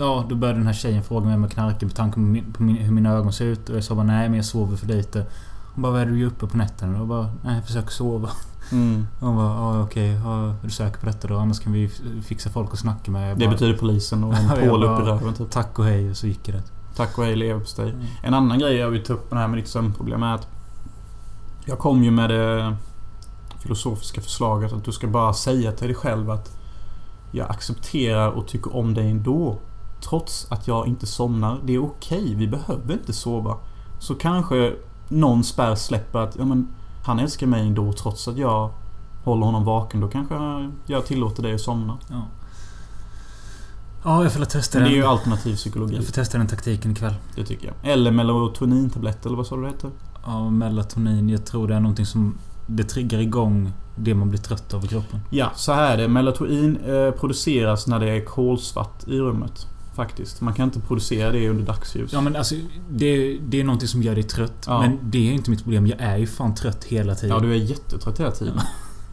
Ja, 0.01 0.25
då 0.29 0.35
började 0.35 0.59
den 0.59 0.67
här 0.67 0.73
tjejen 0.73 1.03
fråga 1.03 1.25
mig 1.25 1.35
om 1.35 1.41
jag 1.43 1.51
knarkar 1.51 1.87
med 1.87 1.95
tanke 1.95 2.13
på, 2.13 2.19
min, 2.19 2.53
på 2.53 2.63
min, 2.63 2.75
hur 2.77 2.91
mina 2.91 3.09
ögon 3.09 3.33
ser 3.33 3.45
ut. 3.45 3.69
Och 3.69 3.75
jag 3.75 3.83
sa 3.83 3.95
bara 3.95 4.05
nej 4.05 4.29
men 4.29 4.35
jag 4.35 4.45
sover 4.45 4.77
för 4.77 4.87
lite. 4.87 5.25
Hon 5.73 5.81
bara 5.81 5.91
vad 5.91 6.01
är 6.01 6.05
du 6.05 6.25
uppe 6.25 6.47
på 6.47 6.57
nätterna? 6.57 6.93
Och 6.93 6.99
jag 6.99 7.07
bara 7.07 7.29
nej 7.43 7.55
jag 7.55 7.65
försöker 7.65 7.89
sova. 7.91 8.29
Mm. 8.71 9.07
Hon 9.19 9.35
bara 9.35 9.45
ja 9.55 9.83
okej. 9.83 10.09
Ja, 10.13 10.43
är 10.49 10.55
du 10.63 10.69
säker 10.69 10.99
på 10.99 11.05
detta 11.05 11.27
då? 11.27 11.37
Annars 11.37 11.59
kan 11.59 11.73
vi 11.73 11.89
fixa 12.23 12.49
folk 12.49 12.69
att 12.73 12.79
snacka 12.79 13.11
med. 13.11 13.29
Jag 13.31 13.39
Det 13.39 13.45
bara, 13.45 13.51
betyder 13.51 13.77
polisen 13.77 14.23
och 14.23 14.33
en 14.37 14.47
jag 14.47 14.59
pål 14.69 14.83
upp 14.83 14.99
i 14.99 15.03
bara, 15.03 15.15
röven 15.15 15.33
typ. 15.33 15.49
Tack 15.51 15.79
och 15.79 15.85
hej 15.85 16.09
och 16.09 16.17
så 16.17 16.27
gick 16.27 16.45
det. 16.45 16.63
Tack 16.99 17.17
och 17.17 17.25
hej 17.25 17.35
leverpastej. 17.35 17.89
Mm. 17.89 18.05
En 18.23 18.33
annan 18.33 18.59
grej 18.59 18.75
jag 18.75 18.89
vill 18.89 19.03
ta 19.03 19.13
upp 19.13 19.31
med 19.31 19.37
det 19.37 19.41
här 19.41 19.47
med 19.47 19.57
ditt 19.57 19.67
sömnproblem 19.67 20.23
är 20.23 20.35
att 20.35 20.47
Jag 21.65 21.79
kom 21.79 22.03
ju 22.03 22.11
med 22.11 22.29
det 22.29 22.75
filosofiska 23.59 24.21
förslaget 24.21 24.73
att 24.73 24.83
du 24.83 24.91
ska 24.91 25.07
bara 25.07 25.33
säga 25.33 25.71
till 25.71 25.87
dig 25.87 25.95
själv 25.95 26.31
att 26.31 26.57
Jag 27.31 27.51
accepterar 27.51 28.29
och 28.29 28.47
tycker 28.47 28.75
om 28.75 28.93
dig 28.93 29.11
ändå. 29.11 29.59
Trots 30.01 30.51
att 30.51 30.67
jag 30.67 30.87
inte 30.87 31.07
somnar. 31.07 31.59
Det 31.63 31.73
är 31.75 31.83
okej. 31.83 32.35
Vi 32.35 32.47
behöver 32.47 32.93
inte 32.93 33.13
sova. 33.13 33.57
Så 33.99 34.15
kanske 34.15 34.73
någon 35.07 35.43
spärr 35.43 35.75
släpper 35.75 36.19
att 36.19 36.35
ja, 36.35 36.45
men, 36.45 36.67
han 37.05 37.19
älskar 37.19 37.47
mig 37.47 37.67
ändå 37.67 37.93
trots 37.93 38.27
att 38.27 38.37
jag 38.37 38.69
håller 39.23 39.45
honom 39.45 39.65
vaken. 39.65 40.01
Då 40.01 40.07
kanske 40.07 40.35
jag 40.85 41.05
tillåter 41.05 41.43
dig 41.43 41.53
att 41.53 41.61
somna. 41.61 41.97
Ja. 42.09 42.21
Ja, 44.03 44.23
jag 44.23 44.33
får 44.33 44.45
testa 44.45 44.77
Men 44.77 44.83
det 44.85 44.89
är 44.89 44.91
den. 44.91 44.99
ju 44.99 45.07
alternativ 45.07 45.55
psykologi. 45.55 45.95
Jag 45.95 46.05
får 46.05 46.11
testa 46.11 46.37
den 46.37 46.47
taktiken 46.47 46.91
ikväll. 46.91 47.13
Det 47.35 47.45
tycker 47.45 47.67
jag. 47.67 47.91
Eller 47.93 48.11
melatonintablett 48.11 49.25
eller 49.25 49.37
vad 49.37 49.47
sa 49.47 49.55
du 49.55 49.61
det 49.61 49.67
heter? 49.67 49.89
Ja, 50.25 50.49
melatonin. 50.49 51.29
Jag 51.29 51.45
tror 51.45 51.67
det 51.67 51.75
är 51.75 51.79
någonting 51.79 52.05
som... 52.05 52.37
Det 52.67 52.83
triggar 52.83 53.19
igång 53.19 53.71
det 53.95 54.15
man 54.15 54.29
blir 54.29 54.39
trött 54.39 54.73
av 54.73 54.85
i 54.85 54.87
kroppen. 54.87 55.19
Ja, 55.29 55.51
så 55.55 55.73
här 55.73 55.93
är 55.93 55.97
det. 55.97 56.07
Melatonin 56.07 56.77
eh, 56.77 57.11
produceras 57.11 57.87
när 57.87 57.99
det 57.99 58.09
är 58.09 58.25
kolsvart 58.25 59.07
i 59.07 59.19
rummet. 59.19 59.67
Faktiskt. 59.95 60.41
Man 60.41 60.53
kan 60.53 60.65
inte 60.65 60.79
producera 60.79 61.31
det 61.31 61.49
under 61.49 61.63
dagsljus. 61.65 62.13
Ja 62.13 62.21
men 62.21 62.35
alltså 62.35 62.55
det, 62.89 63.37
det 63.37 63.59
är 63.59 63.63
någonting 63.63 63.87
som 63.87 64.03
gör 64.03 64.15
dig 64.15 64.23
trött. 64.23 64.63
Ja. 64.67 64.81
Men 64.81 64.99
det 65.03 65.29
är 65.29 65.33
inte 65.33 65.49
mitt 65.49 65.63
problem. 65.63 65.87
Jag 65.87 66.01
är 66.01 66.17
ju 66.17 66.27
fan 66.27 66.55
trött 66.55 66.83
hela 66.83 67.15
tiden. 67.15 67.35
Ja, 67.35 67.43
du 67.43 67.51
är 67.51 67.55
jättetrött 67.57 68.19
hela 68.19 68.31
tiden. 68.31 68.59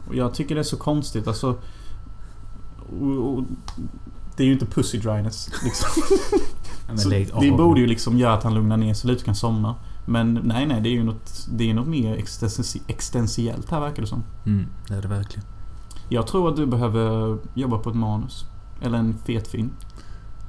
Och 0.09 0.15
jag 0.15 0.35
tycker 0.35 0.55
det 0.55 0.61
är 0.61 0.63
så 0.63 0.77
konstigt. 0.77 1.29
Alltså... 1.29 1.59
Och, 3.01 3.39
och, 3.39 3.45
det 4.37 4.43
är 4.43 4.47
ju 4.47 4.53
inte 4.53 4.67
pussy 4.67 4.99
dryness. 4.99 5.51
Liksom. 5.65 5.89
Så 6.97 7.09
det- 7.09 7.31
det, 7.41 7.51
borde 7.51 7.81
ju 7.81 7.87
liksom 7.87 8.19
göra 8.19 8.35
att 8.35 8.43
han 8.43 8.55
lugnar 8.55 8.77
ner 8.77 8.95
sig 8.95 9.11
lite 9.11 9.21
och 9.21 9.25
kan 9.25 9.35
somna. 9.35 9.75
Men 10.07 10.35
nej, 10.35 10.67
nej. 10.67 10.81
Det 10.81 10.89
är 10.89 10.93
ju 10.93 11.05
något, 11.05 11.47
det 11.53 11.71
är 11.71 11.75
något 11.75 11.89
mer 11.89 12.25
existentiellt 12.87 13.71
här 13.71 13.81
verkar 13.81 14.03
det 14.03 14.09
som. 14.09 14.25
Mm, 14.47 14.67
det 14.89 14.95
är 14.95 15.03
det 15.03 15.09
verkligen. 15.09 15.45
Jag 16.09 16.27
tror 16.27 16.49
att 16.51 16.57
du 16.57 16.67
behöver 16.67 17.39
jobba 17.55 17.79
på 17.79 17.91
ett 17.91 17.97
manus. 17.97 18.45
Eller 18.81 18.99
en 18.99 19.15
fet 19.25 19.49
film. 19.49 19.71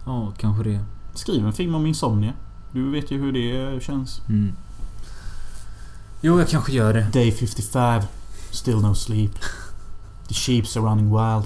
Ja, 0.05 0.33
kanske 0.37 0.63
det. 0.63 0.79
Skriv 1.13 1.45
en 1.45 1.53
film 1.53 1.75
om 1.75 1.85
insomnia. 1.85 2.33
Du 2.71 2.91
vet 2.91 3.11
ju 3.11 3.17
hur 3.19 3.31
det 3.31 3.83
känns. 3.83 4.21
Mm. 4.29 4.51
Jo, 6.21 6.39
jag 6.39 6.47
kanske 6.49 6.71
gör 6.71 6.93
det. 6.93 7.07
Day 7.13 7.31
55. 7.31 8.01
Still 8.51 8.77
no 8.81 8.95
sleep. 8.95 9.31
The 10.27 10.33
sheeps 10.33 10.77
are 10.77 10.85
running 10.85 11.05
wild. 11.09 11.45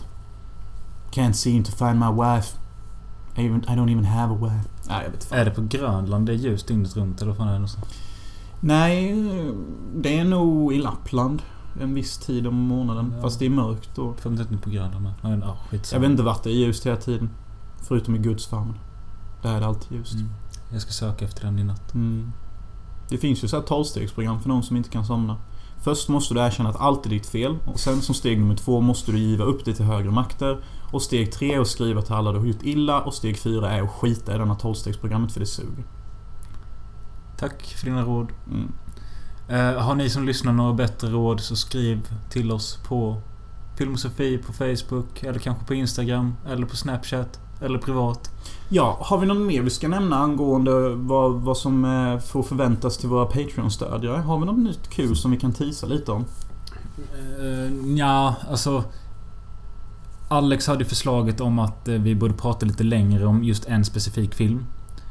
Can't 1.12 1.34
seem 1.34 1.64
to 1.64 1.72
find 1.72 2.00
my 2.00 2.12
wife. 2.24 2.58
I, 3.36 3.46
even, 3.46 3.64
I 3.64 3.76
don't 3.76 3.90
even 3.92 4.06
have 4.06 4.34
a 4.34 4.38
wife. 4.42 4.70
Nej, 4.88 5.04
jag 5.04 5.12
vet 5.12 5.24
fan. 5.24 5.40
Är 5.40 5.46
det 5.46 5.52
på 5.52 5.62
Grönland? 5.62 6.26
Det 6.26 6.32
är 6.32 6.36
ljust 6.36 6.68
dygnet 6.68 6.98
runt 6.98 7.22
eller 7.22 7.32
vad 7.32 7.38
fan 7.38 7.48
är 7.48 7.52
det 7.52 7.60
någonstans? 7.60 7.86
Nej, 8.60 9.16
det 9.96 10.20
är 10.20 10.24
nog 10.24 10.74
i 10.74 10.78
Lappland. 10.78 11.42
En 11.82 11.94
viss 11.94 12.18
tid 12.18 12.48
om 12.48 12.56
månaden. 12.56 13.14
Ja. 13.16 13.22
Fast 13.22 13.40
det 13.40 13.46
är 13.46 13.50
mörkt 13.50 13.90
då. 13.96 14.14
Får 14.14 14.32
inte 14.32 14.58
på 14.58 14.70
Grönland 14.70 15.04
med. 15.04 15.42
Ja, 15.44 15.58
skitsamma. 15.70 15.98
Jag 15.98 16.02
vet 16.02 16.12
inte 16.12 16.24
vart 16.24 16.44
det 16.44 16.50
är 16.50 16.54
ljust 16.54 16.86
hela 16.86 16.98
tiden. 16.98 17.30
Förutom 17.82 18.16
i 18.16 18.18
Guds 18.18 18.48
famn. 18.48 18.74
Där 19.42 19.56
är 19.56 19.60
det 19.60 19.66
alltid 19.66 19.98
ljust. 19.98 20.14
Mm. 20.14 20.30
Jag 20.72 20.82
ska 20.82 20.92
söka 20.92 21.26
efter 21.26 21.46
den 21.46 21.60
i 21.60 21.64
natt. 21.64 21.94
Mm. 21.94 22.32
Det 23.10 23.18
finns 23.18 23.44
ju 23.44 23.48
så 23.48 23.56
här 23.56 23.64
tolvstegsprogram 23.64 24.40
för 24.40 24.50
någon 24.50 24.64
som 24.64 24.78
inte 24.78 24.90
kan 24.90 25.06
somna. 25.06 25.38
Först 25.84 26.10
måste 26.10 26.34
du 26.34 26.40
erkänna 26.40 26.70
att 26.70 26.82
allt 26.82 27.06
är 27.06 27.10
ditt 27.10 27.26
fel. 27.26 27.58
Och 27.66 27.80
sen 27.80 28.02
som 28.02 28.16
steg 28.16 28.40
nummer 28.40 28.56
två 28.56 28.82
måste 28.82 29.12
du 29.12 29.20
giva 29.20 29.44
upp 29.44 29.66
det 29.66 29.74
till 29.74 29.86
högre 29.86 30.12
makter. 30.12 30.64
Och 30.92 31.02
steg 31.02 31.32
tre 31.32 31.54
är 31.54 31.60
att 31.60 31.68
skriva 31.68 32.02
till 32.02 32.14
alla 32.14 32.32
du 32.32 32.40
har 32.40 32.46
gjort 32.46 32.64
illa. 32.64 33.02
Och 33.02 33.14
steg 33.14 33.38
fyra 33.38 33.72
är 33.72 33.82
att 33.82 33.92
skita 33.92 34.36
i 34.36 34.38
denna 34.38 34.56
tolvstegsprogrammet 34.56 35.32
för 35.32 35.40
det 35.40 35.46
suger. 35.46 35.84
Tack 37.38 37.64
för 37.64 37.86
dina 37.86 38.02
råd. 38.02 38.28
Mm. 38.48 38.72
Eh, 39.50 39.82
har 39.82 39.96
ni 39.96 40.10
som 40.10 40.26
lyssnar 40.26 40.54
några 40.54 40.74
bättre 40.74 41.10
råd 41.10 41.40
så 41.40 41.56
skriv 41.56 42.08
till 42.30 42.52
oss 42.52 42.80
på 42.88 43.22
Filmosofi 43.78 44.38
på 44.38 44.54
Facebook. 44.54 45.24
Eller 45.24 45.40
kanske 45.40 45.66
på 45.66 45.74
Instagram. 45.74 46.36
Eller 46.48 46.66
på 46.66 46.76
Snapchat. 46.76 47.41
Eller 47.62 47.80
privat. 47.80 48.32
Ja, 48.70 48.98
har 49.02 49.18
vi 49.18 49.26
något 49.26 49.48
mer 49.48 49.62
vi 49.62 49.70
ska 49.70 49.88
nämna 49.88 50.16
angående 50.16 50.96
vad, 50.96 51.34
vad 51.34 51.58
som 51.58 51.86
eh, 51.86 52.20
får 52.20 52.44
förväntas 52.44 52.98
till 52.98 53.10
våra 53.10 53.26
Patreon-stödjare? 53.26 54.18
Har 54.18 54.40
vi 54.40 54.46
något 54.46 54.60
nytt 54.60 54.90
kul 54.90 55.16
som 55.16 55.32
vi 55.32 55.38
kan 55.38 55.54
tisa 55.54 55.88
lite 55.88 56.12
om? 56.12 56.26
Uh, 57.40 57.98
ja, 57.98 58.36
alltså... 58.50 58.84
Alex 60.30 60.68
hade 60.68 60.86
förslaget 60.86 61.42
om 61.42 61.60
att 61.60 61.88
eh, 61.88 61.96
vi 61.96 62.16
borde 62.16 62.34
prata 62.34 62.66
lite 62.66 62.84
längre 62.84 63.26
om 63.26 63.44
just 63.44 63.66
en 63.66 63.86
specifik 63.86 64.34
film. 64.34 64.66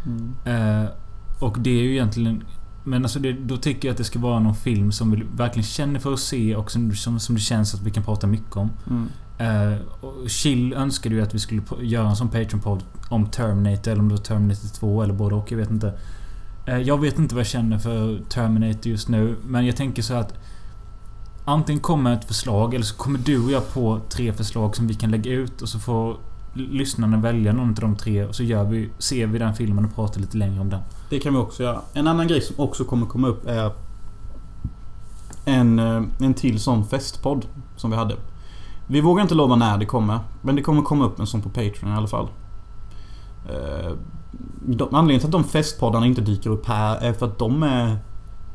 Mm. 0.07 0.35
Eh, 0.45 0.91
och 1.41 1.57
det 1.61 1.71
är 1.71 1.83
ju 1.83 1.93
egentligen... 1.93 2.45
Men 2.85 3.03
alltså 3.03 3.19
det, 3.19 3.33
då 3.33 3.57
tycker 3.57 3.89
jag 3.89 3.93
att 3.93 3.99
det 3.99 4.05
ska 4.05 4.19
vara 4.19 4.39
någon 4.39 4.55
film 4.55 4.93
som 4.93 5.11
vi 5.11 5.27
verkligen 5.37 5.65
känner 5.65 6.01
för 6.01 6.13
att 6.13 6.21
se 6.21 6.57
och 6.57 6.71
som, 6.71 6.95
som, 6.95 7.21
som 7.21 7.35
det 7.35 7.41
känns 7.41 7.75
att 7.75 7.83
vi 7.83 7.91
kan 7.91 8.05
prata 8.05 8.27
mycket 8.27 8.57
om. 8.57 8.71
Mm. 8.91 9.09
Eh, 9.41 9.75
Chill 10.27 10.73
önskade 10.73 11.15
ju 11.15 11.23
att 11.23 11.35
vi 11.35 11.39
skulle 11.39 11.63
göra 11.81 12.09
en 12.09 12.17
sån 12.17 12.29
Patreon-podd 12.29 12.83
om 13.09 13.27
Terminator 13.27 13.91
eller 13.93 14.03
om 14.03 14.09
det 14.09 14.15
var 14.15 14.23
Terminator 14.23 14.69
2 14.69 15.03
eller 15.03 15.15
både 15.15 15.35
och. 15.35 15.53
Jag 15.53 15.59
vet 15.59 15.71
inte. 15.71 15.99
Eh, 16.67 16.79
jag 16.79 17.01
vet 17.01 17.19
inte 17.19 17.35
vad 17.35 17.41
jag 17.41 17.49
känner 17.49 17.79
för 17.79 18.21
Terminator 18.29 18.87
just 18.87 19.09
nu. 19.09 19.37
Men 19.47 19.67
jag 19.67 19.77
tänker 19.77 20.03
så 20.03 20.15
att 20.15 20.35
Antingen 21.45 21.81
kommer 21.81 22.15
ett 22.15 22.25
förslag 22.25 22.75
eller 22.75 22.85
så 22.85 22.97
kommer 22.97 23.19
du 23.19 23.45
och 23.45 23.51
jag 23.51 23.73
på 23.73 24.01
tre 24.09 24.33
förslag 24.33 24.77
som 24.77 24.87
vi 24.87 24.95
kan 24.95 25.11
lägga 25.11 25.33
ut 25.33 25.63
och 25.63 25.69
så 25.69 25.79
får 25.79 26.17
lyssnarna 26.55 27.17
välja 27.17 27.53
någon 27.53 27.69
av 27.69 27.75
de 27.75 27.97
tre 27.97 28.25
och 28.25 28.35
så 28.35 28.43
gör 28.43 28.65
vi, 28.65 28.91
ser 28.99 29.27
vi 29.27 29.39
den 29.39 29.55
filmen 29.55 29.85
och 29.85 29.95
pratar 29.95 30.21
lite 30.21 30.37
längre 30.37 30.61
om 30.61 30.71
den. 30.71 30.81
Det 31.11 31.19
kan 31.19 31.33
vi 31.33 31.39
också 31.39 31.63
göra. 31.63 31.81
En 31.93 32.09
annan 32.09 32.29
grej 32.29 32.41
som 32.41 32.57
också 32.59 32.85
kommer 32.85 33.07
komma 33.07 33.29
upp 33.29 33.47
är 33.47 33.73
en, 35.45 35.79
eh, 35.79 36.03
en 36.19 36.35
till 36.35 36.61
sån 36.61 36.87
festpodd 36.87 37.47
som 37.77 37.91
vi 37.91 37.97
hade. 37.97 38.17
Vi 38.91 39.01
vågar 39.01 39.23
inte 39.23 39.35
lova 39.35 39.57
när 39.57 39.79
det 39.79 39.87
kommer. 39.87 40.19
Men 40.43 40.57
det 40.57 40.63
kommer 40.63 40.83
komma 40.83 41.05
upp 41.05 41.21
en 41.21 41.27
sån 41.27 41.43
på 41.43 41.49
Patreon 41.49 41.93
i 41.93 41.97
alla 41.97 42.07
fall. 42.07 42.29
Eh, 43.49 43.93
de, 44.67 44.95
anledningen 44.95 45.21
till 45.21 45.27
att 45.27 45.33
de 45.33 45.45
festpoddarna 45.45 46.07
inte 46.07 46.21
dyker 46.21 46.51
upp 46.51 46.67
här 46.67 46.97
är 46.97 47.13
för 47.13 47.27
att 47.27 47.39
de 47.39 47.63
är... 47.63 47.99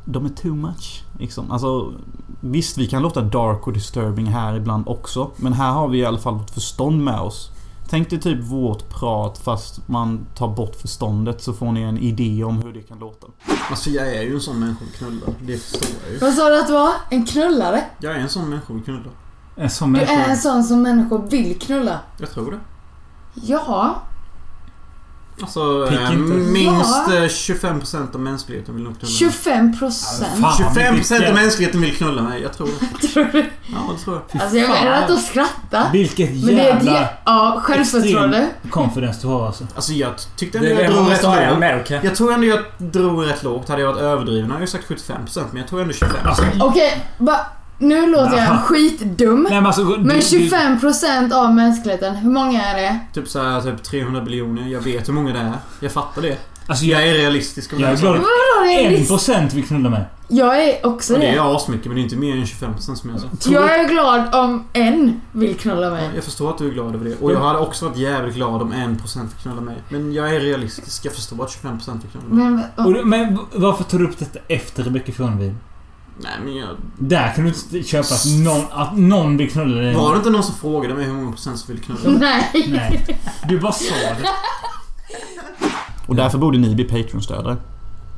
De 0.04 0.24
är 0.24 0.28
too 0.28 0.54
much. 0.54 1.04
Liksom. 1.18 1.50
Alltså, 1.50 1.92
visst, 2.40 2.78
vi 2.78 2.86
kan 2.86 3.02
låta 3.02 3.20
dark 3.20 3.66
och 3.66 3.72
disturbing 3.72 4.26
här 4.26 4.56
ibland 4.56 4.88
också. 4.88 5.30
Men 5.36 5.52
här 5.52 5.72
har 5.72 5.88
vi 5.88 5.98
i 5.98 6.04
alla 6.04 6.18
fall 6.18 6.34
vårt 6.34 6.50
förstånd 6.50 7.04
med 7.04 7.20
oss. 7.20 7.50
Tänk 7.88 8.10
dig 8.10 8.20
typ 8.20 8.44
vårt 8.44 8.88
prat 8.88 9.38
fast 9.38 9.88
man 9.88 10.26
tar 10.34 10.48
bort 10.48 10.76
förståndet 10.76 11.42
så 11.42 11.52
får 11.52 11.72
ni 11.72 11.80
en 11.80 11.98
idé 11.98 12.44
om 12.44 12.62
hur 12.62 12.72
det 12.72 12.82
kan 12.82 12.98
låta. 12.98 13.26
Alltså 13.70 13.90
jag 13.90 14.14
är 14.14 14.22
ju 14.22 14.34
en 14.34 14.40
sån 14.40 14.60
människa 14.60 14.84
att 14.84 14.98
knulla. 14.98 15.26
Det 15.40 15.56
förstår 15.56 15.88
jag 16.04 16.12
ju. 16.12 16.18
Vad 16.18 16.34
sa 16.34 16.48
du 16.48 16.60
att 16.60 16.66
du 16.66 16.72
var? 16.72 16.92
En 17.10 17.26
knullare? 17.26 17.84
Jag 17.98 18.12
är 18.12 18.18
en 18.18 18.28
sån 18.28 18.48
människa 18.48 18.74
att 18.74 18.84
knulla. 18.84 19.10
En 19.56 19.70
sån 19.70 19.92
Du 19.92 20.00
är 20.00 20.28
en 20.28 20.36
sån 20.36 20.64
som 20.64 20.82
människor 20.82 21.26
vill 21.30 21.58
knulla? 21.58 21.98
Jag 22.18 22.30
tror 22.30 22.50
det. 22.50 22.58
Ja. 23.34 24.02
Alltså 25.40 25.86
Pick 25.90 25.98
eh, 26.00 26.12
inte. 26.12 26.18
minst 26.34 26.94
Ja. 27.08 27.14
eh, 27.16 27.22
25% 27.22 28.14
av 28.14 28.20
mänskligheten 28.20 28.74
vill 28.74 28.84
nog 28.84 28.92
knulla 28.98 29.08
mig. 29.10 29.16
25 29.18 29.78
procent? 29.78 30.40
Fan, 30.40 30.74
25% 30.74 31.28
av 31.28 31.34
mänskligheten 31.34 31.80
vill 31.80 31.96
knulla 31.96 32.22
mig. 32.22 32.42
Jag 32.42 32.52
tror 32.52 32.68
det. 33.00 33.06
Tror 33.12 33.24
du? 33.24 33.38
Ja, 33.66 33.76
det 33.98 34.04
tror 34.04 34.22
jag. 34.32 34.42
Alltså 34.42 34.56
jag 34.58 34.68
menar 34.70 34.92
att 35.02 35.08
de 35.08 35.16
skrattar. 35.16 35.92
Vilket 35.92 36.30
Men 36.30 36.46
det 36.46 36.52
är 36.52 36.76
ett 36.76 36.84
jävla... 36.84 36.92
jä- 37.00 37.08
Ja, 37.24 37.60
självförtroende. 37.64 38.48
confidence 38.70 39.18
du 39.22 39.28
har 39.28 39.46
alltså. 39.46 39.66
Alltså 39.74 39.92
jag 39.92 40.10
tyckte 40.36 40.58
Det 40.58 40.70
ändå 40.70 40.80
är 40.80 40.84
jag 40.84 40.94
drog 40.94 41.10
rätt 41.10 41.22
lågt. 41.22 41.36
America. 41.38 42.00
Jag 42.04 42.14
tror 42.14 42.32
ändå 42.32 42.46
jag 42.46 42.60
drog 42.78 43.26
rätt 43.26 43.42
lågt. 43.42 43.68
Hade 43.68 43.82
jag 43.82 43.92
varit 43.92 44.02
överdriven 44.02 44.50
hade 44.50 44.62
jag 44.62 44.68
sagt 44.68 44.88
75% 44.88 45.40
men 45.50 45.60
jag 45.60 45.68
tror 45.68 45.80
ändå 45.80 45.92
25%. 45.92 46.42
Okej, 46.60 47.06
ba- 47.18 47.46
nu 47.78 48.06
låter 48.10 48.36
jag 48.36 48.60
skitdum. 48.60 49.42
Nej 49.42 49.52
men 49.54 49.66
alltså... 49.66 49.84
du- 49.84 49.98
Men 49.98 50.16
du- 50.16 50.22
25% 50.22 51.32
av 51.32 51.54
mänskligheten, 51.54 52.16
hur 52.16 52.30
många 52.30 52.64
är 52.64 52.76
det? 52.82 52.98
Typ 53.14 53.28
såhär 53.28 53.60
typ 53.60 53.82
300 53.82 54.20
biljoner. 54.20 54.68
Jag 54.68 54.80
vet 54.80 55.08
hur 55.08 55.12
många 55.12 55.32
det 55.32 55.38
är. 55.38 55.52
Jag 55.80 55.92
fattar 55.92 56.22
det. 56.22 56.36
Alltså 56.68 56.84
Jag 56.84 57.00
jag, 57.02 57.08
är 57.08 57.14
realistisk 57.14 57.72
om 57.72 57.80
jag 57.80 57.90
är 57.90 57.94
det. 57.94 58.00
glad 58.00 58.16
att 58.16 58.22
det 58.64 58.74
är 58.74 58.86
en 58.86 58.92
list- 58.92 59.08
procent 59.10 59.52
vill 59.54 59.64
knulla 59.66 59.90
mig. 59.90 60.04
Jag 60.28 60.62
är 60.64 60.86
också 60.86 61.12
det 61.12 61.18
det. 61.18 61.26
är 61.28 61.56
asmycket 61.56 61.86
men 61.86 61.94
det 61.94 62.00
är 62.00 62.02
inte 62.02 62.16
mer 62.16 62.32
än 62.36 62.44
25% 62.44 62.94
som 62.94 63.10
jag 63.10 63.20
sa. 63.20 63.50
Jag 63.52 63.74
är 63.80 63.88
glad 63.88 64.34
om 64.34 64.64
en 64.72 65.20
vill 65.32 65.56
knulla 65.56 65.90
mig. 65.90 66.10
Jag 66.14 66.24
förstår 66.24 66.50
att 66.50 66.58
du 66.58 66.66
är 66.68 66.70
glad 66.72 66.94
över 66.94 67.04
det. 67.04 67.16
Och 67.20 67.32
jag 67.32 67.40
hade 67.40 67.58
också 67.58 67.88
varit 67.88 67.98
jävligt 67.98 68.34
glad 68.34 68.62
om 68.62 68.72
1% 68.72 69.28
fick 69.28 69.42
knulla 69.42 69.60
mig. 69.60 69.76
Men 69.88 70.12
jag 70.12 70.34
är 70.36 70.40
realistisk. 70.40 71.04
Jag 71.04 71.12
förstår 71.12 71.44
att 71.44 71.50
25% 71.62 72.00
fick 72.02 72.12
knulla 72.12 72.34
mig. 72.50 72.64
Men, 72.76 72.86
Och, 72.86 73.06
men 73.06 73.38
varför 73.54 73.84
tar 73.84 73.98
du 73.98 74.04
upp 74.04 74.18
detta 74.18 74.38
efter 74.48 74.82
Rebecca 74.82 75.12
Fronvin? 75.12 75.58
Nej 76.18 76.32
men 76.44 76.56
jag... 76.56 76.68
Där 76.98 77.32
kan 77.34 77.44
du 77.44 77.50
inte 77.50 77.82
köpa 77.88 78.14
att 78.14 78.26
någon, 78.44 78.64
att 78.72 78.98
någon 78.98 79.36
vill 79.36 79.50
knulla 79.50 79.80
dig. 79.80 79.94
Var 79.94 80.12
det 80.12 80.16
inte 80.16 80.30
någon 80.30 80.42
som 80.42 80.54
frågade 80.54 80.94
mig 80.94 81.04
hur 81.04 81.12
många 81.12 81.30
procent 81.30 81.58
som 81.58 81.74
ville 81.74 81.86
knulla 81.86 82.18
nej. 82.18 82.66
Nej. 82.68 83.20
Du 83.48 83.60
bara 83.60 83.72
sa 83.72 83.94
det. 83.94 84.28
Och 86.06 86.16
därför 86.16 86.38
borde 86.38 86.58
ni 86.58 86.74
bli 86.74 86.84
Patreon-stödare. 86.84 87.56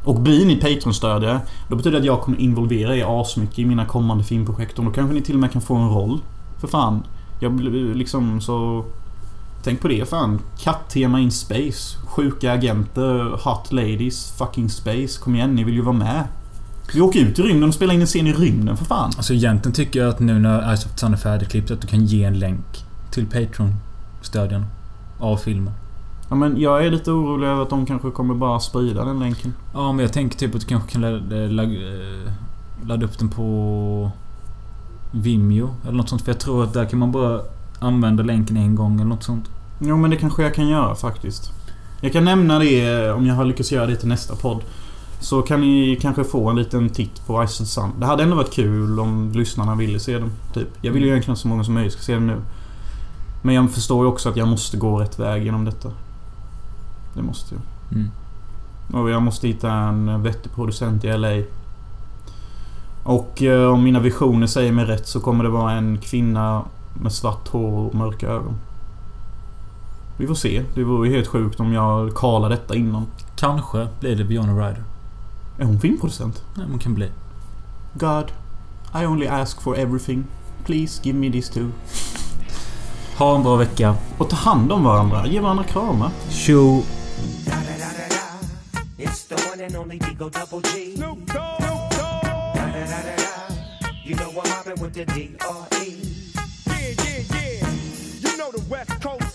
Och 0.04 0.20
blir 0.20 0.46
ni 0.46 0.60
Patreon-stödjare, 0.60 1.40
då 1.68 1.76
betyder 1.76 1.92
det 1.92 1.98
att 1.98 2.04
jag 2.04 2.20
kommer 2.20 2.40
involvera 2.40 2.96
er 2.96 3.20
asmycket 3.20 3.58
i 3.58 3.64
mina 3.64 3.86
kommande 3.86 4.24
filmprojekt. 4.24 4.78
Och 4.78 4.84
då 4.84 4.90
kanske 4.90 5.14
ni 5.14 5.22
till 5.22 5.34
och 5.34 5.40
med 5.40 5.52
kan 5.52 5.62
få 5.62 5.74
en 5.74 5.88
roll. 5.88 6.20
För 6.60 6.68
fan. 6.68 7.02
Jag 7.40 7.52
blir 7.52 7.94
liksom 7.94 8.40
så... 8.40 8.84
Tänk 9.64 9.80
på 9.80 9.88
det 9.88 10.08
fan. 10.08 10.40
Katt-tema 10.58 11.20
in 11.20 11.30
space. 11.30 11.98
Sjuka 12.06 12.52
agenter, 12.52 13.40
hot 13.44 13.72
ladies, 13.72 14.32
fucking 14.38 14.70
space. 14.70 15.20
Kom 15.20 15.34
igen, 15.34 15.54
ni 15.54 15.64
vill 15.64 15.74
ju 15.74 15.80
vara 15.80 15.96
med. 15.96 16.24
Vi 16.94 17.00
åker 17.00 17.20
ut 17.20 17.38
i 17.38 17.42
rymden 17.42 17.68
och 17.68 17.74
spelar 17.74 17.94
in 17.94 18.00
en 18.00 18.06
scen 18.06 18.26
i 18.26 18.32
rymden 18.32 18.76
för 18.76 18.84
fan. 18.84 19.12
Alltså 19.16 19.34
egentligen 19.34 19.74
tycker 19.74 20.00
jag 20.00 20.08
att 20.08 20.20
nu 20.20 20.38
när 20.38 20.76
Ice 20.76 20.86
of 20.86 20.92
the 20.92 20.98
Sun 20.98 21.12
är 21.12 21.16
färdigklippt 21.16 21.70
att 21.70 21.80
du 21.80 21.86
kan 21.86 22.04
ge 22.04 22.24
en 22.24 22.38
länk 22.38 22.84
till 23.10 23.26
Patreon-stödjarna 23.26 24.66
av 25.18 25.36
filmen. 25.36 25.72
Ja, 26.28 26.34
men 26.34 26.60
jag 26.60 26.86
är 26.86 26.90
lite 26.90 27.10
orolig 27.10 27.46
över 27.46 27.62
att 27.62 27.70
de 27.70 27.86
kanske 27.86 28.10
kommer 28.10 28.34
bara 28.34 28.60
sprida 28.60 29.04
den 29.04 29.20
länken. 29.20 29.54
Ja, 29.74 29.92
men 29.92 30.02
jag 30.02 30.12
tänker 30.12 30.38
typ 30.38 30.54
att 30.54 30.60
du 30.60 30.66
kanske 30.66 30.90
kan 30.90 31.00
ladda, 31.00 31.36
ladda, 31.36 31.72
eh, 31.72 32.32
ladda 32.86 33.06
upp 33.06 33.18
den 33.18 33.28
på 33.28 34.10
Vimeo 35.12 35.70
eller 35.82 35.96
något 35.96 36.08
sånt. 36.08 36.22
För 36.22 36.32
jag 36.32 36.40
tror 36.40 36.64
att 36.64 36.72
där 36.72 36.84
kan 36.84 36.98
man 36.98 37.12
bara 37.12 37.40
använda 37.78 38.22
länken 38.22 38.56
en 38.56 38.74
gång 38.74 38.94
eller 38.94 39.08
något 39.08 39.24
sånt. 39.24 39.50
Jo, 39.80 39.96
men 39.96 40.10
det 40.10 40.16
kanske 40.16 40.42
jag 40.42 40.54
kan 40.54 40.68
göra 40.68 40.94
faktiskt. 40.94 41.52
Jag 42.00 42.12
kan 42.12 42.24
nämna 42.24 42.58
det 42.58 43.04
eh, 43.06 43.16
om 43.16 43.26
jag 43.26 43.34
har 43.34 43.44
lyckats 43.44 43.72
göra 43.72 43.86
det 43.86 43.96
till 43.96 44.08
nästa 44.08 44.36
podd. 44.36 44.62
Så 45.20 45.42
kan 45.42 45.60
ni 45.60 45.98
kanske 46.02 46.24
få 46.24 46.50
en 46.50 46.56
liten 46.56 46.88
titt 46.88 47.26
på 47.26 47.46
Ice 47.46 47.60
of 47.60 47.68
Sun. 47.68 47.90
Det 48.00 48.06
hade 48.06 48.22
ändå 48.22 48.36
varit 48.36 48.52
kul 48.52 49.00
om 49.00 49.32
lyssnarna 49.34 49.74
ville 49.74 50.00
se 50.00 50.18
den. 50.18 50.30
Typ. 50.54 50.68
Jag 50.80 50.92
vill 50.92 51.02
ju 51.02 51.08
egentligen 51.08 51.32
att 51.32 51.38
så 51.38 51.48
många 51.48 51.64
som 51.64 51.74
möjligt 51.74 51.92
ska 51.92 52.02
se 52.02 52.14
den 52.14 52.26
nu. 52.26 52.36
Men 53.42 53.54
jag 53.54 53.70
förstår 53.70 54.04
ju 54.04 54.12
också 54.12 54.28
att 54.28 54.36
jag 54.36 54.48
måste 54.48 54.76
gå 54.76 54.98
rätt 54.98 55.18
väg 55.18 55.44
genom 55.44 55.64
detta. 55.64 55.90
Det 57.14 57.22
måste 57.22 57.54
jag. 57.54 57.62
Mm. 57.98 58.10
Och 58.92 59.10
jag 59.10 59.22
måste 59.22 59.48
hitta 59.48 59.72
en 59.72 60.22
vettig 60.22 60.52
producent 60.52 61.04
i 61.04 61.16
LA. 61.16 61.42
Och 63.02 63.42
eh, 63.42 63.72
om 63.72 63.84
mina 63.84 64.00
visioner 64.00 64.46
säger 64.46 64.72
mig 64.72 64.84
rätt 64.84 65.06
så 65.06 65.20
kommer 65.20 65.44
det 65.44 65.50
vara 65.50 65.72
en 65.72 65.98
kvinna 65.98 66.62
med 67.02 67.12
svart 67.12 67.48
hår 67.48 67.86
och 67.86 67.94
mörka 67.94 68.28
ögon. 68.28 68.54
Vi 70.16 70.26
får 70.26 70.34
se. 70.34 70.62
Det 70.74 70.84
vore 70.84 71.08
ju 71.08 71.14
helt 71.14 71.28
sjukt 71.28 71.60
om 71.60 71.72
jag 71.72 72.16
kallar 72.16 72.48
detta 72.48 72.74
innan. 72.74 73.06
Kanske 73.36 73.88
blir 74.00 74.16
det 74.16 74.24
Björn 74.24 74.56
Ryder. 74.56 74.82
Är 75.58 75.64
hon 75.64 75.80
filmproducent? 75.80 76.42
Nej, 76.54 76.66
man 76.66 76.78
kan 76.78 76.94
bli. 76.94 77.10
God, 77.94 78.32
I 78.94 79.06
only 79.06 79.26
ask 79.26 79.60
for 79.60 79.76
everything. 79.78 80.24
Please 80.64 81.00
give 81.02 81.18
me 81.18 81.32
this 81.32 81.50
too. 81.50 81.70
Ha 83.16 83.36
en 83.36 83.42
bra 83.42 83.56
vecka. 83.56 83.96
Och 84.18 84.30
ta 84.30 84.36
hand 84.36 84.72
om 84.72 84.84
varandra. 84.84 85.26
Ge 85.26 85.40
varandra 85.40 85.64
kramar. 85.64 86.10
Tjo! 86.30 86.82
It's 88.98 89.28
the 89.28 89.34
one 89.50 89.64
and 89.64 89.76
only 89.76 89.98
Digo 89.98 90.30
Double 90.30 90.70
G. 90.70 90.94
Snoop 90.96 91.18
Dogg. 91.26 91.58
You 94.04 94.16
know 94.16 94.30
I'm 94.30 94.48
mobbing 94.48 94.82
with 94.82 94.94
the 94.94 95.04
D.R.E. 95.04 95.94
Yeah, 96.66 96.94
yeah, 97.04 97.22
yeah. 97.34 97.70
You 98.20 98.36
know 98.38 98.50
the 98.50 98.64
West 98.70 99.02
Coast 99.02 99.27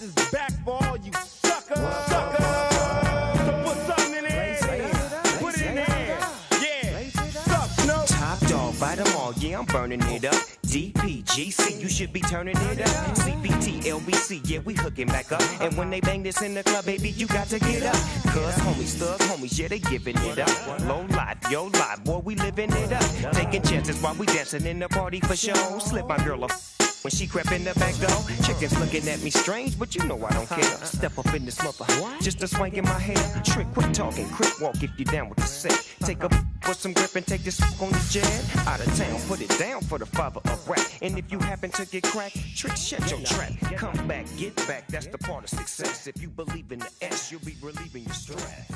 burning 9.73 10.01
it 10.03 10.23
up. 10.23 10.35
DPGC, 10.67 11.81
you 11.81 11.89
should 11.89 12.13
be 12.13 12.21
turning 12.21 12.55
it 12.55 12.81
up. 12.81 13.17
CBT, 13.17 13.81
LBC, 13.81 14.47
yeah, 14.47 14.59
we 14.59 14.75
hooking 14.75 15.07
back 15.07 15.31
up. 15.31 15.41
And 15.59 15.75
when 15.75 15.89
they 15.89 15.99
bang 15.99 16.21
this 16.21 16.43
in 16.43 16.53
the 16.53 16.61
club, 16.61 16.85
baby, 16.85 17.09
you 17.09 17.25
got 17.25 17.47
to 17.47 17.59
get 17.59 17.81
up. 17.83 17.95
Cuz 18.33 18.55
homies, 18.65 18.93
thug 18.99 19.19
homies, 19.21 19.57
yeah, 19.57 19.67
they 19.67 19.79
giving 19.79 20.15
it 20.17 20.37
up. 20.37 20.79
Low 20.81 21.01
life, 21.17 21.39
yo 21.49 21.65
life, 21.65 22.03
boy, 22.03 22.19
we 22.19 22.35
living 22.35 22.71
it 22.71 22.93
up. 22.93 23.33
Taking 23.33 23.63
chances 23.63 23.99
while 23.99 24.13
we 24.13 24.27
dancing 24.27 24.65
in 24.67 24.77
the 24.77 24.87
party 24.89 25.19
for 25.19 25.35
show. 25.35 25.79
Slip 25.79 26.05
my 26.07 26.23
girl 26.23 26.43
a 26.43 26.82
when 27.03 27.11
she 27.11 27.27
crept 27.27 27.51
in 27.51 27.63
the 27.63 27.73
back 27.75 27.95
door. 27.97 28.23
Chickens 28.43 28.77
looking 28.79 29.07
at 29.09 29.21
me 29.21 29.29
strange, 29.29 29.77
but 29.77 29.95
you 29.95 30.03
know 30.05 30.23
I 30.25 30.31
don't 30.31 30.49
care. 30.49 30.77
Step 30.85 31.17
up 31.19 31.33
in 31.33 31.45
this 31.45 31.61
mother, 31.61 31.85
just 32.21 32.41
a 32.43 32.47
swank 32.47 32.75
in 32.75 32.85
my 32.85 32.99
hair. 32.99 33.41
Trick, 33.43 33.67
quit 33.73 33.93
talking, 33.93 34.27
quick 34.29 34.59
walk 34.61 34.81
if 34.81 34.91
you 34.97 35.05
down 35.05 35.29
with 35.29 35.37
the 35.37 35.45
set. 35.45 35.85
Take 36.03 36.23
a 36.23 36.29
put 36.61 36.77
some 36.77 36.93
grip 36.93 37.15
and 37.15 37.27
take 37.27 37.43
this 37.43 37.61
on 37.81 37.91
the 37.91 38.07
jet. 38.09 38.67
Out 38.67 38.79
of 38.79 38.95
town, 38.97 39.19
put 39.27 39.41
it 39.41 39.49
down 39.59 39.81
for 39.81 39.99
the 39.99 40.05
father 40.05 40.39
of 40.45 40.67
rap. 40.67 40.85
And 41.01 41.17
if 41.17 41.31
you 41.31 41.39
happen 41.39 41.69
to 41.71 41.85
get 41.85 42.03
cracked, 42.03 42.37
trick, 42.55 42.75
shut 42.75 43.09
your 43.11 43.19
trap. 43.21 43.51
Come 43.75 44.07
back, 44.07 44.25
get 44.37 44.55
back, 44.67 44.87
that's 44.87 45.07
the 45.07 45.17
part 45.17 45.43
of 45.43 45.49
success. 45.49 46.07
If 46.07 46.21
you 46.21 46.29
believe 46.29 46.71
in 46.71 46.79
the 46.79 46.89
S, 47.01 47.31
you'll 47.31 47.41
be 47.41 47.55
relieving 47.61 48.05
your 48.05 48.13
stress. 48.13 48.71